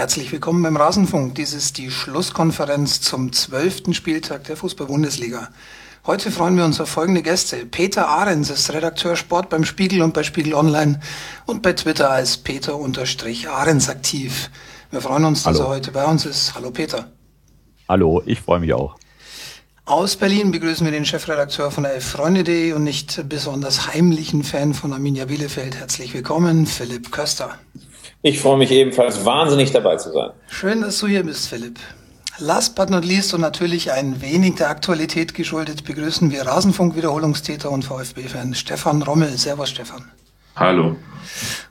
Herzlich 0.00 0.32
willkommen 0.32 0.62
beim 0.62 0.78
Rasenfunk. 0.78 1.34
Dies 1.34 1.52
ist 1.52 1.76
die 1.76 1.90
Schlusskonferenz 1.90 3.02
zum 3.02 3.34
zwölften 3.34 3.92
Spieltag 3.92 4.44
der 4.44 4.56
Fußball-Bundesliga. 4.56 5.50
Heute 6.06 6.30
freuen 6.30 6.56
wir 6.56 6.64
uns 6.64 6.80
auf 6.80 6.88
folgende 6.88 7.20
Gäste. 7.20 7.66
Peter 7.66 8.08
Ahrens 8.08 8.48
ist 8.48 8.72
Redakteur 8.72 9.14
Sport 9.14 9.50
beim 9.50 9.62
Spiegel 9.62 10.00
und 10.00 10.14
bei 10.14 10.22
Spiegel 10.22 10.54
Online 10.54 11.00
und 11.44 11.60
bei 11.60 11.74
Twitter 11.74 12.10
als 12.10 12.38
Peter-Ahrens 12.38 13.90
aktiv. 13.90 14.50
Wir 14.90 15.02
freuen 15.02 15.26
uns, 15.26 15.42
dass 15.42 15.58
Hallo. 15.58 15.66
er 15.66 15.74
heute 15.74 15.90
bei 15.92 16.06
uns 16.06 16.24
ist. 16.24 16.54
Hallo 16.54 16.70
Peter. 16.70 17.12
Hallo, 17.86 18.22
ich 18.24 18.40
freue 18.40 18.60
mich 18.60 18.72
auch. 18.72 18.96
Aus 19.84 20.16
Berlin 20.16 20.50
begrüßen 20.50 20.82
wir 20.86 20.92
den 20.92 21.04
Chefredakteur 21.04 21.70
von 21.70 21.82
der 21.82 21.92
Elf-Freunde.de 21.92 22.72
und 22.72 22.84
nicht 22.84 23.28
besonders 23.28 23.92
heimlichen 23.92 24.44
Fan 24.44 24.72
von 24.72 24.94
Arminia 24.94 25.26
Bielefeld. 25.26 25.76
Herzlich 25.76 26.14
willkommen, 26.14 26.64
Philipp 26.64 27.12
Köster. 27.12 27.58
Ich 28.22 28.38
freue 28.38 28.58
mich 28.58 28.70
ebenfalls 28.70 29.24
wahnsinnig 29.24 29.72
dabei 29.72 29.96
zu 29.96 30.12
sein. 30.12 30.30
Schön, 30.48 30.82
dass 30.82 30.98
du 30.98 31.06
hier 31.06 31.24
bist, 31.24 31.48
Philipp. 31.48 31.78
Last 32.38 32.74
but 32.74 32.90
not 32.90 33.02
least 33.02 33.32
und 33.32 33.40
natürlich 33.40 33.92
ein 33.92 34.20
wenig 34.20 34.56
der 34.56 34.68
Aktualität 34.68 35.32
geschuldet 35.32 35.84
begrüßen 35.84 36.30
wir 36.30 36.46
Rasenfunk-Wiederholungstäter 36.46 37.70
und 37.70 37.82
VfB-Fan 37.82 38.54
Stefan 38.54 39.00
Rommel. 39.00 39.38
Servus, 39.38 39.70
Stefan. 39.70 40.10
Hallo. 40.54 40.96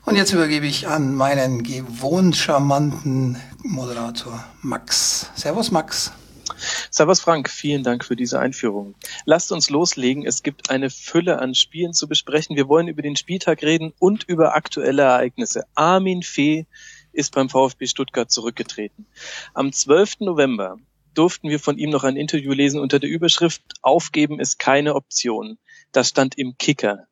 Und 0.04 0.16
jetzt 0.16 0.32
übergebe 0.32 0.66
ich 0.66 0.88
an 0.88 1.14
meinen 1.14 1.62
gewohnt 1.62 2.34
charmanten 2.34 3.36
Moderator 3.62 4.44
Max. 4.62 5.30
Servus, 5.36 5.70
Max. 5.70 6.12
Servus 6.90 7.20
Frank, 7.20 7.48
vielen 7.48 7.82
Dank 7.82 8.04
für 8.04 8.16
diese 8.16 8.38
Einführung. 8.38 8.94
Lasst 9.24 9.52
uns 9.52 9.70
loslegen. 9.70 10.26
Es 10.26 10.42
gibt 10.42 10.70
eine 10.70 10.90
Fülle 10.90 11.38
an 11.38 11.54
Spielen 11.54 11.92
zu 11.92 12.08
besprechen. 12.08 12.56
Wir 12.56 12.68
wollen 12.68 12.88
über 12.88 13.02
den 13.02 13.16
Spieltag 13.16 13.62
reden 13.62 13.92
und 13.98 14.24
über 14.24 14.54
aktuelle 14.54 15.02
Ereignisse. 15.02 15.64
Armin 15.74 16.22
Fee 16.22 16.66
ist 17.12 17.34
beim 17.34 17.48
VfB 17.48 17.86
Stuttgart 17.86 18.30
zurückgetreten. 18.30 19.06
Am 19.54 19.72
12. 19.72 20.20
November 20.20 20.76
durften 21.14 21.48
wir 21.48 21.58
von 21.58 21.78
ihm 21.78 21.90
noch 21.90 22.04
ein 22.04 22.16
Interview 22.16 22.52
lesen 22.52 22.80
unter 22.80 22.98
der 22.98 23.10
Überschrift 23.10 23.62
Aufgeben 23.82 24.38
ist 24.38 24.58
keine 24.58 24.94
Option. 24.94 25.58
Das 25.92 26.08
stand 26.08 26.38
im 26.38 26.56
Kicker. 26.56 27.06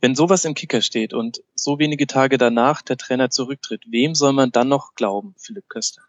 Wenn 0.00 0.14
sowas 0.14 0.46
im 0.46 0.54
Kicker 0.54 0.80
steht 0.80 1.12
und 1.12 1.42
so 1.54 1.78
wenige 1.78 2.06
Tage 2.06 2.38
danach 2.38 2.80
der 2.80 2.96
Trainer 2.96 3.28
zurücktritt, 3.28 3.84
wem 3.88 4.14
soll 4.14 4.32
man 4.32 4.50
dann 4.50 4.68
noch 4.68 4.94
glauben, 4.94 5.34
Philipp 5.38 5.68
Köster? 5.68 6.02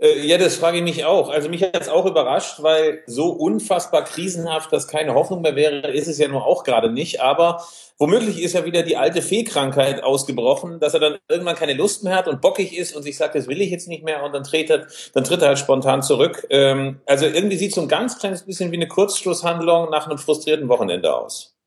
Äh, 0.00 0.26
ja, 0.26 0.38
das 0.38 0.56
frage 0.56 0.78
ich 0.78 0.82
mich 0.82 1.04
auch. 1.04 1.28
Also 1.28 1.48
mich 1.48 1.62
hat 1.62 1.80
es 1.80 1.88
auch 1.88 2.06
überrascht, 2.06 2.62
weil 2.62 3.02
so 3.06 3.28
unfassbar 3.30 4.04
krisenhaft, 4.04 4.72
dass 4.72 4.88
keine 4.88 5.14
Hoffnung 5.14 5.42
mehr 5.42 5.56
wäre, 5.56 5.90
ist 5.92 6.08
es 6.08 6.18
ja 6.18 6.28
nur 6.28 6.46
auch 6.46 6.64
gerade 6.64 6.90
nicht. 6.90 7.20
Aber 7.20 7.62
womöglich 7.98 8.42
ist 8.42 8.54
ja 8.54 8.64
wieder 8.64 8.82
die 8.82 8.96
alte 8.96 9.20
Fehlkrankheit 9.20 10.02
ausgebrochen, 10.02 10.80
dass 10.80 10.94
er 10.94 11.00
dann 11.00 11.18
irgendwann 11.28 11.56
keine 11.56 11.74
Lust 11.74 12.02
mehr 12.02 12.16
hat 12.16 12.28
und 12.28 12.40
bockig 12.40 12.76
ist 12.76 12.96
und 12.96 13.02
sich 13.02 13.16
sagt, 13.16 13.34
das 13.34 13.46
will 13.46 13.60
ich 13.60 13.70
jetzt 13.70 13.88
nicht 13.88 14.02
mehr 14.02 14.22
und 14.24 14.32
dann 14.32 14.44
tritt 14.44 14.70
er, 14.70 14.86
dann 15.12 15.24
tritt 15.24 15.42
er 15.42 15.48
halt 15.48 15.58
spontan 15.58 16.02
zurück. 16.02 16.46
Ähm, 16.50 17.00
also 17.06 17.26
irgendwie 17.26 17.56
sieht 17.56 17.74
so 17.74 17.82
ein 17.82 17.88
ganz 17.88 18.18
kleines 18.18 18.46
bisschen 18.46 18.72
wie 18.72 18.76
eine 18.76 18.88
Kurzschlusshandlung 18.88 19.90
nach 19.90 20.06
einem 20.06 20.18
frustrierten 20.18 20.68
Wochenende 20.68 21.14
aus. 21.14 21.59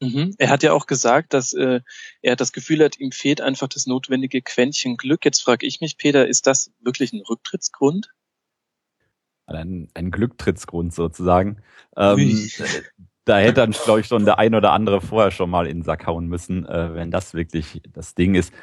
Mhm. 0.00 0.34
Er 0.38 0.48
hat 0.48 0.62
ja 0.62 0.72
auch 0.72 0.86
gesagt, 0.86 1.34
dass 1.34 1.52
äh, 1.52 1.80
er 2.22 2.36
das 2.36 2.52
Gefühl 2.52 2.82
hat, 2.82 2.98
ihm 2.98 3.12
fehlt 3.12 3.40
einfach 3.40 3.68
das 3.68 3.86
notwendige 3.86 4.40
Quäntchen 4.40 4.96
Glück. 4.96 5.24
Jetzt 5.24 5.42
frage 5.42 5.66
ich 5.66 5.80
mich, 5.80 5.98
Peter, 5.98 6.26
ist 6.26 6.46
das 6.46 6.72
wirklich 6.80 7.12
ein 7.12 7.20
Rücktrittsgrund? 7.20 8.10
Ein, 9.46 9.88
ein 9.94 10.10
Glücktrittsgrund 10.10 10.94
sozusagen. 10.94 11.58
Ähm, 11.96 12.48
da 13.24 13.38
hätte 13.38 13.54
dann, 13.54 13.72
glaube 13.72 14.00
ich, 14.00 14.06
schon 14.06 14.24
der 14.24 14.38
ein 14.38 14.54
oder 14.54 14.72
andere 14.72 15.00
vorher 15.02 15.30
schon 15.30 15.50
mal 15.50 15.66
in 15.66 15.78
den 15.78 15.82
Sack 15.84 16.06
hauen 16.06 16.26
müssen, 16.26 16.66
äh, 16.66 16.94
wenn 16.94 17.10
das 17.10 17.34
wirklich 17.34 17.82
das 17.92 18.14
Ding 18.14 18.34
ist. 18.34 18.54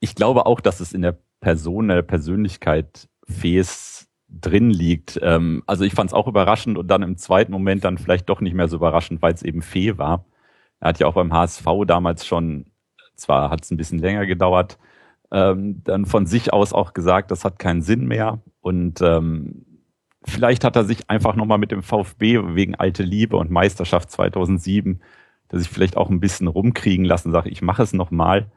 Ich 0.00 0.14
glaube 0.14 0.46
auch, 0.46 0.60
dass 0.60 0.80
es 0.80 0.92
in 0.92 1.02
der 1.02 1.18
Person, 1.40 1.88
der 1.88 2.02
Persönlichkeit 2.02 3.08
Fes 3.26 4.08
drin 4.28 4.70
liegt. 4.70 5.18
Ähm, 5.22 5.62
also 5.66 5.84
ich 5.84 5.94
fand 5.94 6.10
es 6.10 6.14
auch 6.14 6.28
überraschend 6.28 6.78
und 6.78 6.88
dann 6.88 7.02
im 7.02 7.16
zweiten 7.16 7.50
Moment 7.50 7.84
dann 7.84 7.98
vielleicht 7.98 8.28
doch 8.28 8.40
nicht 8.40 8.54
mehr 8.54 8.68
so 8.68 8.76
überraschend, 8.76 9.22
weil 9.22 9.34
es 9.34 9.42
eben 9.42 9.62
Fee 9.62 9.98
war. 9.98 10.24
Er 10.80 10.88
hat 10.90 10.98
ja 10.98 11.06
auch 11.06 11.14
beim 11.14 11.32
HSV 11.32 11.66
damals 11.86 12.26
schon, 12.26 12.66
zwar 13.14 13.50
hat 13.50 13.64
es 13.64 13.70
ein 13.70 13.76
bisschen 13.76 13.98
länger 13.98 14.26
gedauert, 14.26 14.78
ähm, 15.30 15.82
dann 15.84 16.06
von 16.06 16.26
sich 16.26 16.52
aus 16.52 16.72
auch 16.72 16.94
gesagt, 16.94 17.30
das 17.30 17.44
hat 17.44 17.58
keinen 17.58 17.82
Sinn 17.82 18.06
mehr. 18.06 18.40
Und 18.60 19.00
ähm, 19.02 19.66
vielleicht 20.24 20.64
hat 20.64 20.76
er 20.76 20.84
sich 20.84 21.10
einfach 21.10 21.36
nochmal 21.36 21.58
mit 21.58 21.70
dem 21.70 21.82
VfB 21.82 22.40
wegen 22.54 22.74
alte 22.74 23.02
Liebe 23.02 23.36
und 23.36 23.50
Meisterschaft 23.50 24.10
2007, 24.10 25.00
dass 25.48 25.62
ich 25.62 25.68
vielleicht 25.68 25.96
auch 25.96 26.10
ein 26.10 26.20
bisschen 26.20 26.46
rumkriegen 26.46 27.04
lassen, 27.04 27.32
sage 27.32 27.50
ich 27.50 27.62
mache 27.62 27.82
es 27.82 27.92
nochmal. 27.92 28.50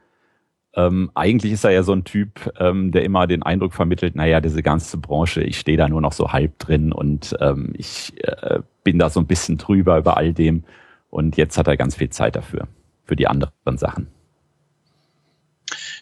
Ähm, 0.74 1.12
eigentlich 1.16 1.52
ist 1.52 1.66
er 1.66 1.72
ja 1.72 1.84
so 1.84 1.92
ein 1.92 2.06
Typ, 2.06 2.50
ähm, 2.58 2.92
der 2.92 3.04
immer 3.04 3.28
den 3.28 3.44
Eindruck 3.44 3.74
vermittelt, 3.74 4.16
naja, 4.16 4.40
diese 4.40 4.64
ganze 4.64 4.98
Branche, 4.98 5.44
ich 5.44 5.60
stehe 5.60 5.78
da 5.78 5.90
nur 5.90 6.00
noch 6.00 6.14
so 6.14 6.32
halb 6.32 6.60
drin 6.60 6.94
und 6.94 7.36
ähm, 7.42 7.74
ich 7.76 8.14
äh, 8.24 8.60
bin 8.84 8.98
da 8.98 9.10
so 9.10 9.20
ein 9.20 9.28
bisschen 9.28 9.58
drüber 9.58 9.98
über 9.98 10.16
all 10.16 10.34
dem. 10.34 10.64
Und 11.12 11.38
jetzt 11.38 11.58
hat 11.58 11.68
er 11.68 11.78
ganz 11.78 11.96
viel 11.96 12.10
Zeit 12.10 12.36
dafür, 12.36 12.68
für 13.06 13.16
die 13.16 13.28
anderen 13.28 13.78
Sachen. 13.78 14.08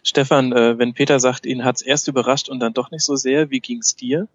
Stefan, 0.04 0.54
äh, 0.54 0.78
wenn 0.78 0.94
Peter 0.94 1.20
sagt, 1.20 1.46
ihn 1.46 1.66
hat's 1.66 1.82
erst 1.82 2.08
überrascht 2.08 2.48
und 2.48 2.60
dann 2.60 2.74
doch 2.74 2.92
nicht 2.92 3.04
so 3.04 3.16
sehr, 3.16 3.50
wie 3.50 3.60
ging's 3.60 3.96
dir? 3.96 4.28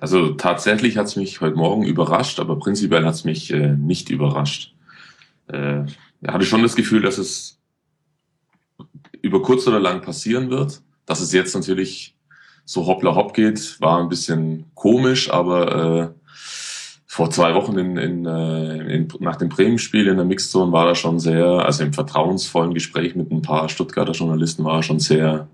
Also 0.00 0.34
tatsächlich 0.34 0.96
hat's 0.96 1.16
mich 1.16 1.40
heute 1.40 1.56
Morgen 1.56 1.84
überrascht, 1.84 2.40
aber 2.40 2.58
prinzipiell 2.58 3.04
hat's 3.04 3.24
mich 3.24 3.52
äh, 3.52 3.76
nicht 3.76 4.10
überrascht. 4.10 4.74
Äh, 5.48 5.84
er 6.22 6.32
hatte 6.32 6.46
schon 6.46 6.62
das 6.62 6.74
Gefühl, 6.74 7.02
dass 7.02 7.18
es 7.18 7.58
über 9.20 9.42
kurz 9.42 9.66
oder 9.66 9.80
lang 9.80 10.00
passieren 10.00 10.50
wird. 10.50 10.82
Dass 11.04 11.20
es 11.20 11.32
jetzt 11.32 11.54
natürlich 11.54 12.16
so 12.64 12.86
hoppla 12.86 13.14
hopp 13.14 13.34
geht, 13.34 13.80
war 13.80 14.00
ein 14.00 14.08
bisschen 14.08 14.64
komisch, 14.74 15.30
aber 15.30 16.14
äh, 16.16 16.25
vor 17.16 17.30
zwei 17.30 17.54
Wochen 17.54 17.78
in, 17.78 17.96
in, 17.96 18.26
äh, 18.26 18.94
in, 18.94 19.08
nach 19.20 19.36
dem 19.36 19.48
Bremen-Spiel 19.48 20.06
in 20.06 20.16
der 20.16 20.26
Mixzone 20.26 20.70
war 20.70 20.86
er 20.86 20.94
schon 20.94 21.18
sehr, 21.18 21.46
also 21.46 21.82
im 21.82 21.94
vertrauensvollen 21.94 22.74
Gespräch 22.74 23.16
mit 23.16 23.32
ein 23.32 23.40
paar 23.40 23.70
Stuttgarter 23.70 24.12
Journalisten 24.12 24.64
war 24.64 24.76
er 24.76 24.82
schon 24.82 24.98
sehr, 24.98 25.48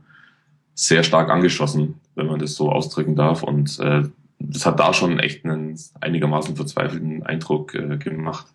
sehr 0.75 1.05
stark 1.05 1.31
angeschossen, 1.31 2.00
wenn 2.17 2.27
man 2.27 2.41
das 2.41 2.56
so 2.56 2.73
ausdrücken 2.73 3.15
darf. 3.15 3.45
Und 3.45 3.78
äh, 3.78 4.03
das 4.41 4.67
hat 4.67 4.81
da 4.81 4.93
schon 4.93 5.21
echt 5.21 5.45
einen 5.45 5.78
einigermaßen 6.00 6.56
verzweifelten 6.56 7.23
Eindruck 7.23 7.77
äh, 7.77 7.97
gemacht. 7.97 8.47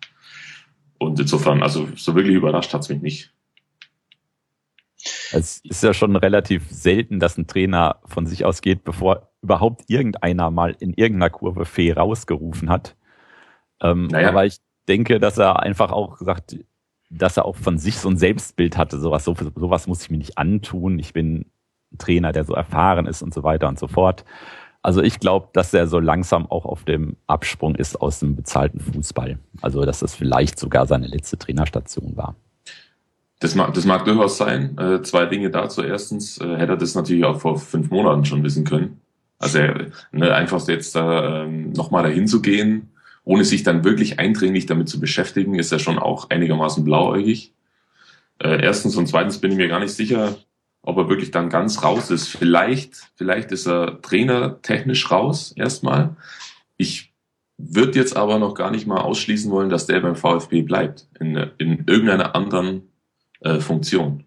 Und 0.98 1.18
insofern, 1.18 1.62
also 1.62 1.88
so 1.96 2.14
wirklich 2.14 2.36
überrascht 2.36 2.74
hat's 2.74 2.90
mich 2.90 3.00
nicht. 3.00 3.32
Es 5.32 5.62
ist 5.64 5.82
ja 5.82 5.94
schon 5.94 6.14
relativ 6.14 6.66
selten, 6.68 7.20
dass 7.20 7.38
ein 7.38 7.46
Trainer 7.46 8.00
von 8.04 8.26
sich 8.26 8.44
aus 8.44 8.60
geht, 8.60 8.84
bevor 8.84 9.30
überhaupt 9.40 9.84
irgendeiner 9.88 10.50
mal 10.50 10.76
in 10.78 10.92
irgendeiner 10.92 11.30
Kurve 11.30 11.64
Fee 11.64 11.92
rausgerufen 11.92 12.68
hat. 12.68 12.97
Ähm, 13.80 14.06
naja. 14.06 14.28
Aber 14.28 14.46
ich 14.46 14.58
denke, 14.88 15.20
dass 15.20 15.38
er 15.38 15.60
einfach 15.60 15.92
auch 15.92 16.18
sagt, 16.18 16.56
dass 17.10 17.36
er 17.36 17.44
auch 17.44 17.56
von 17.56 17.78
sich 17.78 17.98
so 17.98 18.08
ein 18.08 18.16
Selbstbild 18.16 18.76
hatte, 18.76 18.98
sowas, 18.98 19.24
so, 19.24 19.34
sowas 19.54 19.86
muss 19.86 20.02
ich 20.02 20.10
mir 20.10 20.18
nicht 20.18 20.38
antun. 20.38 20.98
Ich 20.98 21.12
bin 21.12 21.46
ein 21.92 21.98
Trainer, 21.98 22.32
der 22.32 22.44
so 22.44 22.54
erfahren 22.54 23.06
ist 23.06 23.22
und 23.22 23.32
so 23.32 23.42
weiter 23.42 23.68
und 23.68 23.78
so 23.78 23.88
fort. 23.88 24.24
Also 24.82 25.02
ich 25.02 25.18
glaube, 25.18 25.48
dass 25.52 25.74
er 25.74 25.86
so 25.86 25.98
langsam 25.98 26.46
auch 26.50 26.64
auf 26.64 26.84
dem 26.84 27.16
Absprung 27.26 27.74
ist 27.74 28.00
aus 28.00 28.20
dem 28.20 28.36
bezahlten 28.36 28.80
Fußball. 28.80 29.38
Also 29.60 29.84
dass 29.84 30.00
das 30.00 30.14
vielleicht 30.14 30.58
sogar 30.58 30.86
seine 30.86 31.06
letzte 31.06 31.38
Trainerstation 31.38 32.16
war. 32.16 32.36
Das 33.40 33.54
mag, 33.54 33.72
das 33.74 33.84
mag 33.84 34.04
durchaus 34.04 34.36
sein. 34.36 34.76
Äh, 34.78 35.02
zwei 35.02 35.26
Dinge 35.26 35.50
dazu. 35.50 35.82
Erstens 35.82 36.38
äh, 36.40 36.56
hätte 36.56 36.72
er 36.72 36.76
das 36.76 36.94
natürlich 36.94 37.24
auch 37.24 37.40
vor 37.40 37.58
fünf 37.58 37.90
Monaten 37.90 38.24
schon 38.24 38.42
wissen 38.42 38.64
können. 38.64 39.00
Also 39.38 39.60
ne, 40.10 40.34
einfach 40.34 40.66
jetzt 40.66 40.96
da 40.96 41.44
ähm, 41.44 41.70
nochmal 41.72 42.02
dahin 42.02 42.26
zu 42.26 42.42
gehen, 42.42 42.90
ohne 43.28 43.44
sich 43.44 43.62
dann 43.62 43.84
wirklich 43.84 44.18
eindringlich 44.18 44.64
damit 44.64 44.88
zu 44.88 45.00
beschäftigen, 45.00 45.58
ist 45.58 45.70
er 45.70 45.78
schon 45.78 45.98
auch 45.98 46.30
einigermaßen 46.30 46.82
blauäugig. 46.82 47.52
Äh, 48.38 48.62
erstens 48.62 48.96
und 48.96 49.06
zweitens 49.06 49.38
bin 49.38 49.50
ich 49.50 49.58
mir 49.58 49.68
gar 49.68 49.80
nicht 49.80 49.92
sicher, 49.92 50.38
ob 50.80 50.96
er 50.96 51.10
wirklich 51.10 51.30
dann 51.30 51.50
ganz 51.50 51.82
raus 51.82 52.10
ist. 52.10 52.28
Vielleicht, 52.28 52.94
vielleicht 53.16 53.52
ist 53.52 53.66
er 53.66 54.00
Trainer 54.00 54.62
technisch 54.62 55.10
raus 55.10 55.52
erstmal. 55.54 56.16
Ich 56.78 57.12
würde 57.58 57.98
jetzt 57.98 58.16
aber 58.16 58.38
noch 58.38 58.54
gar 58.54 58.70
nicht 58.70 58.86
mal 58.86 59.02
ausschließen 59.02 59.50
wollen, 59.50 59.68
dass 59.68 59.86
der 59.86 60.00
beim 60.00 60.16
VfB 60.16 60.62
bleibt 60.62 61.06
in, 61.20 61.36
in 61.58 61.84
irgendeiner 61.86 62.34
anderen 62.34 62.88
äh, 63.40 63.60
Funktion. 63.60 64.24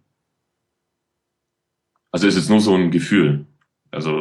Also 2.12 2.28
ist 2.28 2.36
jetzt 2.36 2.52
nur 2.52 2.62
so 2.62 2.76
ein 2.76 2.92
Gefühl. 2.92 3.48
Also 3.90 4.12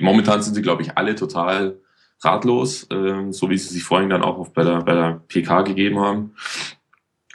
momentan 0.00 0.42
sind 0.42 0.54
sie, 0.54 0.62
glaube 0.62 0.82
ich, 0.82 0.98
alle 0.98 1.14
total 1.14 1.78
ratlos, 2.20 2.84
äh, 2.90 3.30
so 3.30 3.50
wie 3.50 3.58
sie 3.58 3.72
sich 3.72 3.82
vorhin 3.82 4.10
dann 4.10 4.22
auch 4.22 4.48
bei 4.48 4.64
der, 4.64 4.82
bei 4.82 4.94
der 4.94 5.22
PK 5.28 5.62
gegeben 5.62 6.00
haben. 6.00 6.34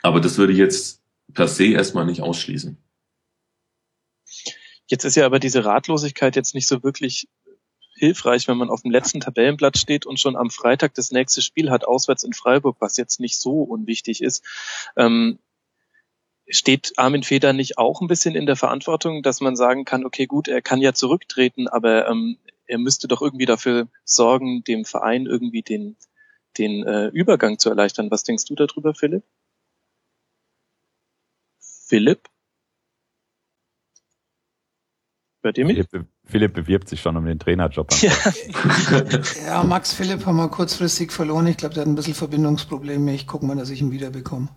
Aber 0.01 0.19
das 0.19 0.38
würde 0.38 0.54
ich 0.54 0.60
jetzt 0.60 1.01
per 1.33 1.48
se 1.48 1.66
erstmal 1.66 2.06
nicht 2.06 2.22
ausschließen. 2.22 2.78
Jetzt 4.88 5.06
ist 5.06 5.16
ja 5.16 5.25
aber 5.25 5.39
diese 5.39 5.63
Ratlosigkeit 5.63 6.36
jetzt 6.36 6.54
nicht 6.54 6.68
so 6.68 6.83
wirklich 6.83 7.30
hilfreich, 7.95 8.48
wenn 8.48 8.57
man 8.57 8.69
auf 8.69 8.81
dem 8.81 8.92
letzten 8.92 9.19
Tabellenblatt 9.19 9.78
steht 9.78 10.06
und 10.06 10.19
schon 10.19 10.36
am 10.36 10.50
Freitag 10.50 10.95
das 10.95 11.12
nächste 11.12 11.42
Spiel 11.42 11.69
hat, 11.69 11.86
auswärts 11.86 12.24
in 12.24 12.33
Freiburg, 12.33 12.78
was 12.80 12.98
jetzt 12.98 13.19
nicht 13.19 13.39
so 13.39 13.62
unwichtig 13.62 14.22
ist. 14.22 14.44
Ähm, 14.98 15.38
steht 16.48 16.94
Armin 16.98 17.24
Feder 17.24 17.54
nicht 17.54 17.78
auch 17.78 18.01
ein 18.01 18.07
bisschen 18.07 18.36
in 18.36 18.48
der 18.48 18.56
Verantwortung, 18.56 19.24
dass 19.24 19.39
man 19.39 19.56
sagen 19.56 19.86
kann, 19.86 20.04
okay, 20.04 20.25
gut, 20.25 20.48
er 20.48 20.62
kann 20.62 20.81
ja 20.81 20.94
zurücktreten, 20.94 21.68
aber 21.68 22.07
ähm, 22.07 22.38
er 22.71 22.77
müsste 22.77 23.07
doch 23.07 23.21
irgendwie 23.21 23.45
dafür 23.45 23.88
sorgen, 24.06 24.63
dem 24.63 24.85
Verein 24.85 25.25
irgendwie 25.25 25.62
den, 25.62 25.97
den 26.57 26.83
äh, 26.83 27.07
Übergang 27.07 27.59
zu 27.59 27.69
erleichtern. 27.69 28.09
Was 28.09 28.23
denkst 28.23 28.45
du 28.45 28.56
darüber, 28.56 28.94
Philipp? 28.94 29.23
Philipp? 31.59 32.29
Hört 35.44 35.57
ihr 35.57 35.65
mich? 35.65 35.85
Philipp, 35.89 36.07
Philipp 36.23 36.53
bewirbt 36.53 36.88
sich 36.88 37.01
schon 37.01 37.18
um 37.18 37.25
den 37.25 37.39
Trainerjob. 37.39 37.91
Ja. 38.01 38.13
ja, 39.45 39.63
Max 39.63 39.94
Philipp 39.94 40.25
haben 40.25 40.38
wir 40.38 40.50
kurzfristig 40.50 41.12
verloren. 41.12 41.47
Ich 41.47 41.57
glaube, 41.57 41.73
der 41.73 41.81
hat 41.81 41.89
ein 41.89 41.95
bisschen 41.95 42.13
Verbindungsprobleme. 42.13 43.13
Ich 43.13 43.27
gucke 43.27 43.45
mal, 43.45 43.57
dass 43.57 43.69
ich 43.69 43.81
ihn 43.81 43.91
wiederbekomme. 43.91 44.47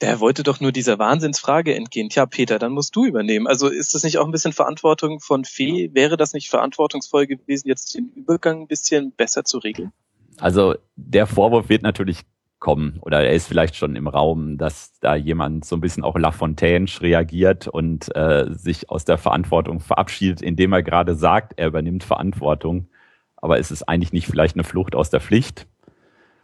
Der 0.00 0.20
wollte 0.20 0.42
doch 0.42 0.60
nur 0.60 0.72
dieser 0.72 0.98
Wahnsinnsfrage 0.98 1.74
entgehen. 1.74 2.08
Tja, 2.08 2.24
Peter, 2.26 2.58
dann 2.58 2.72
musst 2.72 2.96
du 2.96 3.04
übernehmen. 3.04 3.46
Also 3.46 3.68
ist 3.68 3.94
das 3.94 4.02
nicht 4.02 4.18
auch 4.18 4.24
ein 4.24 4.32
bisschen 4.32 4.52
Verantwortung 4.52 5.20
von 5.20 5.44
Fee? 5.44 5.90
Wäre 5.92 6.16
das 6.16 6.32
nicht 6.32 6.48
verantwortungsvoll 6.48 7.26
gewesen, 7.26 7.68
jetzt 7.68 7.94
den 7.94 8.10
Übergang 8.14 8.62
ein 8.62 8.66
bisschen 8.66 9.12
besser 9.12 9.44
zu 9.44 9.58
regeln? 9.58 9.92
Also 10.38 10.74
der 10.96 11.26
Vorwurf 11.26 11.68
wird 11.68 11.82
natürlich 11.82 12.22
kommen 12.60 12.98
oder 13.00 13.24
er 13.24 13.32
ist 13.32 13.48
vielleicht 13.48 13.74
schon 13.74 13.96
im 13.96 14.06
Raum, 14.06 14.58
dass 14.58 14.92
da 15.00 15.16
jemand 15.16 15.64
so 15.64 15.76
ein 15.76 15.80
bisschen 15.80 16.04
auch 16.04 16.16
Lafontaine 16.16 16.86
reagiert 17.00 17.66
und 17.66 18.14
äh, 18.14 18.46
sich 18.50 18.90
aus 18.90 19.04
der 19.04 19.18
Verantwortung 19.18 19.80
verabschiedet, 19.80 20.42
indem 20.42 20.74
er 20.74 20.82
gerade 20.82 21.14
sagt, 21.14 21.54
er 21.56 21.68
übernimmt 21.68 22.04
Verantwortung, 22.04 22.88
aber 23.36 23.58
es 23.58 23.70
ist 23.70 23.84
eigentlich 23.84 24.12
nicht 24.12 24.26
vielleicht 24.26 24.56
eine 24.56 24.64
Flucht 24.64 24.94
aus 24.94 25.10
der 25.10 25.20
Pflicht. 25.20 25.66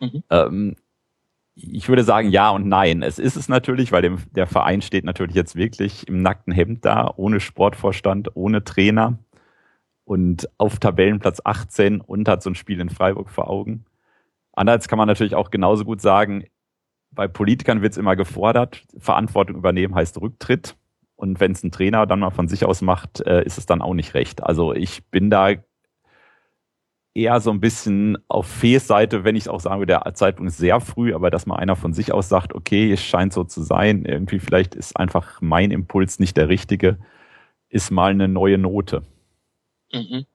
Mhm. 0.00 0.23
Ähm, 0.31 0.76
ich 1.56 1.88
würde 1.88 2.05
sagen 2.05 2.31
ja 2.31 2.50
und 2.50 2.69
nein. 2.69 3.03
Es 3.03 3.19
ist 3.19 3.37
es 3.37 3.49
natürlich, 3.49 3.91
weil 3.91 4.03
dem, 4.03 4.19
der 4.32 4.47
Verein 4.47 4.82
steht 4.82 5.05
natürlich 5.05 5.35
jetzt 5.35 5.56
wirklich 5.56 6.06
im 6.06 6.20
nackten 6.20 6.53
Hemd 6.53 6.85
da, 6.85 7.12
ohne 7.17 7.41
Sportvorstand, 7.41 8.37
ohne 8.37 8.62
Trainer 8.62 9.19
und 10.05 10.49
auf 10.58 10.79
Tabellenplatz 10.79 11.41
18 11.43 12.03
und 12.03 12.29
hat 12.29 12.43
so 12.43 12.50
ein 12.50 12.55
Spiel 12.55 12.79
in 12.81 12.91
Freiburg 12.91 13.31
vor 13.31 13.49
Augen. 13.49 13.87
Andererseits 14.53 14.88
kann 14.88 14.99
man 14.99 15.08
natürlich 15.08 15.35
auch 15.35 15.50
genauso 15.50 15.85
gut 15.85 16.03
sagen, 16.03 16.44
bei 17.11 17.26
Politikern 17.26 17.81
wird 17.81 17.93
es 17.93 17.99
immer 17.99 18.17
gefordert, 18.17 18.82
Verantwortung 18.99 19.56
übernehmen 19.56 19.94
heißt 19.94 20.20
Rücktritt. 20.20 20.76
Und 21.14 21.41
wenn 21.41 21.52
es 21.52 21.62
ein 21.62 21.70
Trainer 21.70 22.06
dann 22.06 22.20
mal 22.20 22.31
von 22.31 22.49
sich 22.49 22.67
aus 22.67 22.82
macht, 22.82 23.23
äh, 23.23 23.43
ist 23.44 23.56
es 23.56 23.64
dann 23.64 23.81
auch 23.81 23.94
nicht 23.94 24.12
recht. 24.12 24.43
Also 24.43 24.75
ich 24.75 25.06
bin 25.06 25.31
da 25.31 25.52
eher 27.16 27.40
so 27.40 27.50
ein 27.50 27.60
bisschen 27.60 28.18
auf 28.28 28.46
Fees 28.46 28.86
Seite, 28.86 29.24
wenn 29.24 29.36
ich 29.36 29.48
auch 29.48 29.60
sagen 29.60 29.80
würde, 29.80 29.98
der 30.04 30.14
Zeitpunkt 30.14 30.52
ist 30.52 30.58
sehr 30.58 30.80
früh, 30.80 31.14
aber 31.14 31.30
dass 31.30 31.46
mal 31.46 31.56
einer 31.56 31.74
von 31.74 31.94
sich 31.94 32.12
aus 32.12 32.28
sagt, 32.28 32.54
okay, 32.54 32.92
es 32.92 33.02
scheint 33.02 33.32
so 33.32 33.42
zu 33.42 33.62
sein, 33.62 34.04
irgendwie 34.04 34.38
vielleicht 34.38 34.74
ist 34.74 34.96
einfach 34.96 35.40
mein 35.40 35.70
Impuls 35.70 36.18
nicht 36.18 36.36
der 36.36 36.48
richtige, 36.48 36.98
ist 37.68 37.90
mal 37.90 38.10
eine 38.10 38.28
neue 38.28 38.58
Note. 38.58 39.02
Mhm. 39.92 40.26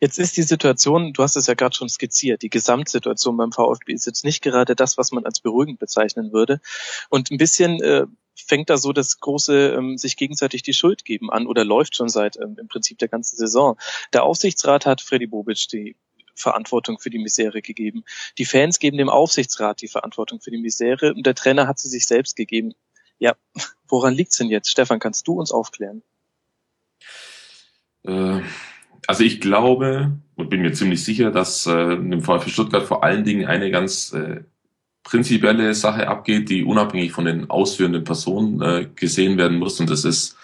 Jetzt 0.00 0.18
ist 0.18 0.36
die 0.36 0.42
Situation, 0.42 1.14
du 1.14 1.22
hast 1.22 1.36
es 1.36 1.46
ja 1.46 1.54
gerade 1.54 1.74
schon 1.74 1.88
skizziert, 1.88 2.42
die 2.42 2.50
Gesamtsituation 2.50 3.36
beim 3.36 3.52
VfB 3.52 3.92
ist 3.92 4.06
jetzt 4.06 4.24
nicht 4.24 4.42
gerade 4.42 4.76
das, 4.76 4.98
was 4.98 5.12
man 5.12 5.24
als 5.24 5.40
beruhigend 5.40 5.78
bezeichnen 5.78 6.32
würde. 6.32 6.60
Und 7.08 7.30
ein 7.30 7.38
bisschen 7.38 7.80
äh, 7.80 8.06
fängt 8.34 8.70
da 8.70 8.76
so 8.76 8.92
das 8.92 9.20
große 9.20 9.74
ähm, 9.74 9.98
sich 9.98 10.16
gegenseitig 10.16 10.62
die 10.62 10.74
Schuld 10.74 11.04
geben 11.04 11.30
an 11.30 11.46
oder 11.46 11.64
läuft 11.64 11.96
schon 11.96 12.08
seit 12.08 12.36
ähm, 12.36 12.56
im 12.58 12.68
Prinzip 12.68 12.98
der 12.98 13.08
ganzen 13.08 13.36
Saison. 13.36 13.78
Der 14.12 14.24
Aufsichtsrat 14.24 14.86
hat 14.86 15.00
Freddy 15.00 15.26
Bobic 15.26 15.68
die 15.68 15.96
Verantwortung 16.34 16.98
für 16.98 17.10
die 17.10 17.18
Misere 17.18 17.62
gegeben. 17.62 18.04
Die 18.38 18.44
Fans 18.44 18.78
geben 18.78 18.98
dem 18.98 19.08
Aufsichtsrat 19.08 19.80
die 19.80 19.88
Verantwortung 19.88 20.40
für 20.40 20.50
die 20.50 20.58
Misere 20.58 21.14
und 21.14 21.26
der 21.26 21.34
Trainer 21.34 21.68
hat 21.68 21.78
sie 21.78 21.88
sich 21.88 22.06
selbst 22.06 22.36
gegeben. 22.36 22.72
Ja, 23.18 23.34
woran 23.88 24.14
liegt's 24.14 24.36
denn 24.36 24.48
jetzt? 24.48 24.70
Stefan, 24.70 24.98
kannst 24.98 25.28
du 25.28 25.34
uns 25.34 25.52
aufklären? 25.52 26.02
Äh, 28.04 28.40
also 29.06 29.22
ich 29.22 29.40
glaube 29.40 30.18
und 30.36 30.50
bin 30.50 30.62
mir 30.62 30.72
ziemlich 30.72 31.04
sicher, 31.04 31.30
dass 31.30 31.66
äh, 31.66 31.92
im 31.92 32.20
VfB 32.20 32.50
Stuttgart 32.50 32.84
vor 32.84 33.04
allen 33.04 33.24
Dingen 33.24 33.46
eine 33.46 33.70
ganz 33.70 34.12
äh, 34.12 34.42
prinzipielle 35.04 35.74
Sache 35.74 36.08
abgeht, 36.08 36.48
die 36.48 36.64
unabhängig 36.64 37.12
von 37.12 37.26
den 37.26 37.50
ausführenden 37.50 38.04
Personen 38.04 38.60
äh, 38.62 38.88
gesehen 38.96 39.38
werden 39.38 39.58
muss. 39.58 39.78
Und 39.78 39.90
das 39.90 40.04
ist, 40.04 40.36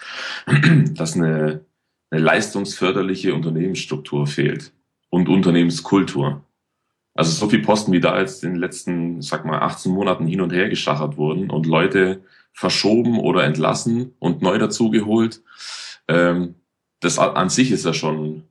dass 0.93 1.15
eine, 1.15 1.65
eine 2.11 2.21
leistungsförderliche 2.21 3.33
Unternehmensstruktur 3.33 4.27
fehlt 4.27 4.71
und 5.09 5.27
Unternehmenskultur. 5.27 6.45
Also 7.13 7.31
so 7.31 7.49
viel 7.49 7.61
Posten, 7.61 7.91
wie 7.91 7.99
da 7.99 8.17
jetzt 8.19 8.43
in 8.43 8.51
den 8.51 8.59
letzten, 8.59 9.21
sag 9.21 9.45
mal, 9.45 9.59
18 9.59 9.91
Monaten 9.91 10.27
hin 10.27 10.39
und 10.39 10.53
her 10.53 10.69
geschachert 10.69 11.17
wurden 11.17 11.49
und 11.49 11.65
Leute 11.65 12.21
verschoben 12.53 13.19
oder 13.19 13.43
entlassen 13.43 14.13
und 14.19 14.41
neu 14.41 14.57
dazugeholt. 14.57 15.41
Ähm, 16.07 16.55
das 17.01 17.17
an 17.19 17.49
sich 17.49 17.71
ist 17.71 17.83
ja 17.83 17.93
schon, 17.93 18.43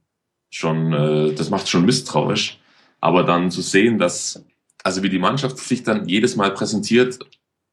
schon, 0.50 0.92
äh, 0.92 1.32
das 1.34 1.50
macht 1.50 1.68
schon 1.68 1.86
misstrauisch. 1.86 2.58
Aber 3.00 3.22
dann 3.22 3.50
zu 3.50 3.62
sehen, 3.62 3.98
dass 3.98 4.44
also 4.82 5.02
wie 5.02 5.08
die 5.08 5.18
Mannschaft 5.18 5.58
sich 5.58 5.82
dann 5.82 6.08
jedes 6.08 6.36
Mal 6.36 6.52
präsentiert, 6.52 7.18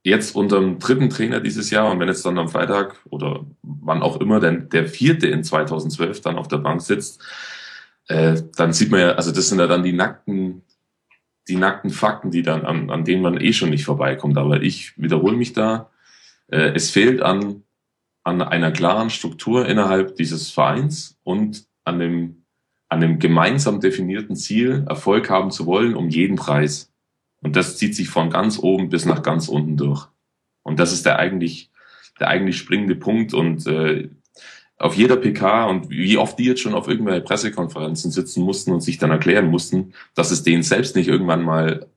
jetzt 0.04 0.36
unter 0.36 0.60
dem 0.60 0.80
dritten 0.80 1.10
Trainer 1.10 1.40
dieses 1.40 1.70
Jahr 1.70 1.92
und 1.92 2.00
wenn 2.00 2.08
jetzt 2.08 2.26
dann 2.26 2.38
am 2.38 2.50
Freitag 2.50 2.98
oder 3.10 3.46
wann 3.62 4.02
auch 4.02 4.20
immer 4.22 4.40
denn 4.40 4.70
der 4.70 4.88
vierte 4.88 5.28
in 5.28 5.44
2012 5.44 6.22
dann 6.22 6.38
auf 6.38 6.48
der 6.48 6.58
Bank 6.58 6.82
sitzt, 6.82 7.22
äh, 8.08 8.42
dann 8.56 8.74
sieht 8.74 8.92
man 8.92 9.02
ja, 9.02 9.12
also 9.14 9.32
das 9.32 9.50
sind 9.50 9.60
ja 9.60 9.68
dann 9.68 9.84
die 9.84 9.94
nackten, 9.94 10.64
die 11.48 11.58
nackten 11.58 11.90
Fakten, 11.90 12.32
die 12.32 12.42
dann 12.42 12.66
an, 12.66 12.90
an 12.90 13.04
denen 13.04 13.22
man 13.22 13.40
eh 13.40 13.54
schon 13.54 13.70
nicht 13.70 13.86
vorbeikommt. 13.86 14.38
Aber 14.38 14.62
ich 14.62 14.98
wiederhole 14.98 15.36
mich 15.36 15.54
da. 15.54 15.90
Äh, 16.48 16.74
es 16.74 16.90
fehlt 16.92 17.22
an 17.22 17.64
an 18.28 18.42
einer 18.42 18.72
klaren 18.72 19.10
Struktur 19.10 19.66
innerhalb 19.66 20.18
dieses 20.18 20.52
Vereins 20.52 21.18
und 21.24 21.66
an 21.86 22.00
dem 22.00 22.44
an 22.90 23.00
dem 23.00 23.20
gemeinsam 23.20 23.80
definierten 23.80 24.36
Ziel 24.36 24.86
Erfolg 24.88 25.30
haben 25.30 25.50
zu 25.50 25.66
wollen 25.66 25.96
um 25.96 26.10
jeden 26.10 26.36
Preis. 26.36 26.94
Und 27.42 27.56
das 27.56 27.78
zieht 27.78 27.96
sich 27.96 28.10
von 28.10 28.30
ganz 28.30 28.60
oben 28.60 28.90
bis 28.90 29.06
nach 29.06 29.24
ganz 29.24 29.48
unten 29.48 29.78
durch. 29.78 30.08
Und 30.64 30.80
das 30.80 30.92
ist 30.92 31.06
der 31.06 31.20
eigentlich, 31.20 31.70
der 32.20 32.28
eigentlich 32.28 32.58
springende 32.58 32.96
Punkt. 32.96 33.34
Und 33.34 33.68
äh, 33.68 34.10
auf 34.80 34.96
jeder 34.96 35.18
PK 35.18 35.66
und 35.66 35.90
wie 35.90 36.18
oft 36.18 36.38
die 36.38 36.46
jetzt 36.46 36.62
schon 36.62 36.76
auf 36.76 36.88
irgendwelche 36.88 37.22
Pressekonferenzen 37.22 38.12
sitzen 38.12 38.44
mussten 38.44 38.72
und 38.72 38.82
sich 38.82 38.98
dann 38.98 39.12
erklären 39.12 39.48
mussten, 39.48 39.94
dass 40.14 40.32
es 40.32 40.44
denen 40.44 40.64
selbst 40.64 40.96
nicht 40.96 41.08
irgendwann 41.08 41.44
mal, 41.44 41.88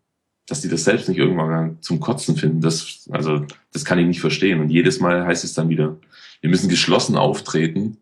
dass 0.46 0.62
die 0.62 0.68
das 0.68 0.84
selbst 0.84 1.08
nicht 1.08 1.18
irgendwann 1.18 1.48
mal 1.48 1.76
zum 1.80 2.00
Kotzen 2.00 2.36
finden. 2.36 2.60
Das, 2.60 3.08
also, 3.10 3.44
das 3.72 3.84
kann 3.84 3.98
ich 3.98 4.06
nicht 4.06 4.20
verstehen. 4.20 4.60
Und 4.60 4.70
jedes 4.70 4.98
Mal 4.98 5.26
heißt 5.26 5.44
es 5.44 5.54
dann 5.54 5.68
wieder, 5.68 5.96
wir 6.40 6.50
müssen 6.50 6.70
geschlossen 6.70 7.16
auftreten. 7.16 7.98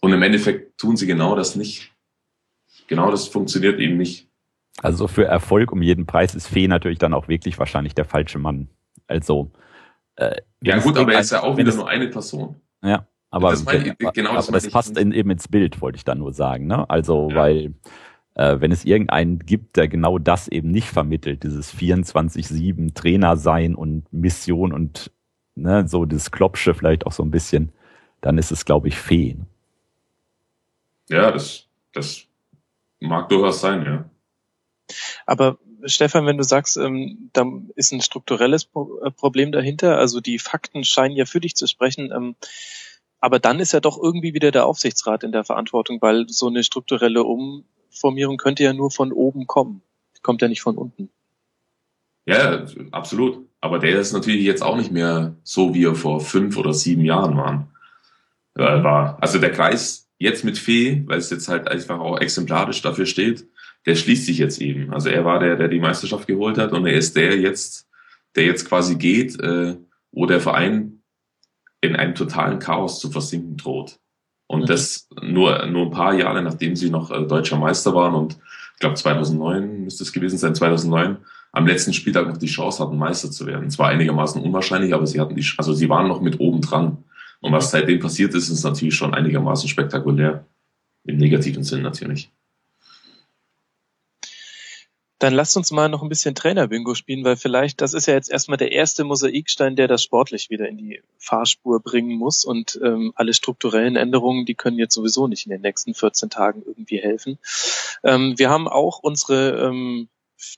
Und 0.00 0.12
im 0.12 0.22
Endeffekt 0.22 0.78
tun 0.78 0.96
sie 0.96 1.06
genau 1.06 1.34
das 1.34 1.56
nicht. 1.56 1.92
Genau 2.86 3.10
das 3.10 3.26
funktioniert 3.28 3.80
eben 3.80 3.96
nicht. 3.96 4.29
Also 4.78 5.08
für 5.08 5.24
Erfolg 5.24 5.72
um 5.72 5.82
jeden 5.82 6.06
Preis 6.06 6.34
ist 6.34 6.46
Fee 6.46 6.68
natürlich 6.68 6.98
dann 6.98 7.14
auch 7.14 7.28
wirklich 7.28 7.58
wahrscheinlich 7.58 7.94
der 7.94 8.04
falsche 8.04 8.38
Mann. 8.38 8.68
Also 9.06 9.50
äh, 10.16 10.36
ja 10.62 10.78
gut, 10.78 10.96
aber 10.96 11.12
er 11.12 11.20
ist 11.20 11.32
ja 11.32 11.42
auch 11.42 11.56
wieder 11.56 11.74
nur 11.74 11.88
eine 11.88 12.08
Person. 12.08 12.56
Ja, 12.82 13.06
aber, 13.30 13.50
das, 13.50 13.64
mein, 13.64 13.94
genau 14.14 14.34
das, 14.34 14.48
aber 14.48 14.58
das 14.58 14.70
passt 14.70 14.96
in, 14.96 15.12
eben 15.12 15.30
ins 15.30 15.48
Bild, 15.48 15.80
wollte 15.80 15.96
ich 15.96 16.04
dann 16.04 16.18
nur 16.18 16.32
sagen. 16.32 16.66
Ne? 16.66 16.88
Also 16.88 17.30
ja. 17.30 17.36
weil 17.36 17.74
äh, 18.34 18.60
wenn 18.60 18.72
es 18.72 18.84
irgendeinen 18.84 19.38
gibt, 19.40 19.76
der 19.76 19.88
genau 19.88 20.18
das 20.18 20.48
eben 20.48 20.70
nicht 20.70 20.88
vermittelt, 20.88 21.42
dieses 21.42 21.74
24-7 21.74 22.94
Trainer 22.94 23.36
sein 23.36 23.74
und 23.74 24.12
Mission 24.12 24.72
und 24.72 25.10
ne, 25.54 25.86
so 25.86 26.04
das 26.04 26.30
Klopsche 26.30 26.74
vielleicht 26.74 27.06
auch 27.06 27.12
so 27.12 27.22
ein 27.22 27.30
bisschen, 27.30 27.72
dann 28.20 28.38
ist 28.38 28.50
es, 28.50 28.64
glaube 28.64 28.88
ich, 28.88 28.98
Fee. 28.98 29.34
Ne? 29.34 29.46
Ja, 31.08 31.30
das, 31.30 31.66
das 31.92 32.26
mag 33.00 33.28
durchaus 33.28 33.60
sein, 33.60 33.84
ja. 33.84 34.09
Aber 35.26 35.58
Stefan, 35.84 36.26
wenn 36.26 36.36
du 36.36 36.44
sagst, 36.44 36.76
ähm, 36.76 37.30
da 37.32 37.44
ist 37.74 37.92
ein 37.92 38.00
strukturelles 38.00 38.64
äh, 38.64 39.10
Problem 39.10 39.52
dahinter, 39.52 39.98
also 39.98 40.20
die 40.20 40.38
Fakten 40.38 40.84
scheinen 40.84 41.16
ja 41.16 41.24
für 41.24 41.40
dich 41.40 41.56
zu 41.56 41.66
sprechen, 41.66 42.12
ähm, 42.14 42.36
aber 43.20 43.38
dann 43.38 43.60
ist 43.60 43.72
ja 43.72 43.80
doch 43.80 44.02
irgendwie 44.02 44.34
wieder 44.34 44.50
der 44.50 44.66
Aufsichtsrat 44.66 45.24
in 45.24 45.32
der 45.32 45.44
Verantwortung, 45.44 46.00
weil 46.00 46.26
so 46.28 46.48
eine 46.48 46.64
strukturelle 46.64 47.22
Umformierung 47.22 48.38
könnte 48.38 48.64
ja 48.64 48.72
nur 48.72 48.90
von 48.90 49.12
oben 49.12 49.46
kommen, 49.46 49.82
kommt 50.22 50.42
ja 50.42 50.48
nicht 50.48 50.62
von 50.62 50.76
unten. 50.76 51.10
Ja, 52.26 52.64
absolut. 52.92 53.46
Aber 53.60 53.78
der 53.78 53.98
ist 53.98 54.12
natürlich 54.12 54.44
jetzt 54.44 54.62
auch 54.62 54.76
nicht 54.76 54.90
mehr 54.90 55.36
so, 55.42 55.74
wie 55.74 55.84
er 55.84 55.94
vor 55.94 56.20
fünf 56.20 56.56
oder 56.56 56.72
sieben 56.72 57.04
Jahren 57.04 57.36
waren, 57.36 57.68
äh, 58.54 58.82
war. 58.82 59.18
Also 59.20 59.38
der 59.38 59.52
Kreis 59.52 60.08
jetzt 60.18 60.44
mit 60.44 60.56
Fee, 60.56 61.02
weil 61.06 61.18
es 61.18 61.30
jetzt 61.30 61.48
halt 61.48 61.68
einfach 61.68 61.98
auch 61.98 62.18
exemplarisch 62.18 62.80
dafür 62.82 63.06
steht, 63.06 63.46
der 63.86 63.94
schließt 63.94 64.26
sich 64.26 64.38
jetzt 64.38 64.60
eben. 64.60 64.92
Also 64.92 65.08
er 65.08 65.24
war 65.24 65.38
der, 65.38 65.56
der 65.56 65.68
die 65.68 65.80
Meisterschaft 65.80 66.26
geholt 66.26 66.58
hat 66.58 66.72
und 66.72 66.86
er 66.86 66.94
ist 66.94 67.16
der 67.16 67.38
jetzt, 67.38 67.88
der 68.36 68.44
jetzt 68.44 68.68
quasi 68.68 68.96
geht, 68.96 69.40
äh, 69.40 69.76
wo 70.12 70.26
der 70.26 70.40
Verein 70.40 71.02
in 71.80 71.96
einem 71.96 72.14
totalen 72.14 72.58
Chaos 72.58 73.00
zu 73.00 73.10
versinken 73.10 73.56
droht. 73.56 73.98
Und 74.46 74.62
mhm. 74.62 74.66
das 74.66 75.08
nur, 75.22 75.66
nur 75.66 75.86
ein 75.86 75.90
paar 75.90 76.14
Jahre, 76.14 76.42
nachdem 76.42 76.76
sie 76.76 76.90
noch 76.90 77.10
äh, 77.10 77.26
deutscher 77.26 77.56
Meister 77.56 77.94
waren 77.94 78.14
und 78.14 78.38
ich 78.74 78.80
glaube 78.80 78.96
2009 78.96 79.84
müsste 79.84 80.04
es 80.04 80.12
gewesen 80.12 80.38
sein, 80.38 80.54
2009 80.54 81.18
am 81.52 81.66
letzten 81.66 81.92
Spieltag 81.92 82.28
noch 82.28 82.36
die 82.36 82.46
Chance 82.46 82.82
hatten, 82.82 82.96
Meister 82.96 83.30
zu 83.30 83.46
werden. 83.46 83.70
Zwar 83.70 83.88
einigermaßen 83.88 84.40
unwahrscheinlich, 84.40 84.94
aber 84.94 85.06
sie 85.06 85.20
hatten 85.20 85.34
die, 85.34 85.44
also 85.56 85.72
sie 85.72 85.88
waren 85.88 86.08
noch 86.08 86.20
mit 86.20 86.40
oben 86.40 86.60
dran. 86.60 87.04
Und 87.40 87.52
was 87.52 87.70
seitdem 87.70 88.00
passiert 88.00 88.34
ist, 88.34 88.48
ist 88.50 88.62
natürlich 88.62 88.94
schon 88.94 89.14
einigermaßen 89.14 89.68
spektakulär. 89.68 90.46
Im 91.04 91.16
negativen 91.16 91.64
Sinn 91.64 91.82
natürlich. 91.82 92.30
Dann 95.20 95.34
lasst 95.34 95.54
uns 95.58 95.70
mal 95.70 95.90
noch 95.90 96.02
ein 96.02 96.08
bisschen 96.08 96.34
Trainer-Bingo 96.34 96.94
spielen, 96.94 97.24
weil 97.24 97.36
vielleicht, 97.36 97.82
das 97.82 97.92
ist 97.92 98.06
ja 98.06 98.14
jetzt 98.14 98.30
erstmal 98.30 98.56
der 98.56 98.72
erste 98.72 99.04
Mosaikstein, 99.04 99.76
der 99.76 99.86
das 99.86 100.02
sportlich 100.02 100.48
wieder 100.48 100.66
in 100.66 100.78
die 100.78 101.02
Fahrspur 101.18 101.80
bringen 101.80 102.16
muss. 102.16 102.46
Und 102.46 102.80
ähm, 102.82 103.12
alle 103.14 103.34
strukturellen 103.34 103.96
Änderungen, 103.96 104.46
die 104.46 104.54
können 104.54 104.78
jetzt 104.78 104.94
sowieso 104.94 105.28
nicht 105.28 105.44
in 105.44 105.50
den 105.50 105.60
nächsten 105.60 105.92
14 105.92 106.30
Tagen 106.30 106.62
irgendwie 106.64 106.96
helfen. 106.96 107.38
Ähm, 108.02 108.38
wir 108.38 108.48
haben 108.48 108.66
auch 108.66 109.00
unsere 109.00 109.68
ähm, 109.68 110.08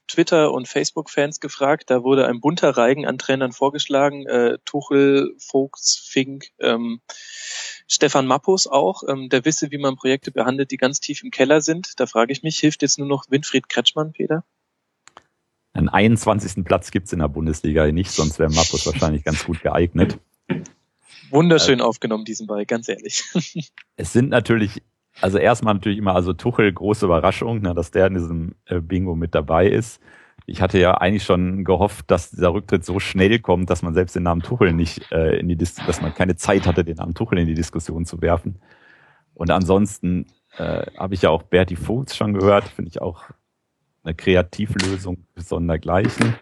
Twitter- 0.09 0.53
und 0.53 0.69
Facebook-Fans 0.69 1.41
gefragt. 1.41 1.91
Da 1.91 2.03
wurde 2.03 2.27
ein 2.27 2.41
bunter 2.41 2.71
Reigen 2.71 3.07
an 3.07 3.19
Trainern 3.19 3.53
vorgeschlagen. 3.53 4.27
Äh, 4.27 4.59
Tuchel, 4.65 5.35
Vogts, 5.39 5.97
Fink, 5.97 6.47
ähm, 6.61 7.01
Stefan 7.87 8.27
Mappus 8.27 8.67
auch, 8.67 9.03
ähm, 9.09 9.29
der 9.29 9.45
wisse, 9.45 9.71
wie 9.71 9.79
man 9.79 9.97
Projekte 9.97 10.31
behandelt, 10.31 10.71
die 10.71 10.77
ganz 10.77 11.01
tief 11.01 11.23
im 11.23 11.31
Keller 11.31 11.61
sind. 11.61 12.01
Da 12.01 12.07
frage 12.07 12.33
ich 12.33 12.43
mich, 12.43 12.59
hilft 12.59 12.83
jetzt 12.83 12.99
nur 12.99 13.09
noch 13.09 13.25
Winfried 13.29 13.69
Kretschmann, 13.69 14.13
Peter? 14.13 14.45
Einen 15.75 15.89
21. 15.89 16.65
Platz 16.65 16.91
gibt's 16.91 17.13
in 17.13 17.21
der 17.21 17.29
Bundesliga 17.29 17.91
nicht, 17.91 18.11
sonst 18.11 18.39
wäre 18.39 18.51
Mappus 18.51 18.87
wahrscheinlich 18.87 19.25
ganz 19.25 19.45
gut 19.45 19.63
geeignet. 19.63 20.19
Wunderschön 21.31 21.81
äh, 21.81 21.83
aufgenommen, 21.83 22.25
diesen 22.25 22.47
Ball, 22.47 22.67
ganz 22.67 22.89
ehrlich. 22.89 23.25
Es 23.97 24.13
sind 24.13 24.29
natürlich, 24.29 24.83
also 25.21 25.39
erstmal 25.39 25.75
natürlich 25.75 25.99
immer, 25.99 26.15
also 26.15 26.33
Tuchel, 26.33 26.73
große 26.73 27.07
Überraschung, 27.07 27.61
ne, 27.61 27.75
dass 27.75 27.91
der 27.91 28.07
in 28.07 28.15
diesem 28.15 28.55
äh, 28.67 28.81
Bingo 28.81 29.15
mit 29.15 29.35
dabei 29.35 29.69
ist 29.69 30.01
ich 30.47 30.61
hatte 30.61 30.79
ja 30.79 30.95
eigentlich 30.95 31.25
schon 31.25 31.65
gehofft, 31.65 32.11
dass 32.11 32.31
dieser 32.31 32.53
Rücktritt 32.53 32.85
so 32.85 32.99
schnell 32.99 33.39
kommt, 33.39 33.71
dass 33.71 33.83
man 33.83 33.95
selbst 33.95 34.17
den 34.17 34.25
Namen 34.25 34.43
Tuchel 34.43 34.73
nicht 34.73 35.11
äh, 35.13 35.37
in 35.37 35.49
die 35.49 35.57
Dis 35.57 35.75
dass 35.75 36.01
man 36.01 36.15
keine 36.15 36.37
Zeit 36.37 36.67
hatte, 36.67 36.85
den 36.85 36.97
Namen 36.97 37.15
Tuchel 37.15 37.39
in 37.39 37.47
die 37.47 37.55
Diskussion 37.55 38.05
zu 38.05 38.21
werfen. 38.21 38.61
Und 39.35 39.51
ansonsten 39.51 40.27
äh, 40.57 40.87
habe 40.99 41.15
ich 41.15 41.23
ja 41.23 41.31
auch 41.31 41.43
Berti 41.43 41.77
Vogts 41.77 42.17
schon 42.17 42.35
gehört, 42.35 42.65
finde 42.65 42.91
ich 42.91 43.01
auch 43.01 43.25
eine 44.03 44.15
Kreativlösung 44.15 45.27
sondergleichen. 45.37 46.35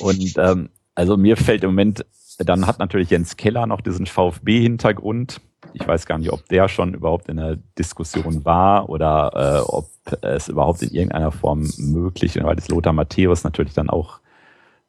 Und 0.00 0.34
ähm, 0.38 0.70
also 0.94 1.16
mir 1.16 1.36
fällt 1.36 1.62
im 1.62 1.70
Moment, 1.70 2.04
dann 2.38 2.66
hat 2.66 2.78
natürlich 2.78 3.10
Jens 3.10 3.36
Keller 3.36 3.66
noch 3.66 3.80
diesen 3.80 4.06
VfB-Hintergrund. 4.06 5.40
Ich 5.72 5.86
weiß 5.86 6.06
gar 6.06 6.18
nicht, 6.18 6.32
ob 6.32 6.46
der 6.48 6.68
schon 6.68 6.94
überhaupt 6.94 7.28
in 7.28 7.36
der 7.36 7.56
Diskussion 7.78 8.44
war 8.44 8.88
oder 8.88 9.62
äh, 9.64 9.68
ob 9.68 9.88
es 10.22 10.48
überhaupt 10.48 10.82
in 10.82 10.90
irgendeiner 10.90 11.30
Form 11.30 11.68
möglich 11.78 12.36
ist, 12.36 12.44
weil 12.44 12.56
das 12.56 12.68
Lothar 12.68 12.92
Matthäus 12.92 13.44
natürlich 13.44 13.74
dann 13.74 13.90
auch 13.90 14.20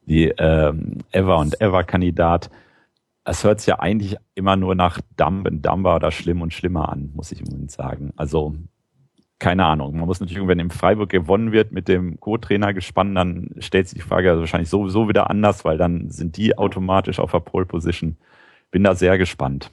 die 0.05 0.33
ähm, 0.37 0.99
Ever 1.11 1.37
und 1.37 1.59
Ever-Kandidat. 1.61 2.49
Es 3.23 3.43
hört 3.43 3.59
sich 3.59 3.67
ja 3.67 3.79
eigentlich 3.79 4.17
immer 4.33 4.55
nur 4.55 4.73
nach 4.73 4.99
Dumb 5.17 5.47
und 5.47 5.61
Dumber 5.61 5.95
oder 5.95 6.11
Schlimm 6.11 6.41
und 6.41 6.53
Schlimmer 6.53 6.89
an, 6.89 7.11
muss 7.13 7.31
ich 7.31 7.41
im 7.41 7.47
Moment 7.47 7.71
sagen. 7.71 8.11
Also 8.15 8.55
keine 9.41 9.65
Ahnung. 9.65 9.97
Man 9.97 10.05
muss 10.05 10.19
natürlich, 10.19 10.47
wenn 10.47 10.59
im 10.59 10.69
Freiburg 10.69 11.09
gewonnen 11.09 11.51
wird 11.51 11.71
mit 11.71 11.87
dem 11.87 12.19
Co-Trainer 12.19 12.73
gespannt, 12.73 13.17
dann 13.17 13.49
stellt 13.57 13.87
sich 13.87 13.99
die 13.99 14.07
Frage 14.07 14.29
also 14.29 14.41
wahrscheinlich 14.41 14.69
sowieso 14.69 15.09
wieder 15.09 15.31
anders, 15.31 15.65
weil 15.65 15.77
dann 15.79 16.11
sind 16.11 16.37
die 16.37 16.57
automatisch 16.57 17.19
auf 17.19 17.31
der 17.31 17.39
Pole 17.39 17.65
Position. 17.65 18.17
Bin 18.69 18.83
da 18.83 18.93
sehr 18.93 19.17
gespannt. 19.17 19.71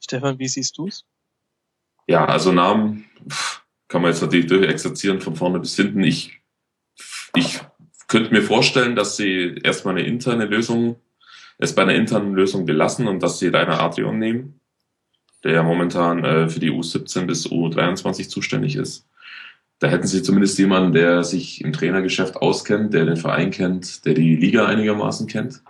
Stefan, 0.00 0.38
wie 0.38 0.48
siehst 0.48 0.76
du's? 0.78 1.04
Ja, 2.06 2.24
also 2.24 2.52
Namen 2.52 3.04
kann 3.88 4.02
man 4.02 4.10
jetzt 4.10 4.22
natürlich 4.22 4.46
durchexerzieren 4.46 5.20
von 5.20 5.36
vorne 5.36 5.60
bis 5.60 5.76
hinten. 5.76 6.02
Ich, 6.02 6.40
ich 7.34 7.60
könnte 8.08 8.32
mir 8.32 8.42
vorstellen, 8.42 8.96
dass 8.96 9.16
sie 9.16 9.60
erstmal 9.62 9.96
eine 9.96 10.06
interne 10.06 10.46
Lösung, 10.46 10.96
es 11.58 11.74
bei 11.74 11.82
einer 11.82 11.94
internen 11.94 12.34
Lösung 12.34 12.64
belassen 12.64 13.06
und 13.06 13.22
dass 13.22 13.38
sie 13.38 13.48
Rainer 13.48 13.80
Adrian 13.80 14.18
nehmen, 14.18 14.60
der 15.44 15.52
ja 15.52 15.62
momentan 15.62 16.24
äh, 16.24 16.48
für 16.48 16.60
die 16.60 16.72
U17 16.72 17.26
bis 17.26 17.46
U23 17.46 18.28
zuständig 18.28 18.76
ist. 18.76 19.06
Da 19.78 19.88
hätten 19.88 20.06
sie 20.06 20.22
zumindest 20.22 20.58
jemanden, 20.58 20.92
der 20.92 21.24
sich 21.24 21.62
im 21.62 21.72
Trainergeschäft 21.72 22.36
auskennt, 22.36 22.92
der 22.92 23.06
den 23.06 23.16
Verein 23.16 23.50
kennt, 23.50 24.04
der 24.04 24.14
die 24.14 24.36
Liga 24.36 24.66
einigermaßen 24.66 25.26
kennt. 25.26 25.62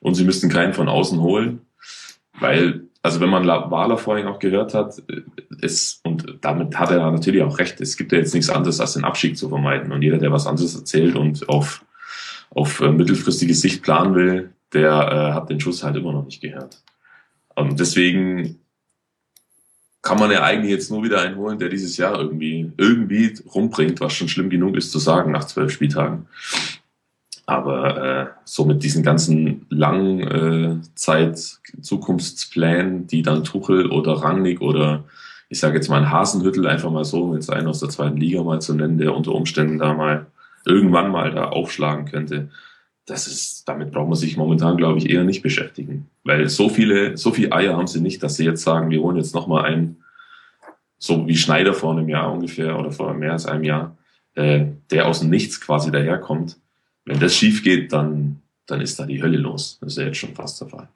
Und 0.00 0.14
sie 0.14 0.24
müssten 0.24 0.50
keinen 0.50 0.74
von 0.74 0.88
außen 0.88 1.20
holen, 1.20 1.60
weil 2.38 2.88
also 3.04 3.20
wenn 3.20 3.28
man 3.28 3.46
Wahler 3.46 3.98
vorhin 3.98 4.26
auch 4.26 4.38
gehört 4.38 4.72
hat, 4.72 5.02
ist, 5.60 6.00
und 6.06 6.38
damit 6.40 6.78
hat 6.78 6.90
er 6.90 7.10
natürlich 7.10 7.42
auch 7.42 7.58
recht, 7.58 7.78
es 7.82 7.98
gibt 7.98 8.12
ja 8.12 8.18
jetzt 8.18 8.32
nichts 8.32 8.48
anderes, 8.48 8.80
als 8.80 8.94
den 8.94 9.04
Abschied 9.04 9.36
zu 9.36 9.50
vermeiden. 9.50 9.92
Und 9.92 10.00
jeder, 10.00 10.16
der 10.16 10.32
was 10.32 10.46
anderes 10.46 10.74
erzählt 10.74 11.14
und 11.14 11.46
auf, 11.50 11.84
auf 12.48 12.80
äh, 12.80 12.90
mittelfristige 12.90 13.52
Sicht 13.52 13.82
planen 13.82 14.14
will, 14.14 14.54
der 14.72 14.90
äh, 14.90 15.32
hat 15.34 15.50
den 15.50 15.60
Schuss 15.60 15.84
halt 15.84 15.96
immer 15.96 16.12
noch 16.12 16.24
nicht 16.24 16.40
gehört. 16.40 16.82
Und 17.54 17.78
deswegen 17.78 18.60
kann 20.00 20.18
man 20.18 20.30
ja 20.30 20.42
eigentlich 20.42 20.70
jetzt 20.70 20.90
nur 20.90 21.04
wieder 21.04 21.20
einen 21.20 21.36
holen, 21.36 21.58
der 21.58 21.68
dieses 21.68 21.98
Jahr 21.98 22.18
irgendwie, 22.18 22.72
irgendwie 22.78 23.36
rumbringt, 23.54 24.00
was 24.00 24.14
schon 24.14 24.28
schlimm 24.28 24.48
genug 24.48 24.76
ist 24.76 24.90
zu 24.90 24.98
sagen 24.98 25.30
nach 25.30 25.44
zwölf 25.44 25.70
Spieltagen. 25.70 26.26
Aber 27.46 28.02
äh, 28.02 28.26
so 28.44 28.64
mit 28.64 28.82
diesen 28.82 29.02
ganzen 29.02 29.66
langen 29.68 30.20
äh, 30.20 30.76
Zeit 30.94 31.60
Zukunftsplänen, 31.80 33.06
die 33.06 33.22
dann 33.22 33.44
Tuchel 33.44 33.90
oder 33.90 34.14
Rangnick 34.14 34.60
oder 34.62 35.04
ich 35.50 35.60
sage 35.60 35.76
jetzt 35.76 35.88
mal 35.88 36.00
ein 36.00 36.10
Hasenhüttel 36.10 36.66
einfach 36.66 36.90
mal 36.90 37.04
so, 37.04 37.34
jetzt 37.34 37.50
einen 37.52 37.68
aus 37.68 37.80
der 37.80 37.90
zweiten 37.90 38.16
Liga 38.16 38.42
mal 38.42 38.60
zu 38.60 38.74
nennen, 38.74 38.98
der 38.98 39.14
unter 39.14 39.32
Umständen 39.32 39.78
da 39.78 39.92
mal 39.92 40.26
irgendwann 40.64 41.10
mal 41.10 41.30
da 41.32 41.50
aufschlagen 41.50 42.06
könnte. 42.06 42.48
Das 43.04 43.26
ist, 43.26 43.68
damit 43.68 43.92
braucht 43.92 44.08
man 44.08 44.16
sich 44.16 44.38
momentan, 44.38 44.78
glaube 44.78 44.98
ich, 44.98 45.10
eher 45.10 45.24
nicht 45.24 45.42
beschäftigen. 45.42 46.08
Weil 46.24 46.48
so 46.48 46.70
viele, 46.70 47.18
so 47.18 47.30
viele 47.32 47.52
Eier 47.52 47.76
haben 47.76 47.86
sie 47.86 48.00
nicht, 48.00 48.22
dass 48.22 48.36
sie 48.36 48.46
jetzt 48.46 48.62
sagen, 48.62 48.88
wir 48.88 49.02
holen 49.02 49.18
jetzt 49.18 49.34
nochmal 49.34 49.66
einen, 49.66 50.02
so 50.98 51.26
wie 51.28 51.36
Schneider 51.36 51.74
vor 51.74 51.92
einem 51.92 52.08
Jahr 52.08 52.32
ungefähr 52.32 52.78
oder 52.78 52.90
vor 52.90 53.12
mehr 53.12 53.32
als 53.32 53.44
einem 53.44 53.64
Jahr, 53.64 53.98
äh, 54.34 54.64
der 54.90 55.06
aus 55.06 55.20
dem 55.20 55.28
Nichts 55.28 55.60
quasi 55.60 55.90
daherkommt 55.90 56.56
wenn 57.04 57.20
das 57.20 57.36
schief 57.36 57.62
geht, 57.62 57.92
dann, 57.92 58.42
dann 58.66 58.80
ist 58.80 58.98
da 58.98 59.06
die 59.06 59.22
Hölle 59.22 59.38
los. 59.38 59.78
Das 59.80 59.92
ist 59.92 59.98
ja 59.98 60.04
jetzt 60.06 60.18
schon 60.18 60.34
fast 60.34 60.60
der 60.60 60.68
Fall. 60.68 60.88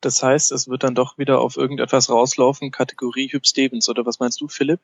Das 0.00 0.22
heißt, 0.22 0.52
es 0.52 0.68
wird 0.68 0.82
dann 0.82 0.94
doch 0.94 1.18
wieder 1.18 1.40
auf 1.40 1.56
irgendetwas 1.56 2.10
rauslaufen, 2.10 2.70
Kategorie 2.70 3.32
Hüb 3.32 3.46
Stevens, 3.46 3.88
oder 3.88 4.06
was 4.06 4.20
meinst 4.20 4.40
du, 4.40 4.48
Philipp? 4.48 4.80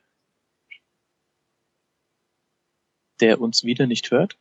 Der 3.19 3.39
uns 3.39 3.63
wieder 3.63 3.87
nicht 3.87 4.11
hört? 4.11 4.37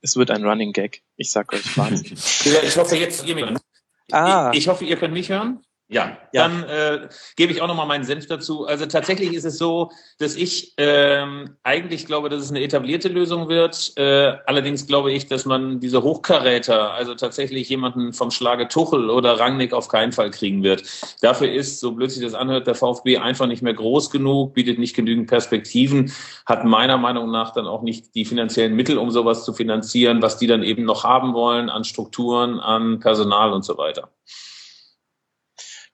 Es 0.00 0.16
wird 0.16 0.30
ein 0.30 0.44
Running 0.44 0.72
Gag. 0.72 1.02
Ich 1.16 1.30
sag 1.30 1.52
euch 1.52 1.76
Wahnsinn. 1.76 2.12
ich 2.62 2.76
hoffe 2.76 2.96
jetzt, 2.96 3.26
ihr 3.26 3.34
mich 3.34 3.44
ah. 4.12 4.50
ich, 4.52 4.60
ich 4.60 4.68
hoffe, 4.68 4.84
ihr 4.84 4.96
könnt 4.96 5.14
mich 5.14 5.28
hören. 5.28 5.64
Ja, 5.90 6.18
ja, 6.34 6.46
dann 6.46 6.64
äh, 6.64 7.08
gebe 7.36 7.50
ich 7.50 7.62
auch 7.62 7.66
nochmal 7.66 7.86
meinen 7.86 8.04
Senf 8.04 8.26
dazu. 8.26 8.66
Also 8.66 8.84
tatsächlich 8.84 9.32
ist 9.32 9.46
es 9.46 9.56
so, 9.56 9.90
dass 10.18 10.36
ich 10.36 10.74
ähm, 10.76 11.56
eigentlich 11.62 12.04
glaube, 12.04 12.28
dass 12.28 12.42
es 12.42 12.50
eine 12.50 12.60
etablierte 12.60 13.08
Lösung 13.08 13.48
wird. 13.48 13.96
Äh, 13.96 14.34
allerdings 14.44 14.86
glaube 14.86 15.12
ich, 15.12 15.28
dass 15.28 15.46
man 15.46 15.80
diese 15.80 16.02
Hochkaräter, 16.02 16.92
also 16.92 17.14
tatsächlich 17.14 17.70
jemanden 17.70 18.12
vom 18.12 18.30
Schlage 18.30 18.68
Tuchel 18.68 19.08
oder 19.08 19.40
Rangnick 19.40 19.72
auf 19.72 19.88
keinen 19.88 20.12
Fall 20.12 20.30
kriegen 20.30 20.62
wird. 20.62 20.82
Dafür 21.22 21.50
ist, 21.50 21.80
so 21.80 21.92
blöd 21.92 22.10
sich 22.10 22.22
das 22.22 22.34
anhört, 22.34 22.66
der 22.66 22.74
VfB 22.74 23.16
einfach 23.16 23.46
nicht 23.46 23.62
mehr 23.62 23.72
groß 23.72 24.10
genug, 24.10 24.52
bietet 24.52 24.78
nicht 24.78 24.94
genügend 24.94 25.26
Perspektiven, 25.26 26.12
hat 26.44 26.66
meiner 26.66 26.98
Meinung 26.98 27.30
nach 27.30 27.54
dann 27.54 27.66
auch 27.66 27.80
nicht 27.80 28.14
die 28.14 28.26
finanziellen 28.26 28.76
Mittel, 28.76 28.98
um 28.98 29.10
sowas 29.10 29.42
zu 29.42 29.54
finanzieren, 29.54 30.20
was 30.20 30.36
die 30.36 30.48
dann 30.48 30.62
eben 30.62 30.84
noch 30.84 31.04
haben 31.04 31.32
wollen 31.32 31.70
an 31.70 31.84
Strukturen, 31.84 32.60
an 32.60 33.00
Personal 33.00 33.54
und 33.54 33.64
so 33.64 33.78
weiter. 33.78 34.10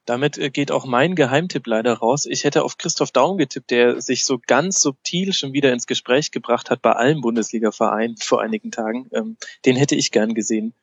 Damit 0.04 0.38
äh, 0.38 0.50
geht 0.50 0.70
auch 0.70 0.84
mein 0.84 1.14
Geheimtipp 1.14 1.66
leider 1.66 1.94
raus. 1.94 2.26
Ich 2.26 2.44
hätte 2.44 2.64
auf 2.64 2.78
Christoph 2.78 3.10
Daum 3.10 3.38
getippt, 3.38 3.70
der 3.70 4.00
sich 4.00 4.24
so 4.24 4.38
ganz 4.46 4.80
subtil 4.80 5.32
schon 5.32 5.52
wieder 5.52 5.72
ins 5.72 5.86
Gespräch 5.86 6.30
gebracht 6.30 6.70
hat 6.70 6.82
bei 6.82 6.92
allen 6.92 7.20
Bundesliga-Vereinen 7.20 8.16
vor 8.16 8.40
einigen 8.40 8.70
Tagen. 8.70 9.08
Ähm, 9.12 9.36
den 9.64 9.76
hätte 9.76 9.94
ich 9.94 10.10
gern 10.10 10.34
gesehen. 10.34 10.74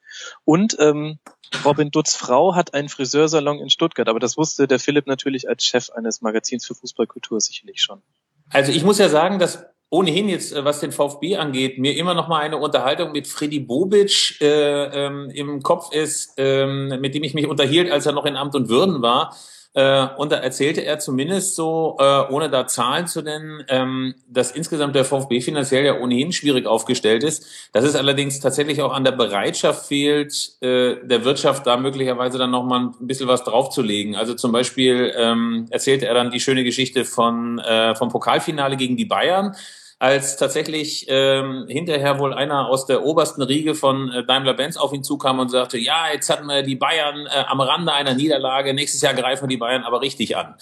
Und 0.43 0.77
ähm, 0.79 1.19
Robin 1.65 1.91
Dutz 1.91 2.15
Frau 2.15 2.55
hat 2.55 2.73
einen 2.73 2.89
Friseursalon 2.89 3.59
in 3.59 3.69
Stuttgart, 3.69 4.07
aber 4.07 4.19
das 4.19 4.37
wusste 4.37 4.67
der 4.67 4.79
Philipp 4.79 5.07
natürlich 5.07 5.47
als 5.47 5.63
Chef 5.65 5.89
eines 5.91 6.21
Magazins 6.21 6.65
für 6.65 6.75
Fußballkultur 6.75 7.39
sicherlich 7.39 7.81
schon. 7.81 8.01
Also 8.49 8.71
ich 8.71 8.83
muss 8.83 8.97
ja 8.97 9.09
sagen, 9.09 9.39
dass 9.39 9.65
ohnehin 9.91 10.29
jetzt, 10.29 10.55
äh, 10.55 10.65
was 10.65 10.79
den 10.79 10.91
VfB 10.91 11.35
angeht, 11.35 11.77
mir 11.77 11.95
immer 11.95 12.15
noch 12.15 12.27
mal 12.27 12.39
eine 12.39 12.57
Unterhaltung 12.57 13.11
mit 13.11 13.27
Freddy 13.27 13.59
Bobic 13.59 14.41
äh, 14.41 15.05
ähm, 15.05 15.29
im 15.29 15.61
Kopf 15.61 15.93
ist, 15.93 16.33
ähm, 16.37 16.99
mit 16.99 17.13
dem 17.13 17.23
ich 17.23 17.35
mich 17.35 17.45
unterhielt, 17.45 17.91
als 17.91 18.07
er 18.07 18.13
noch 18.13 18.25
in 18.25 18.37
Amt 18.37 18.55
und 18.55 18.69
Würden 18.69 19.03
war. 19.03 19.35
Äh, 19.73 20.07
und 20.17 20.31
da 20.31 20.37
erzählte 20.37 20.81
er 20.81 20.99
zumindest 20.99 21.55
so, 21.55 21.97
äh, 21.99 22.23
ohne 22.29 22.49
da 22.49 22.67
Zahlen 22.67 23.07
zu 23.07 23.21
nennen, 23.21 23.63
ähm, 23.69 24.15
dass 24.27 24.51
insgesamt 24.51 24.95
der 24.95 25.05
VfB 25.05 25.39
finanziell 25.39 25.85
ja 25.85 25.99
ohnehin 25.99 26.31
schwierig 26.31 26.65
aufgestellt 26.65 27.23
ist. 27.23 27.45
Dass 27.73 27.83
es 27.83 27.95
allerdings 27.95 28.39
tatsächlich 28.39 28.81
auch 28.81 28.93
an 28.93 29.03
der 29.03 29.13
Bereitschaft 29.13 29.87
fehlt, 29.87 30.57
äh, 30.61 30.97
der 31.03 31.23
Wirtschaft 31.25 31.67
da 31.67 31.77
möglicherweise 31.77 32.37
dann 32.37 32.51
nochmal 32.51 32.91
ein 32.99 33.07
bisschen 33.07 33.27
was 33.27 33.43
draufzulegen. 33.43 34.15
Also 34.15 34.35
zum 34.35 34.51
Beispiel 34.51 35.13
ähm, 35.17 35.67
erzählte 35.69 36.05
er 36.05 36.13
dann 36.13 36.31
die 36.31 36.41
schöne 36.41 36.63
Geschichte 36.65 37.05
von, 37.05 37.59
äh, 37.59 37.95
vom 37.95 38.09
Pokalfinale 38.09 38.75
gegen 38.77 38.97
die 38.97 39.05
Bayern 39.05 39.55
als 40.01 40.35
tatsächlich 40.35 41.05
ähm, 41.09 41.67
hinterher 41.67 42.17
wohl 42.17 42.33
einer 42.33 42.67
aus 42.67 42.87
der 42.87 43.03
obersten 43.03 43.43
Riege 43.43 43.75
von 43.75 44.11
äh, 44.11 44.25
Daimler-Benz 44.25 44.75
auf 44.75 44.93
ihn 44.93 45.03
zukam 45.03 45.37
und 45.37 45.49
sagte, 45.49 45.77
ja, 45.77 46.05
jetzt 46.11 46.27
hatten 46.27 46.47
wir 46.47 46.63
die 46.63 46.75
Bayern 46.75 47.27
äh, 47.27 47.43
am 47.47 47.61
Rande 47.61 47.93
einer 47.93 48.15
Niederlage, 48.15 48.73
nächstes 48.73 49.03
Jahr 49.03 49.13
greifen 49.13 49.43
wir 49.43 49.49
die 49.49 49.57
Bayern 49.57 49.83
aber 49.83 50.01
richtig 50.01 50.35
an. 50.35 50.55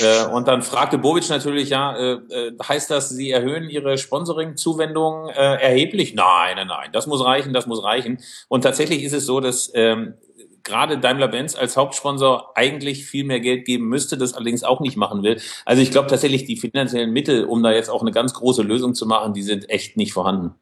Äh, 0.00 0.26
und 0.26 0.46
dann 0.46 0.60
fragte 0.60 0.98
Bobic 0.98 1.26
natürlich, 1.30 1.70
ja, 1.70 1.96
äh, 1.96 2.12
äh, 2.28 2.52
heißt 2.62 2.90
das, 2.90 3.08
Sie 3.08 3.30
erhöhen 3.30 3.70
Ihre 3.70 3.96
Sponsoring-Zuwendung 3.96 5.30
äh, 5.30 5.54
erheblich? 5.54 6.12
Nein, 6.14 6.56
nein, 6.56 6.66
nein, 6.66 6.90
das 6.92 7.06
muss 7.06 7.24
reichen, 7.24 7.54
das 7.54 7.66
muss 7.66 7.82
reichen. 7.82 8.18
Und 8.48 8.60
tatsächlich 8.60 9.04
ist 9.04 9.14
es 9.14 9.24
so, 9.24 9.40
dass 9.40 9.72
ähm, 9.74 10.18
gerade 10.66 10.98
Daimler-Benz 10.98 11.54
als 11.54 11.76
Hauptsponsor 11.76 12.52
eigentlich 12.54 13.06
viel 13.06 13.24
mehr 13.24 13.40
Geld 13.40 13.64
geben 13.64 13.88
müsste, 13.88 14.18
das 14.18 14.34
allerdings 14.34 14.64
auch 14.64 14.80
nicht 14.80 14.98
machen 14.98 15.22
will. 15.22 15.40
Also 15.64 15.80
ich 15.80 15.90
glaube 15.90 16.08
tatsächlich, 16.08 16.44
die 16.44 16.58
finanziellen 16.58 17.12
Mittel, 17.12 17.44
um 17.44 17.62
da 17.62 17.72
jetzt 17.72 17.88
auch 17.88 18.02
eine 18.02 18.12
ganz 18.12 18.34
große 18.34 18.62
Lösung 18.62 18.94
zu 18.94 19.06
machen, 19.06 19.32
die 19.32 19.42
sind 19.42 19.70
echt 19.70 19.96
nicht 19.96 20.12
vorhanden. 20.12 20.54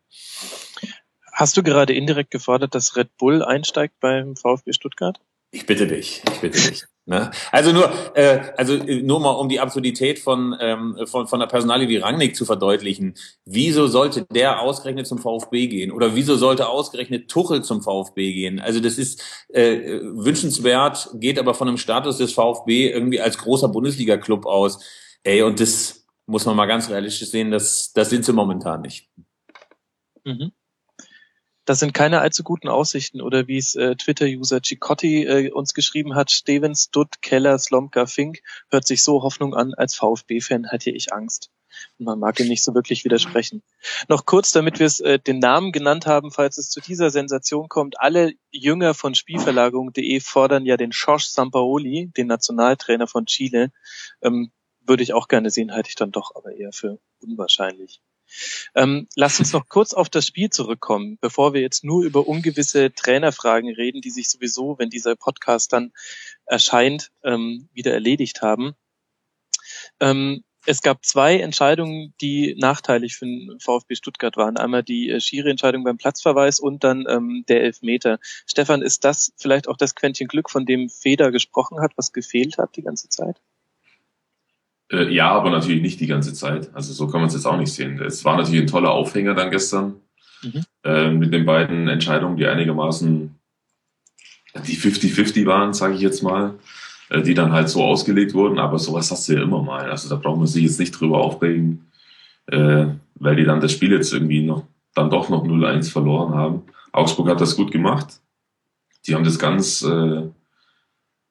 Hast 1.32 1.56
du 1.56 1.64
gerade 1.64 1.92
indirekt 1.94 2.30
gefordert, 2.30 2.76
dass 2.76 2.94
Red 2.94 3.16
Bull 3.16 3.42
einsteigt 3.42 3.98
beim 3.98 4.36
VfB 4.36 4.72
Stuttgart? 4.72 5.18
Ich 5.50 5.66
bitte 5.66 5.88
dich, 5.88 6.22
ich 6.32 6.40
bitte 6.40 6.70
dich. 6.70 6.84
Ne? 7.06 7.30
Also 7.52 7.72
nur, 7.72 7.92
äh, 8.14 8.40
also 8.56 8.74
äh, 8.74 9.02
nur 9.02 9.20
mal 9.20 9.32
um 9.32 9.50
die 9.50 9.60
Absurdität 9.60 10.18
von 10.18 10.56
ähm, 10.58 10.96
von 11.04 11.26
von 11.26 11.38
der 11.38 11.46
Personalie 11.46 11.86
wie 11.86 11.98
Rangnick 11.98 12.34
zu 12.34 12.46
verdeutlichen. 12.46 13.14
Wieso 13.44 13.88
sollte 13.88 14.24
der 14.32 14.60
ausgerechnet 14.60 15.06
zum 15.06 15.18
VfB 15.18 15.66
gehen 15.66 15.92
oder 15.92 16.14
wieso 16.14 16.36
sollte 16.36 16.66
ausgerechnet 16.66 17.30
Tuchel 17.30 17.62
zum 17.62 17.82
VfB 17.82 18.32
gehen? 18.32 18.58
Also 18.58 18.80
das 18.80 18.96
ist 18.96 19.22
äh, 19.48 20.00
wünschenswert, 20.02 21.10
geht 21.14 21.38
aber 21.38 21.52
von 21.52 21.66
dem 21.66 21.76
Status 21.76 22.16
des 22.16 22.32
VfB 22.32 22.90
irgendwie 22.90 23.20
als 23.20 23.36
großer 23.36 23.68
Bundesliga-Club 23.68 24.46
aus. 24.46 24.82
Ey, 25.24 25.42
und 25.42 25.60
das 25.60 26.06
muss 26.24 26.46
man 26.46 26.56
mal 26.56 26.64
ganz 26.66 26.88
realistisch 26.88 27.28
sehen, 27.28 27.50
das 27.50 27.92
das 27.92 28.08
sind 28.08 28.24
sie 28.24 28.32
momentan 28.32 28.80
nicht. 28.80 29.10
Mhm 30.24 30.52
das 31.64 31.80
sind 31.80 31.94
keine 31.94 32.20
allzu 32.20 32.42
guten 32.42 32.68
Aussichten 32.68 33.20
oder 33.20 33.48
wie 33.48 33.58
es 33.58 33.74
äh, 33.74 33.96
Twitter-User 33.96 34.60
Chicotti 34.60 35.24
äh, 35.24 35.50
uns 35.50 35.74
geschrieben 35.74 36.14
hat, 36.14 36.30
Stevens, 36.30 36.90
Dutt, 36.90 37.22
Keller, 37.22 37.58
Slomka, 37.58 38.06
Fink, 38.06 38.40
hört 38.70 38.86
sich 38.86 39.02
so 39.02 39.22
Hoffnung 39.22 39.54
an, 39.54 39.74
als 39.74 39.94
VfB-Fan 39.94 40.64
hätte 40.70 40.90
ich 40.90 41.12
Angst. 41.12 41.50
Man 41.98 42.18
mag 42.18 42.38
ihm 42.38 42.48
nicht 42.48 42.62
so 42.62 42.74
wirklich 42.74 43.04
widersprechen. 43.04 43.62
Noch 44.08 44.26
kurz, 44.26 44.52
damit 44.52 44.78
wir 44.78 44.86
es 44.86 45.00
äh, 45.00 45.18
den 45.18 45.38
Namen 45.38 45.72
genannt 45.72 46.06
haben, 46.06 46.30
falls 46.30 46.58
es 46.58 46.70
zu 46.70 46.80
dieser 46.80 47.10
Sensation 47.10 47.68
kommt. 47.68 48.00
Alle 48.00 48.34
Jünger 48.50 48.94
von 48.94 49.14
Spielverlagerung.de 49.14 50.20
fordern 50.20 50.66
ja 50.66 50.76
den 50.76 50.90
Josh 50.90 51.26
Sampaoli, 51.26 52.12
den 52.16 52.28
Nationaltrainer 52.28 53.06
von 53.06 53.26
Chile. 53.26 53.72
Ähm, 54.22 54.52
würde 54.86 55.02
ich 55.02 55.14
auch 55.14 55.28
gerne 55.28 55.50
sehen, 55.50 55.72
halte 55.72 55.88
ich 55.88 55.94
dann 55.94 56.12
doch 56.12 56.36
aber 56.36 56.52
eher 56.52 56.72
für 56.72 56.98
unwahrscheinlich. 57.20 58.00
Ähm, 58.74 59.08
lass 59.14 59.38
uns 59.38 59.52
noch 59.52 59.68
kurz 59.68 59.94
auf 59.94 60.08
das 60.08 60.26
Spiel 60.26 60.50
zurückkommen, 60.50 61.18
bevor 61.20 61.54
wir 61.54 61.60
jetzt 61.60 61.84
nur 61.84 62.04
über 62.04 62.26
ungewisse 62.26 62.92
Trainerfragen 62.92 63.74
reden, 63.74 64.00
die 64.00 64.10
sich 64.10 64.30
sowieso, 64.30 64.78
wenn 64.78 64.90
dieser 64.90 65.16
Podcast 65.16 65.72
dann 65.72 65.92
erscheint, 66.46 67.10
ähm, 67.22 67.68
wieder 67.72 67.92
erledigt 67.92 68.42
haben. 68.42 68.74
Ähm, 70.00 70.44
es 70.66 70.80
gab 70.80 71.04
zwei 71.04 71.38
Entscheidungen, 71.40 72.14
die 72.20 72.54
nachteilig 72.58 73.16
für 73.16 73.26
den 73.26 73.58
VfB 73.60 73.94
Stuttgart 73.96 74.36
waren. 74.36 74.56
Einmal 74.56 74.82
die 74.82 75.10
äh, 75.10 75.20
Schiri-Entscheidung 75.20 75.84
beim 75.84 75.98
Platzverweis 75.98 76.58
und 76.58 76.84
dann 76.84 77.04
ähm, 77.08 77.44
der 77.48 77.62
Elfmeter. 77.62 78.18
Stefan, 78.46 78.80
ist 78.80 79.04
das 79.04 79.32
vielleicht 79.36 79.68
auch 79.68 79.76
das 79.76 79.94
Quäntchen 79.94 80.26
Glück, 80.26 80.50
von 80.50 80.64
dem 80.64 80.88
Feder 80.88 81.30
gesprochen 81.30 81.80
hat, 81.80 81.92
was 81.96 82.12
gefehlt 82.12 82.56
hat 82.56 82.76
die 82.76 82.82
ganze 82.82 83.08
Zeit? 83.08 83.40
Äh, 84.94 85.12
ja, 85.12 85.30
aber 85.30 85.50
natürlich 85.50 85.82
nicht 85.82 86.00
die 86.00 86.06
ganze 86.06 86.32
Zeit. 86.32 86.70
Also 86.74 86.92
so 86.92 87.08
kann 87.08 87.20
man 87.20 87.28
es 87.28 87.34
jetzt 87.34 87.46
auch 87.46 87.56
nicht 87.56 87.72
sehen. 87.72 88.00
Es 88.00 88.24
war 88.24 88.36
natürlich 88.36 88.60
ein 88.60 88.66
toller 88.66 88.90
Aufhänger 88.90 89.34
dann 89.34 89.50
gestern 89.50 89.94
mhm. 90.42 90.62
äh, 90.84 91.10
mit 91.10 91.34
den 91.34 91.44
beiden 91.44 91.88
Entscheidungen, 91.88 92.36
die 92.36 92.46
einigermaßen 92.46 93.34
die 94.66 94.76
50-50 94.76 95.46
waren, 95.46 95.74
sage 95.74 95.94
ich 95.94 96.00
jetzt 96.00 96.22
mal, 96.22 96.54
äh, 97.10 97.22
die 97.22 97.34
dann 97.34 97.52
halt 97.52 97.68
so 97.68 97.82
ausgelegt 97.82 98.34
wurden. 98.34 98.58
Aber 98.58 98.78
sowas 98.78 99.10
hast 99.10 99.28
du 99.28 99.34
ja 99.34 99.42
immer 99.42 99.62
mal. 99.62 99.90
Also 99.90 100.08
da 100.08 100.16
braucht 100.16 100.38
man 100.38 100.46
sich 100.46 100.62
jetzt 100.62 100.78
nicht 100.78 100.92
drüber 100.92 101.18
aufregen, 101.18 101.86
äh, 102.46 102.86
weil 103.16 103.36
die 103.36 103.44
dann 103.44 103.60
das 103.60 103.72
Spiel 103.72 103.90
jetzt 103.90 104.12
irgendwie 104.12 104.42
noch 104.42 104.64
dann 104.94 105.10
doch 105.10 105.28
noch 105.28 105.44
0-1 105.44 105.90
verloren 105.90 106.34
haben. 106.34 106.62
Augsburg 106.92 107.28
hat 107.28 107.40
das 107.40 107.56
gut 107.56 107.72
gemacht. 107.72 108.20
Die 109.08 109.14
haben 109.16 109.24
das 109.24 109.40
ganz 109.40 109.82
äh, 109.82 110.22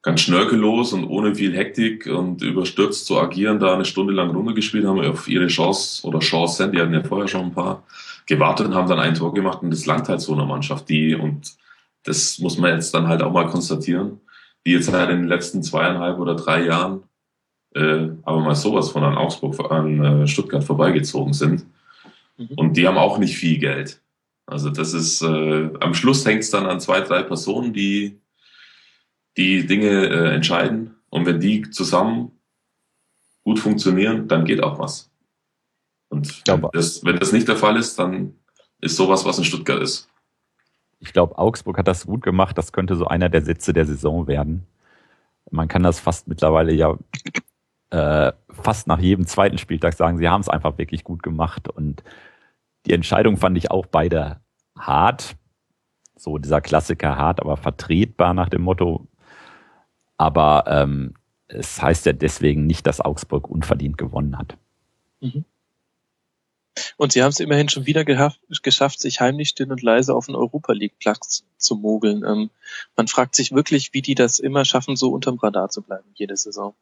ganz 0.04 0.22
schnörkellos 0.22 0.94
und 0.94 1.06
ohne 1.06 1.34
viel 1.34 1.56
Hektik 1.56 2.06
und 2.06 2.44
überstürzt 2.44 3.06
zu 3.06 3.20
agieren, 3.20 3.60
da 3.60 3.74
eine 3.74 3.86
Stunde 3.86 4.14
lang 4.14 4.30
runtergespielt, 4.30 4.86
haben 4.86 5.00
auf 5.02 5.28
ihre 5.28 5.48
Chance 5.48 6.06
oder 6.06 6.20
Chancen, 6.20 6.72
die 6.72 6.80
hatten 6.80 6.94
ja 6.94 7.04
vorher 7.04 7.28
schon 7.28 7.46
ein 7.46 7.54
paar, 7.54 7.84
gewartet 8.26 8.68
und 8.68 8.76
haben 8.76 8.88
dann 8.88 9.00
ein 9.00 9.16
Tor 9.16 9.34
gemacht 9.34 9.64
und 9.64 9.72
das 9.72 9.86
langt 9.86 10.08
halt 10.08 10.22
so 10.22 10.34
einer 10.34 10.46
Mannschaft, 10.46 10.88
die, 10.88 11.16
und 11.16 11.56
das 12.04 12.40
muss 12.40 12.58
man 12.58 12.76
jetzt 12.76 12.94
dann 12.94 13.08
halt 13.08 13.22
auch 13.22 13.34
mal 13.34 13.48
konstatieren, 13.48 14.22
die 14.66 14.72
jetzt 14.72 14.94
halt 14.94 15.10
in 15.10 15.22
den 15.22 15.28
letzten 15.28 15.64
zweieinhalb 15.64 16.20
oder 16.20 16.36
drei 16.36 16.66
Jahren 16.66 17.04
äh, 17.76 18.10
aber 18.24 18.40
mal 18.40 18.56
sowas 18.56 18.90
von 18.90 19.04
an 19.04 19.18
Augsburg, 19.18 19.72
an 19.72 20.04
äh, 20.04 20.28
Stuttgart 20.28 20.64
vorbeigezogen 20.64 21.34
sind. 21.34 21.66
Mhm. 22.38 22.50
Und 22.56 22.78
die 22.78 22.88
haben 22.88 22.98
auch 22.98 23.18
nicht 23.18 23.36
viel 23.36 23.58
Geld. 23.58 24.02
Also 24.46 24.70
das 24.70 24.94
ist, 24.94 25.22
äh, 25.22 25.70
am 25.80 25.94
Schluss 25.94 26.26
hängt 26.26 26.44
es 26.44 26.52
dann 26.52 26.66
an 26.66 26.80
zwei, 26.80 27.02
drei 27.02 27.24
Personen, 27.24 27.74
die 27.74 28.20
die 29.38 29.66
Dinge 29.66 30.08
äh, 30.08 30.36
entscheiden. 30.36 30.96
Und 31.10 31.26
wenn 31.26 31.40
die 31.40 31.70
zusammen 31.70 32.32
gut 33.44 33.60
funktionieren, 33.60 34.28
dann 34.28 34.46
geht 34.46 34.64
auch 34.64 34.80
was. 34.80 35.12
Und 36.10 36.44
wenn 36.48 36.70
das, 36.74 37.04
wenn 37.04 37.18
das 37.18 37.32
nicht 37.32 37.48
der 37.48 37.56
Fall 37.56 37.78
ist, 37.78 37.98
dann 37.98 38.36
ist 38.82 38.96
sowas, 38.96 39.26
was 39.26 39.38
in 39.38 39.44
Stuttgart 39.44 39.82
ist. 39.82 40.08
Ich 41.00 41.12
glaube, 41.12 41.38
Augsburg 41.38 41.78
hat 41.78 41.88
das 41.88 42.06
gut 42.06 42.22
gemacht. 42.22 42.58
Das 42.58 42.72
könnte 42.72 42.96
so 42.96 43.08
einer 43.08 43.30
der 43.30 43.42
Sätze 43.42 43.74
der 43.74 43.86
Saison 43.86 44.28
werden. 44.28 44.66
Man 45.52 45.68
kann 45.68 45.84
das 45.84 46.00
fast 46.00 46.28
mittlerweile 46.28 46.72
ja 46.74 46.98
äh, 47.90 48.32
fast 48.50 48.88
nach 48.88 49.00
jedem 49.00 49.28
zweiten 49.28 49.58
Spieltag 49.58 49.94
sagen, 49.94 50.18
sie 50.18 50.30
haben 50.30 50.42
es 50.42 50.50
einfach 50.50 50.78
wirklich 50.78 51.04
gut 51.04 51.22
gemacht. 51.24 51.68
Und 51.68 52.04
die 52.86 52.94
Entscheidung 52.94 53.38
fand 53.38 53.58
ich 53.58 53.72
auch 53.72 53.86
beide 53.86 54.40
hart. 54.78 55.36
So 56.16 56.38
dieser 56.38 56.62
Klassiker 56.62 57.18
hart, 57.18 57.40
aber 57.42 57.58
vertretbar 57.58 58.34
nach 58.34 58.50
dem 58.50 58.62
Motto, 58.62 59.08
aber 60.18 60.66
ähm, 60.68 61.14
es 61.48 61.82
heißt 61.82 62.06
ja 62.06 62.14
deswegen 62.14 62.66
nicht, 62.66 62.88
dass 62.88 63.02
Augsburg 63.02 63.50
unverdient 63.50 63.98
gewonnen 63.98 64.38
hat. 64.38 64.58
Mhm. 65.22 65.46
Und 66.98 67.12
sie 67.12 67.22
haben 67.22 67.30
es 67.30 67.40
immerhin 67.40 67.70
schon 67.70 67.86
wieder 67.86 68.04
geschafft, 68.04 69.00
sich 69.00 69.22
heimlich 69.22 69.50
still 69.50 69.72
und 69.72 69.84
leise 69.84 70.16
auf 70.16 70.26
den 70.26 70.36
Europa 70.36 70.74
League 70.74 70.98
Platz 71.00 71.46
zu 71.58 71.76
mogeln. 71.76 72.24
Ähm, 72.26 72.50
man 72.96 73.08
fragt 73.08 73.36
sich 73.36 73.52
wirklich, 73.52 73.94
wie 73.94 74.02
die 74.02 74.16
das 74.16 74.40
immer 74.40 74.66
schaffen, 74.66 74.96
so 74.96 75.10
unterm 75.10 75.38
Radar 75.38 75.70
zu 75.70 75.84
bleiben, 75.84 76.10
jede 76.16 76.36
Saison. 76.36 76.74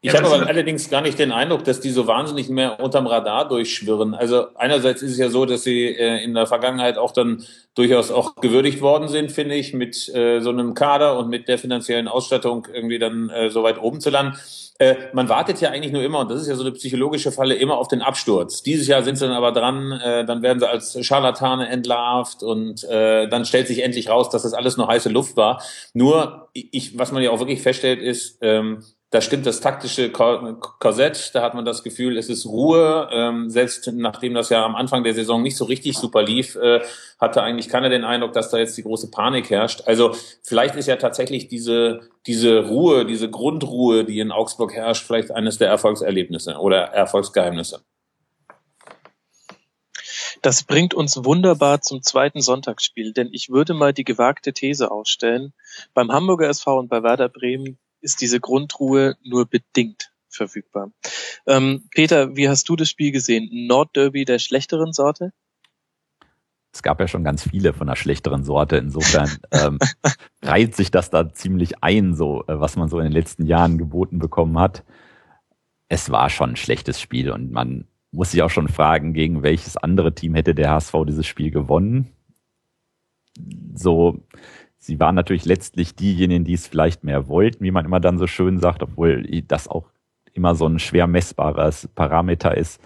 Ich 0.00 0.14
habe 0.14 0.26
aber 0.26 0.46
allerdings 0.46 0.90
gar 0.90 1.00
nicht 1.00 1.18
den 1.18 1.32
Eindruck, 1.32 1.64
dass 1.64 1.80
die 1.80 1.90
so 1.90 2.06
wahnsinnig 2.06 2.48
mehr 2.48 2.78
unterm 2.78 3.08
Radar 3.08 3.48
durchschwirren. 3.48 4.14
Also 4.14 4.54
einerseits 4.54 5.02
ist 5.02 5.12
es 5.12 5.18
ja 5.18 5.28
so, 5.28 5.44
dass 5.44 5.64
sie 5.64 5.86
äh, 5.86 6.22
in 6.22 6.34
der 6.34 6.46
Vergangenheit 6.46 6.98
auch 6.98 7.10
dann 7.10 7.44
durchaus 7.74 8.12
auch 8.12 8.36
gewürdigt 8.36 8.80
worden 8.80 9.08
sind, 9.08 9.32
finde 9.32 9.56
ich, 9.56 9.74
mit 9.74 10.08
äh, 10.14 10.40
so 10.40 10.50
einem 10.50 10.74
Kader 10.74 11.18
und 11.18 11.28
mit 11.28 11.48
der 11.48 11.58
finanziellen 11.58 12.06
Ausstattung 12.06 12.68
irgendwie 12.72 13.00
dann 13.00 13.28
äh, 13.30 13.50
so 13.50 13.64
weit 13.64 13.82
oben 13.82 14.00
zu 14.00 14.10
landen. 14.10 14.38
Äh, 14.78 14.94
man 15.12 15.28
wartet 15.28 15.60
ja 15.60 15.70
eigentlich 15.70 15.92
nur 15.92 16.04
immer, 16.04 16.20
und 16.20 16.30
das 16.30 16.42
ist 16.42 16.48
ja 16.48 16.54
so 16.54 16.62
eine 16.62 16.70
psychologische 16.70 17.32
Falle, 17.32 17.56
immer 17.56 17.76
auf 17.76 17.88
den 17.88 18.00
Absturz. 18.00 18.62
Dieses 18.62 18.86
Jahr 18.86 19.02
sind 19.02 19.16
sie 19.16 19.26
dann 19.26 19.34
aber 19.34 19.50
dran, 19.50 19.90
äh, 19.90 20.24
dann 20.24 20.42
werden 20.42 20.60
sie 20.60 20.68
als 20.68 21.04
Scharlatane 21.04 21.68
entlarvt 21.68 22.44
und 22.44 22.84
äh, 22.84 23.28
dann 23.28 23.44
stellt 23.44 23.66
sich 23.66 23.82
endlich 23.82 24.08
raus, 24.08 24.30
dass 24.30 24.42
das 24.42 24.54
alles 24.54 24.76
nur 24.76 24.86
heiße 24.86 25.08
Luft 25.08 25.36
war. 25.36 25.60
Nur, 25.92 26.48
ich, 26.52 26.96
was 26.96 27.10
man 27.10 27.24
ja 27.24 27.32
auch 27.32 27.40
wirklich 27.40 27.62
feststellt, 27.62 28.00
ist, 28.00 28.38
ähm, 28.42 28.84
da 29.10 29.22
stimmt 29.22 29.46
das 29.46 29.60
taktische 29.60 30.10
Korsett, 30.10 31.30
da 31.34 31.40
hat 31.40 31.54
man 31.54 31.64
das 31.64 31.82
Gefühl, 31.82 32.18
es 32.18 32.28
ist 32.28 32.44
Ruhe. 32.44 33.08
Ähm, 33.10 33.48
selbst 33.48 33.90
nachdem 33.94 34.34
das 34.34 34.50
ja 34.50 34.64
am 34.64 34.76
Anfang 34.76 35.02
der 35.02 35.14
Saison 35.14 35.42
nicht 35.42 35.56
so 35.56 35.64
richtig 35.64 35.96
super 35.96 36.22
lief, 36.22 36.56
äh, 36.56 36.80
hatte 37.18 37.42
eigentlich 37.42 37.70
keiner 37.70 37.88
den 37.88 38.04
Eindruck, 38.04 38.34
dass 38.34 38.50
da 38.50 38.58
jetzt 38.58 38.76
die 38.76 38.82
große 38.82 39.10
Panik 39.10 39.48
herrscht. 39.48 39.82
Also 39.86 40.14
vielleicht 40.42 40.74
ist 40.74 40.88
ja 40.88 40.96
tatsächlich 40.96 41.48
diese, 41.48 42.00
diese 42.26 42.66
Ruhe, 42.68 43.06
diese 43.06 43.30
Grundruhe, 43.30 44.04
die 44.04 44.20
in 44.20 44.30
Augsburg 44.30 44.74
herrscht, 44.74 45.06
vielleicht 45.06 45.30
eines 45.30 45.56
der 45.56 45.68
Erfolgserlebnisse 45.68 46.56
oder 46.56 46.88
Erfolgsgeheimnisse. 46.88 47.80
Das 50.42 50.64
bringt 50.64 50.92
uns 50.92 51.24
wunderbar 51.24 51.80
zum 51.80 52.02
zweiten 52.02 52.42
Sonntagsspiel, 52.42 53.14
denn 53.14 53.30
ich 53.32 53.48
würde 53.48 53.72
mal 53.72 53.94
die 53.94 54.04
gewagte 54.04 54.52
These 54.52 54.90
ausstellen. 54.90 55.54
Beim 55.94 56.12
Hamburger 56.12 56.48
SV 56.48 56.78
und 56.78 56.88
bei 56.88 57.02
Werder 57.02 57.30
Bremen 57.30 57.78
ist 58.00 58.20
diese 58.20 58.40
Grundruhe 58.40 59.16
nur 59.22 59.46
bedingt 59.46 60.12
verfügbar. 60.28 60.90
Ähm, 61.46 61.88
Peter, 61.94 62.36
wie 62.36 62.48
hast 62.48 62.68
du 62.68 62.76
das 62.76 62.88
Spiel 62.88 63.12
gesehen? 63.12 63.48
Nordderby 63.66 64.24
der 64.24 64.38
schlechteren 64.38 64.92
Sorte? 64.92 65.32
Es 66.72 66.82
gab 66.82 67.00
ja 67.00 67.08
schon 67.08 67.24
ganz 67.24 67.48
viele 67.48 67.72
von 67.72 67.86
der 67.86 67.96
schlechteren 67.96 68.44
Sorte. 68.44 68.76
Insofern 68.76 69.30
ähm, 69.50 69.78
reiht 70.42 70.76
sich 70.76 70.90
das 70.90 71.10
da 71.10 71.32
ziemlich 71.32 71.82
ein, 71.82 72.14
so 72.14 72.44
äh, 72.46 72.60
was 72.60 72.76
man 72.76 72.88
so 72.88 72.98
in 72.98 73.04
den 73.04 73.12
letzten 73.12 73.46
Jahren 73.46 73.78
geboten 73.78 74.18
bekommen 74.18 74.58
hat. 74.58 74.84
Es 75.88 76.10
war 76.10 76.30
schon 76.30 76.50
ein 76.50 76.56
schlechtes 76.56 77.00
Spiel 77.00 77.30
und 77.30 77.50
man 77.50 77.86
muss 78.10 78.32
ich 78.32 78.42
auch 78.42 78.50
schon 78.50 78.68
fragen, 78.68 79.12
gegen 79.12 79.42
welches 79.42 79.76
andere 79.76 80.14
Team 80.14 80.34
hätte 80.34 80.54
der 80.54 80.70
HSV 80.70 80.94
dieses 81.06 81.26
Spiel 81.26 81.50
gewonnen? 81.50 82.12
So, 83.74 84.20
sie 84.88 84.98
waren 84.98 85.14
natürlich 85.14 85.44
letztlich 85.44 85.94
diejenigen, 85.94 86.44
die 86.44 86.54
es 86.54 86.66
vielleicht 86.66 87.04
mehr 87.04 87.28
wollten, 87.28 87.62
wie 87.62 87.70
man 87.70 87.84
immer 87.84 88.00
dann 88.00 88.16
so 88.16 88.26
schön 88.26 88.58
sagt, 88.58 88.82
obwohl 88.82 89.22
das 89.46 89.68
auch 89.68 89.84
immer 90.32 90.54
so 90.54 90.66
ein 90.66 90.78
schwer 90.78 91.06
messbares 91.06 91.88
Parameter 91.94 92.56
ist. 92.56 92.80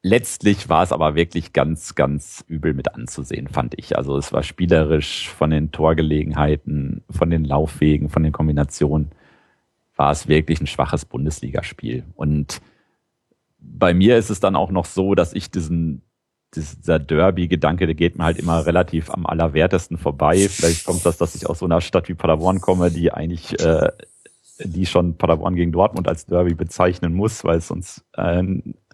Letztlich 0.00 0.68
war 0.68 0.84
es 0.84 0.92
aber 0.92 1.16
wirklich 1.16 1.52
ganz, 1.52 1.96
ganz 1.96 2.44
übel 2.46 2.72
mit 2.72 2.94
anzusehen, 2.94 3.48
fand 3.48 3.74
ich. 3.76 3.96
Also 3.96 4.16
es 4.16 4.32
war 4.32 4.44
spielerisch 4.44 5.28
von 5.28 5.50
den 5.50 5.72
Torgelegenheiten, 5.72 7.02
von 7.10 7.30
den 7.30 7.44
Laufwegen, 7.44 8.08
von 8.08 8.22
den 8.22 8.30
Kombinationen, 8.30 9.10
war 9.96 10.12
es 10.12 10.28
wirklich 10.28 10.60
ein 10.60 10.68
schwaches 10.68 11.04
Bundesligaspiel. 11.04 12.04
Und 12.14 12.62
bei 13.58 13.92
mir 13.92 14.16
ist 14.16 14.30
es 14.30 14.38
dann 14.38 14.54
auch 14.54 14.70
noch 14.70 14.84
so, 14.84 15.16
dass 15.16 15.32
ich 15.32 15.50
diesen, 15.50 16.02
dieser 16.54 16.98
Derby-Gedanke, 16.98 17.86
der 17.86 17.94
geht 17.94 18.16
mir 18.16 18.24
halt 18.24 18.38
immer 18.38 18.64
relativ 18.64 19.10
am 19.10 19.26
allerwertesten 19.26 19.98
vorbei. 19.98 20.48
Vielleicht 20.48 20.84
kommt 20.84 21.04
das, 21.04 21.18
dass 21.18 21.34
ich 21.34 21.48
aus 21.48 21.58
so 21.58 21.66
einer 21.66 21.80
Stadt 21.80 22.08
wie 22.08 22.14
Paderborn 22.14 22.60
komme, 22.60 22.90
die 22.90 23.12
eigentlich, 23.12 23.58
äh, 23.60 23.90
die 24.60 24.86
schon 24.86 25.18
Paderborn 25.18 25.54
gegen 25.54 25.72
Dortmund 25.72 26.08
als 26.08 26.26
Derby 26.26 26.54
bezeichnen 26.54 27.14
muss, 27.14 27.44
weil 27.44 27.58
es 27.58 27.68
sonst 27.68 28.04
äh, 28.16 28.42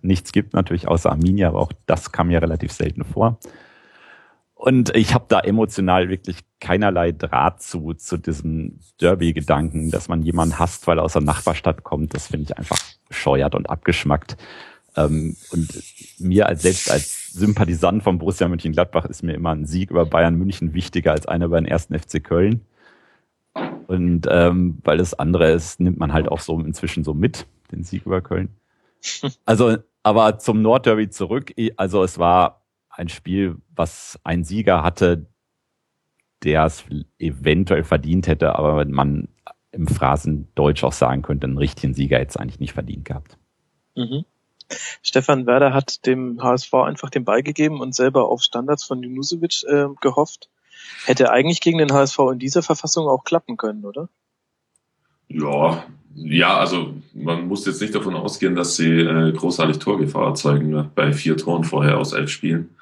nichts 0.03 0.33
gibt, 0.33 0.55
natürlich 0.55 0.89
außer 0.89 1.11
Arminia, 1.11 1.49
aber 1.49 1.61
auch 1.61 1.73
das 1.87 2.13
kam 2.13 2.31
ja 2.31 2.41
relativ 2.41 2.73
selten 2.73 3.05
vor. 3.05 3.39
Und 4.55 4.97
ich 4.97 5.15
habe 5.15 5.27
da 5.29 5.41
emotional 5.41 6.09
wirklich 6.09 6.39
keinerlei 6.61 7.13
Draht 7.13 7.63
zu, 7.63 7.93
zu 7.95 8.17
diesem 8.17 8.79
Derby-Gedanken, 9.01 9.91
dass 9.91 10.09
man 10.09 10.23
jemanden 10.23 10.59
hasst, 10.59 10.87
weil 10.87 10.99
er 10.99 11.05
aus 11.05 11.13
der 11.13 11.23
Nachbarstadt 11.23 11.85
kommt. 11.85 12.15
Das 12.15 12.29
finde 12.29 12.45
ich 12.45 12.57
einfach 12.57 12.79
bescheuert 13.09 13.55
und 13.55 13.69
abgeschmackt. 13.69 14.37
Ähm, 14.97 15.37
und 15.51 15.83
mir 16.19 16.47
als 16.47 16.63
selbst 16.63 16.91
als 16.91 17.33
Sympathisant 17.33 18.03
von 18.03 18.19
Borussia 18.19 18.49
Mönchengladbach 18.49 19.07
ist 19.07 19.23
mir 19.23 19.35
immer 19.35 19.51
ein 19.51 19.67
Sieg 19.67 19.91
über 19.91 20.07
Bayern 20.07 20.37
München 20.37 20.75
wichtiger 20.75 21.13
als 21.13 21.27
einer 21.27 21.47
über 21.47 21.61
den 21.61 21.67
ersten 21.67 21.99
FC 21.99 22.23
Köln. 22.23 22.61
Und 23.87 24.27
ähm, 24.31 24.79
weil 24.85 24.99
das 24.99 25.15
andere 25.15 25.51
ist, 25.51 25.81
nimmt 25.81 25.99
man 25.99 26.13
halt 26.13 26.29
auch 26.29 26.41
so 26.41 26.59
inzwischen 26.61 27.05
so 27.05 27.15
mit, 27.15 27.47
den 27.73 27.85
Sieg 27.85 28.07
über 28.07 28.21
Köln. 28.21 28.49
Also, 29.45 29.77
aber 30.03 30.39
zum 30.39 30.63
Nordderby 30.63 31.11
zurück. 31.11 31.53
Also 31.77 32.03
es 32.03 32.19
war 32.19 32.63
ein 32.89 33.11
Spiel, 33.11 33.57
was 33.75 34.19
ein 34.25 34.45
Sieger 34.45 34.83
hatte, 34.83 35.27
der 36.43 36.65
es 36.65 36.85
eventuell 37.19 37.85
verdient 37.85 38.27
hätte, 38.27 38.59
aber 38.59 38.85
man 38.87 39.29
im 39.73 39.89
Phrasendeutsch 39.89 40.85
auch 40.85 40.93
sagen 40.93 41.23
könnte, 41.23 41.47
einen 41.47 41.59
richtigen 41.59 41.95
Sieger 41.95 42.19
hätte 42.19 42.31
es 42.31 42.37
eigentlich 42.37 42.61
nicht 42.61 42.73
verdient 42.73 43.05
gehabt. 43.05 43.37
Mhm. 43.97 44.25
Stefan 45.03 45.47
Werder 45.47 45.73
hat 45.73 46.07
dem 46.07 46.43
HSV 46.43 46.75
einfach 46.75 47.11
den 47.11 47.25
Ball 47.25 47.43
gegeben 47.43 47.81
und 47.81 47.95
selber 47.95 48.29
auf 48.29 48.43
Standards 48.43 48.85
von 48.85 49.03
Junusovic 49.03 49.65
äh, 49.65 49.87
gehofft. 50.01 50.49
Hätte 51.07 51.31
eigentlich 51.31 51.61
gegen 51.61 51.79
den 51.79 51.93
HSV 51.93 52.19
in 52.33 52.39
dieser 52.39 52.63
Verfassung 52.63 53.09
auch 53.09 53.25
klappen 53.25 53.57
können, 53.57 53.85
oder? 53.85 54.09
Ja, 55.29 55.85
ja, 56.15 56.59
also 56.59 56.95
man 57.13 57.49
muss 57.49 57.67
jetzt 57.67 57.81
nicht 57.81 57.95
davon 57.95 58.15
ausgehen, 58.15 58.55
dass 58.55 58.77
sie 58.77 59.01
äh, 59.01 59.33
großartig 59.33 59.79
Torgefahr 59.79 60.29
erzeugen 60.29 60.71
ne? 60.71 60.91
bei 60.95 61.13
vier 61.13 61.37
Toren 61.37 61.65
vorher 61.65 61.99
aus 61.99 62.13
elf 62.13 62.31
Spielen. 62.31 62.77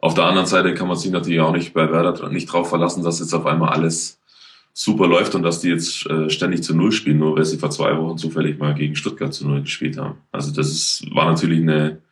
Auf 0.00 0.14
der 0.14 0.24
anderen 0.24 0.46
Seite 0.46 0.74
kann 0.74 0.88
man 0.88 0.96
sich 0.96 1.10
natürlich 1.10 1.40
auch 1.40 1.52
nicht 1.52 1.72
bei 1.72 1.90
Werder 1.90 2.28
nicht 2.28 2.46
drauf 2.46 2.68
verlassen, 2.68 3.04
dass 3.04 3.20
jetzt 3.20 3.32
auf 3.32 3.46
einmal 3.46 3.70
alles 3.70 4.20
super 4.76 5.06
läuft 5.06 5.36
und 5.36 5.44
dass 5.44 5.60
die 5.60 5.68
jetzt 5.68 6.04
äh, 6.06 6.28
ständig 6.28 6.64
zu 6.64 6.74
Null 6.74 6.90
spielen, 6.90 7.18
nur 7.18 7.36
weil 7.36 7.44
sie 7.44 7.58
vor 7.58 7.70
zwei 7.70 7.96
Wochen 7.96 8.18
zufällig 8.18 8.58
mal 8.58 8.74
gegen 8.74 8.96
Stuttgart 8.96 9.32
zu 9.32 9.46
Null 9.46 9.62
gespielt 9.62 9.96
haben. 9.96 10.18
Also 10.32 10.52
das 10.52 10.66
ist, 10.68 11.06
war 11.14 11.30
natürlich 11.30 11.60
eine, 11.60 12.02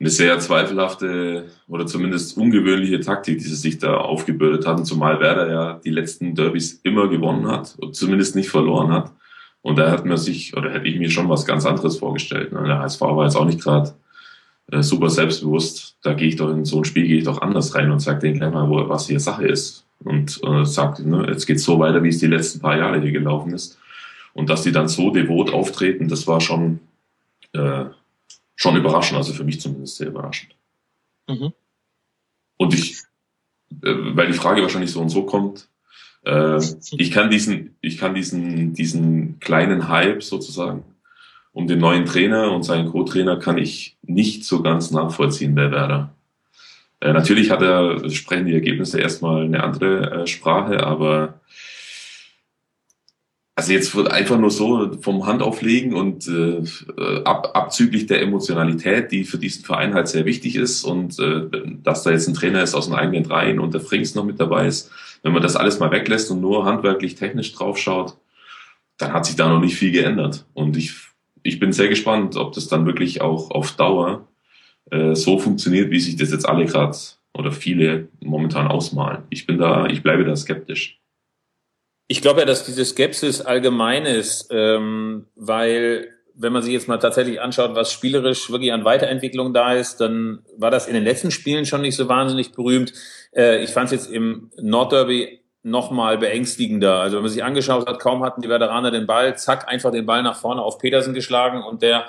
eine 0.00 0.10
sehr 0.10 0.36
zweifelhafte 0.40 1.46
oder 1.68 1.86
zumindest 1.86 2.36
ungewöhnliche 2.36 2.98
Taktik, 2.98 3.38
die 3.38 3.44
sie 3.44 3.54
sich 3.54 3.78
da 3.78 3.94
aufgebürdet 3.98 4.66
hatten, 4.66 4.84
zumal 4.84 5.20
Werder 5.20 5.48
ja 5.48 5.80
die 5.84 5.90
letzten 5.90 6.34
Derbys 6.34 6.80
immer 6.82 7.08
gewonnen 7.08 7.46
hat 7.46 7.76
und 7.78 7.94
zumindest 7.94 8.34
nicht 8.34 8.50
verloren 8.50 8.92
hat. 8.92 9.12
Und 9.62 9.78
da 9.78 9.92
hat 9.92 10.04
man 10.04 10.16
sich, 10.16 10.56
oder 10.56 10.72
hätte 10.72 10.88
ich 10.88 10.98
mir 10.98 11.10
schon 11.10 11.28
was 11.28 11.46
ganz 11.46 11.66
anderes 11.66 11.98
vorgestellt. 11.98 12.50
Ne? 12.50 12.64
Der 12.64 12.80
HSV 12.80 13.00
war 13.02 13.24
jetzt 13.24 13.36
auch 13.36 13.44
nicht 13.44 13.62
gerade 13.62 13.94
äh, 14.72 14.82
super 14.82 15.08
selbstbewusst. 15.10 15.98
Da 16.02 16.14
gehe 16.14 16.28
ich 16.28 16.36
doch 16.36 16.50
in 16.50 16.64
so 16.64 16.78
ein 16.78 16.84
Spiel 16.84 17.06
gehe 17.06 17.18
ich 17.18 17.24
doch 17.24 17.42
anders 17.42 17.76
rein 17.76 17.92
und 17.92 18.00
sage 18.00 18.18
denen 18.18 18.38
gleich 18.38 18.52
mal, 18.52 18.68
wo, 18.68 18.88
was 18.88 19.06
hier 19.06 19.20
Sache 19.20 19.46
ist. 19.46 19.86
Und 20.02 20.40
äh, 20.44 20.64
sagt, 20.64 21.00
ne, 21.00 21.26
jetzt 21.28 21.46
geht's 21.46 21.64
so 21.64 21.78
weiter, 21.78 22.02
wie 22.02 22.08
es 22.08 22.18
die 22.18 22.26
letzten 22.26 22.60
paar 22.60 22.76
Jahre 22.76 23.00
hier 23.00 23.12
gelaufen 23.12 23.52
ist. 23.52 23.78
Und 24.32 24.48
dass 24.48 24.62
die 24.62 24.72
dann 24.72 24.88
so 24.88 25.10
devot 25.10 25.52
auftreten, 25.52 26.08
das 26.08 26.26
war 26.26 26.40
schon, 26.40 26.80
äh, 27.52 27.84
schon 28.56 28.76
überraschend, 28.76 29.18
also 29.18 29.32
für 29.32 29.44
mich 29.44 29.60
zumindest 29.60 29.96
sehr 29.96 30.08
überraschend. 30.08 30.54
Mhm. 31.28 31.52
Und 32.56 32.74
ich, 32.74 33.02
äh, 33.82 33.94
weil 34.14 34.28
die 34.28 34.32
Frage 34.32 34.62
wahrscheinlich 34.62 34.92
so 34.92 35.00
und 35.00 35.10
so 35.10 35.24
kommt, 35.24 35.68
äh, 36.24 36.60
ich 36.92 37.10
kann 37.10 37.30
diesen, 37.30 37.76
ich 37.80 37.98
kann 37.98 38.14
diesen, 38.14 38.72
diesen 38.72 39.38
kleinen 39.40 39.88
Hype 39.88 40.22
sozusagen 40.22 40.84
um 41.52 41.66
den 41.66 41.78
neuen 41.78 42.06
Trainer 42.06 42.52
und 42.52 42.62
seinen 42.62 42.88
Co-Trainer 42.88 43.36
kann 43.38 43.58
ich 43.58 43.96
nicht 44.02 44.44
so 44.44 44.62
ganz 44.62 44.90
nachvollziehen 44.90 45.54
bei 45.54 45.70
Werder. 45.70 46.14
Äh, 47.00 47.12
natürlich 47.12 47.50
hat 47.50 47.62
er, 47.62 48.08
sprechen 48.10 48.46
die 48.46 48.54
Ergebnisse 48.54 49.00
erstmal 49.00 49.44
eine 49.44 49.62
andere 49.62 50.22
äh, 50.22 50.26
Sprache, 50.26 50.84
aber 50.84 51.40
also 53.56 53.72
jetzt 53.72 53.94
wird 53.94 54.10
einfach 54.10 54.38
nur 54.38 54.50
so 54.50 54.96
vom 55.02 55.26
Handauflegen 55.26 55.92
und 55.92 56.26
äh, 56.28 56.62
ab, 57.24 57.50
abzüglich 57.52 58.06
der 58.06 58.22
Emotionalität, 58.22 59.12
die 59.12 59.24
für 59.24 59.36
diesen 59.36 59.64
Verein 59.64 59.92
halt 59.92 60.08
sehr 60.08 60.24
wichtig 60.24 60.56
ist 60.56 60.82
und 60.84 61.18
äh, 61.18 61.42
dass 61.82 62.02
da 62.02 62.10
jetzt 62.10 62.26
ein 62.26 62.34
Trainer 62.34 62.62
ist 62.62 62.74
aus 62.74 62.86
den 62.86 62.94
eigenen 62.94 63.26
Reihen 63.26 63.60
und 63.60 63.74
der 63.74 63.82
Frings 63.82 64.14
noch 64.14 64.24
mit 64.24 64.40
dabei 64.40 64.66
ist, 64.66 64.90
wenn 65.22 65.32
man 65.32 65.42
das 65.42 65.56
alles 65.56 65.78
mal 65.78 65.90
weglässt 65.90 66.30
und 66.30 66.40
nur 66.40 66.64
handwerklich 66.64 67.16
technisch 67.16 67.52
draufschaut, 67.52 68.16
dann 68.96 69.12
hat 69.12 69.26
sich 69.26 69.36
da 69.36 69.48
noch 69.48 69.60
nicht 69.60 69.76
viel 69.76 69.92
geändert. 69.92 70.46
Und 70.54 70.78
ich, 70.78 70.94
ich 71.42 71.58
bin 71.58 71.72
sehr 71.72 71.88
gespannt, 71.88 72.36
ob 72.36 72.54
das 72.54 72.68
dann 72.68 72.86
wirklich 72.86 73.20
auch 73.20 73.50
auf 73.50 73.72
Dauer 73.72 74.26
äh, 74.90 75.14
so 75.14 75.38
funktioniert, 75.38 75.90
wie 75.90 76.00
sich 76.00 76.16
das 76.16 76.32
jetzt 76.32 76.48
alle 76.48 76.66
gerade 76.66 76.96
oder 77.34 77.52
viele 77.52 78.08
momentan 78.20 78.66
ausmalen. 78.66 79.24
Ich 79.30 79.46
bin 79.46 79.58
da, 79.58 79.86
ich 79.86 80.02
bleibe 80.02 80.24
da 80.24 80.34
skeptisch. 80.36 81.00
Ich 82.08 82.22
glaube 82.22 82.40
ja, 82.40 82.46
dass 82.46 82.64
diese 82.64 82.84
Skepsis 82.84 83.40
allgemein 83.40 84.04
ist, 84.04 84.48
ähm, 84.50 85.26
weil 85.36 86.08
wenn 86.34 86.52
man 86.52 86.62
sich 86.62 86.72
jetzt 86.72 86.88
mal 86.88 86.98
tatsächlich 86.98 87.40
anschaut, 87.40 87.74
was 87.74 87.92
spielerisch 87.92 88.50
wirklich 88.50 88.72
an 88.72 88.84
Weiterentwicklung 88.84 89.52
da 89.52 89.74
ist, 89.74 90.00
dann 90.00 90.40
war 90.56 90.70
das 90.70 90.88
in 90.88 90.94
den 90.94 91.04
letzten 91.04 91.30
Spielen 91.30 91.66
schon 91.66 91.82
nicht 91.82 91.96
so 91.96 92.08
wahnsinnig 92.08 92.52
berühmt. 92.52 92.92
Äh, 93.36 93.62
ich 93.62 93.70
fand 93.70 93.86
es 93.86 93.92
jetzt 93.92 94.10
im 94.10 94.50
Nordderby 94.60 95.40
noch 95.62 95.90
mal 95.90 96.16
beängstigender. 96.18 97.00
Also 97.00 97.16
wenn 97.16 97.22
man 97.22 97.30
sich 97.30 97.44
angeschaut 97.44 97.86
hat, 97.86 98.00
kaum 98.00 98.24
hatten 98.24 98.40
die 98.40 98.48
Veteraner 98.48 98.90
den 98.90 99.06
Ball, 99.06 99.36
zack, 99.36 99.68
einfach 99.68 99.92
den 99.92 100.06
Ball 100.06 100.22
nach 100.22 100.36
vorne 100.36 100.62
auf 100.62 100.78
Petersen 100.78 101.12
geschlagen 101.12 101.62
und 101.62 101.82
der 101.82 102.06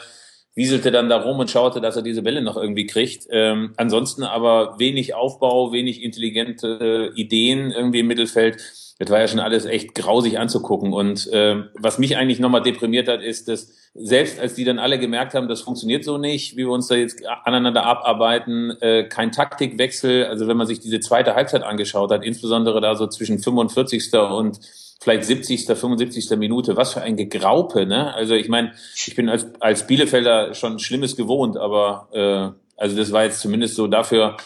wieselte 0.53 0.91
dann 0.91 1.09
da 1.09 1.21
rum 1.21 1.39
und 1.39 1.49
schaute, 1.49 1.79
dass 1.79 1.95
er 1.95 2.01
diese 2.01 2.21
Bälle 2.21 2.41
noch 2.41 2.57
irgendwie 2.57 2.85
kriegt. 2.85 3.27
Ähm, 3.29 3.73
ansonsten 3.77 4.23
aber 4.23 4.79
wenig 4.79 5.13
Aufbau, 5.13 5.71
wenig 5.71 6.03
intelligente 6.03 7.11
äh, 7.15 7.19
Ideen 7.19 7.71
irgendwie 7.71 7.99
im 7.99 8.07
Mittelfeld. 8.07 8.57
Das 8.99 9.09
war 9.09 9.19
ja 9.19 9.27
schon 9.27 9.39
alles 9.39 9.65
echt 9.65 9.95
grausig 9.95 10.37
anzugucken. 10.37 10.93
Und 10.93 11.27
äh, 11.31 11.63
was 11.75 11.99
mich 11.99 12.17
eigentlich 12.17 12.39
nochmal 12.39 12.61
deprimiert 12.61 13.07
hat, 13.07 13.21
ist, 13.21 13.47
dass 13.47 13.71
selbst 13.93 14.39
als 14.39 14.53
die 14.53 14.63
dann 14.63 14.77
alle 14.77 14.99
gemerkt 14.99 15.33
haben, 15.33 15.47
das 15.47 15.61
funktioniert 15.61 16.03
so 16.03 16.17
nicht, 16.17 16.53
wie 16.53 16.65
wir 16.65 16.69
uns 16.69 16.87
da 16.87 16.95
jetzt 16.95 17.25
aneinander 17.43 17.85
abarbeiten, 17.85 18.71
äh, 18.81 19.05
kein 19.05 19.31
Taktikwechsel. 19.31 20.25
Also 20.25 20.47
wenn 20.47 20.57
man 20.57 20.67
sich 20.67 20.79
diese 20.79 20.99
zweite 20.99 21.33
Halbzeit 21.33 21.63
angeschaut 21.63 22.11
hat, 22.11 22.23
insbesondere 22.23 22.79
da 22.79 22.95
so 22.95 23.07
zwischen 23.07 23.39
45. 23.39 24.13
und 24.13 24.59
vielleicht 25.01 25.25
70., 25.25 25.65
75. 25.65 26.29
Minute. 26.37 26.77
Was 26.77 26.93
für 26.93 27.01
ein 27.01 27.17
Gegraupe, 27.17 27.85
ne? 27.85 28.13
Also 28.13 28.35
ich 28.35 28.47
meine, 28.47 28.73
ich 28.95 29.15
bin 29.15 29.29
als, 29.29 29.47
als 29.59 29.87
Bielefelder 29.87 30.53
schon 30.53 30.79
Schlimmes 30.79 31.17
gewohnt, 31.17 31.57
aber 31.57 32.07
äh, 32.13 32.79
also 32.79 32.95
das 32.95 33.11
war 33.11 33.23
jetzt 33.23 33.41
zumindest 33.41 33.75
so 33.75 33.87
dafür, 33.87 34.37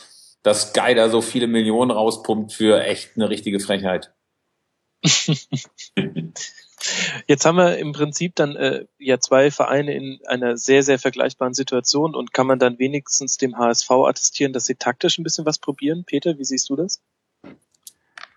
dass 0.44 0.70
Sky 0.70 0.96
da 0.96 1.10
so 1.10 1.22
viele 1.22 1.48
Millionen 1.48 1.92
rauspumpt 1.92 2.54
für 2.54 2.82
echt 2.84 3.12
eine 3.16 3.30
richtige 3.30 3.60
Frechheit. 3.60 4.14
Jetzt 7.28 7.46
haben 7.46 7.58
wir 7.58 7.78
im 7.78 7.94
Prinzip 7.94 8.36
dann 8.36 8.56
äh, 8.56 8.86
ja 9.00 9.20
zwei 9.20 9.50
Vereine 9.50 9.96
in 9.96 10.20
einer 10.28 10.56
sehr, 10.56 10.84
sehr 10.84 11.00
vergleichbaren 11.00 11.56
Situation 11.56 12.14
und 12.14 12.32
kann 12.32 12.46
man 12.46 12.60
dann 12.60 12.78
wenigstens 12.78 13.38
dem 13.38 13.58
HSV 13.58 13.90
attestieren, 13.90 14.54
dass 14.54 14.66
sie 14.66 14.76
taktisch 14.76 15.18
ein 15.18 15.24
bisschen 15.24 15.46
was 15.46 15.58
probieren? 15.58 16.04
Peter, 16.06 16.38
wie 16.38 16.44
siehst 16.44 16.70
du 16.70 16.76
das? 16.76 17.02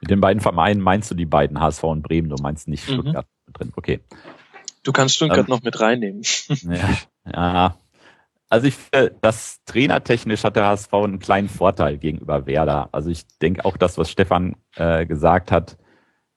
Mit 0.00 0.10
den 0.10 0.20
beiden 0.20 0.40
Vereinen 0.40 0.80
meinst 0.80 1.10
du 1.10 1.14
die 1.14 1.26
beiden 1.26 1.60
HSV 1.60 1.84
und 1.84 2.02
Bremen, 2.02 2.28
du 2.28 2.36
meinst 2.40 2.68
nicht 2.68 2.88
mhm. 2.88 2.94
Stuttgart 2.94 3.26
mhm. 3.46 3.52
drin. 3.52 3.72
Okay. 3.76 4.00
Du 4.82 4.92
kannst 4.92 5.16
Stuttgart 5.16 5.40
ähm, 5.40 5.46
noch 5.48 5.62
mit 5.62 5.80
reinnehmen. 5.80 6.22
Ja, 6.62 7.52
ja. 7.52 7.76
Also 8.50 8.66
ich 8.66 8.74
finde, 8.76 9.14
das 9.20 9.62
trainertechnisch 9.66 10.42
hat 10.44 10.56
der 10.56 10.66
HSV 10.66 10.92
einen 10.94 11.18
kleinen 11.18 11.50
Vorteil 11.50 11.98
gegenüber 11.98 12.46
Werder. 12.46 12.88
Also 12.92 13.10
ich 13.10 13.26
denke 13.42 13.64
auch 13.66 13.76
das, 13.76 13.98
was 13.98 14.10
Stefan 14.10 14.56
äh, 14.76 15.04
gesagt 15.04 15.52
hat, 15.52 15.76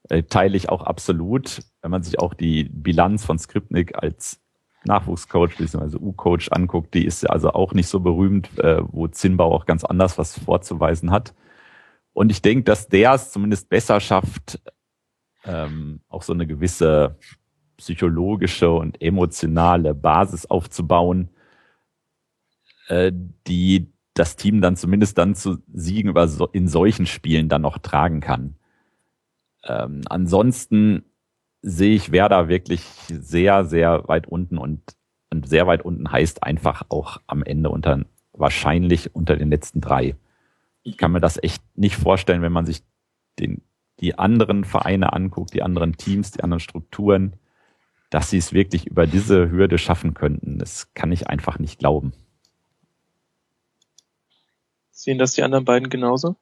äh, 0.10 0.24
teile 0.24 0.58
ich 0.58 0.68
auch 0.68 0.82
absolut. 0.82 1.62
Wenn 1.82 1.92
man 1.92 2.04
sich 2.04 2.20
auch 2.20 2.34
die 2.34 2.66
Bilanz 2.66 3.24
von 3.24 3.40
Skripnik 3.40 3.96
als 3.96 4.42
Nachwuchscoach 4.84 5.58
bzw. 5.58 5.98
U-Coach 5.98 6.50
anguckt, 6.52 6.94
die 6.94 7.06
ist 7.06 7.30
also 7.30 7.52
auch 7.52 7.74
nicht 7.74 7.88
so 7.88 8.02
berühmt, 8.02 8.60
äh, 8.60 8.82
wo 8.86 9.08
Zinnbau 9.08 9.54
auch 9.54 9.66
ganz 9.66 9.86
anders 9.86 10.18
was 10.18 10.38
vorzuweisen 10.38 11.12
hat. 11.12 11.34
Und 12.14 12.30
ich 12.30 12.42
denke, 12.42 12.64
dass 12.64 12.88
der 12.88 13.14
es 13.14 13.32
zumindest 13.32 13.70
besser 13.70 14.00
schafft, 14.00 14.60
ähm, 15.46 16.02
auch 16.10 16.24
so 16.24 16.34
eine 16.34 16.46
gewisse 16.46 17.18
psychologische 17.78 18.70
und 18.70 19.02
emotionale 19.02 19.96
Basis 19.96 20.46
aufzubauen, 20.46 21.30
äh, 22.88 23.12
die 23.48 23.92
das 24.14 24.36
Team 24.36 24.62
dann 24.62 24.76
zumindest 24.76 25.18
dann 25.18 25.36
zu 25.36 25.60
Siegen 25.74 26.10
über 26.10 26.28
so, 26.28 26.48
in 26.48 26.68
solchen 26.68 27.06
Spielen 27.06 27.50
dann 27.50 27.62
noch 27.62 27.78
tragen 27.78 28.20
kann. 28.20 28.56
Ähm, 29.64 30.02
ansonsten 30.10 31.06
sehe 31.62 31.96
ich 31.96 32.12
Werder 32.12 32.48
wirklich 32.48 32.84
sehr, 33.08 33.66
sehr 33.66 34.08
weit 34.08 34.28
unten 34.28 34.58
und, 34.58 34.82
und 35.32 35.48
sehr 35.48 35.68
weit 35.68 35.84
unten 35.84 36.12
heißt 36.12 36.44
einfach 36.44 36.84
auch 36.90 37.22
am 37.28 37.44
Ende 37.44 37.70
unter, 37.70 38.06
wahrscheinlich 38.34 39.16
unter 39.16 39.38
den 39.38 39.50
letzten 39.50 39.80
drei. 39.80 40.16
Ich 40.84 40.98
kann 40.98 41.12
mir 41.12 41.20
das 41.20 41.42
echt 41.42 41.62
nicht 41.76 41.96
vorstellen, 41.96 42.42
wenn 42.42 42.52
man 42.52 42.66
sich 42.66 42.84
den, 43.40 43.62
die 44.00 44.18
anderen 44.18 44.64
Vereine 44.64 45.14
anguckt, 45.14 45.54
die 45.54 45.62
anderen 45.62 45.98
Teams, 45.98 46.32
die 46.32 46.44
anderen 46.44 46.60
Strukturen, 46.60 47.38
dass 48.10 48.30
sie 48.30 48.38
es 48.38 48.52
wirklich 48.52 48.88
über 48.88 49.08
diese 49.08 49.52
Hürde 49.52 49.78
schaffen 49.78 50.14
könnten. 50.14 50.60
Das 50.60 50.94
kann 50.94 51.12
ich 51.12 51.28
einfach 51.28 51.60
nicht 51.60 51.80
glauben. 51.80 52.14
Sehen 54.92 55.18
das 55.18 55.32
die 55.32 55.44
anderen 55.44 55.66
beiden 55.66 55.90
genauso? 55.90 56.36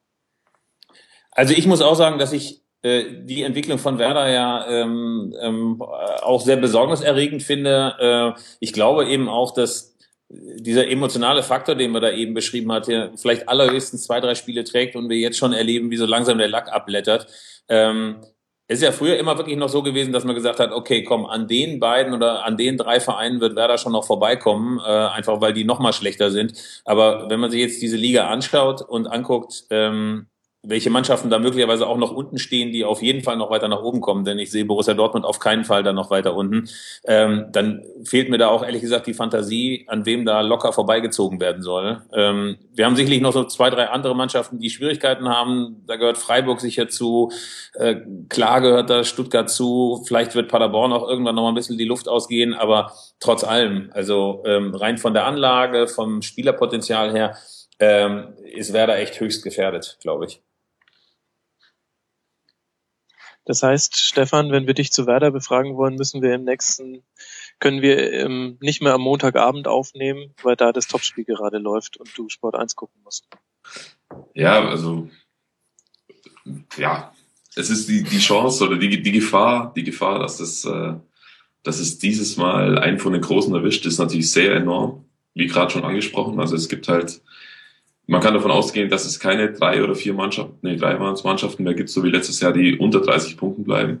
Also 1.30 1.54
ich 1.54 1.66
muss 1.66 1.80
auch 1.80 1.94
sagen, 1.94 2.18
dass 2.18 2.32
ich 2.32 2.62
äh, 2.82 3.24
die 3.24 3.42
Entwicklung 3.42 3.78
von 3.78 3.98
Werder 3.98 4.28
ja 4.28 4.66
ähm, 4.66 5.34
ähm, 5.40 5.80
auch 5.80 6.40
sehr 6.40 6.56
besorgniserregend 6.56 7.42
finde. 7.42 8.34
Äh, 8.36 8.40
ich 8.58 8.72
glaube 8.72 9.06
eben 9.06 9.28
auch, 9.28 9.54
dass 9.54 9.96
dieser 10.30 10.88
emotionale 10.88 11.42
Faktor, 11.42 11.74
den 11.74 11.90
wir 11.90 12.00
da 12.00 12.12
eben 12.12 12.34
beschrieben 12.34 12.70
hat, 12.72 12.86
der 12.86 13.10
vielleicht 13.16 13.48
allerhöchstens 13.48 14.04
zwei, 14.04 14.20
drei 14.20 14.34
Spiele 14.36 14.62
trägt 14.62 14.94
und 14.94 15.08
wir 15.08 15.16
jetzt 15.16 15.38
schon 15.38 15.52
erleben, 15.52 15.90
wie 15.90 15.96
so 15.96 16.06
langsam 16.06 16.38
der 16.38 16.48
Lack 16.48 16.72
abblättert. 16.72 17.26
Ähm, 17.68 18.20
es 18.68 18.78
ist 18.78 18.84
ja 18.84 18.92
früher 18.92 19.18
immer 19.18 19.36
wirklich 19.36 19.56
noch 19.56 19.68
so 19.68 19.82
gewesen, 19.82 20.12
dass 20.12 20.22
man 20.22 20.36
gesagt 20.36 20.60
hat, 20.60 20.70
okay, 20.70 21.02
komm, 21.02 21.26
an 21.26 21.48
den 21.48 21.80
beiden 21.80 22.14
oder 22.14 22.44
an 22.44 22.56
den 22.56 22.76
drei 22.76 23.00
Vereinen 23.00 23.40
wird 23.40 23.56
Werder 23.56 23.78
schon 23.78 23.90
noch 23.90 24.06
vorbeikommen, 24.06 24.78
äh, 24.78 24.82
einfach 24.82 25.40
weil 25.40 25.52
die 25.52 25.64
noch 25.64 25.80
mal 25.80 25.92
schlechter 25.92 26.30
sind. 26.30 26.52
Aber 26.84 27.28
wenn 27.28 27.40
man 27.40 27.50
sich 27.50 27.60
jetzt 27.60 27.82
diese 27.82 27.96
Liga 27.96 28.28
anschaut 28.28 28.82
und 28.82 29.08
anguckt, 29.08 29.64
ähm, 29.70 30.26
welche 30.62 30.90
Mannschaften 30.90 31.30
da 31.30 31.38
möglicherweise 31.38 31.86
auch 31.86 31.96
noch 31.96 32.12
unten 32.12 32.38
stehen, 32.38 32.70
die 32.70 32.84
auf 32.84 33.00
jeden 33.00 33.22
Fall 33.22 33.36
noch 33.36 33.50
weiter 33.50 33.68
nach 33.68 33.82
oben 33.82 34.00
kommen, 34.00 34.24
denn 34.24 34.38
ich 34.38 34.50
sehe 34.50 34.66
Borussia 34.66 34.92
Dortmund 34.92 35.24
auf 35.24 35.38
keinen 35.38 35.64
Fall 35.64 35.82
dann 35.82 35.94
noch 35.94 36.10
weiter 36.10 36.34
unten, 36.34 36.68
ähm, 37.04 37.46
dann 37.52 37.82
fehlt 38.04 38.28
mir 38.28 38.36
da 38.36 38.48
auch 38.48 38.62
ehrlich 38.62 38.82
gesagt 38.82 39.06
die 39.06 39.14
Fantasie, 39.14 39.86
an 39.88 40.04
wem 40.04 40.26
da 40.26 40.42
locker 40.42 40.72
vorbeigezogen 40.72 41.40
werden 41.40 41.62
soll. 41.62 42.02
Ähm, 42.12 42.58
wir 42.74 42.84
haben 42.84 42.96
sicherlich 42.96 43.22
noch 43.22 43.32
so 43.32 43.44
zwei, 43.44 43.70
drei 43.70 43.88
andere 43.88 44.14
Mannschaften, 44.14 44.58
die 44.58 44.68
Schwierigkeiten 44.68 45.28
haben. 45.28 45.82
Da 45.86 45.96
gehört 45.96 46.18
Freiburg 46.18 46.60
sicher 46.60 46.88
zu, 46.88 47.32
äh, 47.74 47.96
klar 48.28 48.60
gehört 48.60 48.90
da 48.90 49.02
Stuttgart 49.02 49.48
zu, 49.48 50.04
vielleicht 50.06 50.34
wird 50.34 50.48
Paderborn 50.48 50.92
auch 50.92 51.08
irgendwann 51.08 51.36
noch 51.36 51.42
mal 51.42 51.48
ein 51.48 51.54
bisschen 51.54 51.78
die 51.78 51.84
Luft 51.84 52.06
ausgehen, 52.06 52.52
aber 52.52 52.92
trotz 53.18 53.44
allem, 53.44 53.90
also 53.94 54.42
ähm, 54.44 54.74
rein 54.74 54.98
von 54.98 55.14
der 55.14 55.24
Anlage, 55.24 55.88
vom 55.88 56.20
Spielerpotenzial 56.20 57.12
her, 57.12 57.36
ähm, 57.78 58.34
ist 58.44 58.74
Werder 58.74 58.98
echt 58.98 59.18
höchst 59.20 59.42
gefährdet, 59.42 59.96
glaube 60.02 60.26
ich. 60.26 60.42
Das 63.50 63.64
heißt, 63.64 63.98
Stefan, 63.98 64.52
wenn 64.52 64.68
wir 64.68 64.74
dich 64.74 64.92
zu 64.92 65.08
Werder 65.08 65.32
befragen 65.32 65.74
wollen, 65.74 65.96
müssen 65.96 66.22
wir 66.22 66.32
im 66.36 66.44
nächsten, 66.44 67.02
können 67.58 67.82
wir 67.82 68.12
ähm, 68.12 68.58
nicht 68.60 68.80
mehr 68.80 68.94
am 68.94 69.00
Montagabend 69.00 69.66
aufnehmen, 69.66 70.32
weil 70.44 70.54
da 70.54 70.70
das 70.70 70.86
Topspiel 70.86 71.24
gerade 71.24 71.58
läuft 71.58 71.96
und 71.96 72.16
du 72.16 72.28
Sport 72.28 72.54
1 72.54 72.76
gucken 72.76 73.02
musst. 73.02 73.26
Ja, 74.34 74.68
also 74.68 75.10
ja, 76.76 77.12
es 77.56 77.70
ist 77.70 77.88
die, 77.88 78.04
die 78.04 78.20
Chance 78.20 78.68
oder 78.68 78.76
die, 78.76 79.02
die 79.02 79.10
Gefahr, 79.10 79.72
die 79.74 79.82
Gefahr, 79.82 80.20
dass 80.20 80.36
das, 80.36 80.64
äh, 80.64 80.94
dass 81.64 81.80
es 81.80 81.98
dieses 81.98 82.36
Mal 82.36 82.78
einen 82.78 83.00
von 83.00 83.12
den 83.12 83.22
Großen 83.22 83.52
erwischt, 83.52 83.84
ist 83.84 83.98
natürlich 83.98 84.30
sehr 84.30 84.54
enorm, 84.54 85.06
wie 85.34 85.48
gerade 85.48 85.72
schon 85.72 85.82
angesprochen. 85.82 86.38
Also 86.38 86.54
es 86.54 86.68
gibt 86.68 86.86
halt 86.86 87.20
man 88.10 88.20
kann 88.20 88.34
davon 88.34 88.50
ausgehen, 88.50 88.90
dass 88.90 89.04
es 89.04 89.20
keine 89.20 89.52
drei 89.52 89.84
oder 89.84 89.94
vier 89.94 90.14
Mannschaften, 90.14 90.58
nee, 90.62 90.74
drei 90.74 90.98
Mannschaften 90.98 91.62
mehr 91.62 91.74
gibt, 91.74 91.90
so 91.90 92.02
wie 92.02 92.10
letztes 92.10 92.40
Jahr, 92.40 92.52
die 92.52 92.76
unter 92.76 93.00
30 93.00 93.36
Punkten 93.36 93.62
bleiben. 93.62 94.00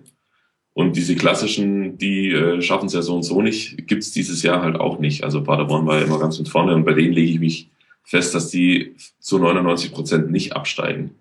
Und 0.72 0.96
diese 0.96 1.14
klassischen, 1.14 1.96
die 1.96 2.32
äh, 2.32 2.60
schaffen 2.60 2.86
es 2.86 2.92
ja 2.92 3.02
so 3.02 3.14
und 3.14 3.22
so 3.22 3.40
nicht, 3.40 3.86
gibt 3.86 4.02
es 4.02 4.10
dieses 4.10 4.42
Jahr 4.42 4.62
halt 4.62 4.80
auch 4.80 4.98
nicht. 4.98 5.22
Also 5.22 5.44
Paderborn 5.44 5.86
war 5.86 5.98
ja 5.98 6.04
immer 6.04 6.18
ganz 6.18 6.40
mit 6.40 6.48
vorne 6.48 6.74
und 6.74 6.84
bei 6.84 6.92
denen 6.92 7.12
lege 7.12 7.30
ich 7.30 7.38
mich 7.38 7.70
fest, 8.02 8.34
dass 8.34 8.50
die 8.50 8.96
zu 9.20 9.38
99 9.38 9.92
Prozent 9.92 10.32
nicht 10.32 10.54
absteigen. 10.54 11.14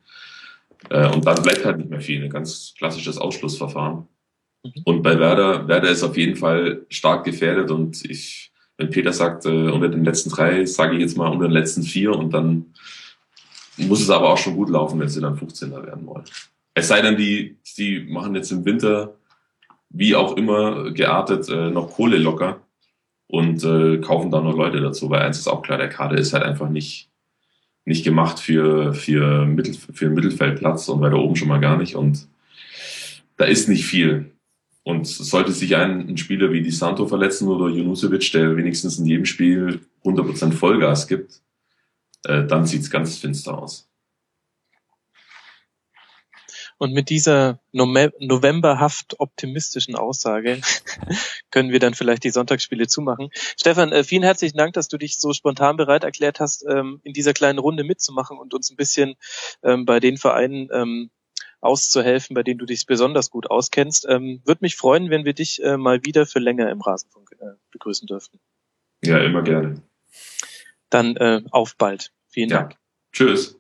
Äh, 0.90 1.14
und 1.14 1.28
dann 1.28 1.44
bleibt 1.44 1.66
halt 1.66 1.78
nicht 1.78 1.92
mehr 1.92 2.02
viel, 2.02 2.24
ein 2.24 2.32
ganz 2.32 2.74
klassisches 2.76 3.20
Ausschlussverfahren. 3.20 4.08
Mhm. 4.64 4.72
Und 4.86 5.04
bei 5.04 5.20
Werder, 5.20 5.68
Werder 5.68 5.90
ist 5.90 6.02
auf 6.02 6.18
jeden 6.18 6.38
Fall 6.38 6.88
stark 6.90 7.24
gefährdet 7.24 7.70
und 7.70 8.04
ich 8.10 8.49
wenn 8.80 8.90
Peter 8.90 9.12
sagt, 9.12 9.46
äh, 9.46 9.70
unter 9.70 9.90
den 9.90 10.06
letzten 10.06 10.30
drei, 10.30 10.66
sage 10.66 10.96
ich 10.96 11.02
jetzt 11.02 11.18
mal 11.18 11.28
unter 11.28 11.48
den 11.48 11.52
letzten 11.52 11.84
vier 11.84 12.16
und 12.16 12.34
dann 12.34 12.74
muss 13.76 14.02
es 14.02 14.10
aber 14.10 14.30
auch 14.30 14.38
schon 14.38 14.56
gut 14.56 14.70
laufen, 14.70 15.00
wenn 15.00 15.10
sie 15.10 15.20
dann 15.20 15.38
15er 15.38 15.86
werden 15.86 16.08
wollen. 16.08 16.24
Es 16.74 16.88
sei 16.88 17.02
denn, 17.02 17.18
die, 17.18 17.58
die 17.78 18.00
machen 18.00 18.36
jetzt 18.36 18.52
im 18.52 18.64
Winter, 18.64 19.16
wie 19.90 20.16
auch 20.16 20.38
immer, 20.38 20.92
geartet, 20.92 21.50
äh, 21.50 21.70
noch 21.70 21.92
Kohle 21.92 22.18
locker 22.18 22.62
und 23.28 23.64
äh, 23.66 23.98
kaufen 23.98 24.32
da 24.32 24.40
noch 24.40 24.56
Leute 24.56 24.80
dazu, 24.80 25.10
weil 25.10 25.24
eins 25.24 25.40
ist 25.40 25.50
auch 25.50 25.62
klar, 25.62 25.78
der 25.78 25.90
Kader 25.90 26.18
ist 26.18 26.32
halt 26.32 26.44
einfach 26.44 26.70
nicht, 26.70 27.10
nicht 27.84 28.06
gemacht 28.06 28.40
für, 28.40 28.94
für, 28.94 29.46
Mittel, 29.46 29.74
für 29.74 30.06
einen 30.06 30.16
Mittelfeldplatz 30.16 30.88
und 30.88 31.02
weiter 31.02 31.18
oben 31.18 31.36
schon 31.36 31.50
mal 31.50 31.60
gar 31.60 31.76
nicht 31.76 31.96
und 31.96 32.30
da 33.36 33.44
ist 33.44 33.68
nicht 33.68 33.86
viel. 33.86 34.32
Und 34.84 35.06
sollte 35.08 35.52
sich 35.52 35.76
ein, 35.76 36.08
ein 36.08 36.18
Spieler 36.18 36.52
wie 36.52 36.62
Di 36.62 36.72
Santo 36.72 37.06
verletzen 37.06 37.48
oder 37.48 37.70
Junusovic, 37.70 38.32
der 38.32 38.56
wenigstens 38.56 38.98
in 38.98 39.06
jedem 39.06 39.26
Spiel 39.26 39.82
100% 40.04 40.54
Vollgas 40.54 41.08
gibt, 41.08 41.42
äh, 42.26 42.46
dann 42.46 42.66
sieht's 42.66 42.90
ganz 42.90 43.18
finster 43.18 43.58
aus. 43.58 43.90
Und 46.80 46.94
mit 46.94 47.10
dieser 47.10 47.60
novemberhaft 47.74 49.20
optimistischen 49.20 49.96
Aussage 49.96 50.62
können 51.52 51.72
wir 51.72 51.80
dann 51.80 51.94
vielleicht 51.94 52.24
die 52.24 52.30
Sonntagsspiele 52.30 52.88
zumachen. 52.88 53.30
Stefan, 53.34 53.92
äh, 53.92 54.06
vielen 54.06 54.24
herzlichen 54.24 54.58
Dank, 54.58 54.74
dass 54.74 54.88
du 54.88 54.98
dich 54.98 55.18
so 55.18 55.34
spontan 55.34 55.76
bereit 55.76 56.06
erklärt 56.06 56.40
hast, 56.40 56.66
ähm, 56.70 57.02
in 57.04 57.12
dieser 57.12 57.34
kleinen 57.34 57.60
Runde 57.60 57.84
mitzumachen 57.84 58.40
und 58.40 58.54
uns 58.54 58.72
ein 58.72 58.78
bisschen 58.78 59.16
ähm, 59.62 59.84
bei 59.84 60.00
den 60.00 60.16
Vereinen 60.16 60.70
ähm, 60.72 61.10
auszuhelfen, 61.62 62.34
bei 62.34 62.44
denen 62.44 62.60
du 62.60 62.66
dich 62.66 62.86
besonders 62.86 63.30
gut 63.30 63.50
auskennst. 63.50 64.08
Ähm, 64.10 64.42
Würde 64.46 64.60
mich 64.62 64.76
freuen, 64.76 65.10
wenn 65.10 65.26
wir 65.26 65.34
dich 65.34 65.64
äh, 65.64 65.78
mal 65.78 66.04
wieder 66.06 66.26
für 66.26 66.40
länger 66.40 66.70
im 66.70 66.82
Rasenfunk 66.82 67.32
äh, 67.40 67.56
begrüßen 67.72 68.08
dürften. 68.08 68.40
Ja, 69.04 69.20
immer 69.20 69.44
gerne. 69.44 69.82
Dann 70.90 71.16
äh, 71.18 71.42
auf 71.52 71.76
bald. 71.78 72.12
Vielen 72.28 72.50
ja. 72.50 72.60
Dank. 72.60 72.76
Tschüss. 73.12 73.60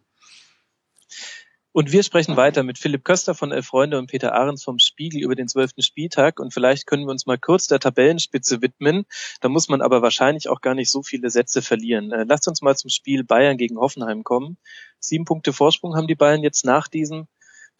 Und 1.71 1.91
wir 1.91 2.01
sprechen 2.01 2.35
weiter 2.35 2.63
mit 2.63 2.79
Philipp 2.79 3.05
Köster 3.05 3.35
von 3.35 3.51
Elf 3.51 3.67
Freunde 3.67 3.99
und 3.99 4.07
Peter 4.07 4.33
Ahrens 4.33 4.63
vom 4.63 4.79
Spiegel 4.79 5.21
über 5.21 5.35
den 5.35 5.47
zwölften 5.47 5.83
Spieltag. 5.83 6.39
Und 6.39 6.51
vielleicht 6.51 6.87
können 6.87 7.05
wir 7.05 7.11
uns 7.11 7.27
mal 7.27 7.37
kurz 7.37 7.67
der 7.67 7.79
Tabellenspitze 7.79 8.61
widmen. 8.61 9.05
Da 9.39 9.49
muss 9.49 9.69
man 9.69 9.81
aber 9.81 10.01
wahrscheinlich 10.01 10.49
auch 10.49 10.61
gar 10.61 10.73
nicht 10.73 10.89
so 10.89 11.03
viele 11.03 11.29
Sätze 11.29 11.61
verlieren. 11.61 12.11
Äh, 12.11 12.25
lasst 12.27 12.47
uns 12.47 12.63
mal 12.63 12.75
zum 12.75 12.89
Spiel 12.89 13.23
Bayern 13.23 13.57
gegen 13.57 13.77
Hoffenheim 13.77 14.23
kommen. 14.23 14.57
Sieben 14.99 15.25
Punkte 15.25 15.53
Vorsprung 15.53 15.95
haben 15.95 16.07
die 16.07 16.15
Bayern 16.15 16.41
jetzt 16.41 16.65
nach 16.65 16.87
diesem 16.87 17.27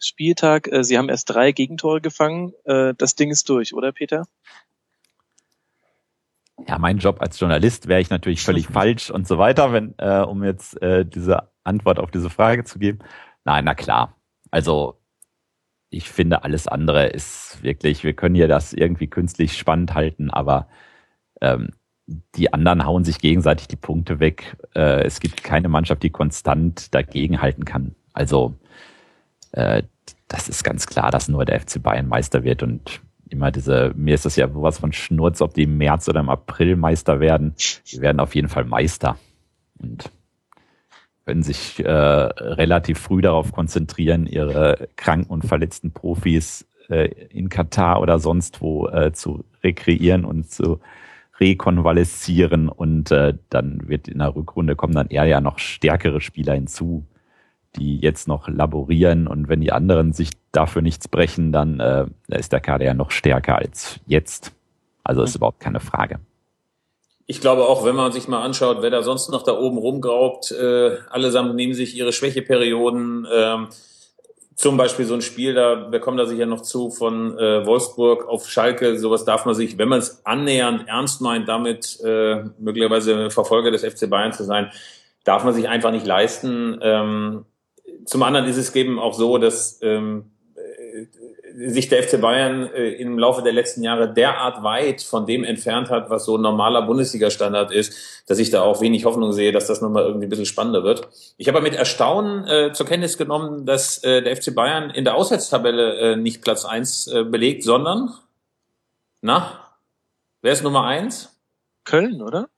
Spieltag. 0.00 0.66
Äh, 0.72 0.82
sie 0.82 0.98
haben 0.98 1.08
erst 1.08 1.30
drei 1.30 1.52
Gegentore 1.52 2.00
gefangen. 2.00 2.52
Äh, 2.64 2.94
das 2.96 3.14
Ding 3.14 3.30
ist 3.30 3.48
durch, 3.48 3.74
oder 3.74 3.92
Peter? 3.92 4.26
Ja, 6.68 6.78
mein 6.78 6.98
Job 6.98 7.20
als 7.20 7.38
Journalist 7.38 7.88
wäre 7.88 8.00
ich 8.00 8.10
natürlich 8.10 8.42
völlig 8.42 8.66
falsch 8.72 9.10
und 9.10 9.26
so 9.28 9.38
weiter, 9.38 9.72
wenn, 9.72 9.94
äh, 9.98 10.20
um 10.20 10.44
jetzt 10.44 10.80
äh, 10.82 11.04
diese 11.04 11.50
Antwort 11.64 11.98
auf 11.98 12.10
diese 12.10 12.30
Frage 12.30 12.64
zu 12.64 12.78
geben. 12.78 12.98
Nein, 13.44 13.64
na 13.64 13.74
klar. 13.74 14.16
Also 14.50 15.00
ich 15.90 16.08
finde, 16.08 16.44
alles 16.44 16.68
andere 16.68 17.06
ist 17.06 17.62
wirklich, 17.62 18.04
wir 18.04 18.12
können 18.12 18.34
hier 18.34 18.48
das 18.48 18.72
irgendwie 18.72 19.08
künstlich 19.08 19.56
spannend 19.56 19.94
halten, 19.94 20.30
aber 20.30 20.68
ähm, 21.40 21.70
die 22.06 22.52
anderen 22.52 22.84
hauen 22.84 23.04
sich 23.04 23.18
gegenseitig 23.18 23.68
die 23.68 23.76
Punkte 23.76 24.20
weg. 24.20 24.56
Äh, 24.74 25.02
es 25.04 25.20
gibt 25.20 25.44
keine 25.44 25.68
Mannschaft, 25.68 26.02
die 26.02 26.10
konstant 26.10 26.94
dagegen 26.94 27.40
halten 27.40 27.64
kann. 27.64 27.94
Also 28.12 28.54
äh, 29.52 29.82
das 30.28 30.48
ist 30.48 30.62
ganz 30.62 30.86
klar, 30.86 31.10
dass 31.10 31.28
nur 31.28 31.44
der 31.44 31.60
FC 31.60 31.82
Bayern 31.82 32.08
Meister 32.08 32.44
wird 32.44 32.62
und 32.62 33.00
immer 33.28 33.50
diese, 33.50 33.92
mir 33.96 34.14
ist 34.14 34.24
das 34.24 34.36
ja 34.36 34.48
sowas 34.48 34.78
von 34.78 34.92
Schnurz, 34.92 35.40
ob 35.40 35.54
die 35.54 35.64
im 35.64 35.78
März 35.78 36.08
oder 36.08 36.20
im 36.20 36.28
April 36.28 36.76
Meister 36.76 37.20
werden. 37.20 37.54
Die 37.90 38.00
werden 38.00 38.20
auf 38.20 38.34
jeden 38.34 38.48
Fall 38.48 38.64
Meister 38.64 39.16
und 39.78 40.10
können 41.24 41.42
sich 41.42 41.84
äh, 41.84 41.90
relativ 41.90 42.98
früh 42.98 43.22
darauf 43.22 43.52
konzentrieren, 43.52 44.26
ihre 44.26 44.88
kranken 44.96 45.30
und 45.30 45.44
verletzten 45.44 45.92
Profis 45.92 46.66
äh, 46.88 47.06
in 47.28 47.48
Katar 47.48 48.00
oder 48.00 48.18
sonst 48.18 48.60
wo 48.60 48.88
äh, 48.88 49.12
zu 49.12 49.44
rekreieren 49.62 50.24
und 50.24 50.50
zu 50.50 50.80
rekonvaleszieren 51.38 52.68
und 52.68 53.10
äh, 53.10 53.34
dann 53.48 53.88
wird 53.88 54.08
in 54.08 54.18
der 54.18 54.34
Rückrunde 54.34 54.76
kommen 54.76 54.94
dann 54.94 55.08
eher 55.08 55.24
ja 55.24 55.40
noch 55.40 55.58
stärkere 55.58 56.20
Spieler 56.20 56.54
hinzu, 56.54 57.06
die 57.76 57.98
jetzt 57.98 58.28
noch 58.28 58.48
laborieren 58.48 59.26
und 59.26 59.48
wenn 59.48 59.60
die 59.60 59.72
anderen 59.72 60.12
sich 60.12 60.30
dafür 60.52 60.82
nichts 60.82 61.08
brechen, 61.08 61.52
dann 61.52 61.80
äh, 61.80 62.06
ist 62.28 62.52
der 62.52 62.60
Kader 62.60 62.84
ja 62.84 62.94
noch 62.94 63.10
stärker 63.10 63.56
als 63.56 64.00
jetzt. 64.06 64.52
Also 65.04 65.22
ist 65.22 65.36
überhaupt 65.36 65.60
keine 65.60 65.80
Frage. 65.80 66.20
Ich 67.26 67.40
glaube 67.40 67.62
auch, 67.68 67.84
wenn 67.84 67.94
man 67.94 68.10
sich 68.10 68.26
mal 68.26 68.42
anschaut, 68.42 68.78
wer 68.80 68.90
da 68.90 69.02
sonst 69.02 69.30
noch 69.30 69.44
da 69.44 69.56
oben 69.56 69.78
rumgraubt, 69.78 70.50
äh, 70.50 70.96
allesamt 71.10 71.54
nehmen 71.54 71.74
sich 71.74 71.96
ihre 71.96 72.12
Schwächeperioden. 72.12 73.26
Ähm, 73.32 73.68
zum 74.56 74.76
Beispiel 74.76 75.06
so 75.06 75.14
ein 75.14 75.22
Spiel, 75.22 75.54
da 75.54 75.90
wir 75.90 76.00
kommen 76.00 76.18
da 76.18 76.26
sicher 76.26 76.44
noch 76.44 76.60
zu, 76.60 76.90
von 76.90 77.38
äh, 77.38 77.64
Wolfsburg 77.64 78.28
auf 78.28 78.48
Schalke, 78.48 78.98
sowas 78.98 79.24
darf 79.24 79.46
man 79.46 79.54
sich, 79.54 79.78
wenn 79.78 79.88
man 79.88 80.00
es 80.00 80.26
annähernd 80.26 80.86
ernst 80.86 81.20
meint, 81.20 81.48
damit 81.48 81.98
äh, 82.04 82.42
möglicherweise 82.58 83.30
Verfolger 83.30 83.70
des 83.70 83.84
FC 83.84 84.10
Bayern 84.10 84.32
zu 84.32 84.44
sein, 84.44 84.70
darf 85.24 85.44
man 85.44 85.54
sich 85.54 85.68
einfach 85.68 85.92
nicht 85.92 86.04
leisten. 86.04 86.78
Ähm, 86.82 87.46
zum 88.04 88.22
anderen 88.22 88.46
ist 88.46 88.56
es 88.56 88.74
eben 88.74 88.98
auch 88.98 89.14
so, 89.14 89.38
dass 89.38 89.78
ähm, 89.82 90.30
sich 91.56 91.88
der 91.88 92.02
FC 92.02 92.20
Bayern 92.20 92.70
äh, 92.72 92.90
im 92.92 93.18
Laufe 93.18 93.42
der 93.42 93.52
letzten 93.52 93.82
Jahre 93.82 94.12
derart 94.12 94.62
weit 94.62 95.02
von 95.02 95.26
dem 95.26 95.44
entfernt 95.44 95.90
hat, 95.90 96.10
was 96.10 96.24
so 96.24 96.36
ein 96.36 96.40
normaler 96.40 96.82
Bundesliga-Standard 96.82 97.72
ist, 97.72 98.24
dass 98.26 98.38
ich 98.38 98.50
da 98.50 98.62
auch 98.62 98.80
wenig 98.80 99.04
Hoffnung 99.04 99.32
sehe, 99.32 99.52
dass 99.52 99.66
das 99.66 99.80
nochmal 99.80 100.04
irgendwie 100.04 100.26
ein 100.26 100.30
bisschen 100.30 100.46
spannender 100.46 100.84
wird. 100.84 101.08
Ich 101.36 101.48
habe 101.48 101.60
mit 101.60 101.74
Erstaunen 101.74 102.46
äh, 102.46 102.72
zur 102.72 102.86
Kenntnis 102.86 103.18
genommen, 103.18 103.66
dass 103.66 104.02
äh, 104.04 104.22
der 104.22 104.36
FC 104.36 104.54
Bayern 104.54 104.90
in 104.90 105.04
der 105.04 105.16
Auswärtstabelle 105.16 106.12
äh, 106.12 106.16
nicht 106.16 106.42
Platz 106.42 106.64
eins 106.64 107.06
äh, 107.08 107.24
belegt, 107.24 107.64
sondern, 107.64 108.10
na, 109.20 109.60
wer 110.42 110.52
ist 110.52 110.62
Nummer 110.62 110.84
eins? 110.84 111.36
Köln, 111.84 112.22
oder? 112.22 112.48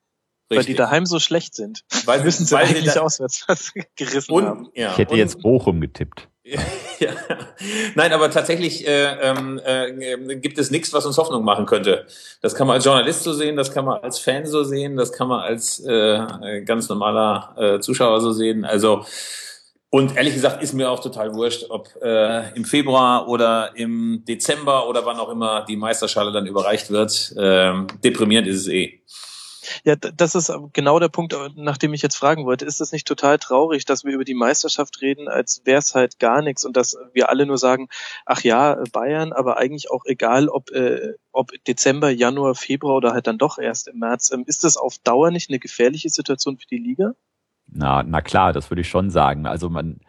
Richtig. 0.52 0.66
Weil 0.68 0.72
die 0.72 0.78
daheim 0.78 1.06
so 1.06 1.18
schlecht 1.18 1.54
sind. 1.54 1.84
Weil 2.04 2.22
müssen 2.22 2.46
sie 2.46 2.56
eigentlich 2.56 2.92
da 2.92 3.00
auswärts 3.00 3.46
gerissen 3.96 4.32
und, 4.32 4.46
haben. 4.46 4.68
Ja, 4.74 4.92
ich 4.92 4.98
hätte 4.98 5.14
jetzt 5.14 5.40
Bochum 5.42 5.80
getippt. 5.80 6.28
ja. 6.98 7.10
Nein, 7.94 8.12
aber 8.12 8.30
tatsächlich 8.30 8.86
äh, 8.86 9.12
ähm, 9.20 9.60
äh, 9.64 10.36
gibt 10.36 10.58
es 10.58 10.70
nichts, 10.70 10.92
was 10.92 11.06
uns 11.06 11.16
Hoffnung 11.16 11.44
machen 11.44 11.66
könnte. 11.66 12.06
Das 12.40 12.54
kann 12.54 12.66
man 12.66 12.74
als 12.74 12.84
Journalist 12.84 13.22
so 13.22 13.32
sehen, 13.32 13.56
das 13.56 13.72
kann 13.72 13.84
man 13.84 14.02
als 14.02 14.18
Fan 14.18 14.46
so 14.46 14.64
sehen, 14.64 14.96
das 14.96 15.12
kann 15.12 15.28
man 15.28 15.40
als 15.40 15.78
äh, 15.80 16.62
ganz 16.64 16.88
normaler 16.88 17.54
äh, 17.56 17.80
Zuschauer 17.80 18.20
so 18.20 18.32
sehen. 18.32 18.64
Also 18.64 19.04
und 19.94 20.16
ehrlich 20.16 20.32
gesagt 20.32 20.62
ist 20.62 20.72
mir 20.72 20.90
auch 20.90 21.00
total 21.00 21.34
wurscht, 21.34 21.66
ob 21.68 21.90
äh, 22.02 22.50
im 22.54 22.64
Februar 22.64 23.28
oder 23.28 23.76
im 23.76 24.24
Dezember 24.26 24.88
oder 24.88 25.04
wann 25.04 25.18
auch 25.18 25.28
immer 25.28 25.66
die 25.66 25.76
Meisterschale 25.76 26.32
dann 26.32 26.46
überreicht 26.46 26.90
wird. 26.90 27.34
Ähm, 27.38 27.88
deprimierend 28.02 28.48
ist 28.48 28.62
es 28.62 28.68
eh. 28.68 29.02
Ja, 29.84 29.96
das 29.96 30.34
ist 30.34 30.52
genau 30.72 30.98
der 30.98 31.08
Punkt, 31.08 31.34
nach 31.56 31.78
dem 31.78 31.94
ich 31.94 32.02
jetzt 32.02 32.16
fragen 32.16 32.44
wollte. 32.46 32.64
Ist 32.64 32.80
es 32.80 32.92
nicht 32.92 33.06
total 33.06 33.38
traurig, 33.38 33.84
dass 33.84 34.04
wir 34.04 34.12
über 34.12 34.24
die 34.24 34.34
Meisterschaft 34.34 35.00
reden, 35.00 35.28
als 35.28 35.62
wäre 35.64 35.78
es 35.78 35.94
halt 35.94 36.18
gar 36.18 36.42
nichts 36.42 36.64
und 36.64 36.76
dass 36.76 36.96
wir 37.12 37.28
alle 37.28 37.46
nur 37.46 37.58
sagen, 37.58 37.88
ach 38.26 38.42
ja, 38.42 38.82
Bayern, 38.92 39.32
aber 39.32 39.58
eigentlich 39.58 39.90
auch 39.90 40.04
egal, 40.04 40.48
ob, 40.48 40.70
äh, 40.70 41.14
ob 41.32 41.50
Dezember, 41.66 42.10
Januar, 42.10 42.54
Februar 42.54 42.96
oder 42.96 43.12
halt 43.12 43.26
dann 43.26 43.38
doch 43.38 43.58
erst 43.58 43.88
im 43.88 43.98
März. 43.98 44.30
Ähm, 44.32 44.44
ist 44.46 44.64
das 44.64 44.76
auf 44.76 44.98
Dauer 44.98 45.30
nicht 45.30 45.50
eine 45.50 45.58
gefährliche 45.58 46.10
Situation 46.10 46.58
für 46.58 46.66
die 46.66 46.78
Liga? 46.78 47.12
Na, 47.66 48.02
na 48.02 48.20
klar, 48.20 48.52
das 48.52 48.70
würde 48.70 48.82
ich 48.82 48.88
schon 48.88 49.10
sagen. 49.10 49.46
Also 49.46 49.70
man 49.70 50.00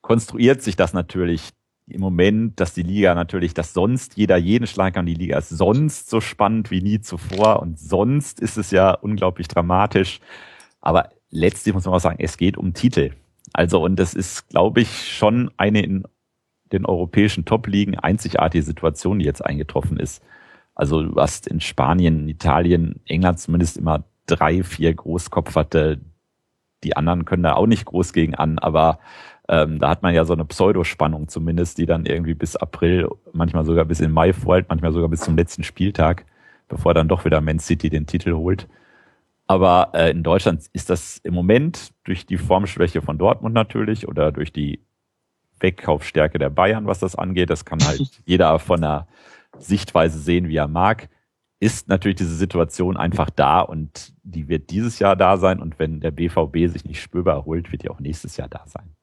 konstruiert 0.00 0.62
sich 0.62 0.76
das 0.76 0.92
natürlich 0.92 1.50
im 1.86 2.00
Moment, 2.00 2.58
dass 2.60 2.72
die 2.72 2.82
Liga 2.82 3.14
natürlich, 3.14 3.52
dass 3.54 3.74
sonst 3.74 4.16
jeder 4.16 4.36
jeden 4.36 4.66
Schlag 4.66 4.94
kann. 4.94 5.06
Die 5.06 5.14
Liga 5.14 5.38
ist 5.38 5.50
sonst 5.50 6.08
so 6.08 6.20
spannend 6.20 6.70
wie 6.70 6.80
nie 6.80 7.00
zuvor 7.00 7.60
und 7.60 7.78
sonst 7.78 8.40
ist 8.40 8.56
es 8.56 8.70
ja 8.70 8.92
unglaublich 8.92 9.48
dramatisch. 9.48 10.20
Aber 10.80 11.10
letztlich 11.30 11.74
muss 11.74 11.84
man 11.84 11.94
auch 11.94 12.00
sagen, 12.00 12.18
es 12.20 12.36
geht 12.36 12.56
um 12.56 12.72
Titel. 12.72 13.12
Also 13.52 13.82
und 13.82 13.96
das 13.96 14.14
ist, 14.14 14.48
glaube 14.48 14.80
ich, 14.80 15.12
schon 15.12 15.50
eine 15.56 15.82
in 15.82 16.04
den 16.72 16.86
europäischen 16.86 17.44
Top-Ligen 17.44 17.98
einzigartige 17.98 18.64
Situation, 18.64 19.18
die 19.18 19.26
jetzt 19.26 19.44
eingetroffen 19.44 19.98
ist. 19.98 20.22
Also 20.74 21.02
du 21.02 21.20
hast 21.20 21.46
in 21.46 21.60
Spanien, 21.60 22.28
Italien, 22.28 23.00
England 23.06 23.38
zumindest 23.38 23.76
immer 23.76 24.04
drei, 24.26 24.62
vier 24.62 24.92
Großkopferte. 24.94 26.00
Die 26.82 26.96
anderen 26.96 27.24
können 27.24 27.42
da 27.42 27.54
auch 27.54 27.66
nicht 27.66 27.84
groß 27.84 28.12
gegen 28.12 28.34
an, 28.34 28.58
aber 28.58 28.98
ähm, 29.48 29.78
da 29.78 29.90
hat 29.90 30.02
man 30.02 30.14
ja 30.14 30.24
so 30.24 30.32
eine 30.32 30.44
Pseudospannung 30.44 31.28
zumindest, 31.28 31.78
die 31.78 31.86
dann 31.86 32.06
irgendwie 32.06 32.34
bis 32.34 32.56
April, 32.56 33.08
manchmal 33.32 33.64
sogar 33.64 33.84
bis 33.84 34.00
in 34.00 34.10
Mai 34.10 34.32
vorhält, 34.32 34.66
manchmal 34.68 34.92
sogar 34.92 35.08
bis 35.08 35.20
zum 35.20 35.36
letzten 35.36 35.64
Spieltag, 35.64 36.24
bevor 36.68 36.94
dann 36.94 37.08
doch 37.08 37.24
wieder 37.24 37.40
Man 37.40 37.58
City 37.58 37.90
den 37.90 38.06
Titel 38.06 38.32
holt. 38.32 38.68
Aber 39.46 39.90
äh, 39.92 40.10
in 40.10 40.22
Deutschland 40.22 40.64
ist 40.72 40.88
das 40.88 41.18
im 41.18 41.34
Moment 41.34 41.92
durch 42.04 42.24
die 42.24 42.38
Formschwäche 42.38 43.02
von 43.02 43.18
Dortmund 43.18 43.54
natürlich 43.54 44.08
oder 44.08 44.32
durch 44.32 44.52
die 44.52 44.80
Wegkaufstärke 45.60 46.38
der 46.38 46.50
Bayern, 46.50 46.86
was 46.86 46.98
das 46.98 47.14
angeht. 47.14 47.50
Das 47.50 47.66
kann 47.66 47.84
halt 47.84 48.22
jeder 48.24 48.58
von 48.58 48.80
der 48.80 49.06
Sichtweise 49.58 50.18
sehen, 50.18 50.48
wie 50.48 50.56
er 50.56 50.68
mag. 50.68 51.10
Ist 51.60 51.88
natürlich 51.88 52.16
diese 52.16 52.34
Situation 52.34 52.96
einfach 52.96 53.28
da 53.28 53.60
und 53.60 54.14
die 54.22 54.48
wird 54.48 54.70
dieses 54.70 54.98
Jahr 54.98 55.16
da 55.16 55.36
sein. 55.36 55.60
Und 55.60 55.78
wenn 55.78 56.00
der 56.00 56.10
BVB 56.10 56.72
sich 56.72 56.86
nicht 56.86 57.02
spürbar 57.02 57.36
erholt, 57.36 57.70
wird 57.70 57.82
die 57.82 57.90
auch 57.90 58.00
nächstes 58.00 58.38
Jahr 58.38 58.48
da 58.48 58.64
sein. 58.66 58.94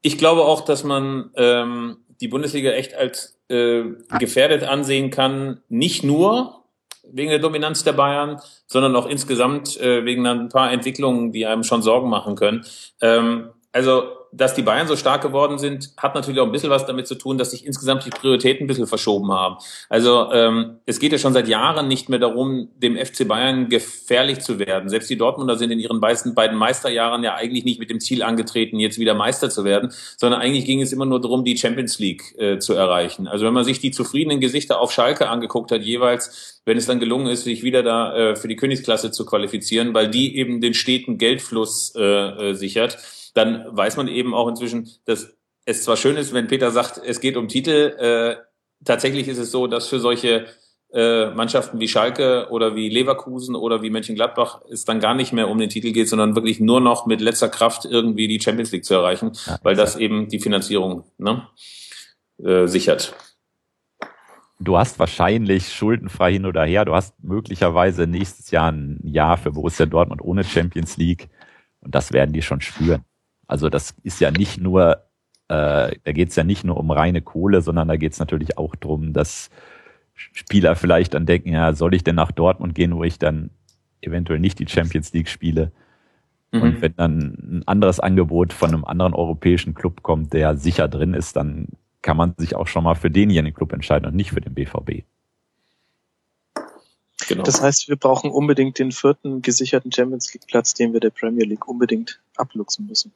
Ich 0.00 0.18
glaube 0.18 0.42
auch, 0.42 0.62
dass 0.62 0.84
man 0.84 1.30
ähm, 1.36 1.98
die 2.20 2.28
Bundesliga 2.28 2.70
echt 2.70 2.94
als 2.94 3.38
äh, 3.48 3.84
gefährdet 4.18 4.64
ansehen 4.64 5.10
kann, 5.10 5.62
nicht 5.68 6.04
nur 6.04 6.64
wegen 7.04 7.30
der 7.30 7.38
Dominanz 7.38 7.84
der 7.84 7.92
Bayern, 7.92 8.40
sondern 8.66 8.96
auch 8.96 9.06
insgesamt 9.06 9.78
äh, 9.80 10.04
wegen 10.04 10.26
ein 10.26 10.48
paar 10.48 10.72
Entwicklungen, 10.72 11.32
die 11.32 11.46
einem 11.46 11.64
schon 11.64 11.82
Sorgen 11.82 12.08
machen 12.08 12.36
können. 12.36 12.64
Ähm, 13.00 13.50
also 13.72 14.21
dass 14.32 14.54
die 14.54 14.62
Bayern 14.62 14.88
so 14.88 14.96
stark 14.96 15.20
geworden 15.20 15.58
sind, 15.58 15.90
hat 15.98 16.14
natürlich 16.14 16.40
auch 16.40 16.46
ein 16.46 16.52
bisschen 16.52 16.70
was 16.70 16.86
damit 16.86 17.06
zu 17.06 17.14
tun, 17.16 17.36
dass 17.36 17.50
sich 17.50 17.66
insgesamt 17.66 18.06
die 18.06 18.10
Prioritäten 18.10 18.64
ein 18.64 18.66
bisschen 18.66 18.86
verschoben 18.86 19.30
haben. 19.30 19.56
Also 19.90 20.32
ähm, 20.32 20.78
es 20.86 20.98
geht 20.98 21.12
ja 21.12 21.18
schon 21.18 21.34
seit 21.34 21.48
Jahren 21.48 21.86
nicht 21.86 22.08
mehr 22.08 22.18
darum, 22.18 22.70
dem 22.76 22.96
FC 22.96 23.28
Bayern 23.28 23.68
gefährlich 23.68 24.40
zu 24.40 24.58
werden. 24.58 24.88
Selbst 24.88 25.10
die 25.10 25.18
Dortmunder 25.18 25.56
sind 25.56 25.70
in 25.70 25.78
ihren 25.78 26.00
beiden 26.00 26.56
Meisterjahren 26.56 27.22
ja 27.22 27.34
eigentlich 27.34 27.64
nicht 27.64 27.78
mit 27.78 27.90
dem 27.90 28.00
Ziel 28.00 28.22
angetreten, 28.22 28.78
jetzt 28.78 28.98
wieder 28.98 29.14
Meister 29.14 29.50
zu 29.50 29.64
werden, 29.64 29.92
sondern 30.16 30.40
eigentlich 30.40 30.64
ging 30.64 30.80
es 30.80 30.92
immer 30.92 31.04
nur 31.04 31.20
darum, 31.20 31.44
die 31.44 31.58
Champions 31.58 31.98
League 31.98 32.34
äh, 32.38 32.58
zu 32.58 32.72
erreichen. 32.72 33.28
Also 33.28 33.44
wenn 33.44 33.52
man 33.54 33.64
sich 33.64 33.80
die 33.80 33.90
zufriedenen 33.90 34.40
Gesichter 34.40 34.80
auf 34.80 34.92
Schalke 34.92 35.28
angeguckt 35.28 35.70
hat, 35.72 35.82
jeweils, 35.82 36.62
wenn 36.64 36.78
es 36.78 36.86
dann 36.86 37.00
gelungen 37.00 37.26
ist, 37.26 37.44
sich 37.44 37.62
wieder 37.62 37.82
da 37.82 38.16
äh, 38.16 38.36
für 38.36 38.48
die 38.48 38.56
Königsklasse 38.56 39.10
zu 39.10 39.26
qualifizieren, 39.26 39.92
weil 39.92 40.08
die 40.08 40.38
eben 40.38 40.62
den 40.62 40.72
steten 40.72 41.18
Geldfluss 41.18 41.92
äh, 41.96 42.02
äh, 42.02 42.54
sichert, 42.54 42.96
dann 43.34 43.64
weiß 43.70 43.96
man 43.96 44.08
eben 44.08 44.34
auch 44.34 44.48
inzwischen, 44.48 44.88
dass 45.04 45.36
es 45.64 45.84
zwar 45.84 45.96
schön 45.96 46.16
ist, 46.16 46.32
wenn 46.32 46.48
Peter 46.48 46.70
sagt, 46.70 47.00
es 47.04 47.20
geht 47.20 47.36
um 47.36 47.48
Titel, 47.48 47.94
äh, 47.98 48.36
tatsächlich 48.84 49.28
ist 49.28 49.38
es 49.38 49.50
so, 49.50 49.66
dass 49.66 49.88
für 49.88 50.00
solche 50.00 50.46
äh, 50.92 51.30
Mannschaften 51.30 51.80
wie 51.80 51.88
Schalke 51.88 52.48
oder 52.50 52.74
wie 52.74 52.88
Leverkusen 52.88 53.54
oder 53.54 53.82
wie 53.82 53.90
Mönchengladbach 53.90 54.60
es 54.70 54.84
dann 54.84 55.00
gar 55.00 55.14
nicht 55.14 55.32
mehr 55.32 55.48
um 55.48 55.58
den 55.58 55.70
Titel 55.70 55.92
geht, 55.92 56.08
sondern 56.08 56.34
wirklich 56.34 56.60
nur 56.60 56.80
noch 56.80 57.06
mit 57.06 57.20
letzter 57.20 57.48
Kraft 57.48 57.84
irgendwie 57.84 58.28
die 58.28 58.40
Champions 58.40 58.72
League 58.72 58.84
zu 58.84 58.94
erreichen, 58.94 59.32
ja, 59.46 59.58
weil 59.62 59.74
das 59.74 59.96
eben 59.96 60.28
die 60.28 60.40
Finanzierung 60.40 61.04
ne, 61.16 61.46
äh, 62.42 62.66
sichert. 62.66 63.14
Du 64.60 64.78
hast 64.78 64.98
wahrscheinlich 64.98 65.72
schuldenfrei 65.72 66.32
hin 66.32 66.46
oder 66.46 66.64
her. 66.64 66.84
Du 66.84 66.94
hast 66.94 67.14
möglicherweise 67.24 68.06
nächstes 68.06 68.50
Jahr 68.52 68.70
ein 68.70 69.00
Jahr 69.02 69.36
für 69.36 69.50
Borussia 69.50 69.86
Dortmund 69.86 70.22
ohne 70.22 70.44
Champions 70.44 70.96
League. 70.98 71.30
Und 71.80 71.94
das 71.96 72.12
werden 72.12 72.32
die 72.32 72.42
schon 72.42 72.60
spüren. 72.60 73.04
Also 73.52 73.68
das 73.68 73.94
ist 74.02 74.18
ja 74.18 74.30
nicht 74.30 74.58
nur, 74.58 75.04
äh, 75.48 75.94
da 76.04 76.12
geht 76.12 76.30
es 76.30 76.36
ja 76.36 76.42
nicht 76.42 76.64
nur 76.64 76.78
um 76.78 76.90
reine 76.90 77.20
Kohle, 77.20 77.60
sondern 77.60 77.86
da 77.86 77.96
geht 77.96 78.14
es 78.14 78.18
natürlich 78.18 78.56
auch 78.56 78.74
drum, 78.76 79.12
dass 79.12 79.50
Spieler 80.14 80.74
vielleicht 80.74 81.12
dann 81.12 81.26
denken, 81.26 81.50
ja, 81.50 81.74
soll 81.74 81.92
ich 81.92 82.02
denn 82.02 82.14
nach 82.14 82.32
Dortmund 82.32 82.74
gehen, 82.74 82.96
wo 82.96 83.04
ich 83.04 83.18
dann 83.18 83.50
eventuell 84.00 84.38
nicht 84.38 84.58
die 84.58 84.66
Champions 84.66 85.12
League 85.12 85.28
spiele? 85.28 85.70
Mhm. 86.50 86.62
Und 86.62 86.80
wenn 86.80 86.96
dann 86.96 87.18
ein 87.18 87.62
anderes 87.66 88.00
Angebot 88.00 88.54
von 88.54 88.70
einem 88.70 88.86
anderen 88.86 89.12
europäischen 89.12 89.74
Club 89.74 90.02
kommt, 90.02 90.32
der 90.32 90.56
sicher 90.56 90.88
drin 90.88 91.12
ist, 91.12 91.36
dann 91.36 91.68
kann 92.00 92.16
man 92.16 92.34
sich 92.38 92.56
auch 92.56 92.66
schon 92.66 92.84
mal 92.84 92.94
für 92.94 93.10
denjenigen 93.10 93.54
Club 93.54 93.74
entscheiden 93.74 94.06
und 94.06 94.16
nicht 94.16 94.30
für 94.30 94.40
den 94.40 94.54
BVB. 94.54 95.04
Genau. 97.28 97.42
Das 97.42 97.60
heißt, 97.60 97.88
wir 97.88 97.96
brauchen 97.96 98.30
unbedingt 98.30 98.78
den 98.78 98.92
vierten 98.92 99.42
gesicherten 99.42 99.92
Champions 99.92 100.32
League 100.32 100.46
Platz, 100.46 100.72
den 100.72 100.94
wir 100.94 101.00
der 101.00 101.10
Premier 101.10 101.44
League 101.44 101.68
unbedingt 101.68 102.20
abluchsen 102.36 102.86
müssen. 102.86 103.12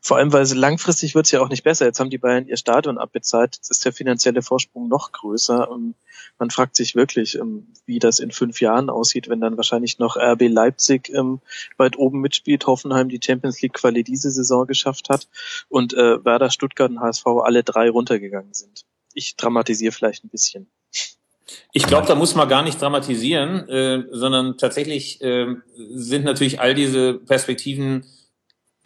Vor 0.00 0.16
allem, 0.16 0.32
weil 0.32 0.46
langfristig 0.54 1.14
wird 1.14 1.26
es 1.26 1.32
ja 1.32 1.40
auch 1.40 1.48
nicht 1.48 1.62
besser. 1.62 1.86
Jetzt 1.86 2.00
haben 2.00 2.10
die 2.10 2.18
Bayern 2.18 2.46
ihr 2.46 2.56
Stadion 2.56 2.98
abbezahlt. 2.98 3.56
Jetzt 3.56 3.70
ist 3.70 3.84
der 3.84 3.92
finanzielle 3.92 4.42
Vorsprung 4.42 4.88
noch 4.88 5.12
größer. 5.12 5.70
Und 5.70 5.94
man 6.38 6.50
fragt 6.50 6.76
sich 6.76 6.94
wirklich, 6.94 7.36
ähm, 7.36 7.68
wie 7.86 7.98
das 7.98 8.18
in 8.18 8.30
fünf 8.30 8.60
Jahren 8.60 8.90
aussieht, 8.90 9.28
wenn 9.28 9.40
dann 9.40 9.56
wahrscheinlich 9.56 9.98
noch 9.98 10.16
RB 10.16 10.42
Leipzig 10.48 11.08
ähm, 11.10 11.40
weit 11.76 11.96
oben 11.98 12.20
mitspielt, 12.20 12.66
Hoffenheim 12.66 13.08
die 13.08 13.20
Champions 13.22 13.60
League 13.62 13.74
Quali 13.74 14.04
diese 14.04 14.30
Saison 14.30 14.66
geschafft 14.66 15.08
hat 15.08 15.28
und 15.68 15.94
äh, 15.94 16.24
Werder, 16.24 16.50
Stuttgart 16.50 16.90
und 16.90 17.00
HSV 17.00 17.26
alle 17.26 17.62
drei 17.62 17.90
runtergegangen 17.90 18.54
sind. 18.54 18.84
Ich 19.14 19.36
dramatisiere 19.36 19.92
vielleicht 19.92 20.24
ein 20.24 20.28
bisschen. 20.28 20.70
Ich 21.72 21.86
glaube, 21.86 22.06
da 22.06 22.14
muss 22.14 22.34
man 22.34 22.48
gar 22.48 22.62
nicht 22.62 22.80
dramatisieren, 22.80 23.68
äh, 23.68 24.04
sondern 24.10 24.58
tatsächlich 24.58 25.20
äh, 25.20 25.46
sind 25.74 26.24
natürlich 26.24 26.60
all 26.60 26.74
diese 26.74 27.14
Perspektiven 27.14 28.04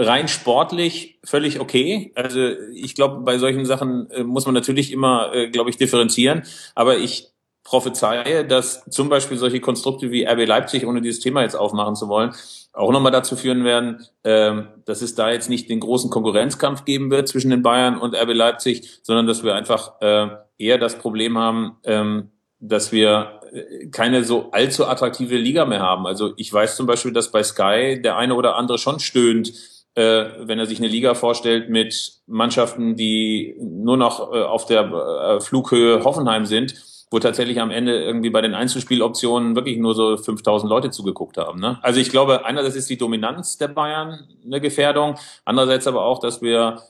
rein 0.01 0.29
sportlich 0.29 1.19
völlig 1.25 1.61
okay. 1.61 2.13
Also 2.15 2.41
ich 2.75 2.95
glaube, 2.95 3.21
bei 3.23 3.39
solchen 3.39 3.65
Sachen 3.65 4.11
äh, 4.11 4.25
muss 4.25 4.47
man 4.47 4.55
natürlich 4.55 4.93
immer, 4.93 5.33
äh, 5.35 5.51
glaube 5.51 5.71
ich, 5.71 5.77
differenzieren. 5.77 6.43
Aber 6.75 6.99
ich 6.99 7.29
prophezeie, 7.63 8.45
dass 8.45 8.85
zum 8.87 9.09
Beispiel 9.09 9.37
solche 9.37 9.61
Konstrukte 9.61 10.11
wie 10.11 10.27
RB 10.27 10.47
Leipzig, 10.47 10.87
ohne 10.87 11.03
dieses 11.03 11.21
Thema 11.21 11.43
jetzt 11.43 11.55
aufmachen 11.55 11.95
zu 11.95 12.09
wollen, 12.09 12.33
auch 12.73 12.91
nochmal 12.91 13.13
dazu 13.13 13.37
führen 13.37 13.65
werden, 13.65 14.05
ähm, 14.25 14.69
dass 14.87 15.03
es 15.03 15.15
da 15.15 15.31
jetzt 15.31 15.51
nicht 15.51 15.69
den 15.69 15.81
großen 15.81 16.11
Konkurrenzkampf 16.11 16.85
geben 16.85 17.11
wird 17.11 17.29
zwischen 17.29 17.51
den 17.51 17.63
Bayern 17.63 17.99
und 17.99 18.15
RB 18.15 18.33
Leipzig, 18.33 19.01
sondern 19.03 19.27
dass 19.27 19.45
wir 19.45 19.55
einfach 19.55 20.01
äh, 20.01 20.29
eher 20.57 20.79
das 20.79 20.99
Problem 20.99 21.37
haben, 21.37 21.77
ähm, 21.85 22.31
dass 22.61 22.93
wir 22.93 23.41
äh, 23.53 23.89
keine 23.89 24.25
so 24.25 24.51
allzu 24.53 24.87
attraktive 24.87 25.37
Liga 25.37 25.65
mehr 25.65 25.81
haben. 25.81 26.07
Also 26.07 26.33
ich 26.37 26.53
weiß 26.53 26.77
zum 26.77 26.87
Beispiel, 26.87 27.13
dass 27.13 27.31
bei 27.31 27.43
Sky 27.43 28.01
der 28.03 28.17
eine 28.17 28.35
oder 28.35 28.57
andere 28.57 28.79
schon 28.79 29.01
stöhnt, 29.01 29.53
wenn 30.01 30.59
er 30.59 30.67
sich 30.67 30.79
eine 30.79 30.89
Liga 30.89 31.15
vorstellt 31.15 31.69
mit 31.69 32.21
Mannschaften, 32.27 32.97
die 32.97 33.57
nur 33.61 33.97
noch 33.97 34.33
äh, 34.33 34.43
auf 34.43 34.67
der 34.67 34.85
äh, 34.85 35.41
Flughöhe 35.41 36.05
Hoffenheim 36.05 36.47
sind, 36.47 36.75
wo 37.11 37.19
tatsächlich 37.19 37.61
am 37.61 37.73
Ende 37.73 38.01
irgendwie 38.01 38.31
bei 38.31 38.41
den 38.41 38.55
Einzelspieloptionen 38.55 39.57
wirklich 39.57 39.79
nur 39.79 39.95
so 39.95 40.17
5000 40.17 40.71
Leute 40.71 40.91
zugeguckt 40.91 41.39
haben. 41.39 41.59
Ne? 41.59 41.79
Also 41.83 41.99
ich 41.99 42.11
glaube, 42.11 42.45
einerseits 42.45 42.77
ist 42.77 42.89
die 42.89 42.99
Dominanz 42.99 43.59
der 43.59 43.69
Bayern 43.69 44.29
eine 44.45 44.61
Gefährdung, 44.61 45.19
andererseits 45.45 45.89
aber 45.89 46.05
auch, 46.05 46.21
dass 46.21 46.41
wir 46.41 46.83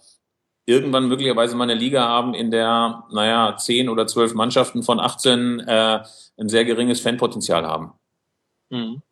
irgendwann 0.67 1.09
möglicherweise 1.09 1.57
mal 1.57 1.65
eine 1.65 1.75
Liga 1.75 2.07
haben, 2.07 2.35
in 2.35 2.51
der, 2.51 3.05
naja, 3.11 3.57
10 3.57 3.89
oder 3.89 4.07
12 4.07 4.35
Mannschaften 4.35 4.83
von 4.83 5.01
18 5.01 5.61
äh, 5.61 6.03
ein 6.39 6.49
sehr 6.49 6.67
geringes 6.67 7.01
Fanpotenzial 7.01 7.67
haben. 7.67 7.93
Mhm 8.69 9.03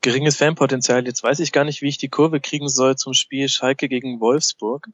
geringes 0.00 0.36
Fanpotenzial. 0.36 1.06
Jetzt 1.06 1.22
weiß 1.22 1.40
ich 1.40 1.52
gar 1.52 1.64
nicht, 1.64 1.82
wie 1.82 1.88
ich 1.88 1.98
die 1.98 2.08
Kurve 2.08 2.40
kriegen 2.40 2.68
soll 2.68 2.96
zum 2.96 3.14
Spiel 3.14 3.48
Schalke 3.48 3.88
gegen 3.88 4.20
Wolfsburg. 4.20 4.88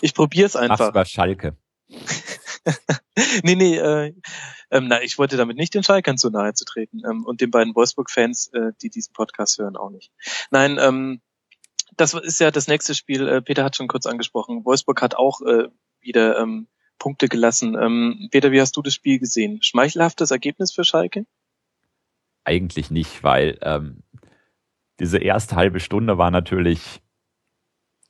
Ich 0.00 0.14
probiere 0.14 0.46
es 0.46 0.56
einfach. 0.56 0.80
Ach, 0.80 0.86
sogar 0.86 1.04
Schalke. 1.04 1.56
nee, 3.42 3.54
nee, 3.54 3.76
äh, 3.76 4.14
ähm, 4.70 4.88
na, 4.88 5.02
ich 5.02 5.18
wollte 5.18 5.36
damit 5.36 5.56
nicht 5.56 5.74
den 5.74 5.82
Schalkern 5.82 6.16
zu 6.16 6.30
nahe 6.30 6.54
zu 6.54 6.64
treten 6.64 7.02
ähm, 7.08 7.24
und 7.24 7.40
den 7.40 7.50
beiden 7.50 7.74
Wolfsburg-Fans, 7.74 8.48
äh, 8.54 8.72
die 8.80 8.90
diesen 8.90 9.12
Podcast 9.12 9.58
hören, 9.58 9.76
auch 9.76 9.90
nicht. 9.90 10.10
Nein, 10.50 10.78
ähm, 10.80 11.20
das 11.96 12.14
ist 12.14 12.40
ja 12.40 12.50
das 12.50 12.68
nächste 12.68 12.94
Spiel. 12.94 13.28
Äh, 13.28 13.42
Peter 13.42 13.64
hat 13.64 13.76
schon 13.76 13.88
kurz 13.88 14.06
angesprochen. 14.06 14.64
Wolfsburg 14.64 15.02
hat 15.02 15.14
auch 15.14 15.42
äh, 15.42 15.68
wieder 16.00 16.38
ähm, 16.38 16.68
Punkte 16.98 17.28
gelassen. 17.28 17.76
Ähm, 17.80 18.28
Peter, 18.30 18.52
wie 18.52 18.60
hast 18.60 18.76
du 18.76 18.82
das 18.82 18.94
Spiel 18.94 19.18
gesehen? 19.18 19.62
Schmeichelhaftes 19.62 20.30
Ergebnis 20.30 20.72
für 20.72 20.84
Schalke? 20.84 21.26
Eigentlich 22.44 22.90
nicht, 22.90 23.22
weil 23.22 23.58
ähm, 23.62 24.02
diese 25.00 25.18
erste 25.18 25.56
halbe 25.56 25.80
Stunde 25.80 26.18
war 26.18 26.30
natürlich 26.30 27.02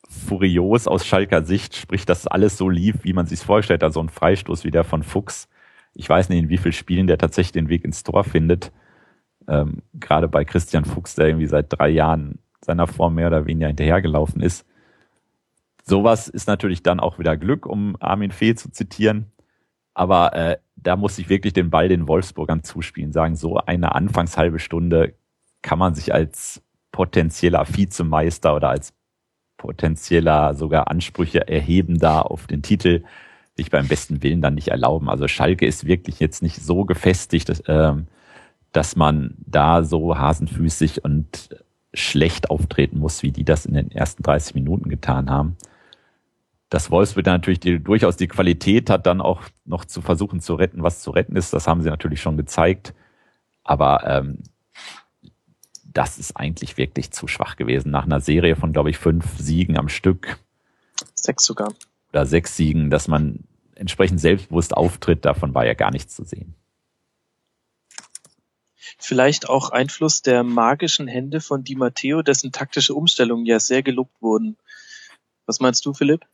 furios 0.08 0.86
aus 0.86 1.06
Schalker 1.06 1.42
Sicht, 1.42 1.74
sprich, 1.76 2.04
dass 2.04 2.26
alles 2.26 2.58
so 2.58 2.68
lief, 2.68 2.96
wie 3.02 3.12
man 3.12 3.26
sich 3.26 3.40
vorgestellt 3.40 3.82
hat, 3.82 3.92
so 3.94 4.00
ein 4.02 4.08
Freistoß 4.08 4.64
wie 4.64 4.70
der 4.70 4.84
von 4.84 5.02
Fuchs. 5.02 5.48
Ich 5.94 6.08
weiß 6.08 6.28
nicht, 6.28 6.38
in 6.38 6.48
wie 6.48 6.58
vielen 6.58 6.72
Spielen 6.72 7.06
der 7.06 7.18
tatsächlich 7.18 7.52
den 7.52 7.68
Weg 7.68 7.84
ins 7.84 8.02
Tor 8.02 8.24
findet. 8.24 8.72
Ähm, 9.48 9.82
Gerade 9.94 10.28
bei 10.28 10.44
Christian 10.44 10.84
Fuchs, 10.84 11.14
der 11.14 11.28
irgendwie 11.28 11.46
seit 11.46 11.66
drei 11.68 11.88
Jahren 11.88 12.38
seiner 12.60 12.86
Form 12.86 13.14
mehr 13.14 13.28
oder 13.28 13.46
weniger 13.46 13.68
hinterhergelaufen 13.68 14.42
ist. 14.42 14.66
Sowas 15.84 16.28
ist 16.28 16.46
natürlich 16.46 16.82
dann 16.82 17.00
auch 17.00 17.18
wieder 17.18 17.36
Glück, 17.36 17.66
um 17.66 17.96
Armin 17.98 18.30
Fee 18.30 18.54
zu 18.54 18.70
zitieren. 18.70 19.32
Aber 19.94 20.34
äh, 20.34 20.56
da 20.76 20.96
muss 20.96 21.18
ich 21.18 21.28
wirklich 21.28 21.52
den 21.52 21.70
Ball 21.70 21.88
den 21.88 22.08
Wolfsburgern 22.08 22.62
zuspielen, 22.62 23.12
sagen, 23.12 23.36
so 23.36 23.58
eine 23.58 23.94
Anfangshalbe 23.94 24.58
Stunde 24.58 25.14
kann 25.62 25.78
man 25.78 25.94
sich 25.94 26.12
als 26.12 26.62
potenzieller 26.90 27.66
Vizemeister 27.68 28.56
oder 28.56 28.70
als 28.70 28.94
potenzieller 29.56 30.54
sogar 30.54 30.90
Ansprüche 30.90 31.46
erhebender 31.46 32.30
auf 32.30 32.46
den 32.46 32.62
Titel 32.62 33.04
sich 33.56 33.70
beim 33.70 33.86
besten 33.86 34.22
Willen 34.22 34.40
dann 34.40 34.54
nicht 34.54 34.68
erlauben. 34.68 35.08
Also 35.08 35.28
Schalke 35.28 35.66
ist 35.66 35.86
wirklich 35.86 36.20
jetzt 36.20 36.42
nicht 36.42 36.56
so 36.56 36.84
gefestigt, 36.84 37.48
dass, 37.48 37.62
ähm, 37.66 38.06
dass 38.72 38.96
man 38.96 39.34
da 39.38 39.84
so 39.84 40.16
hasenfüßig 40.16 41.04
und 41.04 41.50
schlecht 41.94 42.50
auftreten 42.50 42.98
muss, 42.98 43.22
wie 43.22 43.30
die 43.30 43.44
das 43.44 43.66
in 43.66 43.74
den 43.74 43.90
ersten 43.90 44.22
30 44.22 44.54
Minuten 44.54 44.88
getan 44.88 45.28
haben 45.30 45.56
dass 46.72 46.90
Wolfsburg 46.90 47.24
dann 47.24 47.34
natürlich 47.34 47.60
die, 47.60 47.78
durchaus 47.78 48.16
die 48.16 48.28
Qualität 48.28 48.88
hat, 48.88 49.04
dann 49.04 49.20
auch 49.20 49.42
noch 49.66 49.84
zu 49.84 50.00
versuchen 50.00 50.40
zu 50.40 50.54
retten, 50.54 50.82
was 50.82 51.02
zu 51.02 51.10
retten 51.10 51.36
ist. 51.36 51.52
Das 51.52 51.66
haben 51.66 51.82
sie 51.82 51.90
natürlich 51.90 52.22
schon 52.22 52.38
gezeigt. 52.38 52.94
Aber 53.62 54.06
ähm, 54.06 54.38
das 55.84 56.18
ist 56.18 56.34
eigentlich 56.34 56.78
wirklich 56.78 57.10
zu 57.10 57.28
schwach 57.28 57.56
gewesen. 57.56 57.90
Nach 57.90 58.04
einer 58.04 58.22
Serie 58.22 58.56
von, 58.56 58.72
glaube 58.72 58.88
ich, 58.88 58.96
fünf 58.96 59.38
Siegen 59.38 59.76
am 59.76 59.90
Stück. 59.90 60.38
Sechs 61.14 61.44
sogar. 61.44 61.74
Oder 62.08 62.24
sechs 62.24 62.56
Siegen, 62.56 62.88
dass 62.88 63.06
man 63.06 63.40
entsprechend 63.74 64.20
selbstbewusst 64.20 64.74
auftritt, 64.74 65.26
davon 65.26 65.54
war 65.54 65.66
ja 65.66 65.74
gar 65.74 65.90
nichts 65.90 66.16
zu 66.16 66.24
sehen. 66.24 66.54
Vielleicht 68.96 69.46
auch 69.46 69.68
Einfluss 69.68 70.22
der 70.22 70.42
magischen 70.42 71.06
Hände 71.06 71.42
von 71.42 71.64
Di 71.64 71.74
Matteo, 71.74 72.22
dessen 72.22 72.50
taktische 72.50 72.94
Umstellungen 72.94 73.44
ja 73.44 73.60
sehr 73.60 73.82
gelobt 73.82 74.22
wurden. 74.22 74.56
Was 75.44 75.60
meinst 75.60 75.84
du, 75.84 75.92
Philipp? 75.92 76.24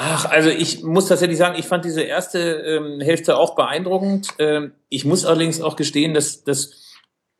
Ach, 0.00 0.26
also 0.26 0.48
ich 0.48 0.84
muss 0.84 1.08
tatsächlich 1.08 1.38
sagen, 1.38 1.58
ich 1.58 1.66
fand 1.66 1.84
diese 1.84 2.02
erste 2.02 2.38
ähm, 2.38 3.00
Hälfte 3.00 3.36
auch 3.36 3.56
beeindruckend. 3.56 4.28
Ähm, 4.38 4.70
ich 4.88 5.04
muss 5.04 5.26
allerdings 5.26 5.60
auch 5.60 5.74
gestehen, 5.74 6.14
dass 6.14 6.44
dass 6.44 6.70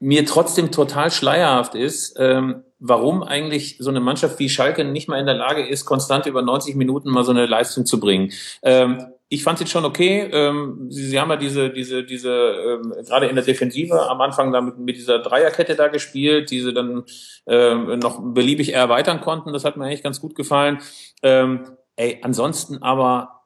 mir 0.00 0.26
trotzdem 0.26 0.72
total 0.72 1.12
schleierhaft 1.12 1.76
ist, 1.76 2.16
ähm, 2.18 2.64
warum 2.80 3.22
eigentlich 3.22 3.76
so 3.78 3.90
eine 3.90 4.00
Mannschaft 4.00 4.40
wie 4.40 4.48
Schalke 4.48 4.84
nicht 4.84 5.08
mal 5.08 5.20
in 5.20 5.26
der 5.26 5.36
Lage 5.36 5.68
ist, 5.68 5.84
konstant 5.84 6.26
über 6.26 6.42
90 6.42 6.74
Minuten 6.74 7.10
mal 7.10 7.22
so 7.22 7.30
eine 7.30 7.46
Leistung 7.46 7.86
zu 7.86 8.00
bringen. 8.00 8.32
Ähm, 8.62 9.06
ich 9.28 9.44
fand 9.44 9.56
es 9.56 9.60
jetzt 9.60 9.70
schon 9.70 9.84
okay. 9.84 10.28
Ähm, 10.32 10.86
sie, 10.90 11.04
sie 11.04 11.20
haben 11.20 11.30
ja 11.30 11.36
diese, 11.36 11.70
diese, 11.70 12.02
diese, 12.02 12.30
ähm, 12.30 12.92
gerade 13.06 13.26
in 13.26 13.36
der 13.36 13.44
Defensive 13.44 14.10
am 14.10 14.20
Anfang 14.20 14.50
damit 14.50 14.78
mit 14.78 14.96
dieser 14.96 15.20
Dreierkette 15.20 15.76
da 15.76 15.86
gespielt, 15.86 16.50
die 16.50 16.60
sie 16.60 16.74
dann 16.74 17.04
ähm, 17.46 18.00
noch 18.00 18.20
beliebig 18.20 18.74
erweitern 18.74 19.20
konnten. 19.20 19.52
Das 19.52 19.64
hat 19.64 19.76
mir 19.76 19.84
eigentlich 19.84 20.02
ganz 20.02 20.20
gut 20.20 20.34
gefallen. 20.34 20.78
Ähm, 21.22 21.77
Ey, 21.98 22.20
ansonsten 22.22 22.80
aber 22.80 23.42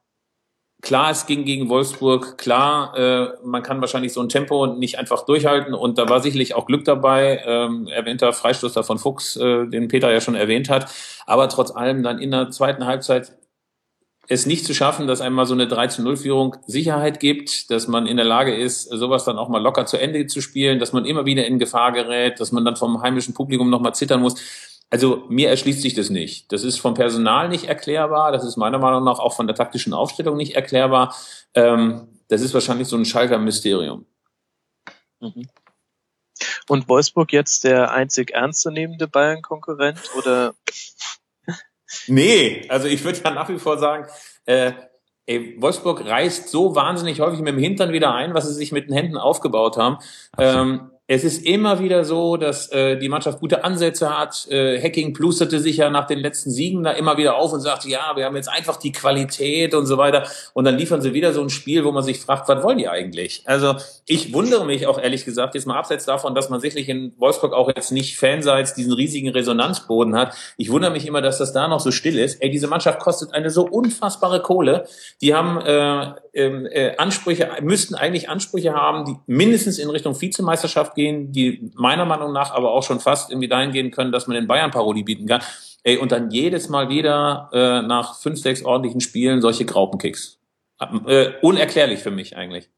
klar, 0.83 1.11
es 1.11 1.25
ging 1.25 1.47
gegen 1.47 1.71
Wolfsburg, 1.71 2.37
klar, 2.37 2.95
äh, 2.99 3.29
man 3.43 3.63
kann 3.63 3.81
wahrscheinlich 3.81 4.13
so 4.13 4.21
ein 4.21 4.29
Tempo 4.29 4.67
nicht 4.67 4.99
einfach 4.99 5.25
durchhalten 5.25 5.73
und 5.73 5.97
da 5.97 6.07
war 6.11 6.21
sicherlich 6.21 6.55
auch 6.55 6.67
Glück 6.67 6.85
dabei, 6.85 7.43
ähm, 7.47 7.89
erwähnter 7.89 8.35
Freistoß 8.35 8.75
da 8.75 8.83
von 8.83 8.99
Fuchs, 8.99 9.37
äh, 9.37 9.67
den 9.69 9.89
Peter 9.89 10.13
ja 10.13 10.21
schon 10.21 10.35
erwähnt 10.35 10.69
hat, 10.69 10.93
aber 11.25 11.49
trotz 11.49 11.71
allem 11.71 12.03
dann 12.03 12.19
in 12.19 12.31
der 12.31 12.51
zweiten 12.51 12.85
Halbzeit 12.85 13.33
es 14.29 14.45
nicht 14.45 14.67
zu 14.67 14.75
schaffen, 14.75 15.07
dass 15.07 15.23
einmal 15.23 15.47
so 15.47 15.55
eine 15.55 15.67
3 15.67 15.87
zu 15.87 16.03
0 16.03 16.19
Führung 16.19 16.57
Sicherheit 16.67 17.21
gibt, 17.21 17.71
dass 17.71 17.89
man 17.89 18.07
in 18.07 18.19
der 18.19 18.27
Lage 18.27 18.55
ist, 18.55 18.83
sowas 18.83 19.25
dann 19.25 19.39
auch 19.39 19.49
mal 19.49 19.63
locker 19.63 19.87
zu 19.87 19.97
Ende 19.99 20.27
zu 20.27 20.43
spielen, 20.43 20.79
dass 20.79 20.93
man 20.93 21.07
immer 21.07 21.25
wieder 21.25 21.47
in 21.47 21.59
Gefahr 21.59 21.93
gerät, 21.93 22.39
dass 22.39 22.53
man 22.53 22.67
dann 22.67 22.77
vom 22.77 23.01
heimischen 23.01 23.33
Publikum 23.33 23.71
nochmal 23.71 23.95
zittern 23.95 24.21
muss 24.21 24.72
also 24.93 25.24
mir 25.30 25.49
erschließt 25.49 25.80
sich 25.80 25.95
das 25.95 26.11
nicht. 26.11 26.53
Das 26.53 26.64
ist 26.64 26.78
vom 26.78 26.93
Personal 26.93 27.49
nicht 27.49 27.64
erklärbar. 27.64 28.30
Das 28.30 28.45
ist 28.45 28.59
meiner 28.59 28.78
Meinung 28.78 29.03
nach 29.05 29.20
auch 29.20 29.34
von 29.34 29.47
der 29.47 29.57
taktischen 29.57 29.95
Aufstellung 29.95 30.36
nicht 30.36 30.55
erklärbar. 30.55 31.16
Ähm, 31.55 32.09
das 32.28 32.43
ist 32.43 32.53
wahrscheinlich 32.53 32.88
so 32.88 32.99
ein 32.99 33.07
Schalker 33.07 33.38
Mysterium. 33.38 34.05
Mhm. 35.20 35.49
Und 36.68 36.90
Wolfsburg 36.90 37.32
jetzt 37.32 37.64
der 37.64 37.93
einzig 37.93 38.32
ernstzunehmende 38.32 39.09
Bayern-Konkurrent 39.09 39.99
oder? 40.18 40.55
nee, 42.07 42.66
also 42.68 42.86
ich 42.86 43.03
würde 43.03 43.18
ja 43.24 43.30
nach 43.30 43.49
wie 43.49 43.59
vor 43.59 43.78
sagen, 43.78 44.07
äh, 44.45 44.72
ey, 45.24 45.57
Wolfsburg 45.59 46.05
reißt 46.05 46.51
so 46.51 46.74
wahnsinnig 46.74 47.18
häufig 47.20 47.40
mit 47.40 47.55
dem 47.55 47.59
Hintern 47.59 47.93
wieder 47.93 48.14
ein, 48.14 48.34
was 48.34 48.47
sie 48.47 48.53
sich 48.53 48.72
mit 48.72 48.88
den 48.88 48.95
Händen 48.95 49.16
aufgebaut 49.16 49.78
haben. 49.78 49.97
Ähm, 50.36 50.90
es 51.15 51.25
ist 51.25 51.45
immer 51.45 51.79
wieder 51.79 52.07
so, 52.07 52.39
dass 52.39 52.73
äh, 52.73 52.97
die 52.97 53.11
Mannschaft 53.11 53.39
gute 53.39 53.65
Ansätze 53.65 54.19
hat. 54.19 54.49
Äh, 54.49 54.81
Hacking 54.81 55.13
plusterte 55.13 55.61
sich 55.61 55.77
ja 55.77 55.91
nach 55.91 56.07
den 56.07 56.19
letzten 56.19 56.51
Siegen 56.51 56.83
da 56.85 56.93
immer 56.93 57.19
wieder 57.19 57.37
auf 57.37 57.53
und 57.53 57.61
sagte, 57.61 57.91
ja, 57.91 58.13
wir 58.17 58.25
haben 58.25 58.35
jetzt 58.35 58.49
einfach 58.49 58.77
die 58.77 58.93
Qualität 58.93 59.75
und 59.75 59.85
so 59.85 59.99
weiter. 59.99 60.27
Und 60.55 60.65
dann 60.65 60.79
liefern 60.79 61.03
sie 61.03 61.13
wieder 61.13 61.35
so 61.35 61.43
ein 61.43 61.51
Spiel, 61.51 61.85
wo 61.85 61.93
man 61.93 62.03
sich 62.03 62.19
fragt, 62.19 62.49
was 62.49 62.63
wollen 62.63 62.79
die 62.79 62.89
eigentlich? 62.89 63.43
Also 63.45 63.75
ich 64.07 64.33
wundere 64.33 64.65
mich 64.65 64.87
auch 64.87 64.99
ehrlich 64.99 65.27
gesagt, 65.27 65.55
jetzt 65.55 65.67
mal 65.67 65.77
abseits 65.77 66.07
davon, 66.07 66.35
dass 66.35 66.49
man 66.49 66.61
sicherlich 66.61 66.89
in 66.89 67.13
Wolfsburg 67.19 67.53
auch 67.53 67.69
jetzt 67.69 67.93
nicht 67.93 68.17
fanseits 68.17 68.73
diesen 68.73 68.95
riesigen 68.95 69.29
Resonanzboden 69.29 70.17
hat. 70.17 70.35
Ich 70.57 70.71
wundere 70.71 70.93
mich 70.93 71.07
immer, 71.07 71.21
dass 71.21 71.37
das 71.37 71.53
da 71.53 71.69
noch 71.69 71.81
so 71.81 71.91
still 71.91 72.19
ist. 72.19 72.41
Ey, 72.41 72.49
diese 72.49 72.69
Mannschaft 72.69 73.01
kostet 73.01 73.35
eine 73.35 73.51
so 73.51 73.69
unfassbare 73.69 74.41
Kohle. 74.41 74.87
Die 75.21 75.35
haben 75.35 75.61
äh, 75.61 76.15
ähm, 76.35 76.67
äh, 76.71 76.97
Ansprüche, 76.97 77.51
müssten 77.61 77.95
eigentlich 77.95 78.29
Ansprüche 78.31 78.73
haben, 78.73 79.05
die 79.05 79.17
mindestens 79.27 79.79
in 79.79 79.91
Richtung 79.91 80.19
Vizemeisterschaft 80.19 80.95
gehen, 80.95 81.02
die 81.11 81.71
meiner 81.75 82.05
Meinung 82.05 82.33
nach 82.33 82.53
aber 82.53 82.73
auch 82.73 82.83
schon 82.83 83.01
fast 83.01 83.31
irgendwie 83.31 83.49
dahin 83.49 83.73
gehen 83.73 83.91
können, 83.91 84.13
dass 84.13 84.27
man 84.27 84.35
den 84.35 84.47
Bayern 84.47 84.71
Parodie 84.71 85.03
bieten 85.03 85.27
kann. 85.27 85.43
Ey, 85.85 85.97
und 85.97 86.13
dann 86.13 86.31
jedes 86.31 86.69
Mal 86.69 86.89
wieder 86.89 87.51
äh, 87.53 87.83
nach 87.87 88.19
fünf, 88.21 88.39
sechs 88.39 88.65
ordentlichen 88.65 89.01
Spielen 89.01 89.41
solche 89.41 89.65
Graupenkicks. 89.65 90.39
Äh, 91.07 91.33
unerklärlich 91.43 92.01
für 92.01 92.11
mich 92.11 92.37
eigentlich. 92.37 92.69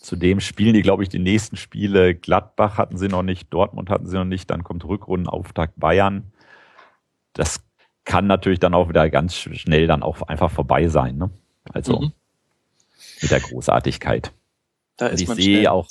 Zudem 0.00 0.40
spielen 0.40 0.74
die, 0.74 0.82
glaube 0.82 1.02
ich, 1.02 1.08
die 1.08 1.18
nächsten 1.18 1.56
Spiele. 1.56 2.14
Gladbach 2.14 2.78
hatten 2.78 2.96
sie 2.96 3.08
noch 3.08 3.22
nicht, 3.22 3.52
Dortmund 3.52 3.90
hatten 3.90 4.06
sie 4.06 4.16
noch 4.16 4.24
nicht, 4.24 4.50
dann 4.50 4.62
kommt 4.62 4.84
Rückrundenauftakt 4.84 5.78
Bayern. 5.78 6.32
Das 7.32 7.60
kann 8.04 8.28
natürlich 8.28 8.60
dann 8.60 8.74
auch 8.74 8.88
wieder 8.88 9.10
ganz 9.10 9.34
schnell 9.34 9.88
dann 9.88 10.02
auch 10.02 10.22
einfach 10.22 10.50
vorbei 10.50 10.86
sein. 10.88 11.16
Ne? 11.16 11.30
Also 11.72 12.00
mhm. 12.00 12.12
mit 13.20 13.30
der 13.30 13.40
Großartigkeit. 13.40 14.32
Da 14.96 15.08
ist 15.08 15.20
ich 15.20 15.28
man 15.28 15.36
sehe 15.36 15.70
auch. 15.70 15.88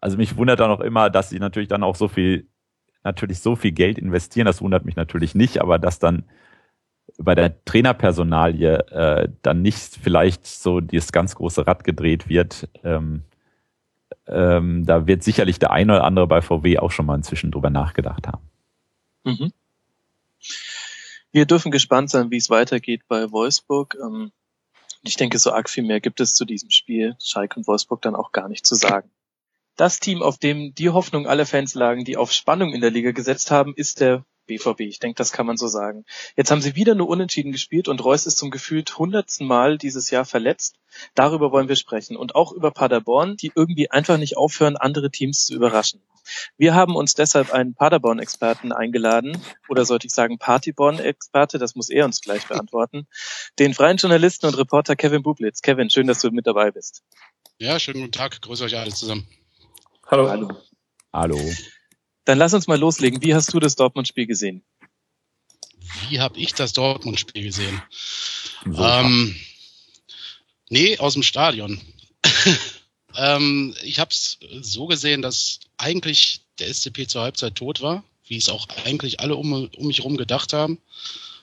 Also 0.00 0.16
mich 0.16 0.36
wundert 0.36 0.60
dann 0.60 0.70
auch 0.70 0.80
immer, 0.80 1.10
dass 1.10 1.30
sie 1.30 1.38
natürlich 1.38 1.68
dann 1.68 1.82
auch 1.82 1.96
so 1.96 2.08
viel, 2.08 2.48
natürlich 3.02 3.40
so 3.40 3.56
viel 3.56 3.72
Geld 3.72 3.98
investieren. 3.98 4.46
Das 4.46 4.60
wundert 4.60 4.84
mich 4.84 4.96
natürlich 4.96 5.34
nicht, 5.34 5.60
aber 5.60 5.78
dass 5.78 5.98
dann 5.98 6.24
bei 7.18 7.34
der 7.34 7.64
Trainerpersonalie 7.64 8.78
äh, 8.90 9.28
dann 9.42 9.62
nicht 9.62 9.96
vielleicht 10.02 10.46
so 10.46 10.80
dieses 10.80 11.12
ganz 11.12 11.34
große 11.34 11.66
Rad 11.66 11.84
gedreht 11.84 12.28
wird. 12.28 12.68
Ähm, 12.84 13.22
ähm, 14.26 14.84
da 14.84 15.06
wird 15.06 15.22
sicherlich 15.22 15.58
der 15.58 15.70
eine 15.70 15.94
oder 15.94 16.04
andere 16.04 16.26
bei 16.26 16.42
VW 16.42 16.78
auch 16.78 16.90
schon 16.90 17.06
mal 17.06 17.14
inzwischen 17.14 17.50
drüber 17.50 17.70
nachgedacht 17.70 18.26
haben. 18.26 18.50
Mhm. 19.24 19.52
Wir 21.32 21.46
dürfen 21.46 21.70
gespannt 21.70 22.10
sein, 22.10 22.30
wie 22.30 22.36
es 22.36 22.50
weitergeht 22.50 23.02
bei 23.08 23.30
Wolfsburg. 23.30 23.96
Ähm, 24.02 24.32
ich 25.02 25.16
denke, 25.16 25.38
so 25.38 25.52
arg 25.52 25.70
viel 25.70 25.84
mehr 25.84 26.00
gibt 26.00 26.20
es 26.20 26.34
zu 26.34 26.44
diesem 26.44 26.70
Spiel 26.70 27.16
Schalke 27.22 27.58
und 27.58 27.66
Wolfsburg 27.66 28.02
dann 28.02 28.16
auch 28.16 28.32
gar 28.32 28.48
nicht 28.48 28.66
zu 28.66 28.74
sagen. 28.74 29.10
Das 29.76 30.00
Team, 30.00 30.22
auf 30.22 30.38
dem 30.38 30.74
die 30.74 30.90
Hoffnung 30.90 31.26
aller 31.26 31.46
Fans 31.46 31.74
lagen, 31.74 32.04
die 32.04 32.16
auf 32.16 32.32
Spannung 32.32 32.72
in 32.72 32.80
der 32.80 32.90
Liga 32.90 33.12
gesetzt 33.12 33.50
haben, 33.50 33.74
ist 33.74 34.00
der 34.00 34.24
BVB. 34.46 34.80
Ich 34.80 35.00
denke, 35.00 35.16
das 35.16 35.32
kann 35.32 35.46
man 35.46 35.56
so 35.56 35.66
sagen. 35.66 36.04
Jetzt 36.36 36.50
haben 36.50 36.62
sie 36.62 36.76
wieder 36.76 36.94
nur 36.94 37.08
unentschieden 37.08 37.52
gespielt 37.52 37.88
und 37.88 38.02
Reus 38.02 38.26
ist 38.26 38.38
zum 38.38 38.50
gefühlt 38.50 38.96
hundertsten 38.96 39.46
Mal 39.46 39.76
dieses 39.76 40.10
Jahr 40.10 40.24
verletzt. 40.24 40.76
Darüber 41.14 41.52
wollen 41.52 41.68
wir 41.68 41.76
sprechen 41.76 42.16
und 42.16 42.34
auch 42.34 42.52
über 42.52 42.70
Paderborn, 42.70 43.36
die 43.36 43.52
irgendwie 43.54 43.90
einfach 43.90 44.18
nicht 44.18 44.36
aufhören, 44.36 44.76
andere 44.76 45.10
Teams 45.10 45.46
zu 45.46 45.54
überraschen. 45.54 46.00
Wir 46.56 46.74
haben 46.74 46.96
uns 46.96 47.14
deshalb 47.14 47.52
einen 47.52 47.74
Paderborn-Experten 47.74 48.72
eingeladen, 48.72 49.40
oder 49.68 49.84
sollte 49.84 50.08
ich 50.08 50.12
sagen 50.12 50.38
Partyborn-Experte, 50.38 51.58
das 51.58 51.76
muss 51.76 51.88
er 51.88 52.04
uns 52.04 52.20
gleich 52.20 52.46
beantworten, 52.48 53.06
den 53.58 53.74
freien 53.74 53.96
Journalisten 53.96 54.46
und 54.46 54.58
Reporter 54.58 54.96
Kevin 54.96 55.22
Bublitz. 55.22 55.60
Kevin, 55.62 55.90
schön, 55.90 56.08
dass 56.08 56.20
du 56.20 56.30
mit 56.30 56.46
dabei 56.46 56.72
bist. 56.72 57.04
Ja, 57.58 57.78
schönen 57.78 58.00
guten 58.00 58.12
Tag, 58.12 58.40
grüße 58.42 58.64
euch 58.64 58.76
alle 58.76 58.92
zusammen. 58.92 59.28
Hallo. 60.08 60.28
Hallo. 60.30 60.48
Hallo. 61.12 61.54
Dann 62.26 62.38
lass 62.38 62.54
uns 62.54 62.68
mal 62.68 62.78
loslegen. 62.78 63.22
Wie 63.22 63.34
hast 63.34 63.52
du 63.52 63.58
das 63.58 63.74
Dortmund-Spiel 63.74 64.26
gesehen? 64.26 64.62
Wie 66.08 66.20
habe 66.20 66.38
ich 66.38 66.54
das 66.54 66.72
Dortmund-Spiel 66.72 67.42
gesehen? 67.42 67.82
Ähm, 68.66 69.34
nee, 70.68 70.96
aus 70.98 71.14
dem 71.14 71.24
Stadion. 71.24 71.80
ähm, 73.16 73.74
ich 73.82 73.98
habe 73.98 74.10
es 74.12 74.38
so 74.60 74.86
gesehen, 74.86 75.22
dass 75.22 75.58
eigentlich 75.76 76.42
der 76.60 76.72
SCP 76.72 77.08
zur 77.08 77.22
Halbzeit 77.22 77.56
tot 77.56 77.82
war, 77.82 78.04
wie 78.26 78.36
es 78.36 78.48
auch 78.48 78.68
eigentlich 78.84 79.18
alle 79.18 79.34
um, 79.34 79.68
um 79.76 79.86
mich 79.88 79.98
herum 79.98 80.16
gedacht 80.16 80.52
haben. 80.52 80.78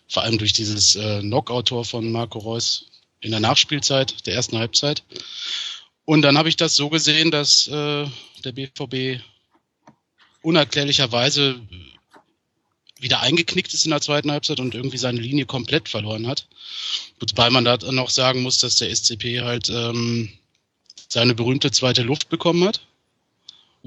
Vor 0.08 0.24
allem 0.24 0.38
durch 0.38 0.54
dieses 0.54 0.96
äh, 0.96 1.20
Knockout-Tor 1.20 1.84
von 1.84 2.10
Marco 2.14 2.40
Reus 2.40 2.86
in 3.20 3.32
der 3.32 3.42
Nachspielzeit 3.42 4.26
der 4.26 4.36
ersten 4.36 4.58
Halbzeit. 4.58 5.04
Und 6.06 6.22
dann 6.22 6.38
habe 6.38 6.50
ich 6.50 6.58
das 6.58 6.76
so 6.76 6.90
gesehen, 6.90 7.32
dass 7.32 7.68
äh, 7.68 8.06
der 8.44 8.52
BVB 8.52 9.22
unerklärlicherweise 10.42 11.62
wieder 13.00 13.22
eingeknickt 13.22 13.74
ist 13.74 13.86
in 13.86 13.92
der 13.92 14.02
zweiten 14.02 14.32
Halbzeit 14.32 14.60
und 14.60 14.76
irgendwie 14.76 14.98
seine 14.98 15.20
Linie 15.20 15.46
komplett 15.46 15.90
verloren 15.90 16.28
hat. 16.28 16.48
Wobei 17.20 17.50
man 17.50 17.66
da 17.66 17.78
noch 17.92 18.10
sagen 18.10 18.42
muss, 18.42 18.60
dass 18.60 18.76
der 18.76 18.94
SCP 18.94 19.42
halt 19.42 19.70
ähm, 19.70 20.30
seine 21.08 21.36
berühmte 21.36 21.72
zweite 21.72 22.02
Luft 22.02 22.30
bekommen 22.30 22.64
hat 22.66 22.82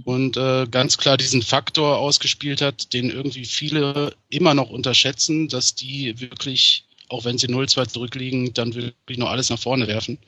und 0.05 0.37
äh, 0.37 0.67
ganz 0.71 0.99
klar 0.99 1.17
diesen 1.17 1.43
Faktor 1.43 1.99
ausgespielt 1.99 2.61
hat, 2.61 2.93
den 2.93 3.11
irgendwie 3.11 3.47
viele 3.47 4.15
immer 4.29 4.55
noch 4.55 4.71
unterschätzen, 4.71 5.49
dass 5.49 5.75
die 5.75 6.21
wirklich, 6.21 6.85
auch 7.09 7.25
wenn 7.25 7.39
sie 7.39 7.49
0-2 7.49 7.89
zurückliegen, 7.89 8.53
dann 8.53 8.75
wirklich 8.75 9.19
noch 9.19 9.31
alles 9.31 9.49
nach 9.49 9.59
vorne 9.59 9.87
werfen. 9.87 10.19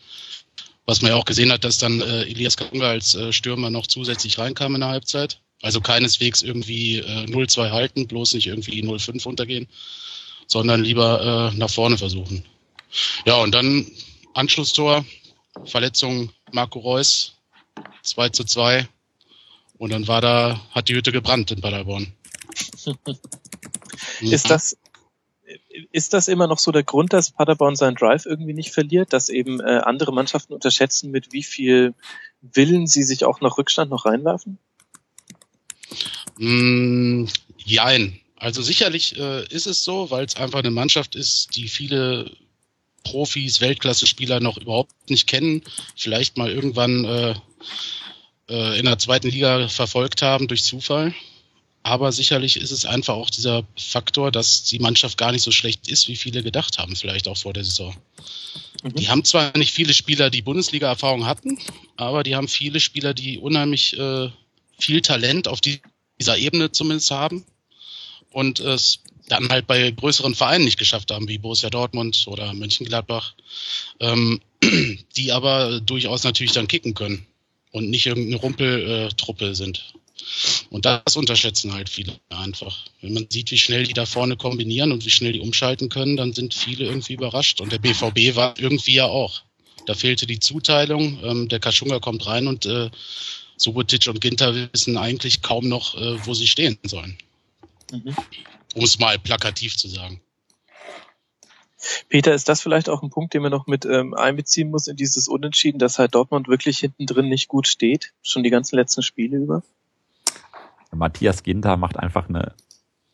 Was 0.88 1.02
man 1.02 1.10
ja 1.10 1.16
auch 1.18 1.26
gesehen 1.26 1.52
hat, 1.52 1.64
dass 1.64 1.76
dann 1.76 2.00
äh, 2.00 2.22
Elias 2.22 2.56
Kanga 2.56 2.88
als 2.88 3.14
äh, 3.14 3.30
Stürmer 3.30 3.68
noch 3.68 3.86
zusätzlich 3.86 4.38
reinkam 4.38 4.74
in 4.74 4.80
der 4.80 4.88
Halbzeit. 4.88 5.38
Also 5.60 5.82
keineswegs 5.82 6.40
irgendwie 6.40 7.00
äh, 7.00 7.26
0-2 7.26 7.72
halten, 7.72 8.08
bloß 8.08 8.32
nicht 8.32 8.46
irgendwie 8.46 8.82
0-5 8.82 9.28
untergehen, 9.28 9.68
sondern 10.46 10.82
lieber 10.82 11.52
äh, 11.52 11.58
nach 11.58 11.68
vorne 11.68 11.98
versuchen. 11.98 12.42
Ja, 13.26 13.34
und 13.34 13.54
dann 13.54 13.86
Anschlusstor, 14.32 15.04
Verletzung 15.66 16.32
Marco 16.52 16.78
Reus, 16.78 17.34
2 18.04 18.30
zu 18.30 18.44
2. 18.44 18.88
Und 19.76 19.92
dann 19.92 20.08
war 20.08 20.22
da, 20.22 20.58
hat 20.70 20.88
die 20.88 20.94
Hütte 20.94 21.12
gebrannt 21.12 21.50
in 21.50 21.60
Paderborn. 21.60 22.14
ist 24.22 24.48
das, 24.48 24.74
ist 25.92 26.14
das 26.14 26.28
immer 26.28 26.46
noch 26.46 26.58
so 26.58 26.72
der 26.72 26.82
Grund, 26.82 27.12
dass 27.12 27.30
Paderborn 27.30 27.76
seinen 27.76 27.94
Drive 27.94 28.26
irgendwie 28.26 28.54
nicht 28.54 28.72
verliert, 28.72 29.12
dass 29.12 29.28
eben 29.28 29.60
äh, 29.60 29.80
andere 29.84 30.12
Mannschaften 30.12 30.52
unterschätzen, 30.52 31.10
mit 31.10 31.32
wie 31.32 31.42
viel 31.42 31.94
Willen 32.40 32.86
sie 32.86 33.02
sich 33.02 33.24
auch 33.24 33.40
nach 33.40 33.58
Rückstand 33.58 33.90
noch 33.90 34.04
reinwerfen? 34.04 34.58
Mm, 36.38 37.26
jein. 37.58 38.20
Also 38.36 38.62
sicherlich 38.62 39.18
äh, 39.18 39.44
ist 39.48 39.66
es 39.66 39.82
so, 39.82 40.10
weil 40.10 40.24
es 40.24 40.36
einfach 40.36 40.60
eine 40.60 40.70
Mannschaft 40.70 41.16
ist, 41.16 41.56
die 41.56 41.68
viele 41.68 42.30
Profis, 43.02 43.60
Weltklasse-Spieler 43.60 44.40
noch 44.40 44.58
überhaupt 44.58 45.10
nicht 45.10 45.26
kennen, 45.26 45.62
vielleicht 45.96 46.36
mal 46.36 46.50
irgendwann 46.50 47.04
äh, 47.04 47.34
äh, 48.48 48.78
in 48.78 48.84
der 48.84 48.98
zweiten 48.98 49.28
Liga 49.28 49.68
verfolgt 49.68 50.22
haben 50.22 50.46
durch 50.46 50.62
Zufall. 50.62 51.14
Aber 51.88 52.12
sicherlich 52.12 52.58
ist 52.58 52.70
es 52.70 52.84
einfach 52.84 53.14
auch 53.14 53.30
dieser 53.30 53.64
Faktor, 53.74 54.30
dass 54.30 54.62
die 54.64 54.78
Mannschaft 54.78 55.16
gar 55.16 55.32
nicht 55.32 55.40
so 55.40 55.50
schlecht 55.50 55.88
ist, 55.88 56.06
wie 56.06 56.16
viele 56.16 56.42
gedacht 56.42 56.76
haben, 56.76 56.94
vielleicht 56.94 57.28
auch 57.28 57.38
vor 57.38 57.54
der 57.54 57.64
Saison. 57.64 57.96
Mhm. 58.82 58.94
Die 58.94 59.08
haben 59.08 59.24
zwar 59.24 59.56
nicht 59.56 59.72
viele 59.72 59.94
Spieler, 59.94 60.28
die 60.28 60.42
Bundesliga-Erfahrung 60.42 61.24
hatten, 61.24 61.58
aber 61.96 62.24
die 62.24 62.36
haben 62.36 62.46
viele 62.46 62.78
Spieler, 62.78 63.14
die 63.14 63.38
unheimlich 63.38 63.98
äh, 63.98 64.28
viel 64.78 65.00
Talent 65.00 65.48
auf 65.48 65.62
die 65.62 65.80
dieser 66.20 66.36
Ebene 66.36 66.72
zumindest 66.72 67.10
haben 67.10 67.46
und 68.32 68.60
es 68.60 68.98
dann 69.28 69.48
halt 69.48 69.66
bei 69.66 69.90
größeren 69.90 70.34
Vereinen 70.34 70.66
nicht 70.66 70.78
geschafft 70.78 71.10
haben, 71.10 71.26
wie 71.26 71.38
Borussia 71.38 71.70
Dortmund 71.70 72.26
oder 72.26 72.52
Mönchengladbach, 72.52 73.34
ähm, 74.00 74.40
die 75.16 75.32
aber 75.32 75.80
durchaus 75.80 76.24
natürlich 76.24 76.52
dann 76.52 76.68
kicken 76.68 76.92
können 76.92 77.26
und 77.70 77.88
nicht 77.88 78.04
irgendeine 78.04 78.36
Rumpeltruppe 78.36 79.54
sind. 79.54 79.94
Und 80.70 80.84
das 80.84 81.16
unterschätzen 81.16 81.72
halt 81.72 81.88
viele 81.88 82.18
einfach. 82.28 82.84
Wenn 83.00 83.14
man 83.14 83.26
sieht, 83.30 83.50
wie 83.50 83.58
schnell 83.58 83.84
die 83.84 83.92
da 83.92 84.06
vorne 84.06 84.36
kombinieren 84.36 84.92
und 84.92 85.04
wie 85.04 85.10
schnell 85.10 85.32
die 85.32 85.40
umschalten 85.40 85.88
können, 85.88 86.16
dann 86.16 86.32
sind 86.32 86.54
viele 86.54 86.84
irgendwie 86.84 87.14
überrascht. 87.14 87.60
Und 87.60 87.72
der 87.72 87.78
BVB 87.78 88.36
war 88.36 88.54
irgendwie 88.58 88.94
ja 88.94 89.06
auch. 89.06 89.42
Da 89.86 89.94
fehlte 89.94 90.26
die 90.26 90.40
Zuteilung. 90.40 91.18
Ähm, 91.22 91.48
der 91.48 91.60
Kaschunga 91.60 91.98
kommt 91.98 92.26
rein 92.26 92.46
und 92.46 92.66
äh, 92.66 92.90
Subotic 93.56 94.06
und 94.08 94.20
Ginter 94.20 94.54
wissen 94.72 94.96
eigentlich 94.96 95.42
kaum 95.42 95.68
noch, 95.68 95.96
äh, 95.96 96.26
wo 96.26 96.34
sie 96.34 96.46
stehen 96.46 96.78
sollen. 96.84 97.16
Mhm. 97.90 98.14
Um 98.74 98.84
es 98.84 98.98
mal 98.98 99.18
plakativ 99.18 99.76
zu 99.76 99.88
sagen. 99.88 100.20
Peter, 102.08 102.34
ist 102.34 102.48
das 102.48 102.60
vielleicht 102.60 102.88
auch 102.88 103.02
ein 103.02 103.10
Punkt, 103.10 103.34
den 103.34 103.42
man 103.42 103.52
noch 103.52 103.66
mit 103.66 103.84
ähm, 103.84 104.14
einbeziehen 104.14 104.70
muss 104.70 104.88
in 104.88 104.96
dieses 104.96 105.28
Unentschieden, 105.28 105.78
dass 105.78 105.98
halt 105.98 106.14
Dortmund 106.14 106.48
wirklich 106.48 106.78
hinten 106.78 107.06
drin 107.06 107.28
nicht 107.28 107.48
gut 107.48 107.68
steht, 107.68 108.12
schon 108.22 108.42
die 108.42 108.50
ganzen 108.50 108.76
letzten 108.76 109.02
Spiele 109.02 109.36
über? 109.36 109.62
Matthias 110.94 111.42
Ginter 111.42 111.76
macht 111.76 111.98
einfach 111.98 112.28
eine, 112.28 112.54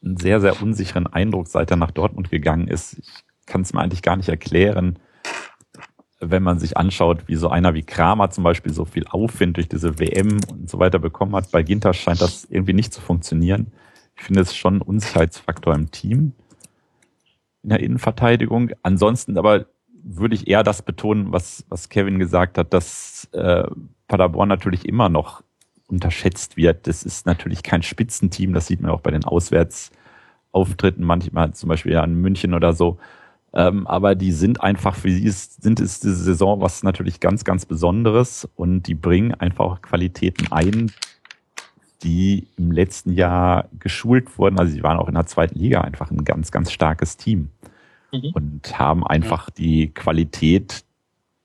einen 0.02 0.16
sehr, 0.16 0.40
sehr 0.40 0.60
unsicheren 0.62 1.06
Eindruck, 1.06 1.48
seit 1.48 1.70
er 1.70 1.76
nach 1.76 1.90
Dortmund 1.90 2.30
gegangen 2.30 2.68
ist. 2.68 2.98
Ich 2.98 3.24
kann 3.46 3.62
es 3.62 3.72
mir 3.72 3.80
eigentlich 3.80 4.02
gar 4.02 4.16
nicht 4.16 4.28
erklären, 4.28 4.98
wenn 6.20 6.42
man 6.42 6.58
sich 6.58 6.76
anschaut, 6.76 7.26
wie 7.26 7.36
so 7.36 7.48
einer 7.48 7.74
wie 7.74 7.82
Kramer 7.82 8.30
zum 8.30 8.44
Beispiel 8.44 8.72
so 8.72 8.84
viel 8.84 9.06
Aufwind 9.08 9.56
durch 9.56 9.68
diese 9.68 9.98
WM 9.98 10.38
und 10.50 10.70
so 10.70 10.78
weiter 10.78 10.98
bekommen 10.98 11.34
hat. 11.36 11.50
Bei 11.50 11.62
Ginter 11.62 11.92
scheint 11.92 12.20
das 12.20 12.44
irgendwie 12.44 12.72
nicht 12.72 12.92
zu 12.92 13.00
funktionieren. 13.00 13.72
Ich 14.16 14.22
finde 14.22 14.40
es 14.40 14.54
schon 14.54 14.76
ein 14.76 14.82
Unsicherheitsfaktor 14.82 15.74
im 15.74 15.90
Team 15.90 16.32
in 17.62 17.70
der 17.70 17.80
Innenverteidigung. 17.80 18.70
Ansonsten 18.82 19.36
aber 19.36 19.66
würde 20.04 20.34
ich 20.34 20.48
eher 20.48 20.62
das 20.62 20.82
betonen, 20.82 21.32
was, 21.32 21.64
was 21.68 21.88
Kevin 21.88 22.18
gesagt 22.18 22.58
hat, 22.58 22.72
dass 22.72 23.28
äh, 23.32 23.64
Paderborn 24.06 24.48
natürlich 24.48 24.86
immer 24.86 25.08
noch 25.08 25.42
unterschätzt 25.86 26.56
wird. 26.56 26.86
Das 26.86 27.02
ist 27.02 27.26
natürlich 27.26 27.62
kein 27.62 27.82
Spitzenteam, 27.82 28.52
das 28.52 28.66
sieht 28.66 28.80
man 28.80 28.90
auch 28.90 29.00
bei 29.00 29.10
den 29.10 29.24
Auswärtsauftritten 29.24 31.04
manchmal, 31.04 31.52
zum 31.54 31.68
Beispiel 31.68 31.92
ja 31.92 32.04
in 32.04 32.14
München 32.14 32.54
oder 32.54 32.72
so. 32.72 32.98
Ähm, 33.52 33.86
aber 33.86 34.16
die 34.16 34.32
sind 34.32 34.60
einfach, 34.62 34.96
für 34.96 35.10
sie 35.10 35.24
ist, 35.24 35.62
sind 35.62 35.78
es 35.78 36.00
diese 36.00 36.16
Saison 36.16 36.60
was 36.60 36.82
natürlich 36.82 37.20
ganz, 37.20 37.44
ganz 37.44 37.66
Besonderes 37.66 38.48
und 38.56 38.82
die 38.82 38.94
bringen 38.94 39.32
einfach 39.34 39.80
Qualitäten 39.80 40.50
ein, 40.50 40.90
die 42.02 42.48
im 42.56 42.72
letzten 42.72 43.12
Jahr 43.12 43.68
geschult 43.78 44.38
wurden. 44.38 44.58
Also 44.58 44.72
sie 44.72 44.82
waren 44.82 44.98
auch 44.98 45.08
in 45.08 45.14
der 45.14 45.26
zweiten 45.26 45.58
Liga 45.58 45.82
einfach 45.82 46.10
ein 46.10 46.24
ganz, 46.24 46.50
ganz 46.50 46.72
starkes 46.72 47.16
Team 47.16 47.50
mhm. 48.12 48.30
und 48.34 48.78
haben 48.78 49.06
einfach 49.06 49.50
die 49.50 49.88
Qualität, 49.88 50.84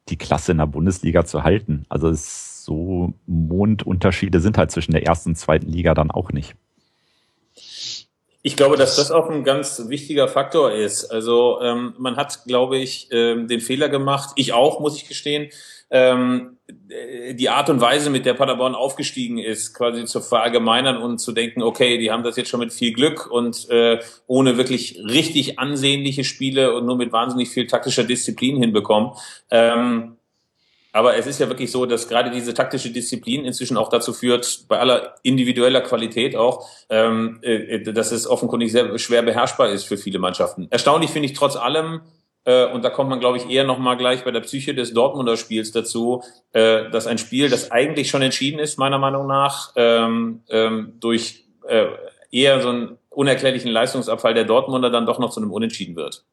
die 0.09 0.17
Klasse 0.17 0.53
in 0.53 0.57
der 0.57 0.65
Bundesliga 0.65 1.25
zu 1.25 1.43
halten. 1.43 1.85
Also 1.89 2.09
es, 2.09 2.58
so 2.69 3.13
Mondunterschiede 3.25 4.39
sind 4.39 4.59
halt 4.59 4.69
zwischen 4.69 4.91
der 4.91 5.05
ersten 5.05 5.29
und 5.29 5.35
zweiten 5.35 5.71
Liga 5.71 5.95
dann 5.95 6.11
auch 6.11 6.31
nicht. 6.31 6.53
Ich 8.41 8.55
glaube, 8.55 8.77
dass 8.77 8.95
das 8.95 9.11
auch 9.11 9.29
ein 9.29 9.43
ganz 9.43 9.89
wichtiger 9.89 10.27
Faktor 10.27 10.71
ist. 10.71 11.05
Also 11.05 11.59
ähm, 11.61 11.95
man 11.97 12.15
hat, 12.15 12.43
glaube 12.45 12.77
ich, 12.77 13.09
ähm, 13.11 13.47
den 13.47 13.59
Fehler 13.59 13.89
gemacht. 13.89 14.29
Ich 14.35 14.53
auch, 14.53 14.79
muss 14.79 14.95
ich 14.95 15.07
gestehen. 15.07 15.49
Ähm, 15.89 16.57
die 16.69 17.49
Art 17.49 17.71
und 17.71 17.81
Weise, 17.81 18.11
mit 18.11 18.27
der 18.27 18.35
Paderborn 18.35 18.75
aufgestiegen 18.75 19.39
ist, 19.39 19.73
quasi 19.73 20.05
zu 20.05 20.21
verallgemeinern 20.21 20.97
und 20.97 21.17
zu 21.17 21.31
denken, 21.31 21.63
okay, 21.63 21.97
die 21.97 22.11
haben 22.11 22.23
das 22.23 22.37
jetzt 22.37 22.49
schon 22.49 22.59
mit 22.59 22.71
viel 22.71 22.93
Glück 22.93 23.25
und 23.29 23.67
äh, 23.71 23.99
ohne 24.27 24.57
wirklich 24.57 24.99
richtig 25.03 25.57
ansehnliche 25.57 26.23
Spiele 26.23 26.75
und 26.75 26.85
nur 26.85 26.95
mit 26.95 27.11
wahnsinnig 27.11 27.49
viel 27.49 27.65
taktischer 27.65 28.03
Disziplin 28.03 28.57
hinbekommen. 28.57 29.13
Ähm, 29.49 30.18
aber 30.91 31.15
es 31.15 31.27
ist 31.27 31.39
ja 31.39 31.47
wirklich 31.47 31.71
so, 31.71 31.85
dass 31.85 32.07
gerade 32.07 32.31
diese 32.31 32.53
taktische 32.53 32.89
Disziplin 32.89 33.45
inzwischen 33.45 33.77
auch 33.77 33.89
dazu 33.89 34.13
führt, 34.13 34.65
bei 34.67 34.79
aller 34.79 35.15
individueller 35.23 35.81
Qualität 35.81 36.35
auch, 36.35 36.67
ähm, 36.89 37.39
äh, 37.41 37.81
dass 37.81 38.11
es 38.11 38.27
offenkundig 38.27 38.71
sehr 38.71 38.97
schwer 38.97 39.21
beherrschbar 39.21 39.69
ist 39.69 39.83
für 39.83 39.97
viele 39.97 40.19
Mannschaften. 40.19 40.67
Erstaunlich 40.71 41.11
finde 41.11 41.27
ich 41.27 41.33
trotz 41.33 41.55
allem, 41.55 42.01
äh, 42.45 42.65
und 42.65 42.83
da 42.83 42.89
kommt 42.89 43.09
man, 43.09 43.19
glaube 43.19 43.37
ich, 43.37 43.49
eher 43.49 43.63
nochmal 43.63 43.97
gleich 43.97 44.23
bei 44.23 44.31
der 44.31 44.41
Psyche 44.41 44.73
des 44.73 44.93
Dortmunder 44.93 45.37
Spiels 45.37 45.71
dazu, 45.71 46.23
äh, 46.53 46.89
dass 46.89 47.05
ein 47.05 47.17
Spiel, 47.17 47.49
das 47.49 47.71
eigentlich 47.71 48.09
schon 48.09 48.21
entschieden 48.21 48.59
ist, 48.59 48.79
meiner 48.79 48.97
Meinung 48.97 49.27
nach, 49.27 49.73
ähm, 49.75 50.41
ähm, 50.49 50.93
durch 50.99 51.45
äh, 51.67 51.87
eher 52.31 52.61
so 52.61 52.69
einen 52.69 52.97
unerklärlichen 53.09 53.71
Leistungsabfall 53.71 54.33
der 54.33 54.45
Dortmunder 54.45 54.89
dann 54.89 55.05
doch 55.05 55.19
noch 55.19 55.29
zu 55.29 55.41
einem 55.41 55.51
Unentschieden 55.51 55.95
wird. 55.95 56.23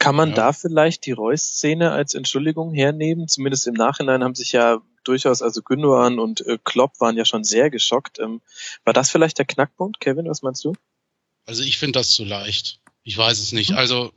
Kann 0.00 0.16
man 0.16 0.30
ja. 0.30 0.34
da 0.34 0.52
vielleicht 0.54 1.04
die 1.04 1.12
Reus-Szene 1.12 1.92
als 1.92 2.14
Entschuldigung 2.14 2.72
hernehmen? 2.72 3.28
Zumindest 3.28 3.66
im 3.66 3.74
Nachhinein 3.74 4.24
haben 4.24 4.34
sich 4.34 4.52
ja 4.52 4.80
durchaus, 5.04 5.42
also 5.42 5.60
Gündogan 5.60 6.18
und 6.18 6.40
äh, 6.46 6.56
Klopp 6.64 6.98
waren 7.00 7.18
ja 7.18 7.26
schon 7.26 7.44
sehr 7.44 7.68
geschockt. 7.68 8.18
Ähm, 8.18 8.40
war 8.84 8.94
das 8.94 9.10
vielleicht 9.10 9.36
der 9.36 9.44
Knackpunkt? 9.44 10.00
Kevin, 10.00 10.26
was 10.26 10.40
meinst 10.40 10.64
du? 10.64 10.72
Also 11.44 11.62
ich 11.62 11.76
finde 11.76 11.98
das 11.98 12.12
zu 12.12 12.24
leicht. 12.24 12.80
Ich 13.02 13.18
weiß 13.18 13.38
es 13.40 13.52
nicht. 13.52 13.70
Hm. 13.70 13.76
Also 13.76 14.10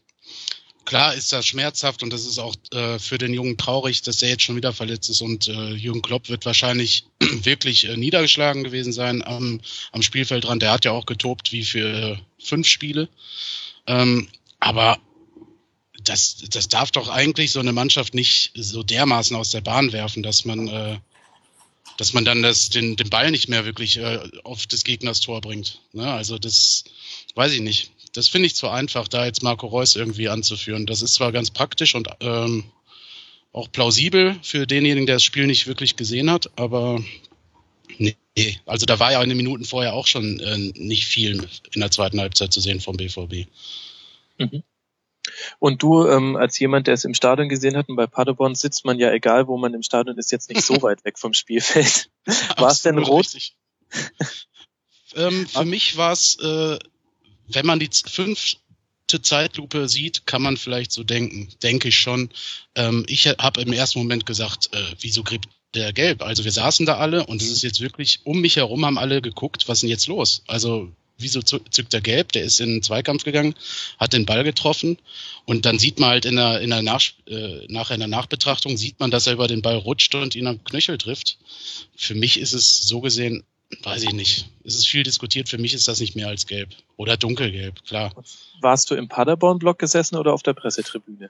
klar 0.85 1.15
ist 1.15 1.33
das 1.33 1.45
schmerzhaft 1.45 2.01
und 2.01 2.13
das 2.13 2.25
ist 2.25 2.39
auch 2.39 2.55
äh, 2.71 2.97
für 2.97 3.17
den 3.17 3.33
Jungen 3.33 3.57
traurig, 3.57 4.03
dass 4.03 4.21
er 4.21 4.29
jetzt 4.29 4.43
schon 4.43 4.55
wieder 4.55 4.71
verletzt 4.71 5.09
ist 5.09 5.19
und 5.19 5.49
äh, 5.49 5.71
Jürgen 5.71 6.01
Klopp 6.01 6.29
wird 6.29 6.45
wahrscheinlich 6.45 7.07
wirklich 7.19 7.89
äh, 7.89 7.97
niedergeschlagen 7.97 8.63
gewesen 8.63 8.93
sein 8.93 9.21
am, 9.21 9.59
am 9.91 10.01
Spielfeldrand. 10.01 10.61
Der 10.61 10.71
hat 10.71 10.85
ja 10.85 10.91
auch 10.91 11.05
getobt 11.05 11.51
wie 11.51 11.65
für 11.65 12.21
fünf 12.39 12.67
Spiele. 12.67 13.09
Ähm, 13.85 14.29
aber 14.61 14.97
das, 16.03 16.37
das 16.49 16.67
darf 16.67 16.91
doch 16.91 17.09
eigentlich 17.09 17.51
so 17.51 17.59
eine 17.59 17.73
Mannschaft 17.73 18.13
nicht 18.13 18.51
so 18.55 18.83
dermaßen 18.83 19.35
aus 19.35 19.51
der 19.51 19.61
Bahn 19.61 19.91
werfen, 19.91 20.23
dass 20.23 20.45
man, 20.45 20.67
äh, 20.67 20.97
dass 21.97 22.13
man 22.13 22.25
dann 22.25 22.41
das, 22.41 22.69
den, 22.69 22.95
den 22.95 23.09
Ball 23.09 23.31
nicht 23.31 23.49
mehr 23.49 23.65
wirklich 23.65 23.97
äh, 23.97 24.19
auf 24.43 24.67
des 24.67 24.83
Gegners 24.83 25.19
Tor 25.19 25.41
bringt. 25.41 25.79
Ne? 25.93 26.11
Also 26.11 26.37
das 26.37 26.83
weiß 27.35 27.53
ich 27.53 27.61
nicht. 27.61 27.91
Das 28.13 28.27
finde 28.27 28.47
ich 28.47 28.55
zu 28.55 28.69
einfach, 28.69 29.07
da 29.07 29.25
jetzt 29.25 29.41
Marco 29.41 29.65
Reus 29.67 29.95
irgendwie 29.95 30.29
anzuführen. 30.29 30.85
Das 30.85 31.01
ist 31.01 31.15
zwar 31.15 31.31
ganz 31.31 31.49
praktisch 31.49 31.95
und 31.95 32.07
ähm, 32.19 32.65
auch 33.53 33.71
plausibel 33.71 34.35
für 34.41 34.67
denjenigen, 34.67 35.05
der 35.05 35.15
das 35.15 35.23
Spiel 35.23 35.47
nicht 35.47 35.67
wirklich 35.67 35.95
gesehen 35.95 36.29
hat, 36.29 36.49
aber 36.57 37.03
nee, 37.97 38.15
also 38.65 38.85
da 38.85 38.99
war 38.99 39.11
ja 39.11 39.19
eine 39.19 39.35
Minuten 39.35 39.63
vorher 39.63 39.93
auch 39.93 40.07
schon 40.07 40.39
äh, 40.39 40.57
nicht 40.57 41.05
viel 41.05 41.47
in 41.73 41.81
der 41.81 41.91
zweiten 41.91 42.19
Halbzeit 42.19 42.51
zu 42.51 42.61
sehen 42.61 42.81
vom 42.81 42.97
BVB. 42.97 43.47
Mhm. 44.39 44.63
Und 45.59 45.81
du, 45.83 46.07
ähm, 46.07 46.35
als 46.35 46.59
jemand, 46.59 46.87
der 46.87 46.95
es 46.95 47.05
im 47.05 47.13
Stadion 47.13 47.49
gesehen 47.49 47.77
hat, 47.77 47.89
und 47.89 47.95
bei 47.95 48.07
Paderborn 48.07 48.55
sitzt 48.55 48.85
man 48.85 48.99
ja, 48.99 49.11
egal 49.11 49.47
wo 49.47 49.57
man 49.57 49.73
im 49.73 49.83
Stadion 49.83 50.17
ist, 50.17 50.31
jetzt 50.31 50.49
nicht 50.49 50.63
so 50.63 50.73
weit 50.81 51.03
weg 51.05 51.19
vom 51.19 51.33
Spielfeld. 51.33 52.09
war 52.57 52.71
es 52.71 52.81
denn 52.81 52.97
rot? 52.97 53.27
ähm, 55.15 55.47
für 55.47 55.65
mich 55.65 55.97
war 55.97 56.11
es, 56.11 56.37
äh, 56.39 56.79
wenn 57.47 57.65
man 57.65 57.79
die 57.79 57.89
fünfte 58.05 59.21
Zeitlupe 59.21 59.89
sieht, 59.89 60.25
kann 60.25 60.41
man 60.41 60.57
vielleicht 60.57 60.91
so 60.91 61.03
denken. 61.03 61.49
Denke 61.61 61.89
ich 61.89 61.97
schon. 61.97 62.29
Ähm, 62.75 63.05
ich 63.07 63.27
habe 63.27 63.61
im 63.61 63.73
ersten 63.73 63.99
Moment 63.99 64.25
gesagt, 64.25 64.69
äh, 64.73 64.95
wieso 64.99 65.23
kriegt 65.23 65.47
der 65.73 65.93
gelb? 65.93 66.21
Also 66.21 66.43
wir 66.43 66.51
saßen 66.51 66.85
da 66.85 66.97
alle 66.97 67.25
und 67.25 67.41
es 67.41 67.49
ist 67.49 67.63
jetzt 67.63 67.81
wirklich 67.81 68.21
um 68.25 68.41
mich 68.41 68.57
herum 68.57 68.85
haben 68.85 68.97
alle 68.97 69.21
geguckt, 69.21 69.67
was 69.67 69.77
ist 69.77 69.81
denn 69.81 69.89
jetzt 69.89 70.07
los? 70.07 70.43
Also 70.47 70.91
wieso 71.17 71.41
zückt 71.41 71.93
er 71.93 72.01
gelb? 72.01 72.31
Der 72.31 72.43
ist 72.43 72.59
in 72.59 72.69
den 72.69 72.83
Zweikampf 72.83 73.23
gegangen, 73.23 73.55
hat 73.97 74.13
den 74.13 74.25
Ball 74.25 74.43
getroffen 74.43 74.97
und 75.45 75.65
dann 75.65 75.79
sieht 75.79 75.99
man 75.99 76.09
halt 76.09 76.25
in 76.25 76.35
der, 76.35 76.61
in 76.61 76.69
der 76.69 76.81
Nach, 76.81 77.01
äh, 77.27 77.65
nach 77.67 77.91
einer 77.91 78.07
Nachbetrachtung, 78.07 78.77
sieht 78.77 78.99
man, 78.99 79.11
dass 79.11 79.27
er 79.27 79.33
über 79.33 79.47
den 79.47 79.61
Ball 79.61 79.77
rutscht 79.77 80.15
und 80.15 80.35
ihn 80.35 80.47
am 80.47 80.63
Knöchel 80.63 80.97
trifft. 80.97 81.37
Für 81.95 82.15
mich 82.15 82.39
ist 82.39 82.53
es 82.53 82.87
so 82.87 83.01
gesehen, 83.01 83.43
weiß 83.81 84.03
ich 84.03 84.13
nicht. 84.13 84.49
Es 84.63 84.75
ist 84.75 84.87
viel 84.87 85.03
diskutiert, 85.03 85.49
für 85.49 85.57
mich 85.57 85.73
ist 85.73 85.87
das 85.87 85.99
nicht 85.99 86.15
mehr 86.15 86.27
als 86.27 86.47
gelb. 86.47 86.69
Oder 86.97 87.17
dunkelgelb, 87.17 87.83
klar. 87.85 88.13
Warst 88.61 88.91
du 88.91 88.95
im 88.95 89.07
Paderborn-Block 89.07 89.79
gesessen 89.79 90.15
oder 90.15 90.33
auf 90.33 90.43
der 90.43 90.53
Pressetribüne? 90.53 91.29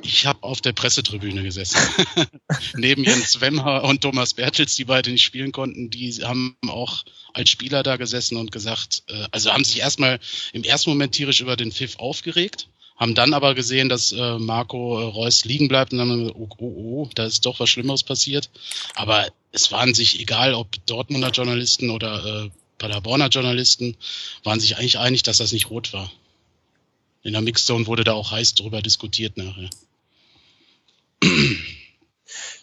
Ich 0.00 0.26
habe 0.26 0.42
auf 0.42 0.60
der 0.60 0.72
Pressetribüne 0.72 1.42
gesessen. 1.42 1.78
Neben 2.74 3.04
Jens 3.04 3.40
Wemmer 3.40 3.84
und 3.84 4.00
Thomas 4.00 4.34
Bertels, 4.34 4.74
die 4.74 4.84
beide 4.84 5.10
nicht 5.10 5.22
spielen 5.22 5.52
konnten, 5.52 5.90
die 5.90 6.12
haben 6.24 6.56
auch 6.66 7.04
als 7.34 7.50
Spieler 7.50 7.82
da 7.82 7.96
gesessen 7.96 8.36
und 8.36 8.52
gesagt, 8.52 9.02
äh, 9.08 9.26
also 9.30 9.52
haben 9.52 9.64
sich 9.64 9.80
erstmal 9.80 10.18
im 10.52 10.64
ersten 10.64 10.90
Moment 10.90 11.14
tierisch 11.14 11.40
über 11.40 11.56
den 11.56 11.72
Pfiff 11.72 11.98
aufgeregt, 11.98 12.68
haben 12.96 13.14
dann 13.14 13.34
aber 13.34 13.54
gesehen, 13.54 13.88
dass 13.88 14.12
äh, 14.12 14.38
Marco 14.38 15.00
äh, 15.00 15.04
Reus 15.04 15.44
liegen 15.44 15.68
bleibt 15.68 15.92
und 15.92 15.98
dann, 15.98 16.30
oh, 16.30 16.48
oh, 16.58 16.64
oh, 16.66 17.10
da 17.14 17.24
ist 17.24 17.44
doch 17.46 17.60
was 17.60 17.70
Schlimmeres 17.70 18.02
passiert. 18.02 18.50
Aber 18.94 19.26
es 19.52 19.70
waren 19.72 19.94
sich 19.94 20.20
egal, 20.20 20.54
ob 20.54 20.84
Dortmunder 20.86 21.30
Journalisten 21.30 21.90
oder 21.90 22.44
äh, 22.44 22.50
Paderborner 22.78 23.28
Journalisten, 23.28 23.96
waren 24.42 24.60
sich 24.60 24.76
eigentlich 24.76 24.98
einig, 24.98 25.22
dass 25.22 25.38
das 25.38 25.52
nicht 25.52 25.70
rot 25.70 25.92
war. 25.92 26.10
In 27.22 27.32
der 27.32 27.42
Mixzone 27.42 27.86
wurde 27.86 28.04
da 28.04 28.12
auch 28.12 28.30
heiß 28.30 28.54
drüber 28.54 28.82
diskutiert 28.82 29.36
nachher. 29.36 29.70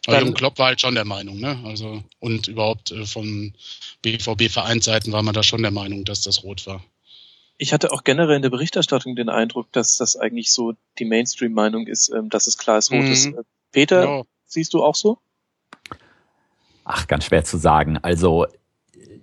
Also 0.07 0.21
Jürgen 0.21 0.33
Klopp 0.33 0.57
war 0.57 0.67
halt 0.67 0.81
schon 0.81 0.95
der 0.95 1.05
Meinung, 1.05 1.39
ne? 1.39 1.59
Also 1.65 2.03
und 2.19 2.47
überhaupt 2.47 2.91
äh, 2.91 3.05
von 3.05 3.53
BVB-Vereinsseiten 4.01 5.11
war 5.11 5.21
man 5.21 5.33
da 5.33 5.43
schon 5.43 5.61
der 5.61 5.71
Meinung, 5.71 6.05
dass 6.05 6.21
das 6.21 6.43
rot 6.43 6.65
war. 6.65 6.83
Ich 7.57 7.73
hatte 7.73 7.91
auch 7.91 8.03
generell 8.03 8.37
in 8.37 8.41
der 8.41 8.49
Berichterstattung 8.49 9.15
den 9.15 9.29
Eindruck, 9.29 9.71
dass 9.73 9.97
das 9.97 10.15
eigentlich 10.15 10.51
so 10.51 10.73
die 10.97 11.05
Mainstream-Meinung 11.05 11.87
ist, 11.87 12.09
ähm, 12.09 12.29
dass 12.29 12.47
es 12.47 12.57
klar 12.57 12.77
ist, 12.77 12.91
rot 12.91 13.03
mhm. 13.03 13.11
ist. 13.11 13.29
Peter, 13.71 14.03
ja. 14.03 14.23
siehst 14.45 14.73
du 14.73 14.83
auch 14.83 14.95
so? 14.95 15.19
Ach, 16.85 17.05
ganz 17.07 17.25
schwer 17.25 17.43
zu 17.43 17.57
sagen. 17.57 17.97
Also 17.97 18.47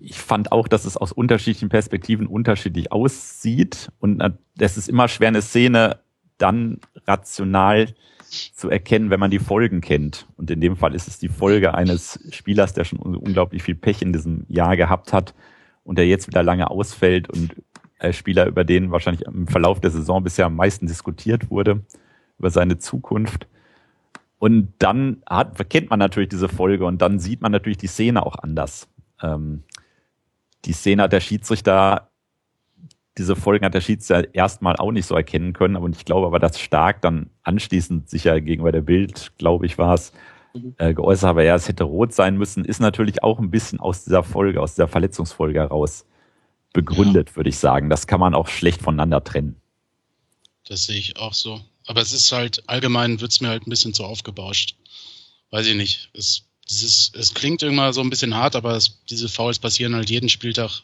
ich 0.01 0.19
fand 0.19 0.53
auch, 0.53 0.69
dass 0.69 0.85
es 0.85 0.97
aus 0.97 1.13
unterschiedlichen 1.13 1.69
Perspektiven 1.69 2.27
unterschiedlich 2.27 2.93
aussieht 2.93 3.91
und 3.99 4.23
es 4.59 4.77
ist 4.77 4.89
immer 4.89 5.09
schwer, 5.09 5.29
eine 5.29 5.43
Szene 5.43 5.99
dann 6.39 6.81
rational 7.07 7.95
zu 8.55 8.69
erkennen, 8.69 9.11
wenn 9.11 9.21
man 9.21 9.31
die 9.31 9.39
Folgen 9.39 9.81
kennt. 9.81 10.27
Und 10.37 10.51
in 10.51 10.61
dem 10.61 10.77
Fall 10.77 10.95
ist 10.95 11.09
es 11.09 11.19
die 11.19 11.29
Folge 11.29 11.75
eines 11.75 12.19
Spielers, 12.31 12.75
der 12.75 12.85
schon 12.85 12.99
unglaublich 12.99 13.63
viel 13.63 13.77
Pech 13.77 14.03
in 14.03 14.13
diesem 14.13 14.45
Jahr 14.49 14.77
gehabt 14.77 15.13
hat 15.13 15.35
und 15.85 15.97
der 15.97 16.07
jetzt 16.07 16.27
wieder 16.27 16.43
lange 16.43 16.71
ausfällt 16.71 17.31
und 17.31 17.55
Spieler, 18.13 18.47
über 18.47 18.65
den 18.65 18.91
wahrscheinlich 18.91 19.27
im 19.27 19.47
Verlauf 19.47 19.81
der 19.81 19.91
Saison 19.91 20.23
bisher 20.23 20.47
am 20.47 20.57
meisten 20.57 20.87
diskutiert 20.87 21.51
wurde, 21.51 21.83
über 22.39 22.51
seine 22.51 22.79
Zukunft. 22.79 23.47
Und 24.39 24.75
dann 24.79 25.23
hat, 25.27 25.71
kennt 25.71 25.89
man 25.89 25.99
natürlich 25.99 26.29
diese 26.29 26.49
Folge 26.49 26.85
und 26.85 27.01
dann 27.01 27.19
sieht 27.19 27.41
man 27.41 27.53
natürlich 27.53 27.79
die 27.79 27.87
Szene 27.87 28.25
auch 28.25 28.37
anders. 28.37 28.89
Ähm, 29.23 29.63
die 30.67 30.73
Szene 30.73 31.05
hat 31.05 31.13
der 31.13 31.21
Schiedsrichter 31.21 32.11
diese 33.19 33.37
Folgen 33.37 33.65
hat 33.65 33.75
der 33.75 33.81
Schiedsrichter 33.81 34.35
erstmal 34.35 34.77
auch 34.77 34.93
nicht 34.93 35.07
so 35.07 35.15
erkennen 35.15 35.53
können, 35.53 35.77
aber 35.77 35.89
ich 35.89 36.05
glaube 36.05 36.27
aber, 36.27 36.39
dass 36.39 36.61
Stark 36.61 37.01
dann 37.01 37.31
anschließend 37.43 38.11
sicher 38.11 38.41
gegenüber 38.41 38.73
der 38.73 38.83
Bild, 38.83 39.33
glaube 39.39 39.67
ich, 39.67 39.79
war 39.79 39.95
es, 39.95 40.13
mhm. 40.53 40.75
äh, 40.79 40.93
geäußert 40.93 41.31
aber 41.31 41.43
ja, 41.43 41.55
es 41.55 41.69
hätte 41.69 41.85
rot 41.85 42.13
sein 42.13 42.37
müssen, 42.37 42.65
ist 42.65 42.81
natürlich 42.81 43.23
auch 43.23 43.39
ein 43.39 43.51
bisschen 43.51 43.81
aus 43.81 44.05
dieser 44.05 44.23
Folge, 44.23 44.61
aus 44.61 44.75
dieser 44.75 44.89
Verletzungsfolge 44.89 45.61
heraus 45.61 46.05
begründet, 46.73 47.31
ja. 47.31 47.37
würde 47.37 47.49
ich 47.49 47.59
sagen. 47.59 47.89
Das 47.89 48.07
kann 48.07 48.21
man 48.21 48.35
auch 48.35 48.49
schlecht 48.49 48.83
voneinander 48.83 49.25
trennen. 49.25 49.57
Das 50.69 50.85
sehe 50.85 50.99
ich 50.99 51.17
auch 51.17 51.33
so. 51.33 51.61
Aber 51.87 52.03
es 52.03 52.13
ist 52.13 52.31
halt, 52.33 52.69
allgemein 52.69 53.21
wird's 53.21 53.41
mir 53.41 53.49
halt 53.49 53.67
ein 53.67 53.71
bisschen 53.71 53.95
zu 53.95 54.05
aufgebauscht. 54.05 54.77
Weiß 55.51 55.67
ich 55.67 55.77
nicht. 55.77 56.11
Es, 56.13 56.45
dieses, 56.69 57.13
es 57.15 57.35
klingt 57.35 57.63
immer 57.63 57.93
so 57.93 58.01
ein 58.01 58.11
bisschen 58.11 58.35
hart, 58.35 58.57
aber 58.57 58.77
es, 58.77 58.99
diese 59.09 59.29
Fouls 59.29 59.59
passieren 59.59 59.95
halt 59.95 60.11
jeden 60.11 60.29
Spieltag 60.29 60.83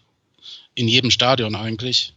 in 0.74 0.89
jedem 0.89 1.11
Stadion 1.11 1.55
eigentlich. 1.55 2.14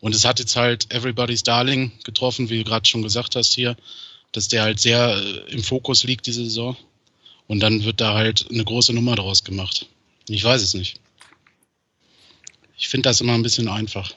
Und 0.00 0.14
es 0.14 0.24
hat 0.24 0.38
jetzt 0.38 0.56
halt 0.56 0.92
Everybody's 0.92 1.42
Darling 1.42 1.92
getroffen, 2.04 2.50
wie 2.50 2.58
du 2.58 2.64
gerade 2.64 2.86
schon 2.86 3.02
gesagt 3.02 3.36
hast 3.36 3.54
hier, 3.54 3.76
dass 4.32 4.48
der 4.48 4.62
halt 4.62 4.80
sehr 4.80 5.16
äh, 5.16 5.52
im 5.52 5.62
Fokus 5.62 6.04
liegt 6.04 6.26
diese 6.26 6.44
Saison. 6.44 6.76
Und 7.46 7.60
dann 7.60 7.84
wird 7.84 8.00
da 8.00 8.14
halt 8.14 8.46
eine 8.50 8.64
große 8.64 8.92
Nummer 8.92 9.14
draus 9.16 9.44
gemacht. 9.44 9.86
Ich 10.28 10.42
weiß 10.42 10.62
es 10.62 10.74
nicht. 10.74 11.00
Ich 12.76 12.88
finde 12.88 13.08
das 13.08 13.20
immer 13.20 13.34
ein 13.34 13.42
bisschen 13.42 13.68
einfach. 13.68 14.12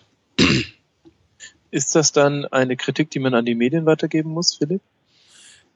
Ist 1.71 1.95
das 1.95 2.11
dann 2.11 2.45
eine 2.45 2.77
Kritik, 2.77 3.11
die 3.11 3.19
man 3.19 3.33
an 3.33 3.45
die 3.45 3.55
Medien 3.55 3.85
weitergeben 3.85 4.31
muss, 4.31 4.55
Philipp? 4.55 4.81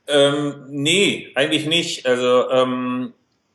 Ähm, 0.08 0.66
nee, 0.68 1.32
eigentlich 1.36 1.66
nicht. 1.66 2.06
Also 2.06 2.50
ähm, 2.50 3.14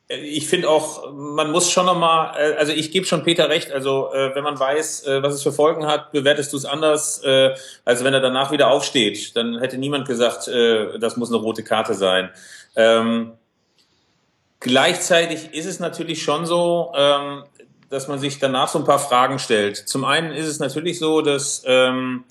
ich 0.08 0.46
finde 0.46 0.68
auch, 0.68 1.12
man 1.12 1.50
muss 1.50 1.70
schon 1.70 1.86
nochmal, 1.86 2.36
äh, 2.38 2.54
also 2.56 2.72
ich 2.72 2.92
gebe 2.92 3.06
schon 3.06 3.24
Peter 3.24 3.48
recht, 3.48 3.72
also 3.72 4.12
äh, 4.12 4.34
wenn 4.34 4.44
man 4.44 4.58
weiß, 4.58 5.06
äh, 5.06 5.22
was 5.22 5.34
es 5.34 5.42
für 5.42 5.52
Folgen 5.52 5.86
hat, 5.86 6.12
bewertest 6.12 6.52
du 6.52 6.56
es 6.56 6.64
anders, 6.64 7.22
äh, 7.24 7.54
als 7.84 8.04
wenn 8.04 8.14
er 8.14 8.20
danach 8.20 8.52
wieder 8.52 8.70
aufsteht. 8.70 9.36
Dann 9.36 9.58
hätte 9.58 9.78
niemand 9.78 10.06
gesagt, 10.06 10.46
äh, 10.46 10.98
das 10.98 11.16
muss 11.16 11.30
eine 11.30 11.38
rote 11.38 11.64
Karte 11.64 11.94
sein. 11.94 12.30
Ähm, 12.76 13.32
gleichzeitig 14.60 15.52
ist 15.52 15.66
es 15.66 15.80
natürlich 15.80 16.22
schon 16.22 16.46
so, 16.46 16.92
ähm, 16.94 17.42
dass 17.90 18.06
man 18.06 18.20
sich 18.20 18.38
danach 18.38 18.68
so 18.68 18.78
ein 18.78 18.84
paar 18.84 18.98
Fragen 19.00 19.38
stellt. 19.40 19.76
Zum 19.76 20.04
einen 20.04 20.32
ist 20.32 20.46
es 20.46 20.60
natürlich 20.60 20.98
so, 20.98 21.20
dass 21.20 21.64
ähm, 21.66 22.24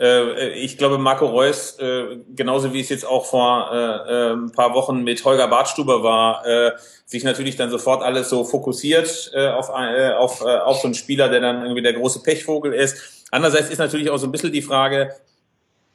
äh, 0.00 0.48
ich 0.54 0.78
glaube, 0.78 0.98
Marco 0.98 1.26
Reus, 1.26 1.78
äh, 1.78 2.18
genauso 2.34 2.72
wie 2.72 2.80
es 2.80 2.88
jetzt 2.88 3.06
auch 3.06 3.26
vor 3.26 3.70
äh, 3.70 3.76
äh, 3.76 4.32
ein 4.32 4.50
paar 4.50 4.74
Wochen 4.74 5.04
mit 5.04 5.22
Holger 5.24 5.46
Bartstuber 5.46 6.02
war, 6.02 6.46
äh, 6.46 6.72
sich 7.04 7.22
natürlich 7.22 7.56
dann 7.56 7.70
sofort 7.70 8.02
alles 8.02 8.30
so 8.30 8.44
fokussiert 8.44 9.30
äh, 9.34 9.48
auf, 9.48 9.68
äh, 9.68 10.12
auf, 10.12 10.40
äh, 10.40 10.58
auf 10.58 10.78
so 10.80 10.86
einen 10.86 10.94
Spieler, 10.94 11.28
der 11.28 11.40
dann 11.40 11.62
irgendwie 11.62 11.82
der 11.82 11.92
große 11.92 12.22
Pechvogel 12.22 12.72
ist. 12.72 13.26
Andererseits 13.30 13.68
ist 13.68 13.78
natürlich 13.78 14.10
auch 14.10 14.16
so 14.16 14.26
ein 14.26 14.32
bisschen 14.32 14.52
die 14.52 14.62
Frage, 14.62 15.14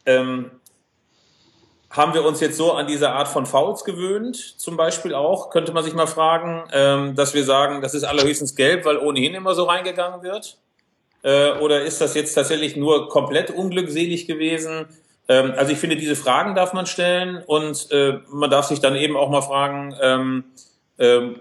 ähm, 0.06 0.52
haben 1.90 2.14
wir 2.14 2.24
uns 2.26 2.42
jetzt 2.42 2.58
so 2.58 2.74
an 2.74 2.88
diese 2.88 3.10
Art 3.10 3.28
von 3.28 3.46
Fouls 3.46 3.86
gewöhnt, 3.86 4.36
zum 4.36 4.78
Beispiel 4.78 5.16
auch, 5.16 5.50
könnte 5.50 5.72
man 5.72 5.84
sich 5.84 5.94
mal 5.94 6.08
fragen, 6.08 6.64
ähm, 6.74 7.16
dass 7.16 7.34
wir 7.34 7.44
sagen, 7.44 7.82
das 7.82 7.94
ist 7.94 8.04
allerhöchstens 8.04 8.56
gelb, 8.56 8.86
weil 8.86 8.98
ohnehin 8.98 9.34
immer 9.34 9.56
so 9.56 9.64
reingegangen 9.64 10.22
wird? 10.22 10.58
Äh, 11.26 11.54
oder 11.54 11.82
ist 11.82 12.02
das 12.02 12.14
jetzt 12.14 12.36
tatsächlich 12.36 12.76
nur 12.76 13.10
komplett 13.10 13.50
unglückselig 13.50 14.28
gewesen? 14.28 14.86
Ähm, 15.28 15.54
also 15.58 15.72
ich 15.72 15.80
finde, 15.80 15.96
diese 15.96 16.16
Fragen 16.16 16.54
darf 16.54 16.74
man 16.74 16.86
stellen 16.86 17.42
und 17.48 17.92
äh, 17.92 18.20
man 18.30 18.52
darf 18.52 18.68
sich 18.68 18.80
dann 18.80 18.96
eben 18.96 19.18
auch 19.18 19.32
mal 19.32 19.42
fragen, 19.42 19.96
ähm, 20.00 20.44
ähm, 21.00 21.40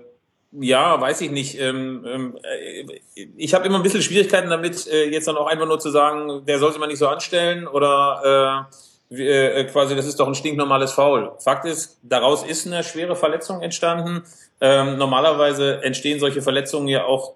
ja, 0.53 0.99
weiß 0.99 1.21
ich 1.21 1.31
nicht. 1.31 1.61
Ähm, 1.61 2.03
ähm, 2.07 2.39
äh, 2.43 3.27
ich 3.37 3.53
habe 3.53 3.67
immer 3.67 3.77
ein 3.77 3.83
bisschen 3.83 4.01
Schwierigkeiten 4.01 4.49
damit, 4.49 4.87
äh, 4.87 5.11
jetzt 5.11 5.29
dann 5.29 5.37
auch 5.37 5.49
einfach 5.49 5.67
nur 5.67 5.79
zu 5.79 5.91
sagen, 5.91 6.47
der 6.47 6.59
soll 6.59 6.71
sich 6.71 6.81
mal 6.81 6.87
nicht 6.87 6.99
so 6.99 7.09
anstellen 7.09 7.67
oder 7.67 8.71
äh, 9.11 9.65
quasi, 9.65 9.95
das 9.95 10.07
ist 10.07 10.19
doch 10.19 10.27
ein 10.27 10.35
stinknormales 10.35 10.93
Foul. 10.93 11.33
Fakt 11.41 11.67
ist, 11.67 11.99
daraus 12.03 12.43
ist 12.43 12.67
eine 12.67 12.83
schwere 12.83 13.17
Verletzung 13.17 13.61
entstanden. 13.61 14.23
Ähm, 14.63 14.97
normalerweise 14.97 15.83
entstehen 15.83 16.21
solche 16.21 16.41
Verletzungen 16.41 16.89
ja 16.89 17.05
auch 17.05 17.35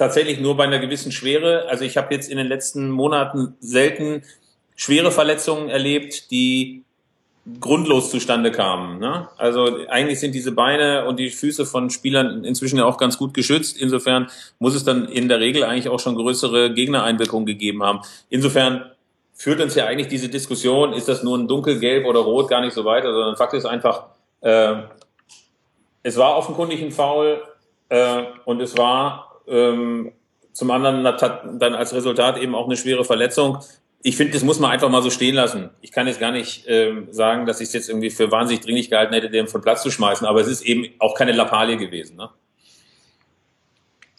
tatsächlich 0.00 0.40
nur 0.40 0.56
bei 0.56 0.64
einer 0.64 0.78
gewissen 0.78 1.12
Schwere. 1.12 1.68
Also 1.68 1.84
ich 1.84 1.98
habe 1.98 2.14
jetzt 2.14 2.30
in 2.30 2.38
den 2.38 2.46
letzten 2.46 2.90
Monaten 2.90 3.54
selten 3.60 4.22
schwere 4.74 5.10
Verletzungen 5.10 5.68
erlebt, 5.68 6.30
die 6.30 6.84
grundlos 7.60 8.10
zustande 8.10 8.50
kamen. 8.50 8.98
Ne? 8.98 9.28
Also 9.36 9.86
eigentlich 9.88 10.18
sind 10.18 10.34
diese 10.34 10.52
Beine 10.52 11.04
und 11.04 11.18
die 11.18 11.28
Füße 11.28 11.66
von 11.66 11.90
Spielern 11.90 12.44
inzwischen 12.44 12.78
ja 12.78 12.86
auch 12.86 12.96
ganz 12.96 13.18
gut 13.18 13.34
geschützt. 13.34 13.76
Insofern 13.78 14.30
muss 14.58 14.74
es 14.74 14.84
dann 14.84 15.04
in 15.06 15.28
der 15.28 15.38
Regel 15.38 15.64
eigentlich 15.64 15.90
auch 15.90 16.00
schon 16.00 16.14
größere 16.14 16.72
Gegnereinwirkungen 16.72 17.44
gegeben 17.44 17.82
haben. 17.82 18.00
Insofern 18.30 18.90
führt 19.34 19.60
uns 19.60 19.74
ja 19.74 19.84
eigentlich 19.84 20.08
diese 20.08 20.30
Diskussion, 20.30 20.94
ist 20.94 21.08
das 21.08 21.22
nur 21.22 21.36
ein 21.36 21.46
dunkelgelb 21.46 22.06
oder 22.06 22.20
rot, 22.20 22.48
gar 22.48 22.62
nicht 22.62 22.72
so 22.72 22.86
weiter, 22.86 23.12
sondern 23.12 23.36
Fakt 23.36 23.52
ist 23.52 23.66
einfach, 23.66 24.06
äh, 24.40 24.76
es 26.02 26.16
war 26.16 26.38
offenkundig 26.38 26.80
ein 26.80 26.90
Foul 26.90 27.42
äh, 27.90 28.22
und 28.46 28.62
es 28.62 28.78
war 28.78 29.29
ähm, 29.50 30.12
zum 30.52 30.70
anderen 30.70 31.04
dann 31.04 31.74
als 31.74 31.94
Resultat 31.94 32.38
eben 32.38 32.54
auch 32.54 32.66
eine 32.66 32.76
schwere 32.76 33.04
Verletzung. 33.04 33.58
Ich 34.02 34.16
finde, 34.16 34.32
das 34.32 34.42
muss 34.42 34.58
man 34.58 34.70
einfach 34.70 34.88
mal 34.88 35.02
so 35.02 35.10
stehen 35.10 35.34
lassen. 35.34 35.70
Ich 35.82 35.92
kann 35.92 36.06
jetzt 36.06 36.20
gar 36.20 36.32
nicht 36.32 36.64
ähm, 36.66 37.08
sagen, 37.10 37.44
dass 37.46 37.60
ich 37.60 37.68
es 37.68 37.74
jetzt 37.74 37.88
irgendwie 37.88 38.10
für 38.10 38.30
wahnsinnig 38.30 38.64
dringlich 38.64 38.88
gehalten 38.88 39.12
hätte, 39.12 39.28
den 39.28 39.46
von 39.46 39.60
Platz 39.60 39.82
zu 39.82 39.90
schmeißen, 39.90 40.26
aber 40.26 40.40
es 40.40 40.48
ist 40.48 40.62
eben 40.62 40.86
auch 40.98 41.14
keine 41.14 41.32
Lappalie 41.32 41.76
gewesen. 41.76 42.16
Ne? 42.16 42.30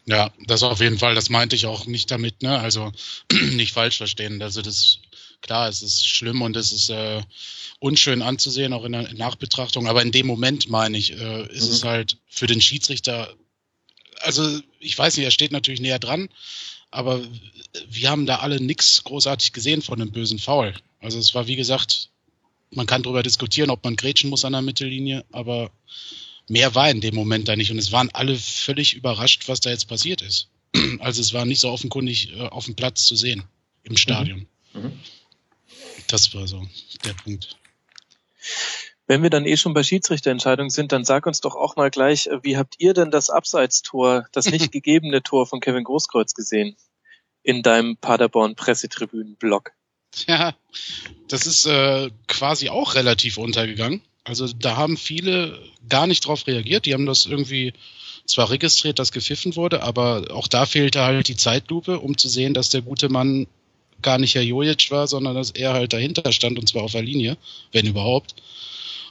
Ja, 0.06 0.32
das 0.46 0.64
auf 0.64 0.82
jeden 0.82 1.00
Fall, 1.00 1.16
das 1.16 1.30
meinte 1.30 1.56
ich 1.56 1.66
auch 1.66 1.86
nicht 1.86 2.12
damit, 2.12 2.42
ne? 2.44 2.60
Also 2.60 2.92
nicht 3.52 3.74
falsch 3.74 3.98
verstehen. 3.98 4.42
Also 4.42 4.62
das 4.62 5.00
klar, 5.42 5.68
es 5.68 5.82
ist 5.82 6.08
schlimm 6.08 6.42
und 6.42 6.56
es 6.56 6.72
ist 6.72 6.90
äh, 6.90 7.22
unschön 7.80 8.22
anzusehen, 8.22 8.74
auch 8.74 8.86
in 8.86 8.94
der 8.94 9.14
Nachbetrachtung. 9.14 9.88
Aber 9.88 10.02
in 10.02 10.12
dem 10.12 10.28
Moment, 10.28 10.70
meine 10.70 10.98
ich, 10.98 11.14
äh, 11.14 11.48
ist 11.48 11.68
mhm. 11.68 11.74
es 11.74 11.84
halt 11.84 12.18
für 12.28 12.48
den 12.48 12.62
Schiedsrichter, 12.62 13.34
also 14.24 14.60
ich 14.80 14.98
weiß 14.98 15.18
nicht, 15.18 15.26
er 15.26 15.32
steht 15.32 15.52
natürlich 15.52 15.82
näher 15.82 16.00
dran, 16.00 16.30
aber 16.90 17.22
wir 17.88 18.10
haben 18.10 18.26
da 18.26 18.38
alle 18.40 18.62
nichts 18.62 19.04
großartig 19.04 19.54
gesehen 19.54 19.82
von 19.82 20.02
einem 20.02 20.12
bösen 20.12 20.40
Foul. 20.40 20.74
Also 21.00 21.20
es 21.20 21.34
war, 21.34 21.48
wie 21.48 21.56
gesagt, 21.56 22.10
man 22.72 22.88
kann 22.88 23.04
darüber 23.04 23.24
diskutieren, 23.24 23.70
ob 23.70 23.84
man 23.84 23.96
grätschen 23.96 24.30
muss 24.30 24.46
an 24.46 24.54
der 24.54 24.62
Mittellinie, 24.62 25.26
aber 25.32 25.72
mehr 26.48 26.76
war 26.76 26.90
in 26.90 27.02
dem 27.02 27.16
Moment 27.16 27.48
da 27.48 27.56
nicht. 27.56 27.72
Und 27.72 27.78
es 27.78 27.92
waren 27.92 28.10
alle 28.12 28.36
völlig 28.38 28.94
überrascht, 28.94 29.48
was 29.48 29.60
da 29.60 29.70
jetzt 29.70 29.88
passiert 29.88 30.22
ist. 30.22 30.48
Also 31.00 31.22
es 31.22 31.34
war 31.34 31.46
nicht 31.46 31.60
so 31.60 31.70
offenkundig 31.70 32.32
äh, 32.34 32.48
auf 32.48 32.66
dem 32.66 32.76
Platz 32.76 33.06
zu 33.06 33.16
sehen 33.16 33.44
im 33.84 33.98
Stadion. 33.98 34.48
Mhm. 34.74 34.84
Mhm. 34.84 34.92
Das 36.08 36.34
war 36.34 36.48
so 36.48 36.66
der 37.04 37.14
Punkt. 37.14 37.58
Wenn 39.08 39.24
wir 39.24 39.30
dann 39.30 39.46
eh 39.46 39.58
schon 39.58 39.74
bei 39.74 39.84
Schiedsrichterentscheidungen 39.84 40.70
sind, 40.70 40.92
dann 40.92 41.04
sag 41.04 41.26
uns 41.26 41.42
doch 41.42 41.56
auch 41.56 41.76
mal 41.76 41.90
gleich, 41.90 42.28
äh, 42.28 42.44
wie 42.44 42.58
habt 42.58 42.76
ihr 42.80 42.94
denn 42.94 43.12
das 43.12 43.30
Abseitstor, 43.30 44.28
das 44.32 44.46
nicht 44.46 44.72
gegebene 44.72 45.24
Tor 45.24 45.48
von 45.48 45.60
Kevin 45.60 45.84
Großkreuz 45.84 46.34
gesehen 46.34 46.76
in 47.44 47.64
deinem 47.64 47.98
Paderborn-Pressetribünen-Blog? 47.98 49.72
Ja, 50.28 50.54
das 51.28 51.46
ist 51.48 51.66
äh, 51.66 52.10
quasi 52.28 52.70
auch 52.70 52.96
relativ 52.96 53.38
untergegangen. 53.38 54.02
Also 54.24 54.48
da 54.48 54.76
haben 54.76 54.98
viele 54.98 55.60
gar 55.90 56.06
nicht 56.06 56.26
drauf 56.26 56.46
reagiert. 56.48 56.86
Die 56.86 56.94
haben 56.94 57.06
das 57.06 57.26
irgendwie 57.26 57.74
zwar 58.26 58.50
registriert, 58.50 59.00
dass 59.00 59.12
gepfiffen 59.12 59.56
wurde, 59.56 59.82
aber 59.82 60.28
auch 60.32 60.48
da 60.48 60.66
fehlte 60.66 61.02
halt 61.02 61.28
die 61.28 61.36
Zeitlupe, 61.36 62.00
um 62.00 62.18
zu 62.18 62.30
sehen, 62.30 62.54
dass 62.54 62.70
der 62.70 62.82
gute 62.82 63.10
Mann 63.10 63.48
gar 64.02 64.18
nicht 64.18 64.36
Herr 64.36 64.42
Jojic 64.42 64.92
war, 64.92 65.08
sondern 65.08 65.36
dass 65.36 65.52
er 65.52 65.74
halt 65.74 65.94
dahinter 65.94 66.32
stand 66.32 66.60
und 66.60 66.68
zwar 66.68 66.84
auf 66.84 66.92
der 66.92 67.04
Linie, 67.04 67.38
wenn 67.72 67.86
überhaupt. 67.86 68.36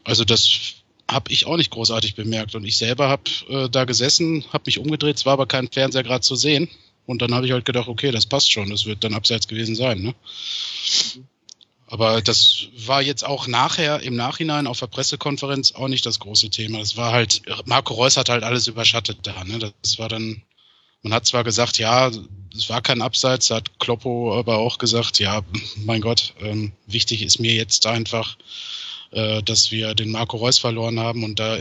Also 0.04 0.24
das 0.24 0.74
habe 1.08 1.32
ich 1.32 1.46
auch 1.46 1.56
nicht 1.56 1.70
großartig 1.70 2.14
bemerkt 2.14 2.54
und 2.54 2.64
ich 2.64 2.76
selber 2.76 3.08
habe 3.08 3.22
äh, 3.48 3.68
da 3.68 3.84
gesessen, 3.84 4.44
habe 4.52 4.64
mich 4.66 4.78
umgedreht, 4.78 5.16
es 5.16 5.26
war 5.26 5.34
aber 5.34 5.46
kein 5.46 5.68
Fernseher 5.68 6.04
gerade 6.04 6.20
zu 6.20 6.36
sehen 6.36 6.68
und 7.06 7.22
dann 7.22 7.34
habe 7.34 7.46
ich 7.46 7.52
halt 7.52 7.64
gedacht, 7.64 7.88
okay, 7.88 8.10
das 8.12 8.26
passt 8.26 8.52
schon, 8.52 8.70
das 8.70 8.86
wird 8.86 9.02
dann 9.02 9.14
abseits 9.14 9.48
gewesen 9.48 9.74
sein. 9.74 10.00
Ne? 10.00 10.14
Aber 11.88 12.22
das 12.22 12.68
war 12.86 13.02
jetzt 13.02 13.24
auch 13.24 13.48
nachher, 13.48 14.00
im 14.00 14.14
Nachhinein 14.14 14.68
auf 14.68 14.78
der 14.78 14.86
Pressekonferenz 14.86 15.72
auch 15.72 15.88
nicht 15.88 16.06
das 16.06 16.20
große 16.20 16.50
Thema. 16.50 16.78
Das 16.78 16.96
war 16.96 17.10
halt, 17.10 17.42
Marco 17.64 17.94
Reus 17.94 18.16
hat 18.16 18.28
halt 18.28 18.44
alles 18.44 18.68
überschattet 18.68 19.18
da. 19.24 19.42
Ne? 19.42 19.72
Das 19.82 19.98
war 19.98 20.08
dann 20.08 20.42
man 21.02 21.14
hat 21.14 21.26
zwar 21.26 21.44
gesagt, 21.44 21.78
ja, 21.78 22.10
es 22.54 22.68
war 22.68 22.82
kein 22.82 23.02
Abseits, 23.02 23.50
hat 23.50 23.78
Kloppo 23.78 24.38
aber 24.38 24.58
auch 24.58 24.78
gesagt, 24.78 25.18
ja, 25.18 25.42
mein 25.76 26.00
Gott, 26.00 26.34
ähm, 26.40 26.72
wichtig 26.86 27.22
ist 27.22 27.38
mir 27.38 27.54
jetzt 27.54 27.86
einfach, 27.86 28.36
äh, 29.10 29.42
dass 29.42 29.70
wir 29.70 29.94
den 29.94 30.10
Marco 30.10 30.36
Reus 30.36 30.58
verloren 30.58 31.00
haben 31.00 31.24
und 31.24 31.38
da 31.38 31.58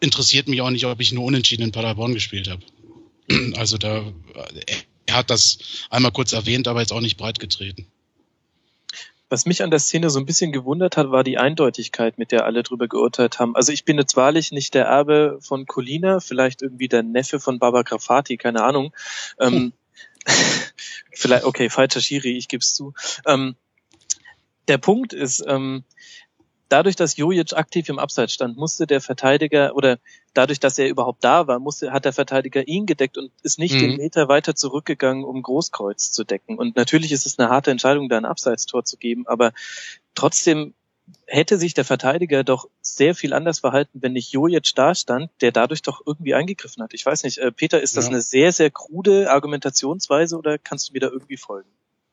interessiert 0.00 0.48
mich 0.48 0.60
auch 0.60 0.70
nicht, 0.70 0.84
ob 0.86 1.00
ich 1.00 1.12
nur 1.12 1.24
unentschieden 1.24 1.62
in 1.62 1.72
Paderborn 1.72 2.14
gespielt 2.14 2.48
habe. 2.48 2.62
Also 3.56 3.78
da, 3.78 4.04
er 5.06 5.14
hat 5.16 5.30
das 5.30 5.58
einmal 5.88 6.12
kurz 6.12 6.34
erwähnt, 6.34 6.68
aber 6.68 6.80
jetzt 6.80 6.92
auch 6.92 7.00
nicht 7.00 7.16
breit 7.16 7.38
getreten. 7.38 7.86
Was 9.30 9.46
mich 9.46 9.62
an 9.62 9.70
der 9.70 9.80
Szene 9.80 10.10
so 10.10 10.18
ein 10.18 10.26
bisschen 10.26 10.52
gewundert 10.52 10.96
hat, 10.96 11.10
war 11.10 11.24
die 11.24 11.38
Eindeutigkeit, 11.38 12.18
mit 12.18 12.30
der 12.30 12.44
alle 12.44 12.62
drüber 12.62 12.86
geurteilt 12.86 13.38
haben. 13.38 13.56
Also 13.56 13.72
ich 13.72 13.84
bin 13.84 13.96
jetzt 13.96 14.16
wahrlich 14.16 14.52
nicht 14.52 14.74
der 14.74 14.84
Erbe 14.84 15.38
von 15.40 15.66
Colina, 15.66 16.20
vielleicht 16.20 16.60
irgendwie 16.60 16.88
der 16.88 17.02
Neffe 17.02 17.40
von 17.40 17.58
Baba 17.58 17.82
Grafati, 17.82 18.36
keine 18.36 18.62
Ahnung. 18.62 18.92
Ähm, 19.40 19.72
vielleicht, 21.12 21.44
okay, 21.44 21.70
falscher 21.70 22.00
Schiri, 22.00 22.36
ich 22.36 22.48
gebe 22.48 22.60
es 22.60 22.74
zu. 22.74 22.92
Ähm, 23.26 23.56
der 24.68 24.78
Punkt 24.78 25.12
ist, 25.12 25.42
ähm, 25.46 25.84
dadurch, 26.68 26.96
dass 26.96 27.16
Jojic 27.16 27.52
aktiv 27.54 27.88
im 27.88 27.98
Abseits 27.98 28.32
stand, 28.32 28.56
musste 28.56 28.86
der 28.86 29.00
Verteidiger 29.00 29.74
oder 29.74 29.98
dadurch, 30.32 30.60
dass 30.60 30.78
er 30.78 30.88
überhaupt 30.88 31.22
da 31.24 31.46
war, 31.46 31.58
musste, 31.58 31.92
hat 31.92 32.04
der 32.04 32.12
Verteidiger 32.12 32.66
ihn 32.66 32.86
gedeckt 32.86 33.18
und 33.18 33.30
ist 33.42 33.58
nicht 33.58 33.74
mhm. 33.74 33.80
den 33.80 33.96
Meter 33.96 34.28
weiter 34.28 34.54
zurückgegangen, 34.54 35.24
um 35.24 35.42
Großkreuz 35.42 36.10
zu 36.10 36.24
decken. 36.24 36.58
Und 36.58 36.76
natürlich 36.76 37.12
ist 37.12 37.26
es 37.26 37.38
eine 37.38 37.48
harte 37.48 37.70
Entscheidung, 37.70 38.08
da 38.08 38.16
ein 38.16 38.24
Abseitstor 38.24 38.84
zu 38.84 38.96
geben, 38.96 39.26
aber 39.26 39.52
trotzdem 40.14 40.74
hätte 41.26 41.58
sich 41.58 41.74
der 41.74 41.84
Verteidiger 41.84 42.44
doch 42.44 42.68
sehr 42.80 43.14
viel 43.14 43.32
anders 43.34 43.60
verhalten, 43.60 44.00
wenn 44.02 44.12
nicht 44.12 44.32
Jojic 44.32 44.74
da 44.74 44.94
stand, 44.94 45.30
der 45.40 45.52
dadurch 45.52 45.82
doch 45.82 46.00
irgendwie 46.04 46.34
eingegriffen 46.34 46.82
hat. 46.82 46.94
Ich 46.94 47.04
weiß 47.04 47.24
nicht, 47.24 47.38
äh, 47.38 47.52
Peter, 47.52 47.80
ist 47.80 47.96
das 47.96 48.06
ja. 48.06 48.12
eine 48.12 48.22
sehr, 48.22 48.52
sehr 48.52 48.70
krude 48.70 49.30
Argumentationsweise 49.30 50.36
oder 50.36 50.58
kannst 50.58 50.88
du 50.88 50.92
mir 50.92 51.00
da 51.00 51.08
irgendwie 51.08 51.36
folgen? 51.36 51.68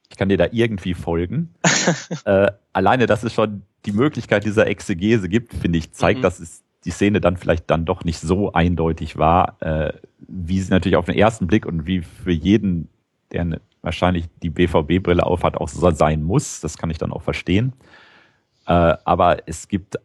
Ich 0.10 0.18
kann 0.18 0.28
dir 0.28 0.38
da 0.38 0.48
irgendwie 0.52 0.94
folgen. 0.94 1.54
äh, 2.26 2.52
alleine, 2.74 3.06
dass 3.06 3.24
es 3.24 3.34
schon 3.34 3.64
die 3.86 3.92
Möglichkeit 3.92 4.46
dieser 4.46 4.68
Exegese 4.68 5.30
gibt, 5.30 5.54
finde 5.54 5.78
ich, 5.78 5.92
zeigt, 5.92 6.20
mhm. 6.20 6.24
dass 6.24 6.40
es 6.40 6.64
die 6.86 6.92
Szene 6.92 7.22
dann 7.22 7.38
vielleicht 7.38 7.70
dann 7.70 7.86
doch 7.86 8.04
nicht 8.04 8.20
so 8.20 8.54
eindeutig 8.54 9.18
war, 9.18 9.62
äh, 9.62 9.94
wie 10.20 10.60
sie 10.60 10.72
natürlich 10.72 10.96
auf 10.96 11.06
den 11.06 11.16
ersten 11.16 11.48
Blick 11.48 11.66
und 11.66 11.86
wie 11.86 12.02
für 12.02 12.32
jeden, 12.32 12.90
der 13.32 13.60
wahrscheinlich 13.82 14.26
die 14.42 14.50
BVB-Brille 14.50 15.26
aufhat, 15.26 15.58
auch 15.58 15.70
so 15.70 15.90
sein 15.92 16.24
muss. 16.24 16.60
Das 16.60 16.78
kann 16.78 16.90
ich 16.90 16.98
dann 16.98 17.12
auch 17.12 17.22
verstehen. 17.22 17.74
Äh, 18.68 18.96
aber 19.04 19.48
es 19.48 19.68
gibt 19.68 19.98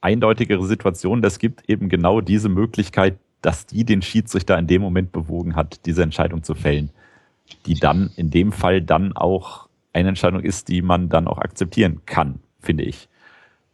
eindeutigere 0.00 0.64
Situationen. 0.64 1.24
Es 1.24 1.38
gibt 1.38 1.68
eben 1.68 1.88
genau 1.88 2.20
diese 2.20 2.48
Möglichkeit, 2.48 3.18
dass 3.40 3.66
die 3.66 3.84
den 3.84 4.02
Schiedsrichter 4.02 4.58
in 4.58 4.66
dem 4.66 4.80
Moment 4.80 5.12
bewogen 5.12 5.56
hat, 5.56 5.84
diese 5.86 6.02
Entscheidung 6.02 6.42
zu 6.42 6.54
fällen, 6.54 6.90
die 7.66 7.74
dann 7.74 8.10
in 8.16 8.30
dem 8.30 8.52
Fall 8.52 8.80
dann 8.80 9.14
auch 9.14 9.68
eine 9.92 10.08
Entscheidung 10.08 10.40
ist, 10.40 10.68
die 10.68 10.82
man 10.82 11.08
dann 11.08 11.28
auch 11.28 11.38
akzeptieren 11.38 12.02
kann, 12.06 12.40
finde 12.60 12.84
ich. 12.84 13.08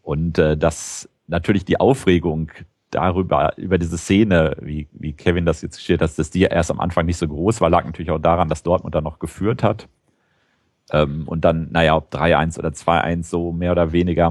Und 0.02 0.38
äh, 0.38 0.56
dass 0.56 1.08
natürlich 1.26 1.64
die 1.64 1.78
Aufregung 1.78 2.50
darüber, 2.90 3.56
über 3.56 3.78
diese 3.78 3.98
Szene, 3.98 4.56
wie, 4.60 4.88
wie 4.92 5.12
Kevin 5.12 5.46
das 5.46 5.62
jetzt 5.62 5.82
steht, 5.82 6.00
dass 6.00 6.16
das 6.16 6.30
die 6.30 6.42
erst 6.42 6.70
am 6.70 6.80
Anfang 6.80 7.06
nicht 7.06 7.18
so 7.18 7.28
groß 7.28 7.60
war, 7.60 7.70
lag 7.70 7.84
natürlich 7.84 8.10
auch 8.10 8.18
daran, 8.18 8.48
dass 8.48 8.62
Dortmund 8.62 8.94
dann 8.94 9.04
noch 9.04 9.18
geführt 9.18 9.62
hat. 9.62 9.88
Ähm, 10.92 11.28
und 11.28 11.44
dann, 11.44 11.68
naja, 11.70 11.96
ob 11.96 12.12
3-1 12.12 12.58
oder 12.58 12.70
2-1 12.70 13.24
so 13.24 13.52
mehr 13.52 13.72
oder 13.72 13.92
weniger, 13.92 14.30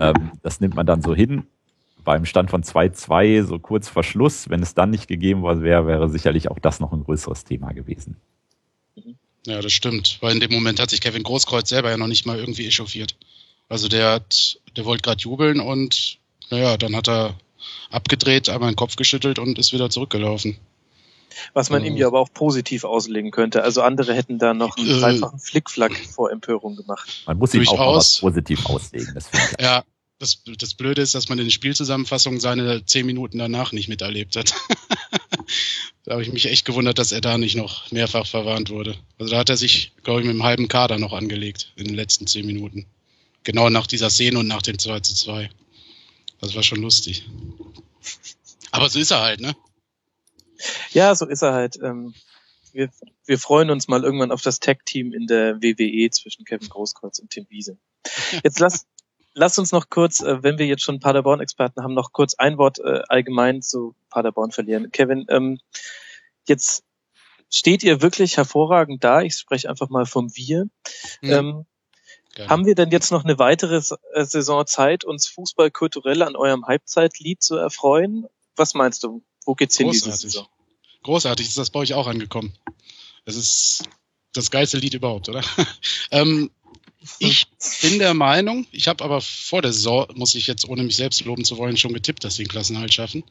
ähm, 0.00 0.32
das 0.42 0.60
nimmt 0.60 0.74
man 0.74 0.86
dann 0.86 1.02
so 1.02 1.14
hin 1.14 1.44
beim 2.08 2.24
Stand 2.24 2.50
von 2.50 2.62
2-2, 2.62 3.44
so 3.44 3.58
kurz 3.58 3.88
vor 3.90 4.02
Schluss, 4.02 4.48
wenn 4.48 4.62
es 4.62 4.72
dann 4.72 4.88
nicht 4.88 5.08
gegeben 5.08 5.42
wäre, 5.42 5.86
wäre 5.86 6.08
sicherlich 6.08 6.50
auch 6.50 6.58
das 6.58 6.80
noch 6.80 6.92
ein 6.92 7.04
größeres 7.04 7.44
Thema 7.44 7.72
gewesen. 7.72 8.16
Ja, 9.46 9.60
das 9.60 9.72
stimmt. 9.72 10.16
Weil 10.22 10.32
in 10.32 10.40
dem 10.40 10.52
Moment 10.52 10.80
hat 10.80 10.88
sich 10.88 11.02
Kevin 11.02 11.22
Großkreuz 11.22 11.68
selber 11.68 11.90
ja 11.90 11.98
noch 11.98 12.06
nicht 12.06 12.24
mal 12.24 12.38
irgendwie 12.38 12.66
echauffiert. 12.66 13.14
Also 13.68 13.88
der 13.88 14.12
hat, 14.12 14.60
der 14.76 14.84
wollte 14.84 15.02
gerade 15.02 15.20
jubeln 15.20 15.60
und 15.60 16.18
naja, 16.50 16.76
dann 16.76 16.96
hat 16.96 17.08
er 17.08 17.34
abgedreht, 17.90 18.48
einmal 18.48 18.70
den 18.70 18.76
Kopf 18.76 18.96
geschüttelt 18.96 19.38
und 19.38 19.58
ist 19.58 19.72
wieder 19.72 19.90
zurückgelaufen. 19.90 20.56
Was 21.52 21.70
man 21.70 21.84
ihm 21.84 21.96
ja 21.96 22.06
aber 22.08 22.20
auch 22.20 22.32
positiv 22.32 22.84
auslegen 22.84 23.30
könnte. 23.30 23.62
Also 23.62 23.82
andere 23.82 24.14
hätten 24.14 24.38
da 24.38 24.54
noch 24.54 24.76
einen 24.76 24.88
äh, 24.88 25.00
dreifachen 25.00 25.38
Flickflack 25.38 25.96
vor 25.96 26.30
Empörung 26.30 26.76
gemacht. 26.76 27.22
Man 27.26 27.38
muss 27.38 27.54
ihm 27.54 27.68
auch 27.68 27.96
was 27.96 28.18
positiv 28.18 28.66
auslegen. 28.66 29.14
Das 29.14 29.30
ja, 29.60 29.84
das, 30.18 30.42
das 30.58 30.74
Blöde 30.74 31.02
ist, 31.02 31.14
dass 31.14 31.28
man 31.28 31.38
in 31.38 31.44
den 31.44 31.50
Spielzusammenfassungen 31.50 32.40
seine 32.40 32.84
zehn 32.84 33.06
Minuten 33.06 33.38
danach 33.38 33.72
nicht 33.72 33.88
miterlebt 33.88 34.36
hat. 34.36 34.54
da 36.04 36.12
habe 36.12 36.22
ich 36.22 36.32
mich 36.32 36.46
echt 36.46 36.64
gewundert, 36.64 36.98
dass 36.98 37.12
er 37.12 37.20
da 37.20 37.38
nicht 37.38 37.56
noch 37.56 37.90
mehrfach 37.92 38.26
verwarnt 38.26 38.70
wurde. 38.70 38.96
Also 39.18 39.32
da 39.32 39.38
hat 39.38 39.50
er 39.50 39.56
sich, 39.56 39.92
glaube 40.02 40.20
ich, 40.20 40.26
mit 40.26 40.34
einem 40.34 40.42
halben 40.42 40.68
Kader 40.68 40.98
noch 40.98 41.12
angelegt 41.12 41.72
in 41.76 41.84
den 41.84 41.94
letzten 41.94 42.26
zehn 42.26 42.46
Minuten. 42.46 42.86
Genau 43.44 43.70
nach 43.70 43.86
dieser 43.86 44.10
Szene 44.10 44.38
und 44.38 44.48
nach 44.48 44.62
dem 44.62 44.78
2 44.78 45.00
zu 45.00 45.14
2. 45.14 45.50
Das 46.40 46.54
war 46.54 46.62
schon 46.62 46.82
lustig. 46.82 47.28
Aber 48.70 48.88
so 48.88 48.98
ist 48.98 49.10
er 49.10 49.20
halt, 49.20 49.40
ne? 49.40 49.56
Ja, 50.90 51.14
so 51.14 51.26
ist 51.26 51.42
er 51.42 51.52
halt. 51.52 51.78
Ähm, 51.82 52.14
wir, 52.72 52.90
wir 53.24 53.38
freuen 53.38 53.70
uns 53.70 53.88
mal 53.88 54.04
irgendwann 54.04 54.32
auf 54.32 54.42
das 54.42 54.60
Tag-Team 54.60 55.12
in 55.12 55.26
der 55.26 55.62
WWE 55.62 56.10
zwischen 56.10 56.44
Kevin 56.44 56.68
Großkreuz 56.68 57.18
und 57.18 57.30
Tim 57.30 57.46
Wiese. 57.48 57.78
Jetzt 58.44 58.58
lass, 58.58 58.86
lass 59.34 59.58
uns 59.58 59.72
noch 59.72 59.88
kurz, 59.88 60.20
äh, 60.20 60.42
wenn 60.42 60.58
wir 60.58 60.66
jetzt 60.66 60.82
schon 60.82 61.00
Paderborn-Experten 61.00 61.82
haben, 61.82 61.94
noch 61.94 62.12
kurz 62.12 62.34
ein 62.34 62.58
Wort 62.58 62.78
äh, 62.78 63.02
allgemein 63.08 63.62
zu 63.62 63.94
Paderborn 64.10 64.50
verlieren. 64.50 64.90
Kevin, 64.92 65.26
ähm, 65.28 65.60
jetzt 66.46 66.84
steht 67.50 67.82
ihr 67.82 68.02
wirklich 68.02 68.36
hervorragend 68.36 69.02
da. 69.04 69.22
Ich 69.22 69.34
spreche 69.34 69.68
einfach 69.68 69.88
mal 69.88 70.06
vom 70.06 70.34
Wir. 70.36 70.64
Mhm. 71.22 71.30
Ähm, 71.30 71.66
haben 72.46 72.66
wir 72.66 72.74
denn 72.74 72.90
jetzt 72.90 73.10
noch 73.10 73.24
eine 73.24 73.38
weitere 73.38 73.82
äh, 74.12 74.24
Saison 74.24 74.66
Zeit, 74.66 75.04
uns 75.04 75.26
Fußball 75.28 75.70
kulturell 75.70 76.22
an 76.22 76.36
eurem 76.36 76.66
Halbzeitlied 76.66 77.42
zu 77.42 77.56
erfreuen? 77.56 78.26
Was 78.56 78.74
meinst 78.74 79.02
du? 79.04 79.22
Wo 79.44 79.54
geht's 79.54 79.76
hin 79.76 79.90
diese 79.90 80.12
Saison? 80.12 80.46
Großartig, 81.02 81.46
ist 81.46 81.58
das 81.58 81.70
bei 81.70 81.80
euch 81.80 81.94
auch 81.94 82.06
angekommen. 82.06 82.52
Das 83.24 83.36
ist 83.36 83.84
das 84.32 84.50
geilste 84.50 84.78
Lied 84.78 84.94
überhaupt, 84.94 85.28
oder? 85.28 85.42
ähm, 86.10 86.50
ich 87.18 87.46
bin 87.80 87.98
der 87.98 88.14
Meinung, 88.14 88.66
ich 88.72 88.88
habe 88.88 89.04
aber 89.04 89.20
vor 89.20 89.62
der 89.62 89.72
Saison, 89.72 90.06
muss 90.14 90.34
ich 90.34 90.46
jetzt 90.46 90.68
ohne 90.68 90.82
mich 90.82 90.96
selbst 90.96 91.24
loben 91.24 91.44
zu 91.44 91.56
wollen, 91.56 91.76
schon 91.76 91.94
getippt, 91.94 92.24
dass 92.24 92.36
sie 92.36 92.44
den 92.44 92.50
Klassenhalt 92.50 92.92
schaffen. 92.92 93.24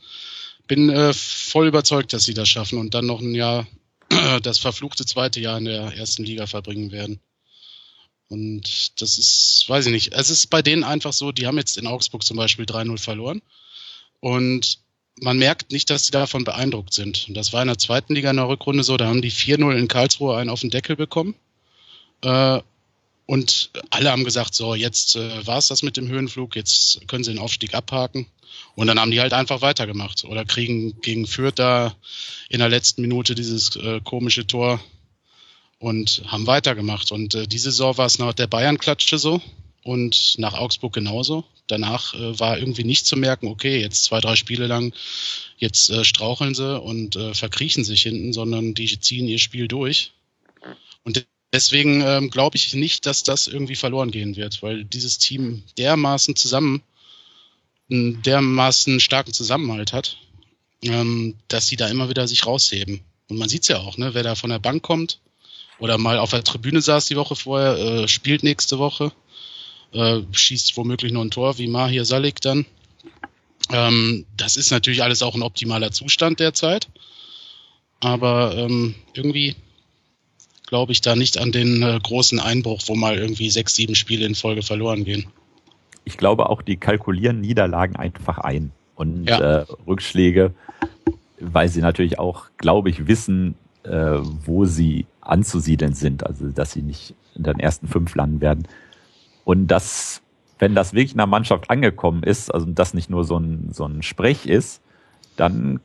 Bin 0.67 0.89
äh, 0.89 1.13
voll 1.13 1.67
überzeugt, 1.67 2.13
dass 2.13 2.23
sie 2.23 2.33
das 2.33 2.49
schaffen 2.49 2.79
und 2.79 2.93
dann 2.93 3.05
noch 3.05 3.21
ein 3.21 3.35
Jahr, 3.35 3.67
das 4.41 4.59
verfluchte 4.59 5.05
zweite 5.05 5.39
Jahr 5.39 5.57
in 5.57 5.65
der 5.65 5.93
ersten 5.95 6.23
Liga 6.23 6.47
verbringen 6.47 6.91
werden. 6.91 7.19
Und 8.29 9.01
das 9.01 9.17
ist, 9.17 9.65
weiß 9.67 9.85
ich 9.85 9.91
nicht, 9.91 10.13
es 10.13 10.29
ist 10.29 10.47
bei 10.47 10.61
denen 10.61 10.83
einfach 10.83 11.13
so, 11.13 11.31
die 11.31 11.47
haben 11.47 11.57
jetzt 11.57 11.77
in 11.77 11.87
Augsburg 11.87 12.23
zum 12.23 12.37
Beispiel 12.37 12.65
3-0 12.65 12.97
verloren. 12.97 13.41
Und 14.19 14.79
man 15.19 15.37
merkt 15.37 15.71
nicht, 15.71 15.89
dass 15.89 16.05
sie 16.05 16.11
davon 16.11 16.43
beeindruckt 16.43 16.93
sind. 16.93 17.27
Und 17.27 17.35
das 17.35 17.53
war 17.53 17.61
in 17.61 17.67
der 17.67 17.77
zweiten 17.77 18.15
Liga 18.15 18.29
in 18.29 18.37
der 18.37 18.47
Rückrunde 18.47 18.83
so, 18.83 18.97
da 18.97 19.07
haben 19.07 19.21
die 19.21 19.31
4-0 19.31 19.75
in 19.75 19.87
Karlsruhe 19.87 20.37
einen 20.37 20.49
auf 20.49 20.61
den 20.61 20.69
Deckel 20.69 20.95
bekommen. 20.95 21.35
Äh, 22.21 22.59
und 23.25 23.71
alle 23.89 24.11
haben 24.11 24.23
gesagt, 24.23 24.55
so, 24.55 24.73
jetzt 24.75 25.15
äh, 25.15 25.45
war 25.45 25.57
es 25.57 25.67
das 25.67 25.83
mit 25.83 25.97
dem 25.97 26.07
Höhenflug, 26.07 26.55
jetzt 26.55 27.07
können 27.07 27.23
sie 27.23 27.33
den 27.33 27.39
Aufstieg 27.39 27.73
abhaken. 27.73 28.27
Und 28.75 28.87
dann 28.87 28.99
haben 28.99 29.11
die 29.11 29.19
halt 29.19 29.33
einfach 29.33 29.61
weitergemacht. 29.61 30.23
Oder 30.23 30.45
kriegen 30.45 30.99
gegen 31.01 31.27
Fürth 31.27 31.55
da 31.55 31.95
in 32.49 32.59
der 32.59 32.69
letzten 32.69 33.01
Minute 33.01 33.35
dieses 33.35 33.75
äh, 33.75 33.99
komische 34.01 34.47
Tor 34.47 34.79
und 35.79 36.23
haben 36.27 36.47
weitergemacht. 36.47 37.11
Und 37.11 37.35
äh, 37.35 37.47
diese 37.47 37.71
Saison 37.71 37.97
war 37.97 38.05
es 38.05 38.19
nach 38.19 38.33
der 38.33 38.47
Bayern-Klatsche 38.47 39.17
so 39.17 39.41
und 39.83 40.35
nach 40.37 40.53
Augsburg 40.53 40.93
genauso. 40.93 41.43
Danach 41.67 42.13
äh, 42.13 42.39
war 42.39 42.57
irgendwie 42.57 42.83
nicht 42.83 43.05
zu 43.05 43.15
merken, 43.15 43.47
okay, 43.47 43.79
jetzt 43.79 44.03
zwei, 44.05 44.19
drei 44.19 44.35
Spiele 44.35 44.67
lang, 44.67 44.93
jetzt 45.57 45.89
äh, 45.89 46.03
straucheln 46.03 46.55
sie 46.55 46.79
und 46.79 47.15
äh, 47.15 47.33
verkriechen 47.33 47.83
sich 47.83 48.01
hinten, 48.01 48.33
sondern 48.33 48.73
die 48.73 48.99
ziehen 48.99 49.27
ihr 49.27 49.39
Spiel 49.39 49.67
durch. 49.67 50.13
Und 51.03 51.25
deswegen 51.53 52.01
ähm, 52.01 52.29
glaube 52.29 52.57
ich 52.57 52.73
nicht, 52.73 53.05
dass 53.05 53.23
das 53.23 53.47
irgendwie 53.47 53.75
verloren 53.75 54.11
gehen 54.11 54.35
wird, 54.35 54.61
weil 54.63 54.83
dieses 54.83 55.17
Team 55.19 55.63
dermaßen 55.77 56.35
zusammen, 56.35 56.81
dermaßen 57.89 58.99
starken 58.99 59.31
Zusammenhalt 59.31 59.93
hat, 59.93 60.17
ähm, 60.81 61.35
dass 61.47 61.67
sie 61.67 61.77
da 61.77 61.87
immer 61.87 62.09
wieder 62.09 62.27
sich 62.27 62.45
rausheben. 62.45 63.01
Und 63.29 63.37
man 63.37 63.47
sieht's 63.47 63.67
ja 63.67 63.79
auch, 63.79 63.97
ne, 63.97 64.13
wer 64.13 64.23
da 64.23 64.35
von 64.35 64.49
der 64.49 64.59
Bank 64.59 64.83
kommt 64.83 65.19
oder 65.79 65.97
mal 65.97 66.17
auf 66.17 66.31
der 66.31 66.43
Tribüne 66.43 66.81
saß 66.81 67.05
die 67.05 67.15
Woche 67.15 67.35
vorher, 67.35 67.77
äh, 67.77 68.07
spielt 68.07 68.43
nächste 68.43 68.79
Woche, 68.79 69.11
äh, 69.93 70.21
schießt 70.31 70.75
womöglich 70.77 71.11
noch 71.11 71.21
ein 71.21 71.31
Tor, 71.31 71.57
wie 71.57 71.67
Mahir 71.67 72.05
Salik 72.05 72.41
dann. 72.41 72.65
Ähm, 73.71 74.25
das 74.35 74.55
ist 74.55 74.71
natürlich 74.71 75.03
alles 75.03 75.21
auch 75.21 75.35
ein 75.35 75.43
optimaler 75.43 75.91
Zustand 75.91 76.39
derzeit. 76.39 76.87
Aber 77.99 78.55
ähm, 78.55 78.95
irgendwie 79.13 79.55
glaube 80.67 80.91
ich 80.91 81.01
da 81.01 81.15
nicht 81.15 81.37
an 81.37 81.51
den 81.51 81.81
äh, 81.81 81.99
großen 82.01 82.39
Einbruch, 82.39 82.81
wo 82.87 82.95
mal 82.95 83.17
irgendwie 83.17 83.49
sechs, 83.49 83.75
sieben 83.75 83.95
Spiele 83.95 84.25
in 84.25 84.35
Folge 84.35 84.61
verloren 84.61 85.03
gehen. 85.03 85.27
Ich 86.03 86.17
glaube 86.17 86.49
auch, 86.49 86.61
die 86.61 86.77
kalkulieren 86.77 87.41
Niederlagen 87.41 87.95
einfach 87.95 88.37
ein 88.37 88.71
und 88.95 89.29
ja. 89.29 89.39
äh, 89.39 89.65
Rückschläge, 89.85 90.53
weil 91.39 91.69
sie 91.69 91.81
natürlich 91.81 92.19
auch, 92.19 92.45
glaube 92.57 92.89
ich, 92.89 93.07
wissen, 93.07 93.55
äh, 93.87 94.19
wo 94.45 94.65
sie 94.65 95.05
anzusiedeln 95.21 95.93
sind, 95.93 96.25
also 96.25 96.49
dass 96.49 96.71
sie 96.71 96.81
nicht 96.81 97.15
in 97.35 97.43
den 97.43 97.59
ersten 97.59 97.87
fünf 97.87 98.15
landen 98.15 98.41
werden. 98.41 98.67
Und 99.43 99.67
das, 99.67 100.21
wenn 100.59 100.75
das 100.75 100.93
wirklich 100.93 101.11
in 101.11 101.17
der 101.17 101.27
Mannschaft 101.27 101.69
angekommen 101.69 102.23
ist, 102.23 102.53
also 102.53 102.65
das 102.67 102.93
nicht 102.93 103.09
nur 103.09 103.23
so 103.23 103.37
ein, 103.37 103.69
so 103.71 103.85
ein 103.85 104.01
Sprech 104.03 104.45
ist, 104.45 104.81
dann 105.35 105.79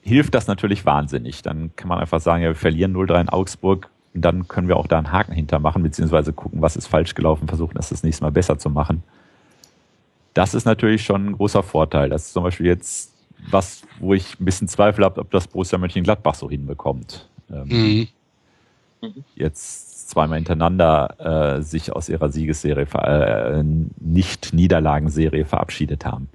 hilft 0.00 0.34
das 0.34 0.46
natürlich 0.46 0.84
wahnsinnig. 0.84 1.42
Dann 1.42 1.74
kann 1.76 1.88
man 1.88 1.98
einfach 1.98 2.20
sagen, 2.20 2.42
ja, 2.42 2.50
wir 2.50 2.54
verlieren 2.54 2.94
0-3 2.94 3.22
in 3.22 3.28
Augsburg, 3.28 3.90
und 4.16 4.22
dann 4.22 4.48
können 4.48 4.66
wir 4.66 4.78
auch 4.78 4.86
da 4.86 4.96
einen 4.96 5.12
Haken 5.12 5.32
hintermachen, 5.32 5.82
beziehungsweise 5.82 6.32
gucken, 6.32 6.62
was 6.62 6.74
ist 6.74 6.86
falsch 6.86 7.14
gelaufen, 7.14 7.48
versuchen 7.48 7.74
das 7.74 7.90
das 7.90 8.02
nächste 8.02 8.24
Mal 8.24 8.30
besser 8.30 8.58
zu 8.58 8.70
machen. 8.70 9.02
Das 10.32 10.54
ist 10.54 10.64
natürlich 10.64 11.04
schon 11.04 11.26
ein 11.26 11.32
großer 11.32 11.62
Vorteil. 11.62 12.08
Das 12.08 12.28
ist 12.28 12.32
zum 12.32 12.42
Beispiel 12.42 12.64
jetzt 12.64 13.14
was, 13.50 13.82
wo 14.00 14.14
ich 14.14 14.40
ein 14.40 14.46
bisschen 14.46 14.68
Zweifel 14.68 15.04
habe, 15.04 15.20
ob 15.20 15.30
das 15.30 15.46
Borussia 15.46 15.76
Mönchengladbach 15.76 16.34
so 16.34 16.48
hinbekommt. 16.48 17.28
Ähm, 17.50 18.08
mhm. 19.02 19.24
Jetzt 19.34 20.08
zweimal 20.08 20.38
hintereinander 20.38 21.56
äh, 21.58 21.62
sich 21.62 21.92
aus 21.92 22.08
ihrer 22.08 22.28
Siegesserie, 22.28 22.86
äh, 22.94 23.62
nicht 23.98 24.52
Niederlagenserie 24.52 25.44
verabschiedet 25.44 26.04
haben. 26.04 26.28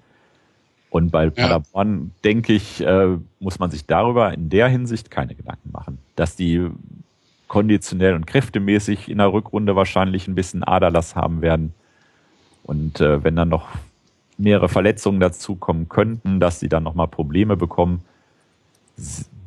Und 0.89 1.09
bei 1.09 1.29
Paderborn, 1.29 2.03
ja. 2.03 2.09
denke 2.25 2.53
ich, 2.53 2.81
äh, 2.81 3.17
muss 3.39 3.59
man 3.59 3.71
sich 3.71 3.85
darüber 3.85 4.33
in 4.33 4.49
der 4.49 4.67
Hinsicht 4.67 5.09
keine 5.09 5.35
Gedanken 5.35 5.71
machen. 5.71 5.99
Dass 6.17 6.35
die 6.35 6.67
konditionell 7.47 8.13
und 8.13 8.27
kräftemäßig 8.27 9.09
in 9.09 9.17
der 9.17 9.31
Rückrunde 9.31 9.75
wahrscheinlich 9.75 10.27
ein 10.27 10.35
bisschen 10.35 10.63
Aderlass 10.63 11.15
haben 11.15 11.41
werden. 11.41 11.73
Und 12.63 12.99
äh, 12.99 13.23
wenn 13.23 13.37
dann 13.37 13.49
noch 13.49 13.69
mehrere 14.37 14.69
Verletzungen 14.69 15.19
dazukommen 15.19 15.87
könnten, 15.87 16.39
dass 16.39 16.59
sie 16.59 16.69
dann 16.69 16.83
nochmal 16.83 17.07
Probleme 17.07 17.55
bekommen, 17.55 18.01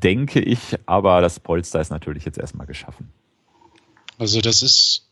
denke 0.04 0.40
ich, 0.40 0.58
aber 0.86 1.20
das 1.20 1.40
Polster 1.40 1.80
ist 1.80 1.90
natürlich 1.90 2.24
jetzt 2.24 2.38
erstmal 2.38 2.66
geschaffen. 2.66 3.10
Also 4.18 4.40
das 4.40 4.62
ist, 4.62 5.08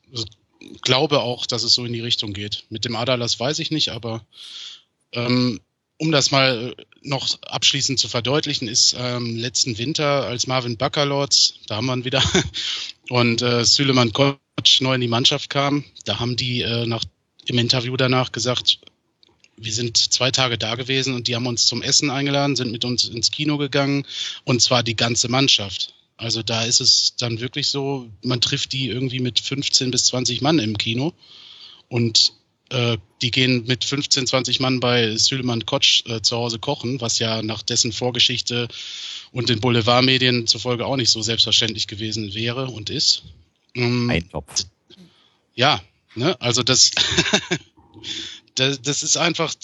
ich 0.60 0.82
glaube 0.82 1.20
auch, 1.20 1.46
dass 1.46 1.64
es 1.64 1.74
so 1.74 1.84
in 1.84 1.92
die 1.92 2.00
Richtung 2.00 2.32
geht. 2.32 2.66
Mit 2.68 2.84
dem 2.84 2.94
Aderlass 2.94 3.40
weiß 3.40 3.58
ich 3.58 3.70
nicht, 3.70 3.88
aber 3.88 4.24
ähm, 5.12 5.60
um 5.98 6.12
das 6.12 6.30
mal 6.30 6.74
äh, 6.76 6.84
noch 7.02 7.40
abschließend 7.42 7.98
zu 7.98 8.08
verdeutlichen, 8.08 8.68
ist 8.68 8.94
ähm, 8.98 9.36
letzten 9.36 9.78
Winter, 9.78 10.26
als 10.26 10.46
Marvin 10.46 10.76
Baccalords, 10.76 11.54
da 11.66 11.76
haben 11.76 11.86
wir 11.86 11.96
ihn 11.96 12.04
wieder, 12.04 12.22
und 13.08 13.42
äh, 13.42 13.64
Süleyman 13.64 14.12
Koc 14.12 14.38
neu 14.80 14.94
in 14.94 15.00
die 15.00 15.08
Mannschaft 15.08 15.50
kam, 15.50 15.84
da 16.04 16.20
haben 16.20 16.36
die 16.36 16.62
äh, 16.62 16.86
nach 16.86 17.04
im 17.46 17.58
Interview 17.58 17.96
danach 17.96 18.30
gesagt, 18.30 18.78
wir 19.56 19.72
sind 19.72 19.96
zwei 19.96 20.30
Tage 20.30 20.58
da 20.58 20.74
gewesen 20.74 21.14
und 21.14 21.28
die 21.28 21.34
haben 21.34 21.46
uns 21.46 21.66
zum 21.66 21.82
Essen 21.82 22.10
eingeladen, 22.10 22.56
sind 22.56 22.72
mit 22.72 22.84
uns 22.84 23.04
ins 23.04 23.30
Kino 23.30 23.58
gegangen 23.58 24.06
und 24.44 24.62
zwar 24.62 24.82
die 24.82 24.96
ganze 24.96 25.28
Mannschaft. 25.28 25.94
Also 26.16 26.42
da 26.42 26.64
ist 26.64 26.80
es 26.80 27.16
dann 27.16 27.40
wirklich 27.40 27.68
so, 27.68 28.08
man 28.22 28.40
trifft 28.40 28.72
die 28.72 28.88
irgendwie 28.88 29.20
mit 29.20 29.40
15 29.40 29.90
bis 29.90 30.04
20 30.04 30.40
Mann 30.40 30.58
im 30.58 30.78
Kino 30.78 31.14
und 31.88 32.32
äh, 32.70 32.96
die 33.20 33.30
gehen 33.30 33.64
mit 33.66 33.84
15, 33.84 34.26
20 34.26 34.60
Mann 34.60 34.80
bei 34.80 35.16
Süleyman 35.16 35.66
Kotsch 35.66 36.04
äh, 36.06 36.22
zu 36.22 36.36
Hause 36.36 36.58
kochen, 36.58 37.00
was 37.00 37.18
ja 37.18 37.42
nach 37.42 37.62
dessen 37.62 37.92
Vorgeschichte 37.92 38.68
und 39.30 39.48
den 39.48 39.60
Boulevardmedien 39.60 40.46
zufolge 40.46 40.86
auch 40.86 40.96
nicht 40.96 41.10
so 41.10 41.22
selbstverständlich 41.22 41.86
gewesen 41.86 42.34
wäre 42.34 42.66
und 42.66 42.88
ist. 42.88 43.24
Ähm, 43.74 44.08
Ein 44.10 44.28
Topf. 44.30 44.64
Ja, 45.54 45.82
ne, 46.14 46.40
also 46.40 46.62
das, 46.62 46.92
das, 48.54 48.82
das 48.82 49.02
ist 49.02 49.16
einfach, 49.16 49.54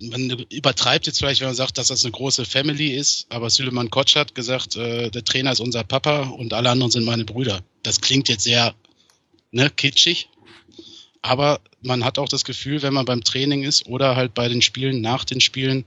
man 0.00 0.30
übertreibt 0.50 1.06
jetzt 1.06 1.18
vielleicht, 1.18 1.40
wenn 1.40 1.48
man 1.48 1.54
sagt, 1.54 1.78
dass 1.78 1.88
das 1.88 2.04
eine 2.04 2.12
große 2.12 2.44
Family 2.44 2.88
ist, 2.94 3.26
aber 3.28 3.50
Süleyman 3.50 3.90
Kotsch 3.90 4.16
hat 4.16 4.34
gesagt, 4.34 4.76
äh, 4.76 5.10
der 5.10 5.24
Trainer 5.24 5.52
ist 5.52 5.60
unser 5.60 5.84
Papa 5.84 6.22
und 6.24 6.52
alle 6.52 6.70
anderen 6.70 6.90
sind 6.90 7.04
meine 7.04 7.24
Brüder. 7.24 7.62
Das 7.82 8.00
klingt 8.00 8.28
jetzt 8.28 8.44
sehr 8.44 8.74
ne, 9.52 9.70
kitschig, 9.70 10.28
aber 11.22 11.60
man 11.82 12.04
hat 12.04 12.18
auch 12.18 12.28
das 12.28 12.44
Gefühl, 12.44 12.82
wenn 12.82 12.94
man 12.94 13.04
beim 13.04 13.22
Training 13.22 13.62
ist 13.62 13.86
oder 13.86 14.16
halt 14.16 14.34
bei 14.34 14.48
den 14.48 14.62
Spielen, 14.62 15.00
nach 15.00 15.24
den 15.24 15.40
Spielen, 15.40 15.84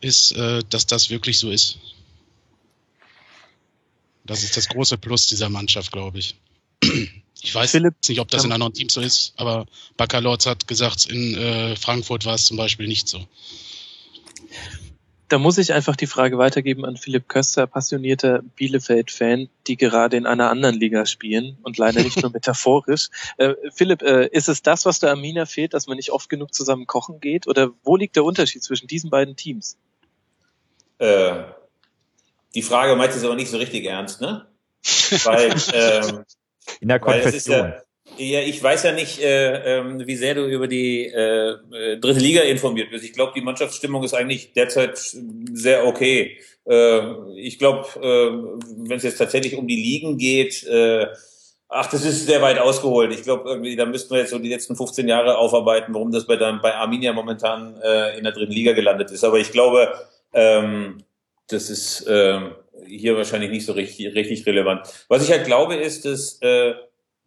ist, 0.00 0.32
äh, 0.32 0.62
dass 0.70 0.86
das 0.86 1.10
wirklich 1.10 1.38
so 1.38 1.50
ist. 1.50 1.78
Das 4.24 4.42
ist 4.42 4.56
das 4.56 4.68
große 4.68 4.98
Plus 4.98 5.26
dieser 5.28 5.50
Mannschaft, 5.50 5.92
glaube 5.92 6.18
ich. 6.18 6.34
Ich 7.46 7.54
weiß 7.54 7.70
Philipp, 7.70 7.94
nicht, 8.08 8.20
ob 8.20 8.28
das 8.28 8.44
in 8.44 8.52
anderen 8.52 8.72
Teams 8.72 8.92
so 8.92 9.00
ist, 9.00 9.32
aber 9.36 9.66
Baccalords 9.96 10.46
hat 10.46 10.66
gesagt, 10.66 11.06
in 11.06 11.34
äh, 11.36 11.76
Frankfurt 11.76 12.24
war 12.26 12.34
es 12.34 12.46
zum 12.46 12.56
Beispiel 12.56 12.88
nicht 12.88 13.08
so 13.08 13.26
da 15.28 15.38
muss 15.38 15.58
ich 15.58 15.72
einfach 15.72 15.96
die 15.96 16.06
Frage 16.06 16.38
weitergeben 16.38 16.84
an 16.84 16.96
Philipp 16.96 17.28
Köster, 17.28 17.66
passionierter 17.66 18.42
Bielefeld-Fan, 18.54 19.48
die 19.66 19.76
gerade 19.76 20.16
in 20.16 20.26
einer 20.26 20.50
anderen 20.50 20.78
Liga 20.78 21.04
spielen 21.04 21.58
und 21.62 21.78
leider 21.78 22.02
nicht 22.02 22.22
nur 22.22 22.30
metaphorisch. 22.32 23.08
Äh, 23.36 23.54
Philipp, 23.72 24.02
äh, 24.02 24.28
ist 24.28 24.48
es 24.48 24.62
das, 24.62 24.86
was 24.86 25.00
der 25.00 25.10
Amina 25.10 25.46
fehlt, 25.46 25.74
dass 25.74 25.88
man 25.88 25.96
nicht 25.96 26.10
oft 26.10 26.28
genug 26.28 26.54
zusammen 26.54 26.86
kochen 26.86 27.20
geht? 27.20 27.48
Oder 27.48 27.70
wo 27.82 27.96
liegt 27.96 28.14
der 28.14 28.24
Unterschied 28.24 28.62
zwischen 28.62 28.86
diesen 28.86 29.10
beiden 29.10 29.34
Teams? 29.34 29.76
Äh, 30.98 31.42
die 32.54 32.62
Frage 32.62 32.94
meint 32.94 33.12
es 33.12 33.24
aber 33.24 33.34
nicht 33.34 33.50
so 33.50 33.58
richtig 33.58 33.84
ernst, 33.84 34.20
ne? 34.20 34.46
Weil, 35.24 35.54
ähm, 35.74 36.24
in 36.80 36.88
der 36.88 37.00
Konfession. 37.00 37.74
Ja, 38.18 38.40
ich 38.40 38.62
weiß 38.62 38.84
ja 38.84 38.92
nicht, 38.92 39.20
äh, 39.20 39.78
äh, 39.78 40.06
wie 40.06 40.16
sehr 40.16 40.34
du 40.34 40.46
über 40.46 40.68
die 40.68 41.06
äh, 41.06 41.50
äh, 41.50 41.98
dritte 41.98 42.20
Liga 42.20 42.42
informiert 42.42 42.90
bist. 42.90 43.04
Ich 43.04 43.12
glaube, 43.12 43.32
die 43.34 43.40
Mannschaftsstimmung 43.40 44.02
ist 44.04 44.14
eigentlich 44.14 44.52
derzeit 44.52 44.96
sehr 45.52 45.86
okay. 45.86 46.38
Äh, 46.64 47.00
ich 47.36 47.58
glaube, 47.58 47.86
äh, 47.96 48.88
wenn 48.88 48.96
es 48.96 49.02
jetzt 49.02 49.18
tatsächlich 49.18 49.56
um 49.56 49.66
die 49.66 49.76
Ligen 49.76 50.18
geht, 50.18 50.66
ach, 51.68 51.90
das 51.90 52.04
ist 52.04 52.26
sehr 52.26 52.40
weit 52.40 52.58
ausgeholt. 52.58 53.12
Ich 53.12 53.24
glaube, 53.24 53.50
irgendwie, 53.50 53.74
da 53.74 53.84
müssten 53.84 54.14
wir 54.14 54.20
jetzt 54.20 54.30
so 54.30 54.38
die 54.38 54.48
letzten 54.48 54.76
15 54.76 55.08
Jahre 55.08 55.36
aufarbeiten, 55.36 55.92
warum 55.92 56.12
das 56.12 56.26
bei, 56.26 56.36
dann, 56.36 56.60
bei 56.62 56.74
Arminia 56.74 57.12
momentan 57.12 57.74
in 58.16 58.24
der 58.24 58.32
dritten 58.32 58.52
Liga 58.52 58.72
gelandet 58.72 59.10
ist. 59.10 59.24
Aber 59.24 59.38
ich 59.38 59.50
glaube, 59.50 59.92
ähm, 60.32 61.02
das 61.48 61.70
ist 61.70 62.06
äh, 62.06 62.40
hier 62.86 63.16
wahrscheinlich 63.16 63.50
nicht 63.50 63.66
so 63.66 63.72
richtig, 63.72 64.14
richtig 64.14 64.46
relevant. 64.46 64.82
Was 65.08 65.24
ich 65.24 65.30
halt 65.30 65.44
glaube, 65.44 65.76
ist, 65.76 66.04
dass 66.04 66.40
äh, 66.42 66.74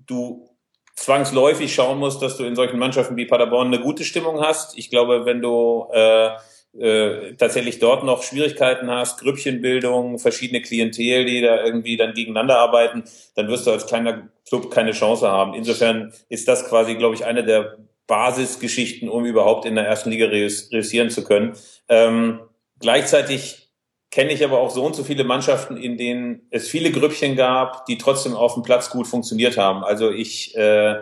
du 0.05 0.49
zwangsläufig 0.95 1.73
schauen 1.73 1.97
musst, 1.97 2.21
dass 2.21 2.37
du 2.37 2.43
in 2.43 2.55
solchen 2.55 2.77
Mannschaften 2.77 3.15
wie 3.15 3.25
Paderborn 3.25 3.67
eine 3.67 3.79
gute 3.79 4.03
Stimmung 4.03 4.41
hast. 4.41 4.77
Ich 4.77 4.89
glaube, 4.89 5.25
wenn 5.25 5.41
du 5.41 5.87
äh, 5.93 6.31
äh, 6.77 7.35
tatsächlich 7.35 7.79
dort 7.79 8.03
noch 8.03 8.21
Schwierigkeiten 8.21 8.91
hast, 8.91 9.21
Grüppchenbildung, 9.21 10.19
verschiedene 10.19 10.61
Klientel, 10.61 11.25
die 11.25 11.41
da 11.41 11.63
irgendwie 11.63 11.97
dann 11.97 12.13
gegeneinander 12.13 12.59
arbeiten, 12.59 13.03
dann 13.35 13.47
wirst 13.47 13.65
du 13.65 13.71
als 13.71 13.87
kleiner 13.87 14.29
Club 14.47 14.69
keine 14.71 14.91
Chance 14.91 15.27
haben. 15.27 15.53
Insofern 15.53 16.13
ist 16.27 16.47
das 16.47 16.67
quasi, 16.67 16.95
glaube 16.95 17.15
ich, 17.15 17.25
eine 17.25 17.43
der 17.43 17.77
Basisgeschichten, 18.07 19.07
um 19.07 19.25
überhaupt 19.25 19.65
in 19.65 19.75
der 19.75 19.85
ersten 19.85 20.09
Liga 20.09 20.27
reüssieren 20.27 21.09
zu 21.09 21.23
können. 21.23 21.55
Ähm, 21.87 22.41
gleichzeitig 22.79 23.68
kenne 24.11 24.33
ich 24.33 24.43
aber 24.43 24.59
auch 24.59 24.71
so 24.71 24.83
und 24.85 24.95
so 24.95 25.03
viele 25.03 25.23
Mannschaften, 25.23 25.77
in 25.77 25.97
denen 25.97 26.47
es 26.49 26.67
viele 26.67 26.91
Grüppchen 26.91 27.35
gab, 27.35 27.85
die 27.85 27.97
trotzdem 27.97 28.35
auf 28.35 28.55
dem 28.55 28.63
Platz 28.63 28.89
gut 28.89 29.07
funktioniert 29.07 29.57
haben. 29.57 29.83
Also 29.83 30.09
ich, 30.09 30.57
äh, 30.57 31.01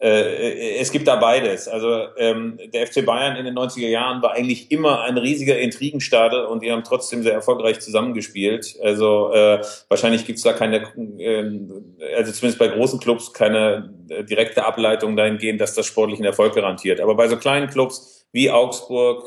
äh, 0.00 0.76
es 0.78 0.92
gibt 0.92 1.08
da 1.08 1.16
beides. 1.16 1.66
Also 1.66 2.06
ähm, 2.16 2.60
der 2.72 2.86
FC 2.86 3.04
Bayern 3.04 3.36
in 3.36 3.44
den 3.44 3.58
90er 3.58 3.88
Jahren 3.88 4.22
war 4.22 4.32
eigentlich 4.32 4.70
immer 4.70 5.02
ein 5.02 5.18
riesiger 5.18 5.58
Intrigenstadel 5.58 6.44
und 6.44 6.62
die 6.62 6.70
haben 6.70 6.84
trotzdem 6.84 7.24
sehr 7.24 7.32
erfolgreich 7.32 7.80
zusammengespielt. 7.80 8.76
Also 8.82 9.32
äh, 9.32 9.60
wahrscheinlich 9.88 10.24
gibt's 10.24 10.42
da 10.42 10.52
keine, 10.52 10.76
äh, 11.18 12.14
also 12.16 12.30
zumindest 12.30 12.58
bei 12.60 12.68
großen 12.68 13.00
Clubs 13.00 13.32
keine 13.32 13.92
äh, 14.08 14.22
direkte 14.22 14.64
Ableitung 14.64 15.16
dahingehend, 15.16 15.60
dass 15.60 15.74
das 15.74 15.86
sportlichen 15.86 16.24
Erfolg 16.24 16.54
garantiert. 16.54 17.00
Aber 17.00 17.16
bei 17.16 17.26
so 17.26 17.36
kleinen 17.36 17.68
Clubs 17.68 18.28
wie 18.30 18.50
Augsburg, 18.50 19.24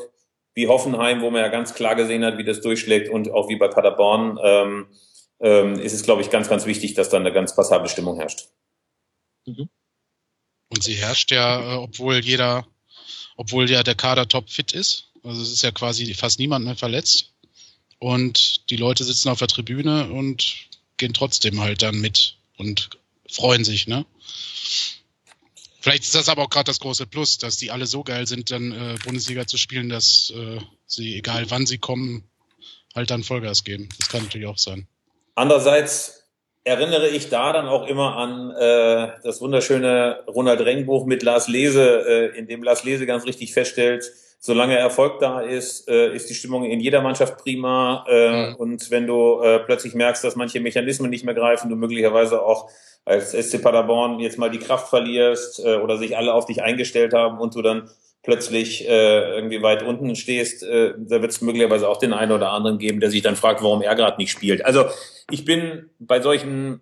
wie 0.58 0.66
Hoffenheim, 0.66 1.20
wo 1.20 1.30
man 1.30 1.40
ja 1.40 1.48
ganz 1.48 1.72
klar 1.72 1.94
gesehen 1.94 2.24
hat, 2.24 2.36
wie 2.36 2.44
das 2.44 2.60
durchschlägt 2.60 3.10
und 3.10 3.30
auch 3.30 3.48
wie 3.48 3.54
bei 3.54 3.68
Paderborn, 3.68 4.40
ähm, 4.42 4.86
ähm, 5.38 5.78
ist 5.78 5.92
es, 5.92 6.02
glaube 6.02 6.20
ich, 6.20 6.30
ganz, 6.30 6.48
ganz 6.48 6.66
wichtig, 6.66 6.94
dass 6.94 7.10
da 7.10 7.16
eine 7.16 7.32
ganz 7.32 7.54
passable 7.54 7.88
Stimmung 7.88 8.16
herrscht. 8.16 8.48
Mhm. 9.46 9.68
Und 10.68 10.82
sie 10.82 10.94
herrscht 10.94 11.30
ja, 11.30 11.60
äh, 11.60 11.76
obwohl 11.76 12.16
jeder, 12.18 12.66
obwohl 13.36 13.70
ja 13.70 13.84
der 13.84 13.94
Kader 13.94 14.26
top 14.26 14.50
fit 14.50 14.72
ist. 14.72 15.12
Also 15.22 15.40
es 15.42 15.52
ist 15.52 15.62
ja 15.62 15.70
quasi 15.70 16.12
fast 16.14 16.40
niemand 16.40 16.64
mehr 16.64 16.76
verletzt. 16.76 17.32
Und 18.00 18.68
die 18.70 18.76
Leute 18.76 19.04
sitzen 19.04 19.28
auf 19.28 19.38
der 19.38 19.48
Tribüne 19.48 20.10
und 20.10 20.56
gehen 20.96 21.14
trotzdem 21.14 21.60
halt 21.60 21.82
dann 21.82 22.00
mit 22.00 22.36
und 22.56 22.90
freuen 23.30 23.64
sich, 23.64 23.86
ne? 23.86 24.04
Vielleicht 25.80 26.02
ist 26.02 26.14
das 26.14 26.28
aber 26.28 26.42
auch 26.42 26.50
gerade 26.50 26.66
das 26.66 26.80
große 26.80 27.06
Plus, 27.06 27.38
dass 27.38 27.56
die 27.56 27.70
alle 27.70 27.86
so 27.86 28.02
geil 28.02 28.26
sind, 28.26 28.50
dann 28.50 28.72
äh, 28.72 28.96
Bundesliga 29.04 29.46
zu 29.46 29.58
spielen, 29.58 29.88
dass 29.88 30.32
äh, 30.34 30.58
sie, 30.86 31.16
egal 31.16 31.50
wann 31.50 31.66
sie 31.66 31.78
kommen, 31.78 32.24
halt 32.94 33.10
dann 33.10 33.22
Vollgas 33.22 33.64
geben. 33.64 33.88
Das 33.98 34.08
kann 34.08 34.24
natürlich 34.24 34.46
auch 34.48 34.58
sein. 34.58 34.88
Andererseits 35.36 36.24
erinnere 36.64 37.08
ich 37.08 37.28
da 37.28 37.52
dann 37.52 37.66
auch 37.66 37.86
immer 37.86 38.16
an 38.16 38.50
äh, 38.50 39.12
das 39.22 39.40
wunderschöne 39.40 40.24
Ronald 40.26 40.60
Rengbuch 40.60 41.06
mit 41.06 41.22
Lars 41.22 41.48
Lese, 41.48 42.04
äh, 42.06 42.38
in 42.38 42.48
dem 42.48 42.62
Lars 42.62 42.84
Lese 42.84 43.06
ganz 43.06 43.24
richtig 43.24 43.52
feststellt, 43.52 44.10
solange 44.38 44.76
Erfolg 44.76 45.18
da 45.20 45.40
ist, 45.40 45.88
äh, 45.88 46.14
ist 46.14 46.30
die 46.30 46.34
Stimmung 46.34 46.64
in 46.64 46.80
jeder 46.80 47.02
Mannschaft 47.02 47.38
prima. 47.38 48.04
Äh, 48.08 48.50
mhm. 48.50 48.54
Und 48.56 48.90
wenn 48.90 49.06
du 49.06 49.40
äh, 49.40 49.58
plötzlich 49.58 49.94
merkst, 49.94 50.22
dass 50.22 50.36
manche 50.36 50.60
Mechanismen 50.60 51.10
nicht 51.10 51.24
mehr 51.24 51.34
greifen, 51.34 51.68
du 51.68 51.76
möglicherweise 51.76 52.42
auch 52.42 52.70
als 53.04 53.32
SC 53.32 53.62
Paderborn 53.62 54.20
jetzt 54.20 54.38
mal 54.38 54.50
die 54.50 54.58
Kraft 54.58 54.88
verlierst 54.88 55.64
äh, 55.64 55.76
oder 55.76 55.96
sich 55.96 56.16
alle 56.16 56.34
auf 56.34 56.46
dich 56.46 56.62
eingestellt 56.62 57.14
haben 57.14 57.38
und 57.38 57.54
du 57.54 57.62
dann 57.62 57.90
plötzlich 58.22 58.86
äh, 58.86 59.34
irgendwie 59.34 59.62
weit 59.62 59.82
unten 59.82 60.14
stehst, 60.14 60.62
äh, 60.62 60.92
da 60.98 61.22
wird 61.22 61.32
es 61.32 61.40
möglicherweise 61.40 61.88
auch 61.88 61.96
den 61.96 62.12
einen 62.12 62.32
oder 62.32 62.50
anderen 62.50 62.78
geben, 62.78 63.00
der 63.00 63.10
sich 63.10 63.22
dann 63.22 63.36
fragt, 63.36 63.62
warum 63.62 63.80
er 63.80 63.94
gerade 63.94 64.18
nicht 64.18 64.30
spielt. 64.30 64.64
Also 64.64 64.84
ich 65.30 65.44
bin 65.44 65.88
bei 65.98 66.20
solchen 66.20 66.80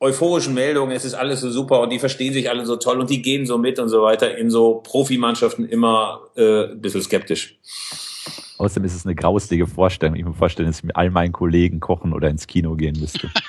euphorischen 0.00 0.54
Meldungen, 0.54 0.94
es 0.94 1.04
ist 1.04 1.14
alles 1.14 1.40
so 1.40 1.50
super 1.50 1.80
und 1.80 1.90
die 1.90 1.98
verstehen 1.98 2.32
sich 2.32 2.50
alle 2.50 2.66
so 2.66 2.76
toll 2.76 3.00
und 3.00 3.08
die 3.08 3.22
gehen 3.22 3.46
so 3.46 3.58
mit 3.58 3.78
und 3.78 3.88
so 3.88 4.02
weiter, 4.02 4.36
in 4.36 4.50
so 4.50 4.82
Profimannschaften 4.82 5.66
immer 5.66 6.20
äh, 6.36 6.72
ein 6.72 6.80
bisschen 6.80 7.02
skeptisch. 7.02 7.58
Außerdem 8.58 8.84
ist 8.84 8.94
es 8.94 9.04
eine 9.04 9.14
grauslige 9.14 9.66
Vorstellung. 9.66 10.16
Ich 10.16 10.24
mir 10.24 10.32
vorstellen, 10.32 10.68
dass 10.68 10.78
ich 10.78 10.84
mit 10.84 10.96
all 10.96 11.10
meinen 11.10 11.32
Kollegen 11.32 11.80
kochen 11.80 12.12
oder 12.12 12.28
ins 12.28 12.46
Kino 12.46 12.74
gehen 12.74 12.98
müsste. 12.98 13.30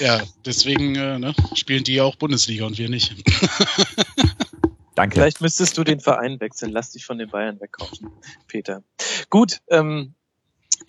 Ja, 0.00 0.22
deswegen 0.46 0.96
äh, 0.96 1.18
ne, 1.18 1.34
spielen 1.54 1.84
die 1.84 1.94
ja 1.94 2.04
auch 2.04 2.16
Bundesliga 2.16 2.64
und 2.64 2.78
wir 2.78 2.88
nicht. 2.88 3.14
Danke. 4.94 5.16
Vielleicht 5.16 5.42
müsstest 5.42 5.76
du 5.76 5.84
den 5.84 6.00
Verein 6.00 6.40
wechseln. 6.40 6.72
Lass 6.72 6.92
dich 6.92 7.04
von 7.04 7.18
den 7.18 7.28
Bayern 7.28 7.60
wegkaufen, 7.60 8.10
Peter. 8.48 8.82
Gut, 9.28 9.60
ähm, 9.68 10.14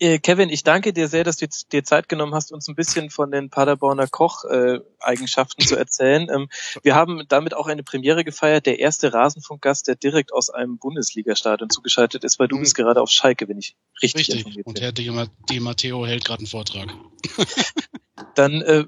äh, 0.02 0.18
Kevin, 0.18 0.48
ich 0.48 0.64
danke 0.64 0.92
dir 0.92 1.06
sehr, 1.06 1.22
dass 1.22 1.36
du 1.36 1.46
dir 1.70 1.84
Zeit 1.84 2.08
genommen 2.08 2.34
hast, 2.34 2.52
uns 2.52 2.66
ein 2.68 2.74
bisschen 2.74 3.08
von 3.08 3.30
den 3.30 3.50
Paderborner 3.50 4.08
Koch-Eigenschaften 4.08 5.62
äh, 5.62 5.64
zu 5.64 5.76
erzählen. 5.76 6.28
Ähm, 6.28 6.48
wir 6.82 6.96
haben 6.96 7.22
damit 7.28 7.54
auch 7.54 7.68
eine 7.68 7.84
Premiere 7.84 8.24
gefeiert. 8.24 8.66
Der 8.66 8.80
erste 8.80 9.12
Rasenfunkgast, 9.12 9.86
der 9.86 9.94
direkt 9.94 10.32
aus 10.32 10.50
einem 10.50 10.78
Bundesligastadion 10.78 11.70
zugeschaltet 11.70 12.24
ist, 12.24 12.40
weil 12.40 12.48
du 12.48 12.56
mhm. 12.56 12.62
bist 12.62 12.74
gerade 12.74 13.00
auf 13.00 13.10
Schalke, 13.10 13.48
wenn 13.48 13.58
ich 13.58 13.76
richtig, 14.02 14.28
richtig. 14.28 14.36
informiert 14.38 14.64
bin. 14.64 14.74
Und 14.74 14.80
Herr 14.80 14.92
Di, 14.92 15.60
Matteo 15.60 16.04
hält 16.04 16.24
gerade 16.24 16.40
einen 16.40 16.48
Vortrag. 16.48 16.92
Dann 18.34 18.60
äh, 18.62 18.84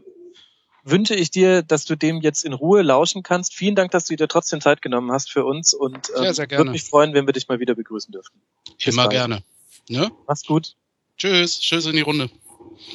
wünsche 0.82 1.14
ich 1.14 1.30
dir, 1.30 1.62
dass 1.62 1.84
du 1.84 1.96
dem 1.96 2.22
jetzt 2.22 2.44
in 2.44 2.52
Ruhe 2.52 2.82
lauschen 2.82 3.22
kannst. 3.22 3.54
Vielen 3.54 3.76
Dank, 3.76 3.92
dass 3.92 4.06
du 4.06 4.16
dir 4.16 4.26
trotzdem 4.26 4.60
Zeit 4.60 4.82
genommen 4.82 5.12
hast 5.12 5.30
für 5.30 5.44
uns 5.44 5.74
und 5.74 6.10
ähm, 6.16 6.22
sehr, 6.22 6.34
sehr 6.34 6.50
würde 6.50 6.72
mich 6.72 6.82
freuen, 6.82 7.14
wenn 7.14 7.26
wir 7.26 7.32
dich 7.32 7.48
mal 7.48 7.60
wieder 7.60 7.76
begrüßen 7.76 8.10
dürfen. 8.10 8.40
Bis 8.84 8.94
Immer 8.94 9.04
bald. 9.04 9.12
gerne. 9.12 9.42
Ne? 9.88 10.10
Mach's 10.26 10.44
gut. 10.44 10.74
Tschüss. 11.16 11.60
Tschüss 11.60 11.86
in 11.86 11.96
die 11.96 12.02
Runde. 12.02 12.30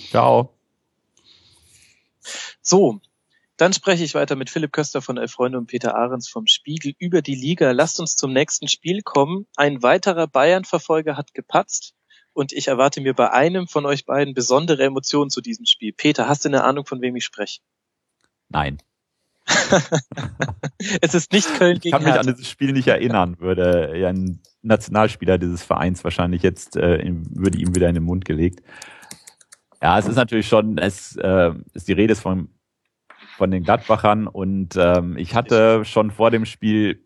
Ciao. 0.10 0.54
So. 2.62 3.02
Dann 3.58 3.74
spreche 3.74 4.06
ich 4.06 4.16
weiter 4.16 4.38
mit 4.38 4.50
Philipp 4.50 4.72
Köster 4.72 5.02
von 5.02 5.18
Elf 5.18 5.34
Freunde 5.34 5.58
und 5.58 5.68
Peter 5.68 5.94
Ahrens 5.94 6.30
vom 6.30 6.48
Spiegel 6.48 6.94
über 6.98 7.22
die 7.22 7.36
Liga. 7.36 7.72
Lasst 7.72 8.00
uns 8.00 8.16
zum 8.16 8.32
nächsten 8.32 8.70
Spiel 8.70 9.02
kommen. 9.02 9.48
Ein 9.58 9.84
weiterer 9.84 10.28
Bayern-Verfolger 10.28 11.18
hat 11.18 11.34
gepatzt 11.34 11.94
und 12.32 12.54
ich 12.54 12.70
erwarte 12.70 13.02
mir 13.02 13.14
bei 13.14 13.32
einem 13.32 13.68
von 13.68 13.86
euch 13.86 14.06
beiden 14.06 14.34
besondere 14.34 14.84
Emotionen 14.84 15.30
zu 15.30 15.42
diesem 15.42 15.66
Spiel. 15.66 15.92
Peter, 15.92 16.30
hast 16.30 16.46
du 16.46 16.50
eine 16.50 16.64
Ahnung, 16.64 16.86
von 16.86 17.02
wem 17.02 17.18
ich 17.18 17.26
spreche? 17.26 17.60
Nein. 18.48 18.82
es 21.02 21.14
ist 21.14 21.32
nicht 21.32 21.48
Köln 21.56 21.80
gegen 21.80 21.88
Ich 21.88 21.92
kann 21.92 22.04
mich 22.04 22.14
Hertha. 22.14 22.30
an 22.30 22.36
dieses 22.36 22.50
Spiel 22.50 22.72
nicht 22.72 22.88
erinnern, 22.88 23.40
würde 23.40 23.98
ja 23.98 24.10
ein 24.10 24.42
Nationalspieler 24.62 25.38
dieses 25.38 25.64
Vereins 25.64 26.04
wahrscheinlich 26.04 26.44
jetzt, 26.44 26.76
äh, 26.76 27.00
würde 27.32 27.58
ihm 27.58 27.76
wieder 27.76 27.88
in 27.88 27.96
den 27.96 28.04
Mund 28.04 28.26
gelegt. 28.26 28.62
Ja, 29.82 29.98
es 29.98 30.08
ist 30.08 30.16
natürlich 30.16 30.48
schon, 30.48 30.78
es 30.78 31.16
äh, 31.16 31.54
ist 31.74 31.88
die 31.88 31.94
Rede 31.94 32.16
von 32.16 32.50
von 33.40 33.52
den 33.52 33.64
Gladbachern 33.64 34.28
und 34.28 34.76
ähm, 34.76 35.18
ich 35.18 35.34
hatte 35.34 35.86
schon 35.86 36.12
vor 36.12 36.30
dem 36.30 36.46
Spiel, 36.46 37.06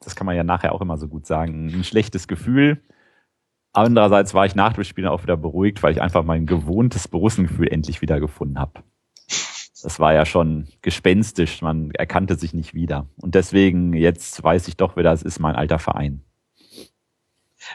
das 0.00 0.16
kann 0.16 0.26
man 0.26 0.34
ja 0.34 0.42
nachher 0.42 0.72
auch 0.72 0.80
immer 0.80 0.96
so 0.96 1.06
gut 1.06 1.26
sagen, 1.26 1.68
ein 1.68 1.84
schlechtes 1.84 2.26
Gefühl. 2.26 2.82
Andererseits 3.74 4.32
war 4.32 4.46
ich 4.46 4.54
nach 4.54 4.72
dem 4.72 4.84
Spiel 4.84 5.06
auch 5.06 5.22
wieder 5.22 5.36
beruhigt, 5.36 5.82
weil 5.82 5.92
ich 5.92 6.00
einfach 6.00 6.24
mein 6.24 6.46
gewohntes 6.46 7.08
Borussengefühl 7.08 7.68
endlich 7.68 8.00
wieder 8.00 8.20
gefunden 8.20 8.58
habe. 8.58 8.82
Das 9.82 10.00
war 10.00 10.14
ja 10.14 10.24
schon 10.24 10.68
gespenstisch, 10.80 11.60
man 11.60 11.90
erkannte 11.90 12.36
sich 12.36 12.54
nicht 12.54 12.74
wieder. 12.74 13.06
Und 13.16 13.34
deswegen, 13.34 13.92
jetzt 13.92 14.42
weiß 14.42 14.68
ich 14.68 14.76
doch 14.76 14.96
wieder, 14.96 15.12
es 15.12 15.22
ist 15.22 15.38
mein 15.38 15.54
alter 15.54 15.78
Verein. 15.78 16.22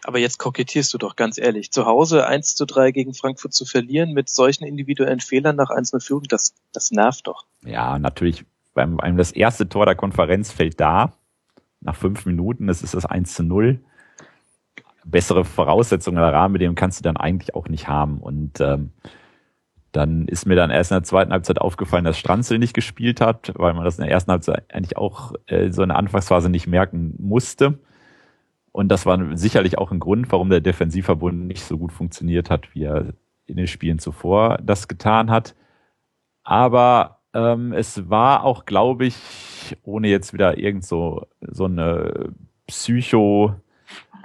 Aber 0.03 0.19
jetzt 0.19 0.37
kokettierst 0.39 0.93
du 0.93 0.97
doch 0.97 1.15
ganz 1.15 1.37
ehrlich. 1.37 1.71
Zu 1.71 1.85
Hause 1.85 2.25
1 2.25 2.55
zu 2.55 2.65
3 2.65 2.91
gegen 2.91 3.13
Frankfurt 3.13 3.53
zu 3.53 3.65
verlieren 3.65 4.13
mit 4.13 4.29
solchen 4.29 4.63
individuellen 4.63 5.19
Fehlern 5.19 5.55
nach 5.55 5.69
1 5.69 5.91
0 5.93 6.01
Führung, 6.01 6.23
das, 6.23 6.55
das 6.71 6.91
nervt 6.91 7.27
doch. 7.27 7.45
Ja, 7.63 7.99
natürlich. 7.99 8.45
Beim, 8.73 8.97
beim 8.97 9.17
das 9.17 9.33
erste 9.33 9.67
Tor 9.67 9.85
der 9.85 9.95
Konferenz 9.95 10.51
fällt 10.51 10.79
da. 10.79 11.13
Nach 11.81 11.95
fünf 11.95 12.25
Minuten, 12.25 12.67
das 12.67 12.83
ist 12.83 12.93
das 12.93 13.05
1 13.05 13.33
zu 13.33 13.43
0. 13.43 13.83
Bessere 15.03 15.43
Voraussetzungen 15.43 16.17
oder 16.17 16.31
Rahmenbedingungen 16.31 16.75
kannst 16.75 16.99
du 16.99 17.03
dann 17.03 17.17
eigentlich 17.17 17.53
auch 17.53 17.67
nicht 17.67 17.87
haben. 17.87 18.19
Und 18.19 18.61
ähm, 18.61 18.91
dann 19.91 20.27
ist 20.27 20.45
mir 20.45 20.55
dann 20.55 20.71
erst 20.71 20.91
in 20.91 20.95
der 20.95 21.03
zweiten 21.03 21.31
Halbzeit 21.31 21.59
aufgefallen, 21.59 22.05
dass 22.05 22.17
Stranzel 22.17 22.59
nicht 22.59 22.73
gespielt 22.73 23.21
hat, 23.21 23.51
weil 23.55 23.73
man 23.73 23.83
das 23.83 23.97
in 23.97 24.05
der 24.05 24.11
ersten 24.11 24.31
Halbzeit 24.31 24.65
eigentlich 24.73 24.97
auch 24.97 25.33
äh, 25.47 25.71
so 25.71 25.83
in 25.83 25.89
der 25.89 25.97
Anfangsphase 25.97 26.49
nicht 26.49 26.67
merken 26.67 27.15
musste. 27.19 27.79
Und 28.71 28.89
das 28.89 29.05
war 29.05 29.37
sicherlich 29.37 29.77
auch 29.77 29.91
ein 29.91 29.99
Grund, 29.99 30.31
warum 30.31 30.49
der 30.49 30.61
Defensivverbund 30.61 31.47
nicht 31.47 31.63
so 31.63 31.77
gut 31.77 31.91
funktioniert 31.91 32.49
hat, 32.49 32.73
wie 32.73 32.83
er 32.83 33.13
in 33.45 33.57
den 33.57 33.67
Spielen 33.67 33.99
zuvor 33.99 34.59
das 34.63 34.87
getan 34.87 35.29
hat. 35.29 35.55
Aber 36.43 37.19
ähm, 37.33 37.73
es 37.73 38.09
war 38.09 38.43
auch, 38.43 38.65
glaube 38.65 39.05
ich, 39.05 39.17
ohne 39.83 40.07
jetzt 40.07 40.33
wieder 40.33 40.57
irgend 40.57 40.85
so, 40.85 41.27
so 41.41 41.65
eine 41.65 42.33
Psycho- 42.67 43.55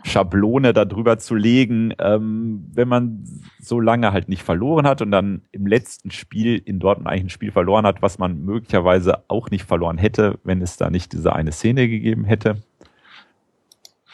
Schablone 0.07 0.73
darüber 0.73 1.19
zu 1.19 1.35
legen, 1.35 1.93
ähm, 1.99 2.67
wenn 2.73 2.89
man 2.89 3.25
so 3.59 3.81
lange 3.81 4.13
halt 4.13 4.29
nicht 4.29 4.43
verloren 4.43 4.87
hat 4.87 5.03
und 5.03 5.11
dann 5.11 5.43
im 5.51 5.67
letzten 5.67 6.11
Spiel 6.11 6.63
in 6.65 6.79
Dortmund 6.79 7.09
eigentlich 7.09 7.25
ein 7.25 7.31
Spiel 7.31 7.51
verloren 7.51 7.85
hat, 7.85 8.03
was 8.03 8.19
man 8.19 8.45
möglicherweise 8.45 9.25
auch 9.29 9.51
nicht 9.51 9.65
verloren 9.65 9.99
hätte, 9.99 10.39
wenn 10.45 10.63
es 10.63 10.77
da 10.77 10.91
nicht 10.91 11.13
diese 11.13 11.35
eine 11.35 11.51
Szene 11.51 11.89
gegeben 11.89 12.25
hätte. 12.25 12.63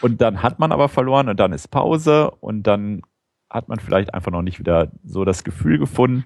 Und 0.00 0.20
dann 0.20 0.42
hat 0.42 0.58
man 0.58 0.72
aber 0.72 0.88
verloren 0.88 1.28
und 1.28 1.38
dann 1.38 1.52
ist 1.52 1.68
Pause 1.68 2.30
und 2.30 2.62
dann 2.62 3.02
hat 3.50 3.68
man 3.68 3.78
vielleicht 3.78 4.14
einfach 4.14 4.32
noch 4.32 4.42
nicht 4.42 4.58
wieder 4.58 4.90
so 5.04 5.24
das 5.26 5.44
Gefühl 5.44 5.78
gefunden 5.78 6.24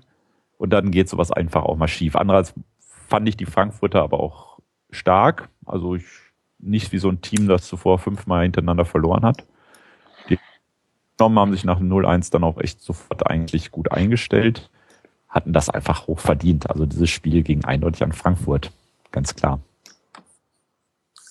und 0.59 0.71
dann 0.73 0.93
geht 0.93 1.09
sowas 1.09 1.33
einfach 1.33 1.65
auch 1.65 1.77
mal 1.77 1.89
schief. 1.89 2.15
Andererseits 2.15 2.55
fand 2.79 3.29
ich 3.29 3.37
die 3.37 3.47
Frankfurter 3.47 4.03
aber 4.03 4.21
auch 4.21 4.61
stark. 4.91 5.49
Also 5.67 5.97
ich, 5.97 6.07
nicht 6.59 6.93
wie 6.93 6.99
so 6.99 7.09
ein 7.09 7.21
Team, 7.21 7.49
das 7.49 7.67
zuvor 7.67 7.99
fünfmal 7.99 8.45
hintereinander 8.45 8.85
verloren 8.85 9.25
hat. 9.25 9.45
Genommen 11.19 11.39
haben 11.39 11.53
sich 11.53 11.65
nach 11.65 11.81
0-1 11.81 12.31
dann 12.31 12.45
auch 12.45 12.59
echt 12.59 12.81
sofort 12.83 13.27
eigentlich 13.27 13.71
gut 13.71 13.91
eingestellt, 13.91 14.69
hatten 15.29 15.53
das 15.53 15.71
einfach 15.71 16.07
hoch 16.07 16.19
verdient. 16.19 16.69
Also 16.69 16.87
dieses 16.87 17.11
Spiel 17.11 17.43
ging 17.43 17.65
eindeutig 17.65 18.03
an 18.03 18.13
Frankfurt, 18.13 18.71
ganz 19.13 19.35
klar. 19.35 19.61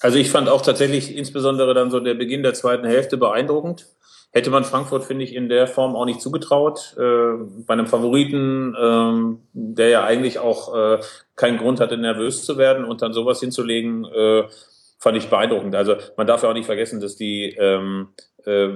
Also 0.02 0.18
ich 0.18 0.30
fand 0.30 0.50
auch 0.50 0.62
tatsächlich 0.62 1.16
insbesondere 1.16 1.74
dann 1.74 1.92
so 1.92 2.00
der 2.00 2.14
Beginn 2.16 2.44
der 2.44 2.54
zweiten 2.54 2.86
Hälfte 2.86 3.18
beeindruckend. 3.18 3.88
Hätte 4.32 4.50
man 4.50 4.66
Frankfurt, 4.66 5.06
finde 5.06 5.24
ich, 5.24 5.34
in 5.34 5.50
der 5.50 5.66
Form 5.66 5.96
auch 5.96 6.06
nicht 6.06 6.20
zugetraut. 6.20 6.96
Äh, 6.98 7.38
bei 7.66 7.74
einem 7.74 7.88
Favoriten, 7.88 8.76
ähm, 8.80 9.40
der 9.54 9.90
ja 9.90 10.04
eigentlich 10.04 10.40
auch 10.40 10.76
äh, 10.76 11.00
keinen 11.36 11.58
Grund 11.58 11.80
hatte, 11.80 11.98
nervös 11.98 12.44
zu 12.44 12.58
werden 12.58 12.84
und 12.84 13.02
dann 13.02 13.14
sowas 13.14 13.40
hinzulegen, 13.40 14.04
äh, 14.06 14.44
fand 15.00 15.18
ich 15.18 15.30
beeindruckend. 15.30 15.74
Also 15.74 15.96
man 16.18 16.28
darf 16.28 16.44
ja 16.44 16.50
auch 16.50 16.54
nicht 16.54 16.66
vergessen, 16.66 17.00
dass 17.00 17.16
die 17.16 17.56
ähm, 17.58 18.10
äh, 18.46 18.70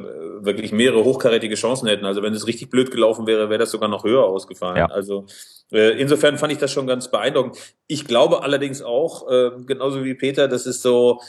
wirklich 0.43 0.71
mehrere 0.71 1.03
hochkarätige 1.03 1.55
Chancen 1.55 1.87
hätten. 1.87 2.05
Also 2.05 2.21
wenn 2.23 2.33
es 2.33 2.47
richtig 2.47 2.69
blöd 2.69 2.91
gelaufen 2.91 3.27
wäre, 3.27 3.49
wäre 3.49 3.59
das 3.59 3.71
sogar 3.71 3.89
noch 3.89 4.03
höher 4.03 4.23
ausgefallen. 4.23 4.77
Ja. 4.77 4.85
Also 4.87 5.25
äh, 5.71 5.99
insofern 5.99 6.37
fand 6.37 6.53
ich 6.53 6.59
das 6.59 6.71
schon 6.71 6.87
ganz 6.87 7.11
beeindruckend. 7.11 7.57
Ich 7.87 8.05
glaube 8.05 8.43
allerdings 8.43 8.81
auch, 8.81 9.29
äh, 9.29 9.51
genauso 9.65 10.03
wie 10.03 10.13
Peter, 10.15 10.47
dass 10.47 10.65
es 10.65 10.81
so 10.81 11.21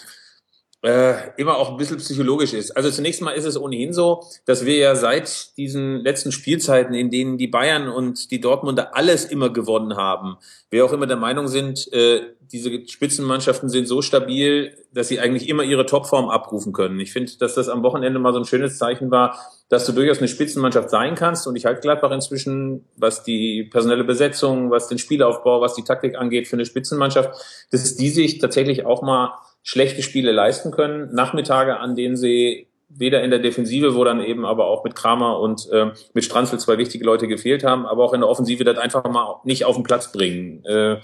äh, 0.83 1.15
immer 1.37 1.57
auch 1.57 1.71
ein 1.71 1.77
bisschen 1.77 1.99
psychologisch 1.99 2.55
ist. 2.55 2.71
Also 2.77 2.91
zunächst 2.91 3.21
mal 3.21 3.33
ist 3.33 3.45
es 3.45 3.61
ohnehin 3.61 3.93
so, 3.93 4.25
dass 4.47 4.65
wir 4.65 4.77
ja 4.77 4.95
seit 4.95 5.57
diesen 5.57 6.01
letzten 6.01 6.33
Spielzeiten, 6.33 6.95
in 6.95 7.11
denen 7.11 7.37
die 7.37 7.49
Bayern 7.49 7.89
und 7.89 8.31
die 8.31 8.41
Dortmunder 8.41 8.97
alles 8.97 9.27
immer 9.27 9.51
gewonnen 9.51 9.97
haben, 9.97 10.37
wir 10.71 10.85
auch 10.85 10.93
immer 10.93 11.07
der 11.07 11.17
Meinung 11.17 11.49
sind, 11.49 11.93
äh, 11.93 12.23
diese 12.53 12.87
Spitzenmannschaften 12.89 13.69
sind 13.69 13.87
so 13.87 14.03
stabil, 14.03 14.77
dass 14.93 15.09
sie 15.09 15.21
eigentlich 15.21 15.49
immer 15.49 15.63
ihre 15.63 15.87
Topform 15.87 16.29
abrufen 16.29 16.73
können. 16.73 16.99
Ich 16.99 17.13
finde, 17.13 17.33
dass 17.39 17.55
das 17.55 17.69
am 17.69 17.83
Wochenende 17.83 18.19
mal 18.19 18.33
so 18.33 18.41
ein 18.41 18.45
schönes 18.45 18.77
Zeichen 18.77 19.11
war, 19.11 19.39
dass 19.69 19.87
du 19.87 19.93
durchaus 19.93 20.19
eine 20.19 20.27
Spitzenmannschaft 20.27 20.91
sein 20.91 21.15
kannst. 21.15 21.47
Und 21.47 21.55
ich 21.55 21.65
halte 21.65 21.81
Gladbach 21.81 22.11
inzwischen, 22.11 22.85
was 22.97 23.23
die 23.23 23.65
personelle 23.65 24.03
Besetzung, 24.03 24.71
was 24.71 24.89
den 24.89 24.99
Spielaufbau, 24.99 25.61
was 25.61 25.75
die 25.75 25.85
Taktik 25.85 26.17
angeht, 26.17 26.49
für 26.49 26.57
eine 26.57 26.67
Spitzenmannschaft, 26.67 27.31
dass 27.71 27.97
die 27.97 28.11
sich 28.11 28.39
tatsächlich 28.39 28.85
auch 28.85 29.03
mal 29.03 29.35
schlechte 29.63 30.03
Spiele 30.03 30.33
leisten 30.33 30.71
können. 30.71 31.15
Nachmittage, 31.15 31.79
an 31.79 31.97
denen 31.97 32.17
sie 32.17 32.69
weder 32.89 33.23
in 33.23 33.31
der 33.31 33.39
Defensive, 33.39 33.95
wo 33.95 34.03
dann 34.05 34.21
eben 34.21 34.45
aber 34.45 34.67
auch 34.67 34.83
mit 34.83 34.97
Kramer 34.97 35.39
und 35.39 35.69
äh, 35.71 35.93
mit 36.13 36.25
Stranzl 36.25 36.59
zwei 36.59 36.77
wichtige 36.77 37.05
Leute 37.05 37.29
gefehlt 37.29 37.63
haben, 37.63 37.87
aber 37.87 38.05
auch 38.05 38.13
in 38.13 38.21
der 38.21 38.29
Offensive 38.29 38.65
das 38.65 38.79
einfach 38.79 39.05
mal 39.05 39.41
nicht 39.45 39.65
auf 39.65 39.77
den 39.77 39.85
Platz 39.85 40.11
bringen. 40.11 40.65
Äh, 40.65 40.97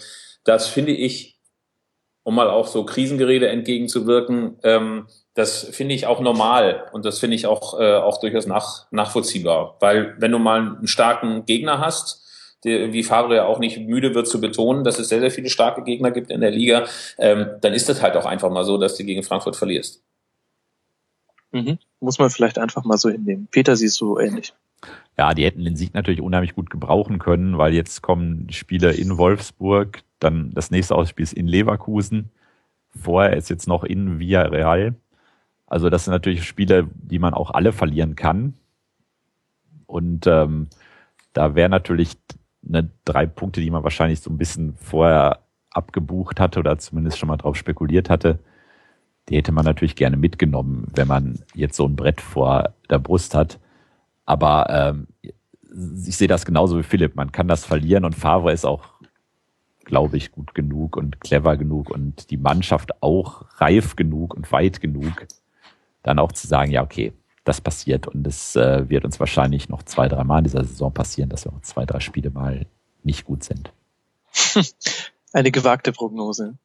das 0.45 0.67
finde 0.67 0.93
ich 0.93 1.37
um 2.27 2.35
mal 2.35 2.51
auch 2.51 2.67
so 2.67 2.85
Krisengerede 2.85 3.49
entgegenzuwirken, 3.49 4.59
ähm, 4.65 5.07
das 5.35 5.63
finde 5.63 5.95
ich 5.95 6.09
auch 6.09 6.19
normal 6.19 6.89
und 6.93 7.05
das 7.05 7.21
finde 7.21 7.37
ich 7.37 7.47
auch, 7.47 7.79
äh, 7.79 7.95
auch 7.95 8.19
durchaus 8.19 8.47
nach, 8.47 8.87
nachvollziehbar. 8.91 9.77
Weil 9.79 10.17
wenn 10.19 10.33
du 10.33 10.41
mal 10.41 10.59
einen 10.61 10.89
starken 10.89 11.45
Gegner 11.47 11.79
hast, 11.79 12.26
der, 12.65 12.93
wie 12.93 13.03
Favre 13.03 13.37
ja 13.37 13.45
auch 13.45 13.59
nicht 13.59 13.79
müde 13.79 14.15
wird 14.15 14.27
zu 14.27 14.41
betonen, 14.41 14.85
dass 14.85 14.99
es 14.99 15.09
sehr, 15.09 15.21
sehr 15.21 15.31
viele 15.31 15.51
starke 15.51 15.83
Gegner 15.83 16.11
gibt 16.11 16.31
in 16.31 16.41
der 16.41 16.51
Liga, 16.51 16.87
ähm, 17.19 17.47
dann 17.61 17.73
ist 17.73 17.89
das 17.89 18.03
halt 18.03 18.17
auch 18.17 18.27
einfach 18.27 18.51
mal 18.51 18.65
so, 18.65 18.79
dass 18.79 18.97
du 18.97 19.05
gegen 19.05 19.23
Frankfurt 19.23 19.57
verlierst. 19.57 20.03
Mhm. 21.53 21.79
Muss 22.01 22.19
man 22.19 22.31
vielleicht 22.31 22.59
einfach 22.59 22.85
mal 22.85 22.99
so 22.99 23.09
hinnehmen. 23.09 23.49
Peter 23.51 23.77
siehst 23.77 24.01
du 24.01 24.19
ähnlich. 24.19 24.53
Ja, 25.17 25.33
die 25.33 25.45
hätten 25.45 25.65
den 25.65 25.77
Sieg 25.77 25.95
natürlich 25.95 26.21
unheimlich 26.21 26.55
gut 26.55 26.69
gebrauchen 26.69 27.19
können, 27.19 27.57
weil 27.57 27.73
jetzt 27.73 28.03
kommen 28.03 28.49
Spiele 28.51 28.93
in 28.93 29.17
Wolfsburg, 29.17 30.03
dann 30.19 30.53
das 30.53 30.71
nächste 30.71 30.95
Ausspiel 30.95 31.23
ist 31.23 31.33
in 31.33 31.47
Leverkusen. 31.47 32.31
Vorher 33.03 33.37
ist 33.37 33.49
jetzt 33.49 33.67
noch 33.67 33.85
in 33.85 34.19
Villarreal. 34.19 34.95
Also 35.67 35.91
das 35.91 36.05
sind 36.05 36.13
natürlich 36.13 36.45
Spiele, 36.45 36.89
die 36.95 37.19
man 37.19 37.35
auch 37.35 37.51
alle 37.51 37.73
verlieren 37.73 38.15
kann. 38.15 38.55
Und 39.87 40.27
ähm, 40.27 40.69
da 41.33 41.55
wäre 41.55 41.69
natürlich 41.69 42.17
eine 42.69 42.91
drei 43.05 43.27
Punkte, 43.27 43.61
die 43.61 43.71
man 43.71 43.85
wahrscheinlich 43.85 44.21
so 44.21 44.31
ein 44.31 44.39
bisschen 44.39 44.77
vorher 44.77 45.41
abgebucht 45.71 46.41
hatte 46.41 46.61
oder 46.61 46.79
zumindest 46.79 47.19
schon 47.19 47.29
mal 47.29 47.37
drauf 47.37 47.57
spekuliert 47.57 48.11
hatte, 48.11 48.39
die 49.29 49.37
hätte 49.37 49.53
man 49.53 49.65
natürlich 49.65 49.97
gerne 49.97 50.17
mitgenommen, 50.17 50.91
wenn 50.95 51.09
man 51.09 51.41
jetzt 51.55 51.77
so 51.77 51.87
ein 51.87 51.97
Brett 51.97 52.21
vor 52.21 52.75
der 52.89 52.99
Brust 52.99 53.35
hat. 53.35 53.59
Aber 54.25 54.67
ähm, 54.71 55.07
ich 56.07 56.17
sehe 56.17 56.29
das 56.29 56.47
genauso 56.47 56.79
wie 56.79 56.83
Philipp. 56.83 57.17
Man 57.17 57.33
kann 57.33 57.49
das 57.49 57.65
verlieren 57.65 58.05
und 58.05 58.15
Favre 58.15 58.53
ist 58.53 58.65
auch, 58.65 58.85
glaube 59.85 60.17
ich, 60.17 60.33
gut 60.33 60.55
genug 60.55 60.97
und 60.97 61.21
clever 61.21 61.57
genug 61.57 61.91
und 61.91 62.31
die 62.31 62.37
Mannschaft 62.37 63.03
auch 63.03 63.45
reif 63.61 63.97
genug 63.97 64.35
und 64.35 64.51
weit 64.53 64.81
genug, 64.81 65.27
dann 66.03 66.19
auch 66.19 66.33
zu 66.33 66.47
sagen, 66.47 66.71
ja, 66.71 66.83
okay, 66.83 67.13
das 67.47 67.61
passiert 67.61 68.09
und 68.09 68.27
es 68.27 68.57
äh, 68.57 68.89
wird 68.89 69.05
uns 69.05 69.21
wahrscheinlich 69.21 69.69
noch 69.69 69.83
zwei, 69.85 70.09
drei 70.09 70.25
Mal 70.25 70.39
in 70.39 70.45
dieser 70.45 70.65
Saison 70.65 70.93
passieren, 70.93 71.31
dass 71.31 71.45
wir 71.45 71.53
auch 71.53 71.61
zwei, 71.63 71.87
drei 71.87 72.01
Spiele 72.01 72.31
mal 72.31 72.67
nicht 73.05 73.25
gut 73.25 73.45
sind. 73.45 73.73
Eine 75.33 75.51
gewagte 75.51 75.93
Prognose. 75.93 76.59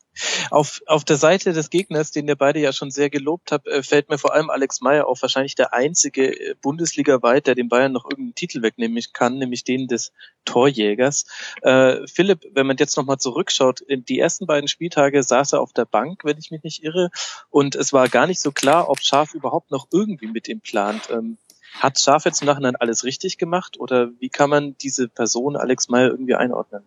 Auf, 0.49 0.81
auf 0.87 1.05
der 1.05 1.15
Seite 1.15 1.53
des 1.53 1.69
Gegners, 1.69 2.11
den 2.11 2.27
ihr 2.27 2.35
beide 2.35 2.59
ja 2.59 2.73
schon 2.73 2.91
sehr 2.91 3.09
gelobt 3.09 3.51
habt, 3.51 3.67
äh, 3.67 3.81
fällt 3.81 4.09
mir 4.09 4.17
vor 4.17 4.33
allem 4.33 4.49
Alex 4.49 4.81
Meyer 4.81 5.07
auf, 5.07 5.21
wahrscheinlich 5.21 5.55
der 5.55 5.73
einzige 5.73 6.27
äh, 6.27 6.55
Bundesliga-weit, 6.61 7.47
der 7.47 7.55
den 7.55 7.69
Bayern 7.69 7.93
noch 7.93 8.05
irgendeinen 8.05 8.35
Titel 8.35 8.61
wegnehmen 8.61 9.01
kann, 9.13 9.37
nämlich 9.37 9.63
den 9.63 9.87
des 9.87 10.11
Torjägers. 10.43 11.25
Äh, 11.61 12.05
Philipp, 12.07 12.45
wenn 12.53 12.67
man 12.67 12.77
jetzt 12.77 12.97
nochmal 12.97 13.19
zurückschaut, 13.19 13.79
in 13.79 14.03
die 14.03 14.19
ersten 14.19 14.47
beiden 14.47 14.67
Spieltage 14.67 15.23
saß 15.23 15.53
er 15.53 15.61
auf 15.61 15.71
der 15.71 15.85
Bank, 15.85 16.25
wenn 16.25 16.37
ich 16.37 16.51
mich 16.51 16.63
nicht 16.63 16.83
irre, 16.83 17.09
und 17.49 17.75
es 17.75 17.93
war 17.93 18.09
gar 18.09 18.27
nicht 18.27 18.41
so 18.41 18.51
klar, 18.51 18.89
ob 18.89 19.01
Schaf 19.01 19.33
überhaupt 19.33 19.71
noch 19.71 19.87
irgendwie 19.91 20.27
mit 20.27 20.47
ihm 20.49 20.59
plant. 20.59 21.09
Ähm, 21.09 21.37
hat 21.79 21.99
Schaf 21.99 22.25
jetzt 22.25 22.41
im 22.41 22.47
Nachhinein 22.47 22.75
alles 22.75 23.05
richtig 23.05 23.37
gemacht 23.37 23.79
oder 23.79 24.09
wie 24.19 24.29
kann 24.29 24.49
man 24.49 24.75
diese 24.77 25.07
Person 25.07 25.55
Alex 25.55 25.87
Meyer 25.87 26.09
irgendwie 26.09 26.35
einordnen? 26.35 26.83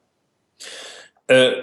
Äh, 1.26 1.62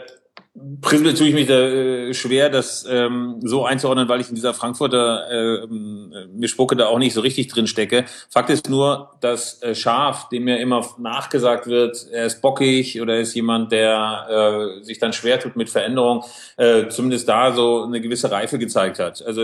Prinzipiell 0.81 1.13
tue 1.13 1.27
ich 1.29 1.33
mich 1.33 1.47
da 1.47 1.61
äh, 1.61 2.13
schwer, 2.13 2.49
das 2.49 2.85
ähm, 2.89 3.37
so 3.41 3.63
einzuordnen, 3.63 4.09
weil 4.09 4.19
ich 4.19 4.27
in 4.27 4.35
dieser 4.35 4.53
Frankfurter 4.53 5.31
äh, 5.31 5.67
mir 5.67 6.49
Spucke 6.49 6.75
da 6.75 6.87
auch 6.87 6.99
nicht 6.99 7.13
so 7.13 7.21
richtig 7.21 7.47
drin 7.47 7.67
stecke. 7.67 8.03
Fakt 8.29 8.49
ist 8.49 8.69
nur, 8.69 9.11
dass 9.21 9.63
äh, 9.63 9.73
Schaf, 9.75 10.27
dem 10.27 10.49
ja 10.49 10.57
immer 10.57 10.85
nachgesagt 10.97 11.67
wird, 11.67 12.05
er 12.11 12.25
ist 12.25 12.41
bockig 12.41 13.01
oder 13.01 13.15
er 13.15 13.21
ist 13.21 13.33
jemand, 13.33 13.71
der 13.71 14.79
äh, 14.81 14.83
sich 14.83 14.99
dann 14.99 15.13
schwer 15.13 15.39
tut 15.39 15.55
mit 15.55 15.69
Veränderung, 15.69 16.25
äh, 16.57 16.89
zumindest 16.89 17.29
da 17.29 17.53
so 17.53 17.83
eine 17.83 18.01
gewisse 18.01 18.29
Reife 18.29 18.59
gezeigt 18.59 18.99
hat. 18.99 19.25
Also 19.25 19.43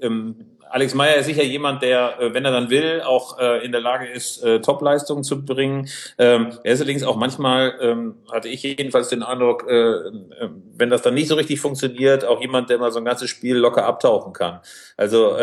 ähm, 0.00 0.36
Alex 0.74 0.92
Meyer 0.92 1.14
ist 1.14 1.26
sicher 1.26 1.44
jemand, 1.44 1.82
der, 1.82 2.18
äh, 2.18 2.34
wenn 2.34 2.44
er 2.44 2.50
dann 2.50 2.68
will, 2.68 3.00
auch 3.02 3.38
äh, 3.38 3.64
in 3.64 3.70
der 3.70 3.80
Lage 3.80 4.08
ist, 4.08 4.42
äh, 4.42 4.60
Topleistungen 4.60 5.22
zu 5.22 5.44
bringen. 5.44 5.88
Ähm, 6.18 6.58
er 6.64 6.72
ist 6.72 6.80
allerdings 6.80 7.04
auch 7.04 7.14
manchmal, 7.14 7.78
ähm, 7.80 8.16
hatte 8.32 8.48
ich 8.48 8.64
jedenfalls 8.64 9.08
den 9.08 9.22
Eindruck, 9.22 9.64
wenn 9.68 10.90
das 10.90 11.02
dann 11.02 11.14
nicht 11.14 11.28
so 11.28 11.36
richtig 11.36 11.60
funktioniert, 11.60 12.24
auch 12.24 12.40
jemand, 12.40 12.70
der 12.70 12.78
mal 12.78 12.90
so 12.90 12.98
ein 12.98 13.04
ganzes 13.04 13.30
Spiel 13.30 13.56
locker 13.56 13.86
abtauchen 13.86 14.32
kann. 14.32 14.60
Also 14.96 15.36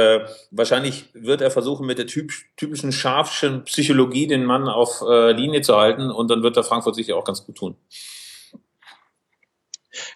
wahrscheinlich 0.52 1.06
wird 1.14 1.42
er 1.42 1.52
versuchen, 1.52 1.86
mit 1.86 1.98
der 1.98 2.08
typ, 2.08 2.32
typischen 2.58 2.92
scharfschen 2.92 3.64
Psychologie 3.64 4.28
den 4.28 4.44
Mann 4.44 4.68
auf 4.68 5.02
Linie 5.02 5.62
zu 5.62 5.78
halten 5.78 6.12
und 6.12 6.30
dann 6.30 6.44
wird 6.44 6.58
der 6.58 6.64
Frankfurt 6.64 6.96
sicher 6.96 7.16
auch 7.16 7.26
ganz 7.26 7.46
gut 7.46 7.56
tun. 7.56 7.76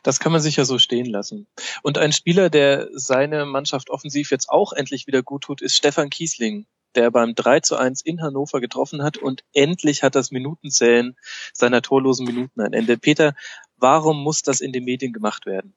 Das 0.04 0.20
kann 0.20 0.32
man 0.32 0.42
sicher 0.42 0.66
so 0.66 0.80
stehen 0.80 1.06
lassen. 1.06 1.48
Und 1.84 1.98
ein 1.98 2.12
Spieler, 2.12 2.50
der 2.50 2.90
seine 2.94 3.46
Mannschaft 3.46 3.90
offensiv 3.90 4.32
jetzt 4.32 4.50
auch 4.50 4.74
endlich 4.74 5.08
wieder 5.08 5.24
gut 5.24 5.44
tut, 5.44 5.62
ist 5.62 5.76
Stefan 5.76 6.10
Kiesling, 6.10 6.66
der 6.96 7.12
beim 7.12 7.36
3 7.36 7.60
zu 7.60 7.76
1 7.76 8.02
in 8.02 8.22
Hannover 8.22 8.62
getroffen 8.62 9.04
hat 9.04 9.18
und 9.18 9.44
endlich 9.54 10.04
hat 10.04 10.16
das 10.16 10.32
Minutenzählen 10.32 11.16
seiner 11.54 11.82
torlosen 11.82 12.26
Minuten 12.26 12.62
ein 12.62 12.74
Ende. 12.74 12.98
Peter, 12.98 13.36
warum 13.78 14.22
muss 14.24 14.42
das 14.42 14.62
in 14.62 14.72
den 14.72 14.86
Medien 14.86 15.14
gemacht 15.14 15.46
werden? 15.46 15.74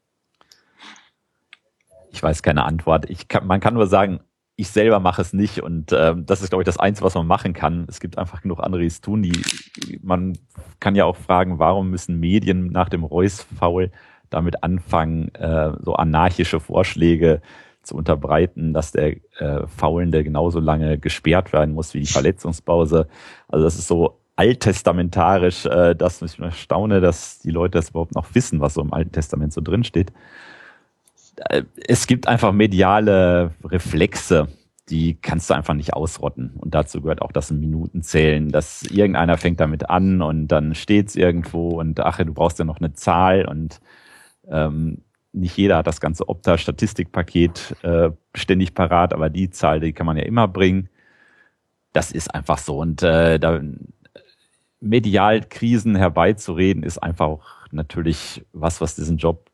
Ich 2.10 2.22
weiß 2.22 2.42
keine 2.42 2.64
Antwort. 2.64 3.10
Ich 3.10 3.28
kann, 3.28 3.46
man 3.46 3.60
kann 3.60 3.74
nur 3.74 3.86
sagen, 3.86 4.20
ich 4.60 4.70
selber 4.70 4.98
mache 4.98 5.22
es 5.22 5.32
nicht 5.32 5.62
und 5.62 5.92
äh, 5.92 6.16
das 6.16 6.42
ist, 6.42 6.50
glaube 6.50 6.62
ich, 6.62 6.66
das 6.66 6.80
Einzige, 6.80 7.06
was 7.06 7.14
man 7.14 7.28
machen 7.28 7.52
kann. 7.52 7.86
Es 7.88 8.00
gibt 8.00 8.18
einfach 8.18 8.42
genug 8.42 8.58
andere, 8.58 8.80
die 8.80 8.88
es 8.88 9.00
tun. 9.00 9.22
Die, 9.22 10.00
man 10.02 10.36
kann 10.80 10.96
ja 10.96 11.04
auch 11.04 11.16
fragen, 11.16 11.60
warum 11.60 11.90
müssen 11.90 12.18
Medien 12.18 12.66
nach 12.66 12.88
dem 12.88 13.04
Reus-Foul 13.04 13.92
damit 14.30 14.64
anfangen, 14.64 15.32
äh, 15.36 15.70
so 15.80 15.94
anarchische 15.94 16.58
Vorschläge 16.58 17.40
zu 17.84 17.94
unterbreiten, 17.94 18.74
dass 18.74 18.90
der 18.90 19.18
äh, 19.38 19.64
Faulende 19.68 20.24
genauso 20.24 20.58
lange 20.58 20.98
gesperrt 20.98 21.52
werden 21.52 21.72
muss 21.72 21.94
wie 21.94 22.00
die 22.00 22.06
Verletzungspause. 22.06 23.06
Also 23.46 23.64
das 23.64 23.76
ist 23.78 23.86
so 23.86 24.18
alttestamentarisch, 24.34 25.66
äh, 25.66 25.94
dass 25.94 26.20
ich 26.20 26.36
mich 26.40 26.56
staune, 26.56 27.00
dass 27.00 27.38
die 27.38 27.52
Leute 27.52 27.78
das 27.78 27.90
überhaupt 27.90 28.16
noch 28.16 28.34
wissen, 28.34 28.58
was 28.60 28.74
so 28.74 28.80
im 28.80 28.92
Alten 28.92 29.12
Testament 29.12 29.52
so 29.52 29.60
drin 29.60 29.84
steht. 29.84 30.12
Äh, 31.48 31.64
es 31.86 32.06
gibt 32.06 32.28
einfach 32.28 32.52
mediale 32.52 33.52
Reflexe, 33.64 34.48
die 34.90 35.14
kannst 35.20 35.50
du 35.50 35.54
einfach 35.54 35.74
nicht 35.74 35.94
ausrotten. 35.94 36.54
Und 36.56 36.74
dazu 36.74 37.02
gehört 37.02 37.22
auch 37.22 37.32
das 37.32 37.50
Minutenzählen, 37.50 38.50
dass 38.50 38.82
irgendeiner 38.82 39.36
fängt 39.36 39.60
damit 39.60 39.90
an 39.90 40.22
und 40.22 40.48
dann 40.48 40.74
steht's 40.74 41.16
irgendwo 41.16 41.80
und 41.80 42.00
ach, 42.00 42.18
du 42.18 42.32
brauchst 42.32 42.58
ja 42.58 42.64
noch 42.64 42.78
eine 42.78 42.94
Zahl 42.94 43.46
und 43.46 43.80
ähm, 44.48 45.02
nicht 45.32 45.56
jeder 45.56 45.76
hat 45.78 45.86
das 45.86 46.00
ganze 46.00 46.28
Opta-Statistikpaket 46.28 47.76
äh, 47.82 48.10
ständig 48.34 48.74
parat, 48.74 49.12
aber 49.12 49.30
die 49.30 49.50
Zahl, 49.50 49.80
die 49.80 49.92
kann 49.92 50.06
man 50.06 50.16
ja 50.16 50.24
immer 50.24 50.48
bringen. 50.48 50.88
Das 51.92 52.12
ist 52.12 52.34
einfach 52.34 52.58
so. 52.58 52.78
Und 52.78 53.02
äh, 53.02 53.38
da 53.38 53.60
medial 54.80 55.42
Krisen 55.42 55.96
herbeizureden, 55.96 56.82
ist 56.82 56.98
einfach 56.98 57.26
auch 57.26 57.44
natürlich 57.70 58.44
was, 58.52 58.80
was 58.80 58.94
diesen 58.94 59.18
Job 59.18 59.47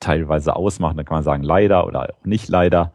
teilweise 0.00 0.56
ausmacht. 0.56 0.98
Da 0.98 1.04
kann 1.04 1.16
man 1.16 1.24
sagen, 1.24 1.42
leider 1.42 1.86
oder 1.86 2.02
auch 2.02 2.24
nicht 2.24 2.48
leider. 2.48 2.92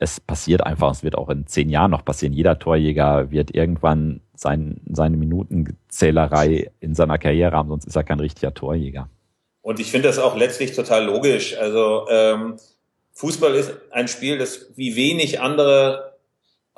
Es 0.00 0.20
passiert 0.20 0.64
einfach, 0.64 0.92
es 0.92 1.02
wird 1.02 1.16
auch 1.16 1.28
in 1.28 1.46
zehn 1.46 1.68
Jahren 1.68 1.90
noch 1.90 2.04
passieren. 2.04 2.32
Jeder 2.32 2.58
Torjäger 2.58 3.30
wird 3.30 3.54
irgendwann 3.54 4.20
sein, 4.34 4.80
seine 4.88 5.16
Minutenzählerei 5.16 6.70
in 6.78 6.94
seiner 6.94 7.18
Karriere 7.18 7.56
haben, 7.56 7.68
sonst 7.68 7.86
ist 7.86 7.96
er 7.96 8.04
kein 8.04 8.20
richtiger 8.20 8.54
Torjäger. 8.54 9.08
Und 9.60 9.80
ich 9.80 9.90
finde 9.90 10.08
das 10.08 10.18
auch 10.18 10.36
letztlich 10.36 10.74
total 10.74 11.04
logisch. 11.04 11.56
Also 11.58 12.06
ähm, 12.08 12.56
Fußball 13.12 13.54
ist 13.54 13.74
ein 13.90 14.06
Spiel, 14.06 14.38
das 14.38 14.70
wie 14.76 14.94
wenig 14.94 15.40
andere 15.40 16.07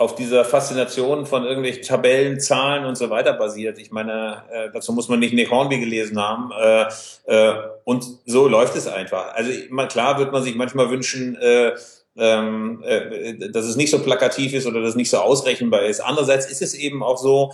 auf 0.01 0.15
dieser 0.15 0.47
Faszination 0.47 1.27
von 1.27 1.45
irgendwelchen 1.45 1.83
Tabellen, 1.83 2.41
Zahlen 2.41 2.87
und 2.87 2.97
so 2.97 3.11
weiter 3.11 3.35
basiert. 3.35 3.79
Ich 3.79 3.91
meine, 3.91 4.45
äh, 4.51 4.71
dazu 4.73 4.95
muss 4.95 5.11
man 5.11 5.19
nicht 5.19 5.35
Nick 5.35 5.51
Hornby 5.51 5.79
gelesen 5.79 6.19
haben. 6.19 6.51
Äh, 6.59 6.87
äh, 7.27 7.55
und 7.85 8.07
so 8.25 8.49
läuft 8.49 8.75
es 8.77 8.87
einfach. 8.87 9.35
Also 9.35 9.53
man, 9.69 9.89
klar 9.89 10.19
wird 10.19 10.33
man 10.33 10.43
sich 10.43 10.55
manchmal 10.55 10.89
wünschen, 10.89 11.37
äh, 11.37 11.73
ähm, 12.17 12.83
äh, 12.83 13.51
dass 13.51 13.67
es 13.67 13.77
nicht 13.77 13.91
so 13.91 13.99
plakativ 13.99 14.55
ist 14.55 14.67
oder 14.67 14.81
dass 14.81 14.91
es 14.91 14.97
nicht 14.97 15.11
so 15.11 15.19
ausrechenbar 15.19 15.83
ist. 15.83 16.01
Andererseits 16.01 16.51
ist 16.51 16.63
es 16.63 16.73
eben 16.73 17.03
auch 17.03 17.19
so, 17.19 17.53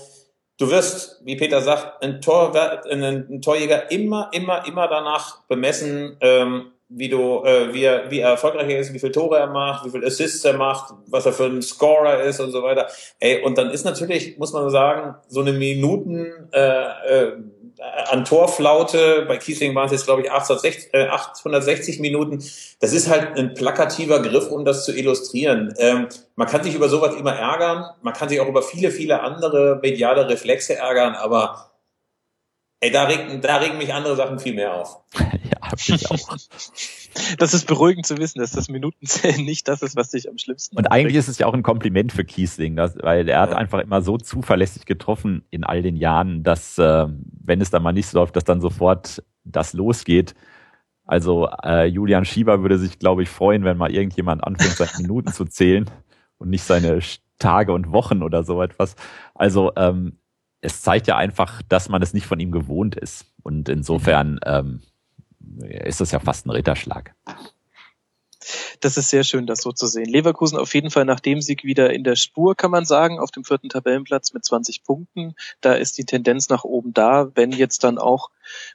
Du 0.59 0.71
wirst, 0.71 1.21
wie 1.23 1.37
Peter 1.37 1.61
sagt, 1.61 2.03
ein, 2.03 2.23
Tor, 2.23 2.55
ein 2.91 3.43
Torjäger 3.43 3.91
immer, 3.91 4.31
immer, 4.33 4.67
immer 4.67 4.89
danach 4.89 5.43
bemessen, 5.49 6.17
ähm, 6.23 6.73
wie 6.89 7.09
du, 7.09 7.43
äh, 7.45 7.73
wie 7.73 7.83
er, 7.83 8.11
wie 8.11 8.21
er 8.21 8.31
erfolgreich 8.31 8.71
ist, 8.71 8.93
wie 8.95 8.99
viele 8.99 9.13
Tore 9.13 9.39
er 9.39 9.49
macht, 9.49 9.85
wie 9.85 9.91
viele 9.91 10.07
Assists 10.07 10.45
er 10.45 10.57
macht, 10.57 10.95
was 11.09 11.27
er 11.27 11.33
für 11.33 11.47
ein 11.47 11.63
Scorer 11.63 12.23
ist 12.23 12.41
und 12.41 12.53
so 12.53 12.63
weiter. 12.63 12.89
Ey, 13.19 13.43
und 13.43 13.59
dann 13.59 13.71
ist 13.71 13.85
natürlich, 13.85 14.39
muss 14.39 14.53
man 14.53 14.71
sagen, 14.71 15.17
so 15.29 15.41
eine 15.41 15.53
Minuten 15.53 16.49
äh, 16.53 17.29
äh, 17.29 17.33
an 18.09 18.25
Torflaute, 18.25 19.25
bei 19.27 19.37
Kiesling 19.37 19.75
waren 19.75 19.87
es 19.87 19.93
jetzt, 19.93 20.07
glaube 20.07 20.23
ich, 20.23 20.31
860, 20.31 20.95
äh, 20.95 21.09
860 21.09 22.01
Minuten. 22.01 22.43
Das 22.81 22.93
ist 22.93 23.09
halt 23.09 23.37
ein 23.37 23.55
plakativer 23.55 24.23
Griff, 24.23 24.51
um 24.51 24.65
das 24.65 24.85
zu 24.85 24.97
illustrieren. 24.97 25.75
Ähm, 25.79 26.09
man 26.37 26.47
kann 26.47 26.63
sich 26.63 26.75
über 26.75 26.89
sowas 26.89 27.15
immer 27.17 27.35
ärgern, 27.35 27.85
man 28.03 28.15
kann 28.15 28.29
sich 28.29 28.41
auch 28.41 28.49
über 28.49 28.63
viele, 28.63 28.91
viele 28.91 29.21
andere 29.21 29.79
mediale 29.83 30.29
Reflexe 30.29 30.77
ärgern, 30.77 31.15
aber 31.15 31.71
ey, 32.81 32.91
da 32.91 33.05
regen, 33.05 33.41
da 33.41 33.57
regen 33.57 33.79
mich 33.79 33.93
andere 33.93 34.17
Sachen 34.17 34.39
viel 34.39 34.55
mehr 34.55 34.75
auf. 34.75 35.03
ja, 35.21 35.73
ich 35.87 36.11
auch. 36.11 36.37
Das 37.39 37.55
ist 37.55 37.67
beruhigend 37.67 38.07
zu 38.07 38.19
wissen, 38.19 38.41
dass 38.41 38.53
das 38.53 38.69
Minutenzählen 38.69 39.45
nicht 39.45 39.69
das 39.69 39.83
ist, 39.83 39.97
was 39.97 40.11
dich 40.11 40.29
am 40.29 40.37
schlimmsten 40.37 40.77
Und 40.77 40.87
eigentlich 40.89 41.17
ist 41.17 41.29
es 41.29 41.39
ja 41.39 41.47
auch 41.47 41.55
ein 41.55 41.63
Kompliment 41.63 42.13
für 42.13 42.25
Kiesling, 42.25 42.77
dass, 42.77 42.97
weil 42.99 43.29
er 43.29 43.41
hat 43.41 43.51
ja. 43.51 43.57
einfach 43.57 43.81
immer 43.81 44.03
so 44.03 44.19
zuverlässig 44.19 44.85
getroffen 44.85 45.45
in 45.51 45.65
all 45.65 45.83
den 45.83 45.97
Jahren, 45.97 46.43
dass 46.43 46.77
äh, 46.79 47.07
wenn 47.45 47.61
es 47.61 47.71
dann 47.71 47.83
mal 47.83 47.93
nicht 47.93 48.09
so 48.09 48.19
läuft, 48.19 48.37
dass 48.37 48.45
dann 48.45 48.61
sofort 48.61 49.23
das 49.45 49.73
losgeht. 49.73 50.35
Also 51.07 51.49
äh, 51.65 51.87
Julian 51.87 52.25
Schieber 52.25 52.63
würde 52.63 52.79
sich, 52.79 52.99
glaube 52.99 53.23
ich, 53.23 53.29
freuen, 53.29 53.65
wenn 53.65 53.77
mal 53.77 53.93
irgendjemand 53.93 54.45
anfängt, 54.45 54.77
seine 54.77 54.91
Minuten 55.01 55.33
zu 55.33 55.45
zählen 55.45 55.89
und 56.39 56.51
nicht 56.51 56.65
seine 56.65 57.01
Tage 57.39 57.73
und 57.73 57.93
Wochen 57.93 58.23
oder 58.23 58.43
so 58.43 58.61
etwas. 58.61 58.97
Also 59.35 59.73
ähm, 59.77 60.19
es 60.61 60.83
zeigt 60.83 61.07
ja 61.07 61.17
einfach, 61.17 61.63
dass 61.69 61.89
man 61.89 62.03
es 62.03 62.15
nicht 62.15 62.27
von 62.27 62.41
ihm 62.41 62.51
gewohnt 62.51 62.97
ist. 62.97 63.27
Und 63.43 63.69
insofern 63.69 64.41
ähm, 64.45 64.83
ist 65.61 66.01
das 66.01 66.13
ja 66.13 66.19
fast 66.19 66.47
ein 66.47 66.51
Ritterschlag. 66.51 67.15
Das 68.81 68.97
ist 68.97 69.09
sehr 69.09 69.25
schön, 69.25 69.47
das 69.47 69.63
so 69.63 69.73
zu 69.73 69.87
sehen. 69.87 70.07
Leverkusen 70.07 70.59
auf 70.59 70.75
jeden 70.75 70.91
Fall 70.91 71.05
nach 71.05 71.21
dem 71.21 71.41
Sieg 71.41 71.65
wieder 71.65 71.93
in 71.93 72.05
der 72.05 72.17
Spur, 72.17 72.55
kann 72.55 72.71
man 72.71 72.85
sagen, 72.85 73.19
auf 73.19 73.31
dem 73.31 73.45
vierten 73.45 73.69
Tabellenplatz 73.69 74.33
mit 74.33 74.45
20 74.45 74.85
Punkten. 74.85 75.35
Da 75.61 75.75
ist 75.75 75.99
die 75.99 76.05
Tendenz 76.05 76.49
nach 76.49 76.65
oben 76.65 76.93
da, 76.93 77.31
wenn 77.35 77.51
jetzt 77.51 77.83
dann 77.85 77.99
auch 77.99 78.31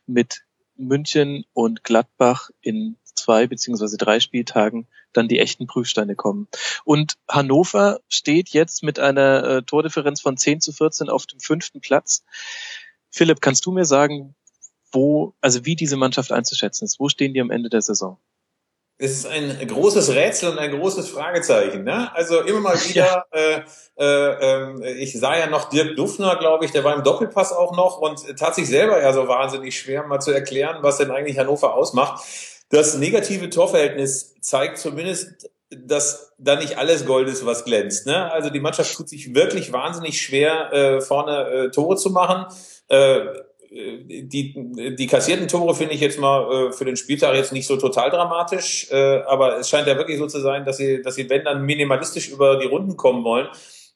mit 0.06 0.44
München 0.76 1.46
und 1.54 1.84
Gladbach 1.84 2.50
in 2.62 2.98
zwei 3.04 3.48
beziehungsweise 3.48 3.98
drei 3.98 4.20
Spieltagen 4.20 4.88
dann 5.14 5.28
die 5.28 5.40
echten 5.40 5.68
Prüfsteine 5.68 6.16
kommen. 6.16 6.48
Und 6.84 7.16
Hannover 7.28 8.00
steht 8.10 8.50
jetzt 8.50 8.84
mit 8.84 9.00
einer 9.00 9.44
äh, 9.44 9.64
Tordifferenz 9.64 10.22
von 10.22 10.38
10 10.38 10.62
zu 10.62 10.72
14 10.72 11.10
auf 11.10 11.26
dem 11.26 11.40
fünften 11.40 11.82
Platz. 11.82 12.24
Philipp, 13.10 13.42
kannst 13.42 13.66
du 13.66 13.72
mir 13.72 13.86
sagen, 13.86 14.36
wo, 14.92 15.34
also 15.42 15.66
wie 15.66 15.76
diese 15.76 15.98
Mannschaft 15.98 16.32
einzuschätzen 16.32 16.86
ist? 16.86 17.00
Wo 17.00 17.10
stehen 17.10 17.34
die 17.34 17.42
am 17.42 17.52
Ende 17.52 17.70
der 17.70 17.82
Saison? 17.82 18.18
Das 19.02 19.10
ist 19.10 19.26
ein 19.26 19.68
großes 19.68 20.14
Rätsel 20.14 20.52
und 20.52 20.60
ein 20.60 20.70
großes 20.78 21.10
Fragezeichen. 21.10 21.84
Ne? 21.84 22.14
Also 22.14 22.42
immer 22.42 22.60
mal 22.60 22.76
wieder, 22.88 23.26
ja. 23.34 23.64
äh, 23.98 24.84
äh, 24.84 24.94
ich 24.94 25.20
sah 25.20 25.36
ja 25.36 25.48
noch 25.48 25.70
Dirk 25.70 25.96
Duffner, 25.96 26.36
glaube 26.36 26.66
ich, 26.66 26.72
der 26.72 26.84
war 26.84 26.96
im 26.96 27.04
Doppelpass 27.04 27.52
auch 27.52 27.76
noch 27.76 27.98
und 27.98 28.38
tat 28.38 28.54
sich 28.54 28.68
selber 28.68 29.02
ja 29.02 29.12
so 29.12 29.28
wahnsinnig 29.28 29.76
schwer, 29.78 30.06
mal 30.06 30.20
zu 30.20 30.30
erklären, 30.30 30.84
was 30.84 30.98
denn 30.98 31.10
eigentlich 31.10 31.40
Hannover 31.40 31.74
ausmacht. 31.74 32.24
Das 32.72 32.98
negative 32.98 33.50
Torverhältnis 33.50 34.36
zeigt 34.42 34.78
zumindest, 34.78 35.50
dass 35.70 36.34
da 36.38 36.56
nicht 36.56 36.78
alles 36.78 37.06
Gold 37.06 37.30
ist, 37.30 37.46
was 37.46 37.64
glänzt. 37.64 38.06
Ne? 38.06 38.32
Also 38.32 38.50
die 38.50 38.60
Mannschaft 38.60 38.94
tut 38.94 39.08
sich 39.08 39.34
wirklich 39.36 39.72
wahnsinnig 39.72 40.22
schwer, 40.22 40.74
äh, 40.74 41.02
vorne 41.02 41.48
äh, 41.48 41.72
Tore 41.72 41.96
zu 41.96 42.10
machen. 42.10 42.46
Äh, 42.88 43.26
die, 43.74 44.54
die 44.98 45.08
kassierten 45.08 45.48
Tore 45.48 45.74
finde 45.74 45.94
ich 45.94 46.02
jetzt 46.02 46.20
mal 46.20 46.70
äh, 46.70 46.72
für 46.74 46.84
den 46.84 46.98
Spieltag 46.98 47.36
jetzt 47.36 47.54
nicht 47.54 47.68
so 47.68 47.78
total 47.78 48.10
dramatisch, 48.10 48.92
äh, 48.92 49.22
aber 49.22 49.60
es 49.60 49.70
scheint 49.70 49.88
ja 49.88 49.96
wirklich 49.96 50.18
so 50.18 50.28
zu 50.28 50.42
sein, 50.42 50.66
dass 50.66 50.76
sie, 50.76 51.02
dass 51.02 51.16
sie, 51.16 51.30
wenn 51.30 51.46
dann 51.46 51.64
minimalistisch 51.64 52.30
über 52.30 52.58
die 52.58 52.68
Runden 52.68 52.98
kommen 52.98 53.24
wollen. 53.24 53.48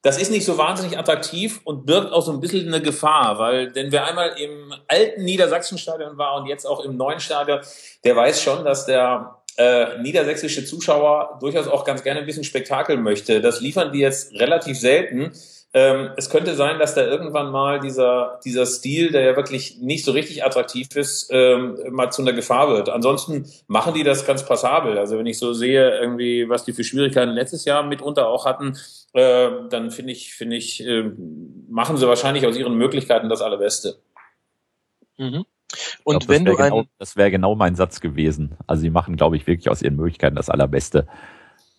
Das 0.05 0.19
ist 0.19 0.29
nicht 0.29 0.45
so 0.45 0.59
wahnsinnig 0.59 0.99
attraktiv 0.99 1.61
und 1.63 1.87
birgt 1.87 2.13
auch 2.13 2.21
so 2.21 2.31
ein 2.31 2.39
bisschen 2.39 2.67
eine 2.67 2.79
Gefahr, 2.79 3.39
weil, 3.39 3.71
denn 3.71 3.91
wer 3.91 4.05
einmal 4.05 4.39
im 4.39 4.71
alten 4.87 5.25
Niedersachsenstadion 5.25 6.15
war 6.19 6.35
und 6.35 6.45
jetzt 6.45 6.65
auch 6.65 6.85
im 6.85 6.95
neuen 6.95 7.19
Stadion, 7.19 7.61
der 8.03 8.15
weiß 8.15 8.39
schon, 8.39 8.63
dass 8.63 8.85
der 8.85 9.37
äh, 9.57 9.97
niedersächsische 10.03 10.63
Zuschauer 10.63 11.39
durchaus 11.41 11.67
auch 11.67 11.85
ganz 11.85 12.03
gerne 12.03 12.19
ein 12.19 12.27
bisschen 12.27 12.43
Spektakel 12.43 12.97
möchte. 12.97 13.41
Das 13.41 13.61
liefern 13.61 13.93
die 13.93 13.97
jetzt 13.97 14.31
relativ 14.33 14.79
selten. 14.79 15.31
Ähm, 15.77 16.11
es 16.15 16.29
könnte 16.29 16.55
sein, 16.55 16.79
dass 16.79 16.95
da 16.95 17.05
irgendwann 17.05 17.51
mal 17.51 17.81
dieser, 17.81 18.39
dieser 18.45 18.65
Stil, 18.65 19.11
der 19.11 19.23
ja 19.23 19.35
wirklich 19.35 19.81
nicht 19.81 20.05
so 20.05 20.13
richtig 20.13 20.45
attraktiv 20.45 20.87
ist, 20.95 21.27
ähm, 21.33 21.77
mal 21.91 22.11
zu 22.11 22.21
einer 22.21 22.31
Gefahr 22.31 22.69
wird. 22.69 22.87
Ansonsten 22.87 23.45
machen 23.67 23.93
die 23.93 24.03
das 24.03 24.25
ganz 24.25 24.45
passabel. 24.45 24.97
Also 24.97 25.17
wenn 25.17 25.25
ich 25.25 25.37
so 25.37 25.51
sehe, 25.51 25.99
irgendwie, 25.99 26.47
was 26.47 26.63
die 26.63 26.71
für 26.71 26.85
Schwierigkeiten 26.85 27.33
letztes 27.33 27.65
Jahr 27.65 27.83
mitunter 27.83 28.29
auch 28.29 28.45
hatten, 28.45 28.77
äh, 29.11 29.49
dann 29.69 29.91
finde 29.91 30.13
ich, 30.13 30.33
finde 30.33 30.55
ich, 30.55 30.81
äh, 30.81 31.11
machen 31.67 31.97
sie 31.97 32.07
wahrscheinlich 32.07 32.47
aus 32.47 32.55
ihren 32.55 32.77
Möglichkeiten 32.77 33.27
das 33.27 33.41
Allerbeste. 33.41 33.97
Mhm. 35.17 35.43
Und 36.05 36.19
glaub, 36.19 36.29
wenn 36.29 36.45
du 36.45 36.55
genau, 36.55 36.85
das 36.99 37.17
wäre 37.17 37.31
genau 37.31 37.53
mein 37.53 37.75
Satz 37.75 37.99
gewesen. 37.99 38.55
Also 38.65 38.79
sie 38.79 38.91
machen, 38.91 39.17
glaube 39.17 39.35
ich, 39.35 39.45
wirklich 39.45 39.69
aus 39.69 39.81
ihren 39.81 39.97
Möglichkeiten 39.97 40.37
das 40.37 40.49
Allerbeste. 40.49 41.05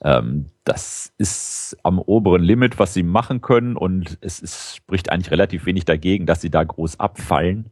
Ähm, 0.02 0.47
das 0.64 1.12
ist 1.18 1.77
am 1.82 1.98
oberen 1.98 2.43
Limit, 2.43 2.78
was 2.78 2.94
sie 2.94 3.02
machen 3.02 3.40
können 3.40 3.77
und 3.77 4.18
es 4.20 4.40
ist, 4.40 4.77
spricht 4.77 5.10
eigentlich 5.10 5.31
relativ 5.31 5.66
wenig 5.66 5.85
dagegen, 5.85 6.27
dass 6.27 6.40
sie 6.40 6.51
da 6.51 6.64
groß 6.64 7.01
abfallen. 7.01 7.70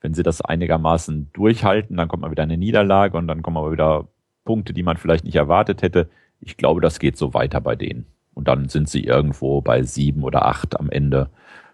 Wenn 0.00 0.14
sie 0.14 0.22
das 0.22 0.42
einigermaßen 0.42 1.30
durchhalten, 1.32 1.96
dann 1.96 2.08
kommt 2.08 2.22
mal 2.22 2.30
wieder 2.30 2.42
eine 2.42 2.58
Niederlage 2.58 3.16
und 3.16 3.26
dann 3.26 3.42
kommen 3.42 3.56
aber 3.56 3.72
wieder 3.72 4.06
Punkte, 4.44 4.74
die 4.74 4.82
man 4.82 4.98
vielleicht 4.98 5.24
nicht 5.24 5.36
erwartet 5.36 5.82
hätte. 5.82 6.10
Ich 6.40 6.56
glaube, 6.56 6.80
das 6.80 6.98
geht 6.98 7.16
so 7.16 7.32
weiter 7.32 7.60
bei 7.60 7.74
denen. 7.74 8.06
Und 8.34 8.48
dann 8.48 8.68
sind 8.68 8.88
sie 8.88 9.04
irgendwo 9.04 9.60
bei 9.62 9.82
sieben 9.82 10.22
oder 10.22 10.44
acht 10.44 10.78
am 10.78 10.90
Ende. 10.90 11.30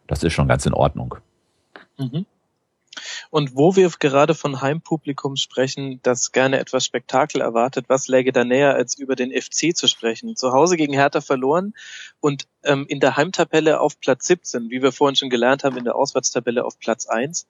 Das 0.06 0.22
ist 0.22 0.32
schon 0.32 0.46
ganz 0.46 0.66
in 0.66 0.74
Ordnung. 0.74 1.16
Mhm. 1.98 2.26
Und 3.30 3.56
wo 3.56 3.76
wir 3.76 3.88
gerade 3.98 4.34
von 4.34 4.60
Heimpublikum 4.60 5.36
sprechen, 5.36 6.00
das 6.02 6.32
gerne 6.32 6.58
etwas 6.58 6.84
Spektakel 6.84 7.40
erwartet, 7.40 7.84
was 7.88 8.08
läge 8.08 8.32
da 8.32 8.44
näher, 8.44 8.74
als 8.74 8.98
über 8.98 9.14
den 9.14 9.30
FC 9.30 9.74
zu 9.74 9.86
sprechen? 9.86 10.34
Zu 10.34 10.52
Hause 10.52 10.76
gegen 10.76 10.92
Hertha 10.92 11.20
verloren 11.20 11.74
und 12.18 12.48
ähm, 12.64 12.86
in 12.88 12.98
der 12.98 13.16
Heimtabelle 13.16 13.80
auf 13.80 14.00
Platz 14.00 14.26
17, 14.26 14.70
wie 14.70 14.82
wir 14.82 14.90
vorhin 14.90 15.14
schon 15.14 15.30
gelernt 15.30 15.62
haben, 15.62 15.76
in 15.76 15.84
der 15.84 15.94
Auswärtstabelle 15.94 16.64
auf 16.64 16.80
Platz 16.80 17.06
1. 17.06 17.46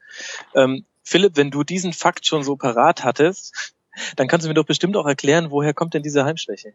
Ähm, 0.55 0.85
Philipp, 1.03 1.37
wenn 1.37 1.51
du 1.51 1.65
diesen 1.65 1.95
Fakt 1.95 2.27
schon 2.27 2.45
so 2.45 2.57
parat 2.57 3.03
hattest, 3.03 3.75
dann 4.17 4.29
kannst 4.29 4.45
du 4.45 4.49
mir 4.49 4.55
doch 4.55 4.67
bestimmt 4.67 4.97
auch 4.97 5.07
erklären, 5.07 5.51
woher 5.51 5.73
kommt 5.73 5.95
denn 5.95 6.03
diese 6.03 6.27
Heimschwäche? 6.27 6.75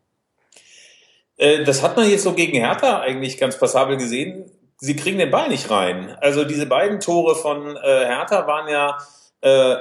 Äh, 1.38 1.64
das 1.64 1.84
hat 1.84 1.96
man 1.96 2.10
jetzt 2.10 2.24
so 2.24 2.34
gegen 2.34 2.58
Hertha 2.58 3.02
eigentlich 3.02 3.38
ganz 3.38 3.60
passabel 3.60 3.98
gesehen 3.98 4.50
sie 4.78 4.96
kriegen 4.96 5.18
den 5.18 5.32
Ball 5.32 5.50
nicht 5.50 5.70
rein. 5.70 6.16
Also 6.22 6.44
diese 6.44 6.66
beiden 6.66 7.00
Tore 7.00 7.36
von 7.36 7.76
äh, 7.76 8.06
Hertha 8.06 8.48
waren 8.48 8.68
ja 8.68 8.98
äh, 9.42 9.76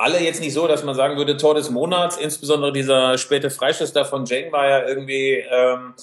alle 0.00 0.20
jetzt 0.20 0.40
nicht 0.40 0.54
so, 0.54 0.66
dass 0.66 0.82
man 0.82 0.94
sagen 0.94 1.16
würde, 1.18 1.36
Tor 1.36 1.54
des 1.54 1.70
Monats, 1.70 2.16
insbesondere 2.16 2.72
dieser 2.72 3.18
späte 3.18 3.50
Freischuss 3.50 3.92
da 3.92 4.04
von 4.04 4.24
Jane 4.24 4.50
war 4.50 4.66
ja 4.66 4.88
irgendwie, 4.88 5.44
ähm, 5.50 5.94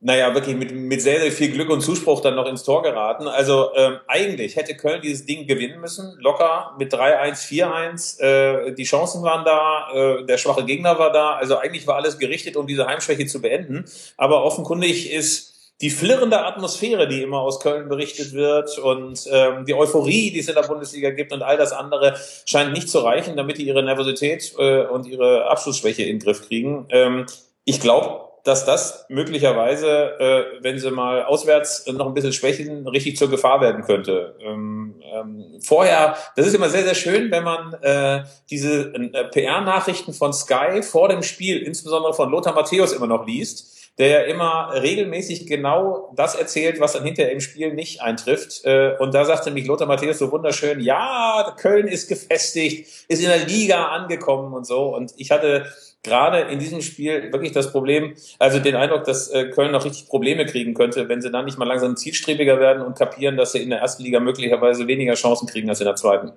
naja, 0.00 0.34
wirklich 0.34 0.56
mit, 0.56 0.72
mit 0.72 1.00
sehr, 1.00 1.20
sehr 1.20 1.30
viel 1.30 1.52
Glück 1.52 1.70
und 1.70 1.80
Zuspruch 1.80 2.22
dann 2.22 2.34
noch 2.34 2.46
ins 2.46 2.64
Tor 2.64 2.82
geraten. 2.82 3.28
Also 3.28 3.70
ähm, 3.76 3.98
eigentlich 4.08 4.56
hätte 4.56 4.74
Köln 4.74 5.00
dieses 5.02 5.26
Ding 5.26 5.46
gewinnen 5.46 5.80
müssen, 5.80 6.16
locker 6.18 6.74
mit 6.78 6.92
3-1, 6.92 7.46
4-1. 7.46 8.20
Äh, 8.20 8.74
die 8.74 8.84
Chancen 8.84 9.22
waren 9.22 9.44
da, 9.44 9.90
äh, 9.94 10.24
der 10.24 10.38
schwache 10.38 10.64
Gegner 10.64 10.98
war 10.98 11.12
da. 11.12 11.34
Also 11.34 11.58
eigentlich 11.58 11.86
war 11.86 11.96
alles 11.96 12.18
gerichtet, 12.18 12.56
um 12.56 12.66
diese 12.66 12.86
Heimschwäche 12.86 13.26
zu 13.26 13.40
beenden. 13.40 13.84
Aber 14.16 14.42
offenkundig 14.42 15.12
ist 15.12 15.49
die 15.80 15.90
flirrende 15.90 16.44
Atmosphäre, 16.44 17.08
die 17.08 17.22
immer 17.22 17.40
aus 17.40 17.60
Köln 17.60 17.88
berichtet 17.88 18.34
wird 18.34 18.78
und 18.78 19.26
ähm, 19.30 19.64
die 19.64 19.74
Euphorie, 19.74 20.30
die 20.30 20.40
es 20.40 20.48
in 20.48 20.54
der 20.54 20.62
Bundesliga 20.62 21.10
gibt 21.10 21.32
und 21.32 21.42
all 21.42 21.56
das 21.56 21.72
andere 21.72 22.16
scheint 22.44 22.72
nicht 22.72 22.88
zu 22.88 22.98
reichen, 22.98 23.36
damit 23.36 23.58
die 23.58 23.66
ihre 23.66 23.82
Nervosität 23.82 24.52
äh, 24.58 24.84
und 24.84 25.06
ihre 25.06 25.48
Abschlussschwäche 25.48 26.02
in 26.02 26.18
den 26.18 26.24
Griff 26.24 26.46
kriegen. 26.46 26.86
Ähm, 26.90 27.26
ich 27.64 27.80
glaube, 27.80 28.28
dass 28.44 28.64
das 28.64 29.06
möglicherweise, 29.08 30.18
äh, 30.18 30.44
wenn 30.62 30.78
sie 30.78 30.90
mal 30.90 31.24
auswärts 31.24 31.86
noch 31.86 32.06
ein 32.06 32.14
bisschen 32.14 32.32
schwächen, 32.32 32.86
richtig 32.86 33.16
zur 33.16 33.30
Gefahr 33.30 33.60
werden 33.60 33.82
könnte. 33.82 34.34
Ähm, 34.40 35.00
ähm, 35.02 35.60
vorher, 35.62 36.16
das 36.36 36.46
ist 36.46 36.54
immer 36.54 36.68
sehr, 36.68 36.84
sehr 36.84 36.94
schön, 36.94 37.30
wenn 37.30 37.44
man 37.44 37.74
äh, 37.82 38.24
diese 38.50 38.94
äh, 38.94 39.24
PR-Nachrichten 39.24 40.12
von 40.12 40.32
Sky 40.32 40.82
vor 40.82 41.08
dem 41.08 41.22
Spiel, 41.22 41.58
insbesondere 41.58 42.14
von 42.14 42.30
Lothar 42.30 42.54
Matthäus, 42.54 42.92
immer 42.92 43.06
noch 43.06 43.26
liest 43.26 43.79
der 43.98 44.08
ja 44.08 44.20
immer 44.22 44.70
regelmäßig 44.82 45.46
genau 45.46 46.12
das 46.16 46.34
erzählt, 46.34 46.80
was 46.80 46.94
dann 46.94 47.04
hinterher 47.04 47.32
im 47.32 47.40
Spiel 47.40 47.74
nicht 47.74 48.00
eintrifft. 48.00 48.64
Äh, 48.64 48.96
und 48.98 49.14
da 49.14 49.24
sagte 49.24 49.50
mich 49.50 49.66
Lothar 49.66 49.86
Matthäus 49.86 50.18
so 50.18 50.32
wunderschön, 50.32 50.80
ja, 50.80 51.54
Köln 51.58 51.86
ist 51.86 52.08
gefestigt, 52.08 52.88
ist 53.08 53.22
in 53.22 53.28
der 53.28 53.46
Liga 53.46 53.88
angekommen 53.88 54.54
und 54.54 54.66
so. 54.66 54.94
Und 54.94 55.12
ich 55.16 55.30
hatte 55.30 55.66
gerade 56.02 56.40
in 56.50 56.58
diesem 56.58 56.80
Spiel 56.80 57.30
wirklich 57.32 57.52
das 57.52 57.72
Problem, 57.72 58.14
also 58.38 58.58
den 58.58 58.74
Eindruck, 58.74 59.04
dass 59.04 59.28
äh, 59.28 59.50
Köln 59.50 59.72
noch 59.72 59.84
richtig 59.84 60.08
Probleme 60.08 60.46
kriegen 60.46 60.74
könnte, 60.74 61.08
wenn 61.08 61.20
sie 61.20 61.30
dann 61.30 61.44
nicht 61.44 61.58
mal 61.58 61.66
langsam 61.66 61.96
zielstrebiger 61.96 62.58
werden 62.58 62.82
und 62.82 62.96
kapieren, 62.96 63.36
dass 63.36 63.52
sie 63.52 63.62
in 63.62 63.70
der 63.70 63.80
ersten 63.80 64.02
Liga 64.02 64.20
möglicherweise 64.20 64.86
weniger 64.86 65.14
Chancen 65.14 65.46
kriegen 65.46 65.68
als 65.68 65.80
in 65.80 65.86
der 65.86 65.96
zweiten. 65.96 66.32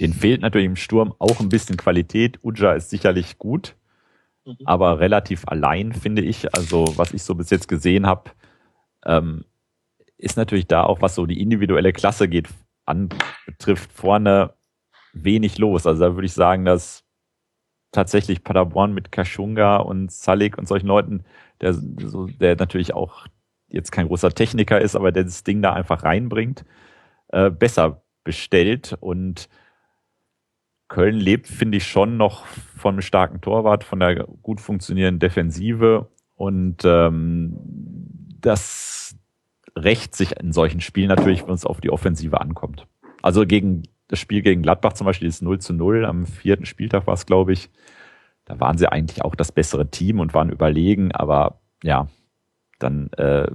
Den 0.00 0.14
fehlt 0.14 0.40
natürlich 0.40 0.66
im 0.66 0.76
Sturm 0.76 1.14
auch 1.18 1.40
ein 1.40 1.50
bisschen 1.50 1.76
Qualität. 1.76 2.38
Uja 2.42 2.72
ist 2.72 2.90
sicherlich 2.90 3.38
gut, 3.38 3.74
Mhm. 4.58 4.66
aber 4.66 5.00
relativ 5.00 5.46
allein, 5.46 5.92
finde 5.92 6.22
ich. 6.22 6.54
Also, 6.54 6.96
was 6.96 7.12
ich 7.12 7.22
so 7.22 7.34
bis 7.34 7.50
jetzt 7.50 7.68
gesehen 7.68 8.06
habe, 8.06 8.30
ähm, 9.04 9.44
ist 10.18 10.36
natürlich 10.36 10.66
da 10.66 10.84
auch, 10.84 11.00
was 11.00 11.14
so 11.14 11.26
die 11.26 11.40
individuelle 11.40 11.92
Klasse 11.92 12.28
geht, 12.28 12.48
anbetrifft, 12.84 13.92
vorne 13.92 14.54
wenig 15.12 15.58
los. 15.58 15.86
Also 15.86 16.00
da 16.00 16.14
würde 16.14 16.26
ich 16.26 16.34
sagen, 16.34 16.64
dass 16.64 17.04
tatsächlich 17.92 18.44
Paderborn 18.44 18.92
mit 18.92 19.10
Kashunga 19.10 19.78
und 19.78 20.12
Salik 20.12 20.58
und 20.58 20.68
solchen 20.68 20.86
Leuten, 20.86 21.24
der, 21.60 21.74
so, 21.74 22.26
der 22.26 22.56
natürlich 22.56 22.94
auch 22.94 23.26
jetzt 23.68 23.90
kein 23.92 24.06
großer 24.08 24.30
Techniker 24.30 24.80
ist, 24.80 24.96
aber 24.96 25.12
der 25.12 25.24
das 25.24 25.44
Ding 25.44 25.62
da 25.62 25.72
einfach 25.72 26.04
reinbringt, 26.04 26.64
äh, 27.28 27.50
besser 27.50 28.02
bestellt 28.24 28.96
und 29.00 29.48
Köln 30.90 31.16
lebt, 31.16 31.46
finde 31.46 31.78
ich, 31.78 31.86
schon 31.86 32.18
noch 32.18 32.44
von 32.46 32.94
einem 32.94 33.02
starken 33.02 33.40
Torwart, 33.40 33.84
von 33.84 34.00
der 34.00 34.26
gut 34.42 34.60
funktionierenden 34.60 35.20
Defensive 35.20 36.08
und 36.34 36.84
ähm, 36.84 37.56
das 38.40 39.16
rächt 39.76 40.14
sich 40.16 40.38
in 40.38 40.52
solchen 40.52 40.80
Spielen 40.80 41.08
natürlich, 41.08 41.46
wenn 41.46 41.54
es 41.54 41.64
auf 41.64 41.80
die 41.80 41.90
Offensive 41.90 42.40
ankommt. 42.40 42.86
Also 43.22 43.46
gegen 43.46 43.84
das 44.08 44.18
Spiel 44.18 44.42
gegen 44.42 44.62
Gladbach 44.62 44.94
zum 44.94 45.04
Beispiel 45.04 45.28
ist 45.28 45.42
0 45.42 45.60
zu 45.60 45.72
0, 45.72 46.04
am 46.04 46.26
vierten 46.26 46.66
Spieltag 46.66 47.06
war 47.06 47.14
es, 47.14 47.24
glaube 47.24 47.52
ich. 47.52 47.70
Da 48.44 48.58
waren 48.58 48.76
sie 48.76 48.90
eigentlich 48.90 49.22
auch 49.22 49.36
das 49.36 49.52
bessere 49.52 49.88
Team 49.88 50.18
und 50.18 50.34
waren 50.34 50.50
überlegen, 50.50 51.12
aber 51.12 51.60
ja, 51.84 52.08
dann 52.80 53.12
äh, 53.12 53.46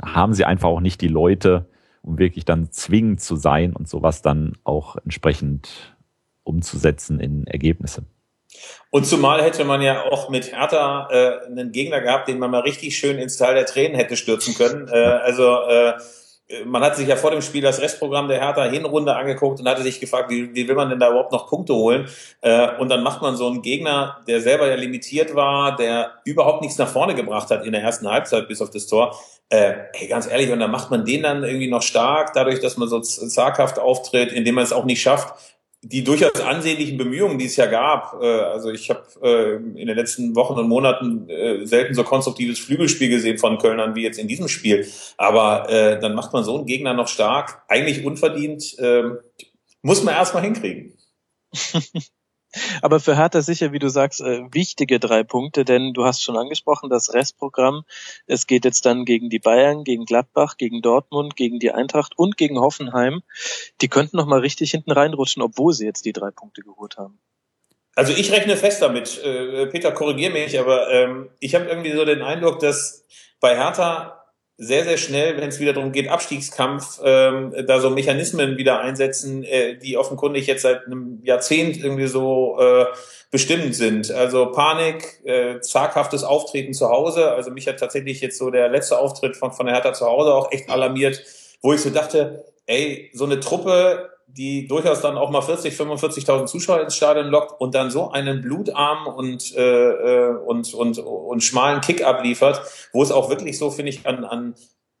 haben 0.00 0.32
sie 0.32 0.44
einfach 0.44 0.68
auch 0.68 0.80
nicht 0.80 1.00
die 1.00 1.08
Leute, 1.08 1.68
um 2.02 2.18
wirklich 2.18 2.44
dann 2.44 2.70
zwingend 2.70 3.20
zu 3.20 3.34
sein 3.34 3.72
und 3.72 3.88
sowas 3.88 4.22
dann 4.22 4.52
auch 4.62 4.96
entsprechend 4.96 5.93
umzusetzen 6.44 7.20
in 7.20 7.46
Ergebnisse. 7.46 8.04
Und 8.90 9.06
zumal 9.06 9.42
hätte 9.42 9.64
man 9.64 9.82
ja 9.82 10.04
auch 10.04 10.28
mit 10.28 10.52
Hertha 10.52 11.08
äh, 11.10 11.46
einen 11.46 11.72
Gegner 11.72 12.00
gehabt, 12.00 12.28
den 12.28 12.38
man 12.38 12.50
mal 12.50 12.60
richtig 12.60 12.96
schön 12.96 13.18
ins 13.18 13.36
Tal 13.36 13.54
der 13.54 13.66
Tränen 13.66 13.96
hätte 13.96 14.16
stürzen 14.16 14.54
können. 14.54 14.88
Äh, 14.88 14.96
also 14.96 15.62
äh, 15.62 15.94
man 16.66 16.82
hat 16.82 16.96
sich 16.96 17.08
ja 17.08 17.16
vor 17.16 17.30
dem 17.30 17.40
Spiel 17.40 17.62
das 17.62 17.80
Restprogramm 17.80 18.28
der 18.28 18.38
Hertha 18.38 18.64
Hinrunde 18.64 19.16
angeguckt 19.16 19.60
und 19.60 19.68
hatte 19.68 19.82
sich 19.82 19.98
gefragt, 19.98 20.30
wie, 20.30 20.54
wie 20.54 20.68
will 20.68 20.74
man 20.74 20.90
denn 20.90 21.00
da 21.00 21.08
überhaupt 21.08 21.32
noch 21.32 21.48
Punkte 21.48 21.74
holen? 21.74 22.06
Äh, 22.42 22.76
und 22.78 22.90
dann 22.90 23.02
macht 23.02 23.22
man 23.22 23.36
so 23.36 23.46
einen 23.46 23.62
Gegner, 23.62 24.20
der 24.28 24.40
selber 24.40 24.68
ja 24.68 24.76
limitiert 24.76 25.34
war, 25.34 25.74
der 25.76 26.12
überhaupt 26.24 26.60
nichts 26.60 26.78
nach 26.78 26.88
vorne 26.88 27.14
gebracht 27.14 27.50
hat 27.50 27.64
in 27.64 27.72
der 27.72 27.82
ersten 27.82 28.08
Halbzeit 28.08 28.46
bis 28.46 28.60
auf 28.60 28.70
das 28.70 28.86
Tor. 28.86 29.18
Äh, 29.48 29.74
hey, 29.94 30.08
ganz 30.08 30.30
ehrlich, 30.30 30.50
und 30.50 30.60
dann 30.60 30.70
macht 30.70 30.90
man 30.90 31.04
den 31.04 31.22
dann 31.22 31.44
irgendwie 31.44 31.70
noch 31.70 31.82
stark, 31.82 32.32
dadurch, 32.34 32.60
dass 32.60 32.76
man 32.76 32.88
so 32.88 33.00
zaghaft 33.00 33.78
auftritt, 33.78 34.32
indem 34.32 34.56
man 34.56 34.64
es 34.64 34.72
auch 34.72 34.84
nicht 34.84 35.00
schafft, 35.00 35.34
die 35.84 36.02
durchaus 36.02 36.40
ansehnlichen 36.40 36.96
Bemühungen, 36.96 37.38
die 37.38 37.46
es 37.46 37.56
ja 37.56 37.66
gab. 37.66 38.20
Äh, 38.20 38.26
also 38.26 38.70
ich 38.70 38.90
habe 38.90 39.04
äh, 39.22 39.56
in 39.56 39.86
den 39.86 39.96
letzten 39.96 40.34
Wochen 40.34 40.58
und 40.58 40.68
Monaten 40.68 41.28
äh, 41.28 41.66
selten 41.66 41.94
so 41.94 42.04
konstruktives 42.04 42.58
Flügelspiel 42.58 43.08
gesehen 43.08 43.38
von 43.38 43.58
Kölnern 43.58 43.94
wie 43.94 44.02
jetzt 44.02 44.18
in 44.18 44.28
diesem 44.28 44.48
Spiel. 44.48 44.86
Aber 45.16 45.68
äh, 45.70 46.00
dann 46.00 46.14
macht 46.14 46.32
man 46.32 46.44
so 46.44 46.56
einen 46.56 46.66
Gegner 46.66 46.94
noch 46.94 47.08
stark, 47.08 47.62
eigentlich 47.68 48.04
unverdient, 48.04 48.78
äh, 48.78 49.02
muss 49.82 50.02
man 50.02 50.14
erstmal 50.14 50.42
hinkriegen. 50.42 50.96
Aber 52.82 53.00
für 53.00 53.16
Hertha 53.16 53.42
sicher, 53.42 53.72
wie 53.72 53.78
du 53.78 53.88
sagst, 53.88 54.20
äh, 54.20 54.42
wichtige 54.52 55.00
drei 55.00 55.22
Punkte, 55.22 55.64
denn 55.64 55.92
du 55.92 56.04
hast 56.04 56.22
schon 56.22 56.36
angesprochen, 56.36 56.90
das 56.90 57.14
Restprogramm. 57.14 57.84
Es 58.26 58.46
geht 58.46 58.64
jetzt 58.64 58.86
dann 58.86 59.04
gegen 59.04 59.30
die 59.30 59.38
Bayern, 59.38 59.84
gegen 59.84 60.04
Gladbach, 60.04 60.56
gegen 60.56 60.82
Dortmund, 60.82 61.36
gegen 61.36 61.58
die 61.58 61.72
Eintracht 61.72 62.16
und 62.16 62.36
gegen 62.36 62.58
Hoffenheim. 62.58 63.22
Die 63.80 63.88
könnten 63.88 64.16
noch 64.16 64.26
mal 64.26 64.40
richtig 64.40 64.70
hinten 64.70 64.92
reinrutschen, 64.92 65.42
obwohl 65.42 65.72
sie 65.72 65.86
jetzt 65.86 66.04
die 66.04 66.12
drei 66.12 66.30
Punkte 66.30 66.62
geholt 66.62 66.96
haben. 66.96 67.18
Also 67.96 68.12
ich 68.12 68.32
rechne 68.32 68.56
fest 68.56 68.82
damit. 68.82 69.22
Äh, 69.22 69.66
Peter, 69.66 69.92
korrigier 69.92 70.30
mich, 70.30 70.58
aber 70.58 70.90
ähm, 70.90 71.30
ich 71.38 71.54
habe 71.54 71.66
irgendwie 71.66 71.92
so 71.92 72.04
den 72.04 72.22
Eindruck, 72.22 72.58
dass 72.58 73.06
bei 73.40 73.56
Hertha 73.56 74.23
sehr, 74.56 74.84
sehr 74.84 74.98
schnell, 74.98 75.36
wenn 75.36 75.48
es 75.48 75.58
wieder 75.58 75.72
darum 75.72 75.90
geht, 75.90 76.08
Abstiegskampf, 76.08 77.00
ähm, 77.04 77.52
da 77.66 77.80
so 77.80 77.90
Mechanismen 77.90 78.56
wieder 78.56 78.80
einsetzen, 78.80 79.42
äh, 79.42 79.76
die 79.76 79.96
offenkundig 79.96 80.46
jetzt 80.46 80.62
seit 80.62 80.86
einem 80.86 81.20
Jahrzehnt 81.24 81.82
irgendwie 81.82 82.06
so 82.06 82.58
äh, 82.60 82.86
bestimmend 83.32 83.74
sind. 83.74 84.12
Also 84.12 84.52
Panik, 84.52 85.24
äh, 85.24 85.60
zaghaftes 85.60 86.22
Auftreten 86.22 86.72
zu 86.72 86.88
Hause. 86.88 87.32
Also 87.32 87.50
mich 87.50 87.66
hat 87.66 87.80
tatsächlich 87.80 88.20
jetzt 88.20 88.38
so 88.38 88.50
der 88.50 88.68
letzte 88.68 88.98
Auftritt 88.98 89.36
von, 89.36 89.50
von 89.50 89.66
der 89.66 89.74
Hertha 89.74 89.92
zu 89.92 90.06
Hause 90.06 90.32
auch 90.32 90.52
echt 90.52 90.70
alarmiert, 90.70 91.24
wo 91.60 91.72
ich 91.72 91.80
so 91.80 91.90
dachte, 91.90 92.44
ey, 92.66 93.10
so 93.12 93.24
eine 93.24 93.40
Truppe 93.40 94.13
die 94.26 94.66
durchaus 94.66 95.00
dann 95.00 95.16
auch 95.16 95.30
mal 95.30 95.42
40, 95.42 95.74
45.000 95.74 96.46
Zuschauer 96.46 96.80
ins 96.80 96.96
Stadion 96.96 97.26
lockt 97.26 97.60
und 97.60 97.74
dann 97.74 97.90
so 97.90 98.10
einen 98.10 98.40
blutarmen 98.40 99.12
und, 99.12 99.54
äh, 99.56 99.60
äh, 99.60 100.36
und, 100.36 100.74
und, 100.74 100.98
und 100.98 101.42
schmalen 101.42 101.80
Kick 101.80 102.04
abliefert, 102.04 102.62
wo 102.92 103.02
es 103.02 103.12
auch 103.12 103.30
wirklich 103.30 103.58
so, 103.58 103.70
finde 103.70 103.90
ich, 103.90 104.06
an, 104.06 104.24
an 104.24 104.54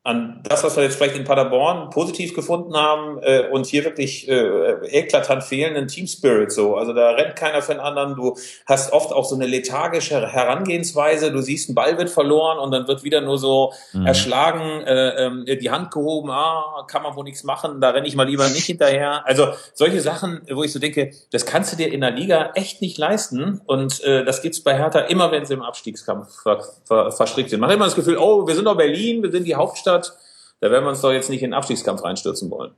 an 0.06 0.40
das, 0.42 0.62
was 0.62 0.76
wir 0.76 0.82
jetzt 0.82 0.96
vielleicht 0.96 1.16
in 1.16 1.24
Paderborn 1.24 1.88
positiv 1.88 2.34
gefunden 2.34 2.76
haben 2.76 3.18
äh, 3.22 3.48
und 3.50 3.64
hier 3.64 3.86
wirklich 3.86 4.28
äh, 4.28 4.74
eklatant 4.90 5.42
fehlenden 5.42 5.88
Team 5.88 6.06
Spirit 6.06 6.52
so. 6.52 6.76
Also 6.76 6.92
da 6.92 7.12
rennt 7.12 7.36
keiner 7.36 7.62
für 7.62 7.72
den 7.72 7.80
anderen. 7.80 8.14
Du 8.14 8.36
hast 8.66 8.92
oft 8.92 9.14
auch 9.14 9.24
so 9.24 9.34
eine 9.34 9.46
lethargische 9.46 10.30
Herangehensweise. 10.30 11.32
Du 11.32 11.40
siehst, 11.40 11.70
ein 11.70 11.74
Ball 11.74 11.96
wird 11.96 12.10
verloren 12.10 12.58
und 12.58 12.70
dann 12.70 12.86
wird 12.86 13.02
wieder 13.02 13.22
nur 13.22 13.38
so 13.38 13.72
mhm. 13.94 14.04
erschlagen, 14.04 14.82
äh, 14.82 15.24
äh, 15.24 15.56
die 15.56 15.70
Hand 15.70 15.90
gehoben, 15.90 16.30
ah, 16.30 16.84
kann 16.86 17.02
man 17.02 17.16
wohl 17.16 17.24
nichts 17.24 17.42
machen, 17.42 17.80
da 17.80 17.88
renne 17.88 18.06
ich 18.06 18.14
mal 18.14 18.28
lieber 18.28 18.46
nicht 18.50 18.66
hinterher. 18.66 19.26
Also 19.26 19.48
solche 19.72 20.02
Sachen, 20.02 20.42
wo 20.52 20.62
ich 20.62 20.72
so 20.74 20.80
denke, 20.80 21.12
das 21.32 21.46
kannst 21.46 21.72
du 21.72 21.76
dir 21.78 21.90
in 21.90 22.02
der 22.02 22.10
Liga 22.10 22.50
echt 22.56 22.82
nicht 22.82 22.98
leisten. 22.98 23.62
Und 23.64 24.04
äh, 24.04 24.22
das 24.22 24.42
gibt's 24.42 24.62
bei 24.62 24.76
Hertha 24.76 24.98
immer, 25.00 25.32
wenn 25.32 25.46
sie 25.46 25.54
im 25.54 25.62
Abstiegskampf 25.62 26.42
ver 26.42 26.62
ver 26.84 27.10
verstrickt 27.10 27.48
sind. 27.48 27.60
Man 27.60 27.70
hat 27.70 27.76
immer 27.76 27.86
das 27.86 27.94
Gefühl, 27.94 28.18
oh, 28.18 28.46
wir 28.46 28.54
sind 28.54 28.66
doch 28.66 28.76
Berlin, 28.76 29.22
wir 29.22 29.32
sind 29.32 29.46
die 29.46 29.54
Hauptstadt 29.54 29.93
hat, 29.94 30.12
da 30.60 30.70
werden 30.70 30.84
wir 30.84 30.90
uns 30.90 31.00
doch 31.00 31.12
jetzt 31.12 31.30
nicht 31.30 31.42
in 31.42 31.50
den 31.50 31.54
Abstiegskampf 31.54 32.02
reinstürzen 32.02 32.50
wollen. 32.50 32.74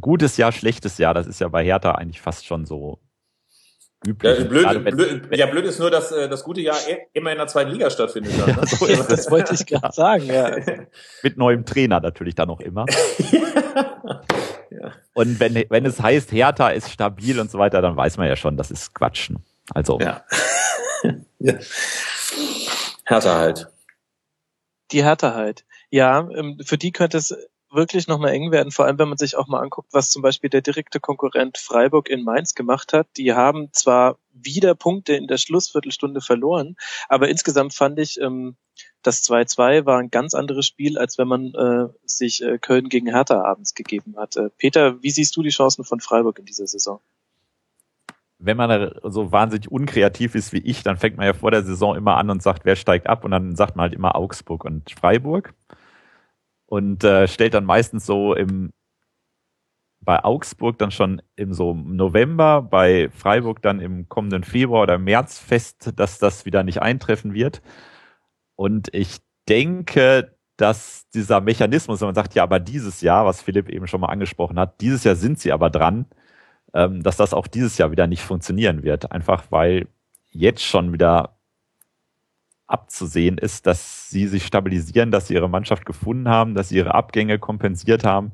Gutes 0.00 0.36
Jahr, 0.36 0.52
schlechtes 0.52 0.98
Jahr, 0.98 1.14
das 1.14 1.26
ist 1.26 1.40
ja 1.40 1.48
bei 1.48 1.64
Hertha 1.64 1.92
eigentlich 1.92 2.20
fast 2.20 2.44
schon 2.46 2.66
so 2.66 2.98
üblich. 4.06 4.38
Ja, 4.38 4.44
blöd, 4.44 4.84
blöd, 4.84 5.36
ja, 5.36 5.46
blöd 5.46 5.64
ist 5.64 5.78
nur, 5.78 5.90
dass 5.90 6.12
äh, 6.12 6.28
das 6.28 6.44
gute 6.44 6.60
Jahr 6.60 6.76
e- 6.88 7.06
immer 7.12 7.32
in 7.32 7.38
der 7.38 7.46
zweiten 7.46 7.70
Liga 7.70 7.90
stattfindet. 7.90 8.32
Dann, 8.38 8.56
ne? 8.56 8.62
so 8.66 8.86
ist 8.86 9.10
das 9.10 9.30
wollte 9.30 9.54
ich 9.54 9.66
gerade 9.66 9.94
sagen, 9.94 10.26
ja. 10.26 10.56
Mit 11.22 11.36
neuem 11.36 11.64
Trainer 11.64 12.00
natürlich 12.00 12.34
dann 12.34 12.48
noch 12.48 12.60
immer. 12.60 12.86
ja. 14.70 14.92
Und 15.14 15.40
wenn, 15.40 15.64
wenn 15.68 15.86
es 15.86 16.00
heißt, 16.00 16.32
Hertha 16.32 16.68
ist 16.68 16.90
stabil 16.90 17.38
und 17.40 17.50
so 17.50 17.58
weiter, 17.58 17.80
dann 17.80 17.96
weiß 17.96 18.16
man 18.18 18.28
ja 18.28 18.36
schon, 18.36 18.56
das 18.56 18.70
ist 18.70 18.94
Quatschen. 18.94 19.44
Also. 19.72 19.98
Ja. 20.00 20.24
ja. 21.38 21.54
Hertha 23.06 23.38
halt 23.38 23.68
die 24.94 25.04
Härte 25.04 25.34
halt. 25.34 25.64
Ja, 25.90 26.28
ähm, 26.30 26.58
für 26.64 26.78
die 26.78 26.92
könnte 26.92 27.18
es 27.18 27.34
wirklich 27.70 28.06
nochmal 28.06 28.32
eng 28.32 28.52
werden, 28.52 28.70
vor 28.70 28.86
allem 28.86 28.98
wenn 28.98 29.08
man 29.08 29.18
sich 29.18 29.36
auch 29.36 29.48
mal 29.48 29.60
anguckt, 29.60 29.88
was 29.92 30.10
zum 30.10 30.22
Beispiel 30.22 30.48
der 30.48 30.62
direkte 30.62 31.00
Konkurrent 31.00 31.58
Freiburg 31.58 32.08
in 32.08 32.22
Mainz 32.22 32.54
gemacht 32.54 32.92
hat. 32.92 33.08
Die 33.16 33.32
haben 33.32 33.68
zwar 33.72 34.18
wieder 34.32 34.74
Punkte 34.74 35.14
in 35.14 35.26
der 35.26 35.38
Schlussviertelstunde 35.38 36.20
verloren, 36.20 36.76
aber 37.08 37.28
insgesamt 37.28 37.74
fand 37.74 37.98
ich, 37.98 38.20
ähm, 38.20 38.56
das 39.02 39.22
2-2 39.22 39.84
war 39.86 39.98
ein 39.98 40.10
ganz 40.10 40.34
anderes 40.34 40.66
Spiel, 40.66 40.96
als 40.98 41.18
wenn 41.18 41.28
man 41.28 41.52
äh, 41.54 41.92
sich 42.04 42.42
äh, 42.42 42.58
Köln 42.58 42.88
gegen 42.88 43.08
Hertha 43.08 43.42
abends 43.42 43.74
gegeben 43.74 44.14
hat. 44.16 44.36
Äh, 44.36 44.50
Peter, 44.56 45.02
wie 45.02 45.10
siehst 45.10 45.36
du 45.36 45.42
die 45.42 45.50
Chancen 45.50 45.84
von 45.84 46.00
Freiburg 46.00 46.38
in 46.38 46.46
dieser 46.46 46.66
Saison? 46.66 47.00
Wenn 48.44 48.56
man 48.56 48.92
so 49.04 49.32
wahnsinnig 49.32 49.70
unkreativ 49.70 50.34
ist 50.34 50.52
wie 50.52 50.58
ich, 50.58 50.82
dann 50.82 50.96
fängt 50.96 51.16
man 51.16 51.26
ja 51.26 51.32
vor 51.32 51.50
der 51.50 51.62
Saison 51.62 51.96
immer 51.96 52.16
an 52.16 52.30
und 52.30 52.42
sagt, 52.42 52.64
wer 52.64 52.76
steigt 52.76 53.08
ab 53.08 53.24
und 53.24 53.30
dann 53.30 53.56
sagt 53.56 53.76
man 53.76 53.84
halt 53.84 53.94
immer 53.94 54.16
Augsburg 54.16 54.64
und 54.64 54.90
Freiburg 54.90 55.54
und 56.66 57.04
äh, 57.04 57.28
stellt 57.28 57.54
dann 57.54 57.64
meistens 57.64 58.06
so 58.06 58.34
im 58.34 58.72
bei 60.04 60.22
Augsburg 60.22 60.78
dann 60.78 60.90
schon 60.90 61.22
im 61.34 61.54
so 61.54 61.74
November, 61.74 62.60
bei 62.62 63.08
Freiburg 63.10 63.62
dann 63.62 63.80
im 63.80 64.08
kommenden 64.08 64.44
Februar 64.44 64.82
oder 64.82 64.98
März 64.98 65.38
fest, 65.38 65.92
dass 65.96 66.18
das 66.18 66.44
wieder 66.44 66.62
nicht 66.62 66.82
eintreffen 66.82 67.32
wird. 67.32 67.62
Und 68.54 68.92
ich 68.92 69.18
denke, 69.48 70.36
dass 70.56 71.08
dieser 71.14 71.40
Mechanismus, 71.40 72.00
wenn 72.00 72.08
man 72.08 72.14
sagt, 72.14 72.34
ja, 72.34 72.42
aber 72.42 72.60
dieses 72.60 73.00
Jahr, 73.00 73.24
was 73.24 73.42
Philipp 73.42 73.68
eben 73.68 73.86
schon 73.86 74.00
mal 74.00 74.08
angesprochen 74.08 74.58
hat, 74.58 74.80
dieses 74.80 75.04
Jahr 75.04 75.16
sind 75.16 75.38
sie 75.40 75.52
aber 75.52 75.70
dran, 75.70 76.06
dass 76.74 77.16
das 77.16 77.32
auch 77.32 77.46
dieses 77.46 77.78
Jahr 77.78 77.92
wieder 77.92 78.06
nicht 78.06 78.22
funktionieren 78.22 78.82
wird. 78.82 79.12
Einfach 79.12 79.44
weil 79.50 79.86
jetzt 80.30 80.64
schon 80.64 80.92
wieder 80.92 81.36
abzusehen 82.66 83.38
ist, 83.38 83.66
dass 83.66 84.10
sie 84.10 84.26
sich 84.26 84.44
stabilisieren, 84.44 85.10
dass 85.10 85.28
sie 85.28 85.34
ihre 85.34 85.48
Mannschaft 85.48 85.86
gefunden 85.86 86.28
haben, 86.28 86.54
dass 86.54 86.70
sie 86.70 86.76
ihre 86.76 86.94
Abgänge 86.94 87.38
kompensiert 87.38 88.04
haben 88.04 88.32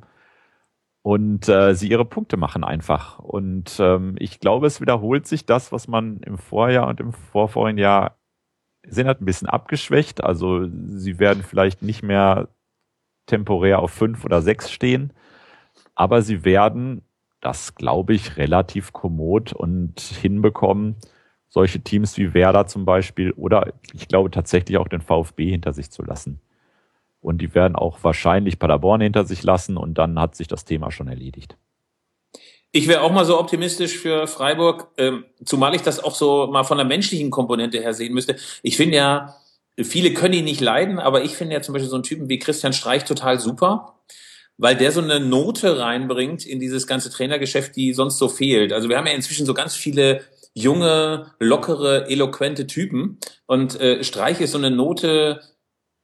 und 1.02 1.48
äh, 1.48 1.74
sie 1.74 1.88
ihre 1.88 2.04
Punkte 2.04 2.36
machen 2.36 2.64
einfach. 2.64 3.18
Und 3.18 3.78
ähm, 3.80 4.16
ich 4.18 4.40
glaube, 4.40 4.66
es 4.66 4.80
wiederholt 4.80 5.26
sich 5.26 5.46
das, 5.46 5.72
was 5.72 5.88
man 5.88 6.20
im 6.20 6.38
Vorjahr 6.38 6.88
und 6.88 7.00
im 7.00 7.12
vorvorigen 7.12 7.78
Jahr 7.78 8.16
gesehen 8.82 9.08
hat, 9.08 9.20
ein 9.20 9.26
bisschen 9.26 9.48
abgeschwächt. 9.48 10.22
Also 10.22 10.66
sie 10.86 11.18
werden 11.18 11.42
vielleicht 11.42 11.82
nicht 11.82 12.02
mehr 12.02 12.48
temporär 13.26 13.80
auf 13.80 13.90
fünf 13.90 14.24
oder 14.24 14.42
sechs 14.42 14.70
stehen, 14.70 15.12
aber 15.94 16.22
sie 16.22 16.44
werden 16.44 17.02
das, 17.40 17.74
glaube 17.74 18.14
ich, 18.14 18.36
relativ 18.36 18.92
kommod 18.92 19.52
und 19.52 20.00
hinbekommen, 20.00 20.96
solche 21.48 21.80
Teams 21.80 22.16
wie 22.16 22.34
Werder 22.34 22.66
zum 22.66 22.84
Beispiel 22.84 23.32
oder 23.32 23.72
ich 23.92 24.08
glaube 24.08 24.30
tatsächlich 24.30 24.78
auch 24.78 24.88
den 24.88 25.00
VfB 25.00 25.50
hinter 25.50 25.72
sich 25.72 25.90
zu 25.90 26.02
lassen. 26.02 26.40
Und 27.20 27.38
die 27.38 27.54
werden 27.54 27.76
auch 27.76 27.98
wahrscheinlich 28.02 28.58
Paderborn 28.58 29.00
hinter 29.00 29.24
sich 29.24 29.42
lassen 29.42 29.76
und 29.76 29.94
dann 29.94 30.18
hat 30.18 30.36
sich 30.36 30.48
das 30.48 30.64
Thema 30.64 30.90
schon 30.90 31.08
erledigt. 31.08 31.56
Ich 32.72 32.86
wäre 32.86 33.02
auch 33.02 33.10
mal 33.10 33.24
so 33.24 33.38
optimistisch 33.38 33.98
für 33.98 34.28
Freiburg, 34.28 34.88
ähm, 34.96 35.24
zumal 35.44 35.74
ich 35.74 35.82
das 35.82 36.02
auch 36.02 36.14
so 36.14 36.46
mal 36.46 36.62
von 36.62 36.78
der 36.78 36.86
menschlichen 36.86 37.30
Komponente 37.30 37.78
her 37.80 37.94
sehen 37.94 38.14
müsste. 38.14 38.36
Ich 38.62 38.76
finde 38.76 38.96
ja, 38.96 39.34
viele 39.76 40.14
können 40.14 40.34
ihn 40.34 40.44
nicht 40.44 40.60
leiden, 40.60 41.00
aber 41.00 41.24
ich 41.24 41.34
finde 41.34 41.54
ja 41.54 41.62
zum 41.62 41.72
Beispiel 41.72 41.90
so 41.90 41.96
einen 41.96 42.04
Typen 42.04 42.28
wie 42.28 42.38
Christian 42.38 42.72
Streich 42.72 43.04
total 43.04 43.40
super 43.40 43.99
weil 44.60 44.76
der 44.76 44.92
so 44.92 45.00
eine 45.00 45.20
Note 45.20 45.78
reinbringt 45.78 46.44
in 46.44 46.60
dieses 46.60 46.86
ganze 46.86 47.10
Trainergeschäft, 47.10 47.74
die 47.76 47.94
sonst 47.94 48.18
so 48.18 48.28
fehlt. 48.28 48.74
Also 48.74 48.90
wir 48.90 48.98
haben 48.98 49.06
ja 49.06 49.14
inzwischen 49.14 49.46
so 49.46 49.54
ganz 49.54 49.74
viele 49.74 50.20
junge, 50.52 51.32
lockere, 51.38 52.10
eloquente 52.10 52.66
Typen 52.66 53.18
und 53.46 53.80
äh, 53.80 54.04
Streich 54.04 54.40
ist 54.40 54.52
so 54.52 54.58
eine 54.58 54.70
Note 54.70 55.40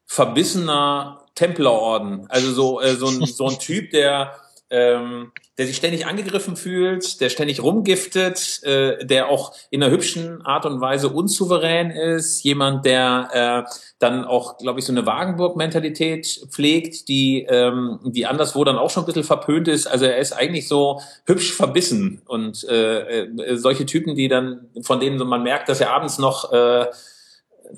verbissener 0.06 1.26
Templerorden. 1.34 2.26
Also 2.30 2.52
so, 2.52 2.80
äh, 2.80 2.94
so, 2.94 3.08
ein, 3.08 3.26
so 3.26 3.46
ein 3.46 3.58
Typ, 3.58 3.90
der 3.90 4.32
ähm, 4.70 5.32
der 5.58 5.66
sich 5.66 5.76
ständig 5.76 6.06
angegriffen 6.06 6.56
fühlt, 6.56 7.20
der 7.20 7.28
ständig 7.28 7.62
rumgiftet, 7.62 8.62
äh, 8.64 9.04
der 9.04 9.28
auch 9.28 9.54
in 9.70 9.82
einer 9.82 9.92
hübschen 9.92 10.44
Art 10.44 10.66
und 10.66 10.80
Weise 10.80 11.08
unsouverän 11.08 11.90
ist, 11.90 12.42
jemand, 12.42 12.84
der 12.84 13.64
äh, 13.66 13.70
dann 13.98 14.24
auch, 14.24 14.58
glaube 14.58 14.80
ich, 14.80 14.86
so 14.86 14.92
eine 14.92 15.06
Wagenburg-Mentalität 15.06 16.48
pflegt, 16.50 17.08
die, 17.08 17.46
ähm, 17.48 18.00
die 18.04 18.26
anderswo 18.26 18.64
dann 18.64 18.76
auch 18.76 18.90
schon 18.90 19.04
ein 19.04 19.06
bisschen 19.06 19.24
verpönt 19.24 19.68
ist. 19.68 19.86
Also 19.86 20.04
er 20.04 20.18
ist 20.18 20.32
eigentlich 20.32 20.68
so 20.68 21.00
hübsch 21.26 21.52
verbissen 21.52 22.22
und 22.26 22.64
äh, 22.68 23.24
äh, 23.24 23.56
solche 23.56 23.86
Typen, 23.86 24.14
die 24.16 24.28
dann, 24.28 24.68
von 24.82 25.00
denen 25.00 25.18
man 25.26 25.42
merkt, 25.42 25.68
dass 25.68 25.80
er 25.80 25.92
abends 25.92 26.18
noch 26.18 26.52
äh, 26.52 26.86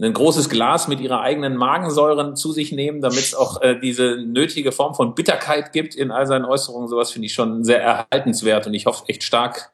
ein 0.01 0.12
großes 0.12 0.48
Glas 0.48 0.89
mit 0.89 1.01
ihrer 1.01 1.20
eigenen 1.20 1.56
Magensäuren 1.56 2.36
zu 2.36 2.52
sich 2.52 2.73
nehmen, 2.73 3.01
damit 3.01 3.19
es 3.19 3.35
auch 3.35 3.60
äh, 3.62 3.78
diese 3.78 4.16
nötige 4.16 4.73
Form 4.73 4.94
von 4.94 5.15
Bitterkeit 5.15 5.73
gibt 5.73 5.94
in 5.94 6.10
all 6.10 6.27
seinen 6.27 6.44
Äußerungen. 6.44 6.89
Sowas 6.89 7.10
finde 7.10 7.27
ich 7.27 7.35
schon 7.35 7.65
sehr 7.65 7.82
erhaltenswert 7.82 8.66
und 8.66 8.74
ich 8.74 8.86
hoffe 8.86 9.05
echt 9.09 9.23
stark, 9.23 9.73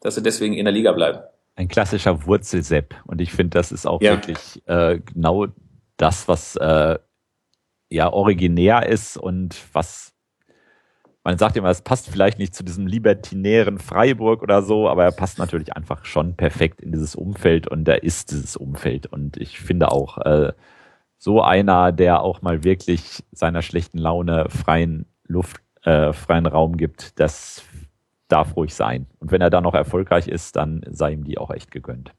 dass 0.00 0.14
sie 0.14 0.22
deswegen 0.22 0.54
in 0.54 0.64
der 0.64 0.72
Liga 0.72 0.92
bleiben. 0.92 1.20
Ein 1.56 1.68
klassischer 1.68 2.26
Wurzelsepp 2.26 2.94
und 3.06 3.20
ich 3.20 3.32
finde, 3.32 3.58
das 3.58 3.72
ist 3.72 3.86
auch 3.86 4.00
ja. 4.00 4.12
wirklich 4.12 4.62
äh, 4.66 4.98
genau 5.00 5.46
das, 5.96 6.26
was 6.26 6.56
äh, 6.56 6.98
ja 7.90 8.12
originär 8.12 8.86
ist 8.86 9.16
und 9.16 9.56
was 9.72 10.12
man 11.22 11.38
sagt 11.38 11.56
immer, 11.56 11.68
es 11.68 11.82
passt 11.82 12.08
vielleicht 12.08 12.38
nicht 12.38 12.54
zu 12.54 12.64
diesem 12.64 12.86
libertinären 12.86 13.78
Freiburg 13.78 14.42
oder 14.42 14.62
so, 14.62 14.88
aber 14.88 15.04
er 15.04 15.12
passt 15.12 15.38
natürlich 15.38 15.76
einfach 15.76 16.04
schon 16.04 16.34
perfekt 16.34 16.80
in 16.80 16.92
dieses 16.92 17.14
Umfeld 17.14 17.68
und 17.68 17.86
er 17.88 18.02
ist 18.02 18.30
dieses 18.30 18.56
Umfeld. 18.56 19.06
Und 19.06 19.36
ich 19.36 19.60
finde 19.60 19.92
auch, 19.92 20.18
äh, 20.18 20.52
so 21.18 21.42
einer, 21.42 21.92
der 21.92 22.22
auch 22.22 22.40
mal 22.40 22.64
wirklich 22.64 23.22
seiner 23.30 23.60
schlechten 23.60 23.98
Laune 23.98 24.48
freien 24.48 25.04
Luft, 25.26 25.60
äh, 25.82 26.14
freien 26.14 26.46
Raum 26.46 26.78
gibt, 26.78 27.20
das 27.20 27.62
darf 28.28 28.56
ruhig 28.56 28.74
sein. 28.74 29.06
Und 29.18 29.30
wenn 29.30 29.42
er 29.42 29.50
dann 29.50 29.64
noch 29.64 29.74
erfolgreich 29.74 30.28
ist, 30.28 30.56
dann 30.56 30.82
sei 30.88 31.12
ihm 31.12 31.24
die 31.24 31.36
auch 31.36 31.50
echt 31.50 31.70
gegönnt. 31.70 32.14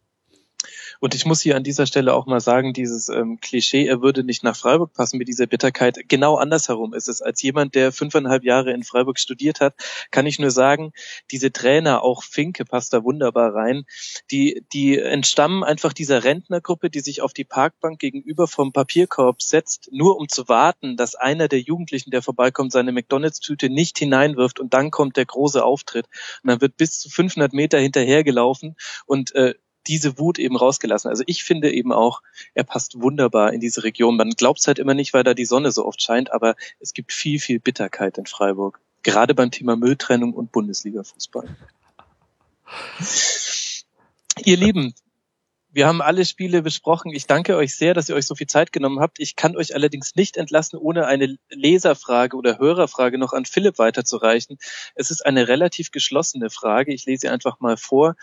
Und 1.01 1.15
ich 1.15 1.25
muss 1.25 1.41
hier 1.41 1.55
an 1.55 1.63
dieser 1.63 1.87
Stelle 1.87 2.13
auch 2.13 2.27
mal 2.27 2.39
sagen, 2.39 2.73
dieses 2.73 3.09
ähm, 3.09 3.39
Klischee, 3.41 3.87
er 3.87 4.03
würde 4.03 4.23
nicht 4.23 4.43
nach 4.43 4.55
Freiburg 4.55 4.93
passen 4.93 5.17
mit 5.17 5.27
dieser 5.27 5.47
Bitterkeit, 5.47 5.97
genau 6.07 6.35
andersherum 6.35 6.93
ist 6.93 7.07
es. 7.07 7.23
Als 7.23 7.41
jemand, 7.41 7.73
der 7.73 7.91
fünfeinhalb 7.91 8.43
Jahre 8.43 8.71
in 8.71 8.83
Freiburg 8.83 9.17
studiert 9.17 9.61
hat, 9.61 9.73
kann 10.11 10.27
ich 10.27 10.37
nur 10.37 10.51
sagen, 10.51 10.93
diese 11.31 11.51
Trainer, 11.51 12.03
auch 12.03 12.21
Finke 12.21 12.65
passt 12.65 12.93
da 12.93 13.03
wunderbar 13.03 13.55
rein, 13.55 13.85
die, 14.29 14.63
die 14.73 14.99
entstammen 14.99 15.63
einfach 15.63 15.91
dieser 15.91 16.23
Rentnergruppe, 16.23 16.91
die 16.91 16.99
sich 16.99 17.23
auf 17.23 17.33
die 17.33 17.45
Parkbank 17.45 17.97
gegenüber 17.97 18.47
vom 18.47 18.71
Papierkorb 18.71 19.41
setzt, 19.41 19.89
nur 19.91 20.19
um 20.19 20.29
zu 20.29 20.49
warten, 20.49 20.97
dass 20.97 21.15
einer 21.15 21.47
der 21.47 21.61
Jugendlichen, 21.61 22.11
der 22.11 22.21
vorbeikommt, 22.21 22.71
seine 22.71 22.91
McDonalds-Tüte 22.91 23.71
nicht 23.71 23.97
hineinwirft 23.97 24.59
und 24.59 24.75
dann 24.75 24.91
kommt 24.91 25.17
der 25.17 25.25
große 25.25 25.65
Auftritt. 25.65 26.05
Und 26.43 26.49
dann 26.51 26.61
wird 26.61 26.77
bis 26.77 26.99
zu 26.99 27.09
500 27.09 27.53
Meter 27.53 27.79
hinterhergelaufen 27.79 28.75
und 29.07 29.33
äh, 29.33 29.55
diese 29.87 30.17
Wut 30.19 30.39
eben 30.39 30.55
rausgelassen. 30.55 31.09
Also 31.09 31.23
ich 31.27 31.43
finde 31.43 31.71
eben 31.71 31.91
auch, 31.91 32.21
er 32.53 32.63
passt 32.63 33.01
wunderbar 33.01 33.53
in 33.53 33.59
diese 33.59 33.83
Region. 33.83 34.17
Man 34.17 34.31
glaubt 34.31 34.59
es 34.59 34.67
halt 34.67 34.79
immer 34.79 34.93
nicht, 34.93 35.13
weil 35.13 35.23
da 35.23 35.33
die 35.33 35.45
Sonne 35.45 35.71
so 35.71 35.85
oft 35.85 36.01
scheint, 36.01 36.31
aber 36.31 36.55
es 36.79 36.93
gibt 36.93 37.13
viel, 37.13 37.39
viel 37.39 37.59
Bitterkeit 37.59 38.17
in 38.17 38.25
Freiburg. 38.25 38.79
Gerade 39.03 39.33
beim 39.33 39.51
Thema 39.51 39.75
Mülltrennung 39.75 40.33
und 40.33 40.51
Bundesliga-Fußball. 40.51 41.55
Ihr 44.45 44.57
Lieben, 44.57 44.93
wir 45.73 45.87
haben 45.87 46.01
alle 46.01 46.25
Spiele 46.25 46.61
besprochen. 46.61 47.13
Ich 47.13 47.27
danke 47.27 47.55
euch 47.55 47.75
sehr, 47.75 47.93
dass 47.93 48.09
ihr 48.09 48.15
euch 48.15 48.25
so 48.25 48.35
viel 48.35 48.47
Zeit 48.47 48.71
genommen 48.73 48.99
habt. 48.99 49.19
Ich 49.19 49.35
kann 49.35 49.55
euch 49.55 49.73
allerdings 49.73 50.15
nicht 50.15 50.35
entlassen, 50.35 50.77
ohne 50.77 51.07
eine 51.07 51.37
Leserfrage 51.49 52.35
oder 52.35 52.59
Hörerfrage 52.59 53.17
noch 53.17 53.31
an 53.31 53.45
Philipp 53.45 53.77
weiterzureichen. 53.77 54.57
Es 54.95 55.11
ist 55.11 55.25
eine 55.25 55.47
relativ 55.47 55.91
geschlossene 55.91 56.49
Frage. 56.49 56.93
Ich 56.93 57.05
lese 57.05 57.21
sie 57.21 57.29
einfach 57.29 57.59
mal 57.59 57.77
vor. 57.77 58.15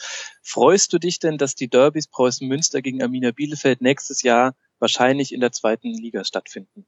Freust 0.43 0.93
du 0.93 0.99
dich 0.99 1.19
denn, 1.19 1.39
dass 1.39 1.55
die 1.55 1.69
Derbys 1.69 2.09
Preußen 2.09 2.47
Münster 2.47 2.83
gegen 2.83 3.03
Arminia 3.03 3.33
Bielefeld 3.33 3.81
nächstes 3.81 4.23
Jahr 4.23 4.55
wahrscheinlich 4.79 5.33
in 5.33 5.41
der 5.41 5.53
zweiten 5.53 5.89
Liga 5.89 6.25
stattfinden? 6.25 6.87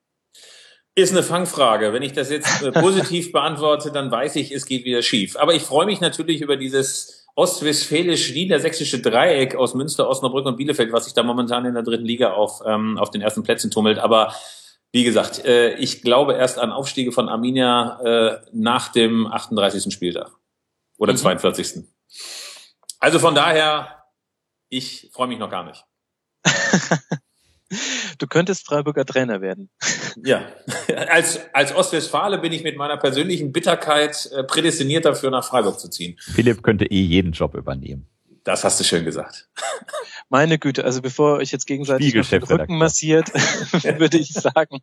Ist 0.96 1.12
eine 1.12 1.22
Fangfrage. 1.22 1.92
Wenn 1.92 2.02
ich 2.02 2.12
das 2.12 2.30
jetzt 2.30 2.62
äh, 2.62 2.72
positiv 2.80 3.32
beantworte, 3.32 3.92
dann 3.92 4.10
weiß 4.10 4.36
ich, 4.36 4.52
es 4.52 4.66
geht 4.66 4.84
wieder 4.84 5.02
schief. 5.02 5.36
Aber 5.36 5.54
ich 5.54 5.62
freue 5.62 5.86
mich 5.86 6.00
natürlich 6.00 6.42
über 6.42 6.56
dieses 6.56 7.19
ostwestfälisch-niedersächsische 7.36 9.00
Dreieck 9.00 9.54
aus 9.54 9.74
Münster, 9.74 10.08
Osnabrück 10.08 10.46
und 10.46 10.56
Bielefeld, 10.56 10.92
was 10.92 11.04
sich 11.04 11.14
da 11.14 11.22
momentan 11.22 11.64
in 11.64 11.74
der 11.74 11.82
dritten 11.82 12.04
Liga 12.04 12.32
auf, 12.32 12.60
ähm, 12.66 12.98
auf 12.98 13.10
den 13.10 13.20
ersten 13.20 13.42
Plätzen 13.42 13.70
tummelt. 13.70 13.98
Aber 13.98 14.34
wie 14.92 15.04
gesagt, 15.04 15.44
äh, 15.44 15.74
ich 15.74 16.02
glaube 16.02 16.34
erst 16.34 16.58
an 16.58 16.72
Aufstiege 16.72 17.12
von 17.12 17.28
Arminia 17.28 18.00
äh, 18.02 18.40
nach 18.52 18.88
dem 18.88 19.26
38. 19.26 19.92
Spieltag 19.92 20.30
oder 20.98 21.12
mhm. 21.12 21.18
42. 21.18 21.84
Also 22.98 23.18
von 23.18 23.34
daher, 23.34 24.04
ich 24.68 25.10
freue 25.12 25.28
mich 25.28 25.38
noch 25.38 25.50
gar 25.50 25.64
nicht. 25.64 25.84
Du 28.18 28.26
könntest 28.26 28.66
Freiburger 28.66 29.04
Trainer 29.04 29.40
werden. 29.40 29.70
Ja, 30.24 30.42
als, 31.08 31.40
als 31.52 31.74
Ostwestfale 31.74 32.38
bin 32.38 32.52
ich 32.52 32.64
mit 32.64 32.76
meiner 32.76 32.96
persönlichen 32.96 33.52
Bitterkeit 33.52 34.28
äh, 34.32 34.44
prädestiniert 34.44 35.04
dafür, 35.04 35.30
nach 35.30 35.44
Freiburg 35.44 35.78
zu 35.78 35.88
ziehen. 35.88 36.16
Philipp 36.20 36.62
könnte 36.62 36.86
eh 36.86 37.00
jeden 37.00 37.32
Job 37.32 37.54
übernehmen. 37.54 38.06
Das 38.44 38.64
hast 38.64 38.80
du 38.80 38.84
schön 38.84 39.04
gesagt. 39.04 39.48
Meine 40.30 40.58
Güte, 40.58 40.84
also 40.84 41.02
bevor 41.02 41.36
euch 41.38 41.52
jetzt 41.52 41.66
gegenseitig 41.66 42.12
den 42.12 42.42
Rücken 42.42 42.78
massiert, 42.78 43.32
würde 43.98 44.16
ich 44.16 44.32
sagen, 44.32 44.80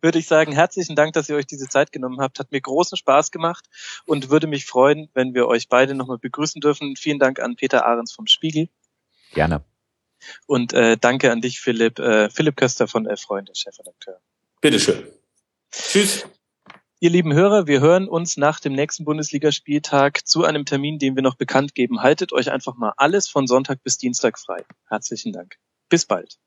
würde 0.00 0.18
ich 0.18 0.26
sagen, 0.26 0.52
herzlichen 0.52 0.94
Dank, 0.94 1.14
dass 1.14 1.28
ihr 1.28 1.36
euch 1.36 1.46
diese 1.46 1.68
Zeit 1.68 1.90
genommen 1.90 2.20
habt. 2.20 2.38
Hat 2.38 2.52
mir 2.52 2.60
großen 2.60 2.96
Spaß 2.96 3.30
gemacht 3.30 3.64
und 4.04 4.30
würde 4.30 4.46
mich 4.46 4.64
freuen, 4.64 5.08
wenn 5.14 5.34
wir 5.34 5.48
euch 5.48 5.68
beide 5.68 5.94
nochmal 5.94 6.18
begrüßen 6.18 6.60
dürfen. 6.60 6.96
Vielen 6.96 7.18
Dank 7.18 7.40
an 7.40 7.56
Peter 7.56 7.84
Ahrens 7.84 8.12
vom 8.12 8.26
Spiegel. 8.26 8.68
Gerne. 9.32 9.64
Und 10.46 10.72
äh, 10.72 10.96
danke 10.96 11.30
an 11.30 11.40
dich, 11.40 11.60
Philipp. 11.60 11.98
Äh, 11.98 12.30
Philipp 12.30 12.56
Köster 12.56 12.88
von 12.88 13.06
Elf 13.06 13.20
Freunde, 13.20 13.52
Chefredakteur. 13.54 14.20
Bitteschön. 14.60 15.04
Tschüss. 15.70 16.26
Ihr 16.98 17.10
lieben 17.10 17.34
Hörer, 17.34 17.66
wir 17.66 17.80
hören 17.80 18.08
uns 18.08 18.38
nach 18.38 18.58
dem 18.58 18.72
nächsten 18.72 19.04
Bundesligaspieltag 19.04 20.26
zu 20.26 20.44
einem 20.44 20.64
Termin, 20.64 20.98
den 20.98 21.14
wir 21.14 21.22
noch 21.22 21.36
bekannt 21.36 21.74
geben. 21.74 22.00
Haltet 22.00 22.32
euch 22.32 22.50
einfach 22.50 22.74
mal 22.76 22.94
alles 22.96 23.28
von 23.28 23.46
Sonntag 23.46 23.82
bis 23.82 23.98
Dienstag 23.98 24.38
frei. 24.38 24.64
Herzlichen 24.88 25.32
Dank. 25.32 25.56
Bis 25.90 26.06
bald. 26.06 26.38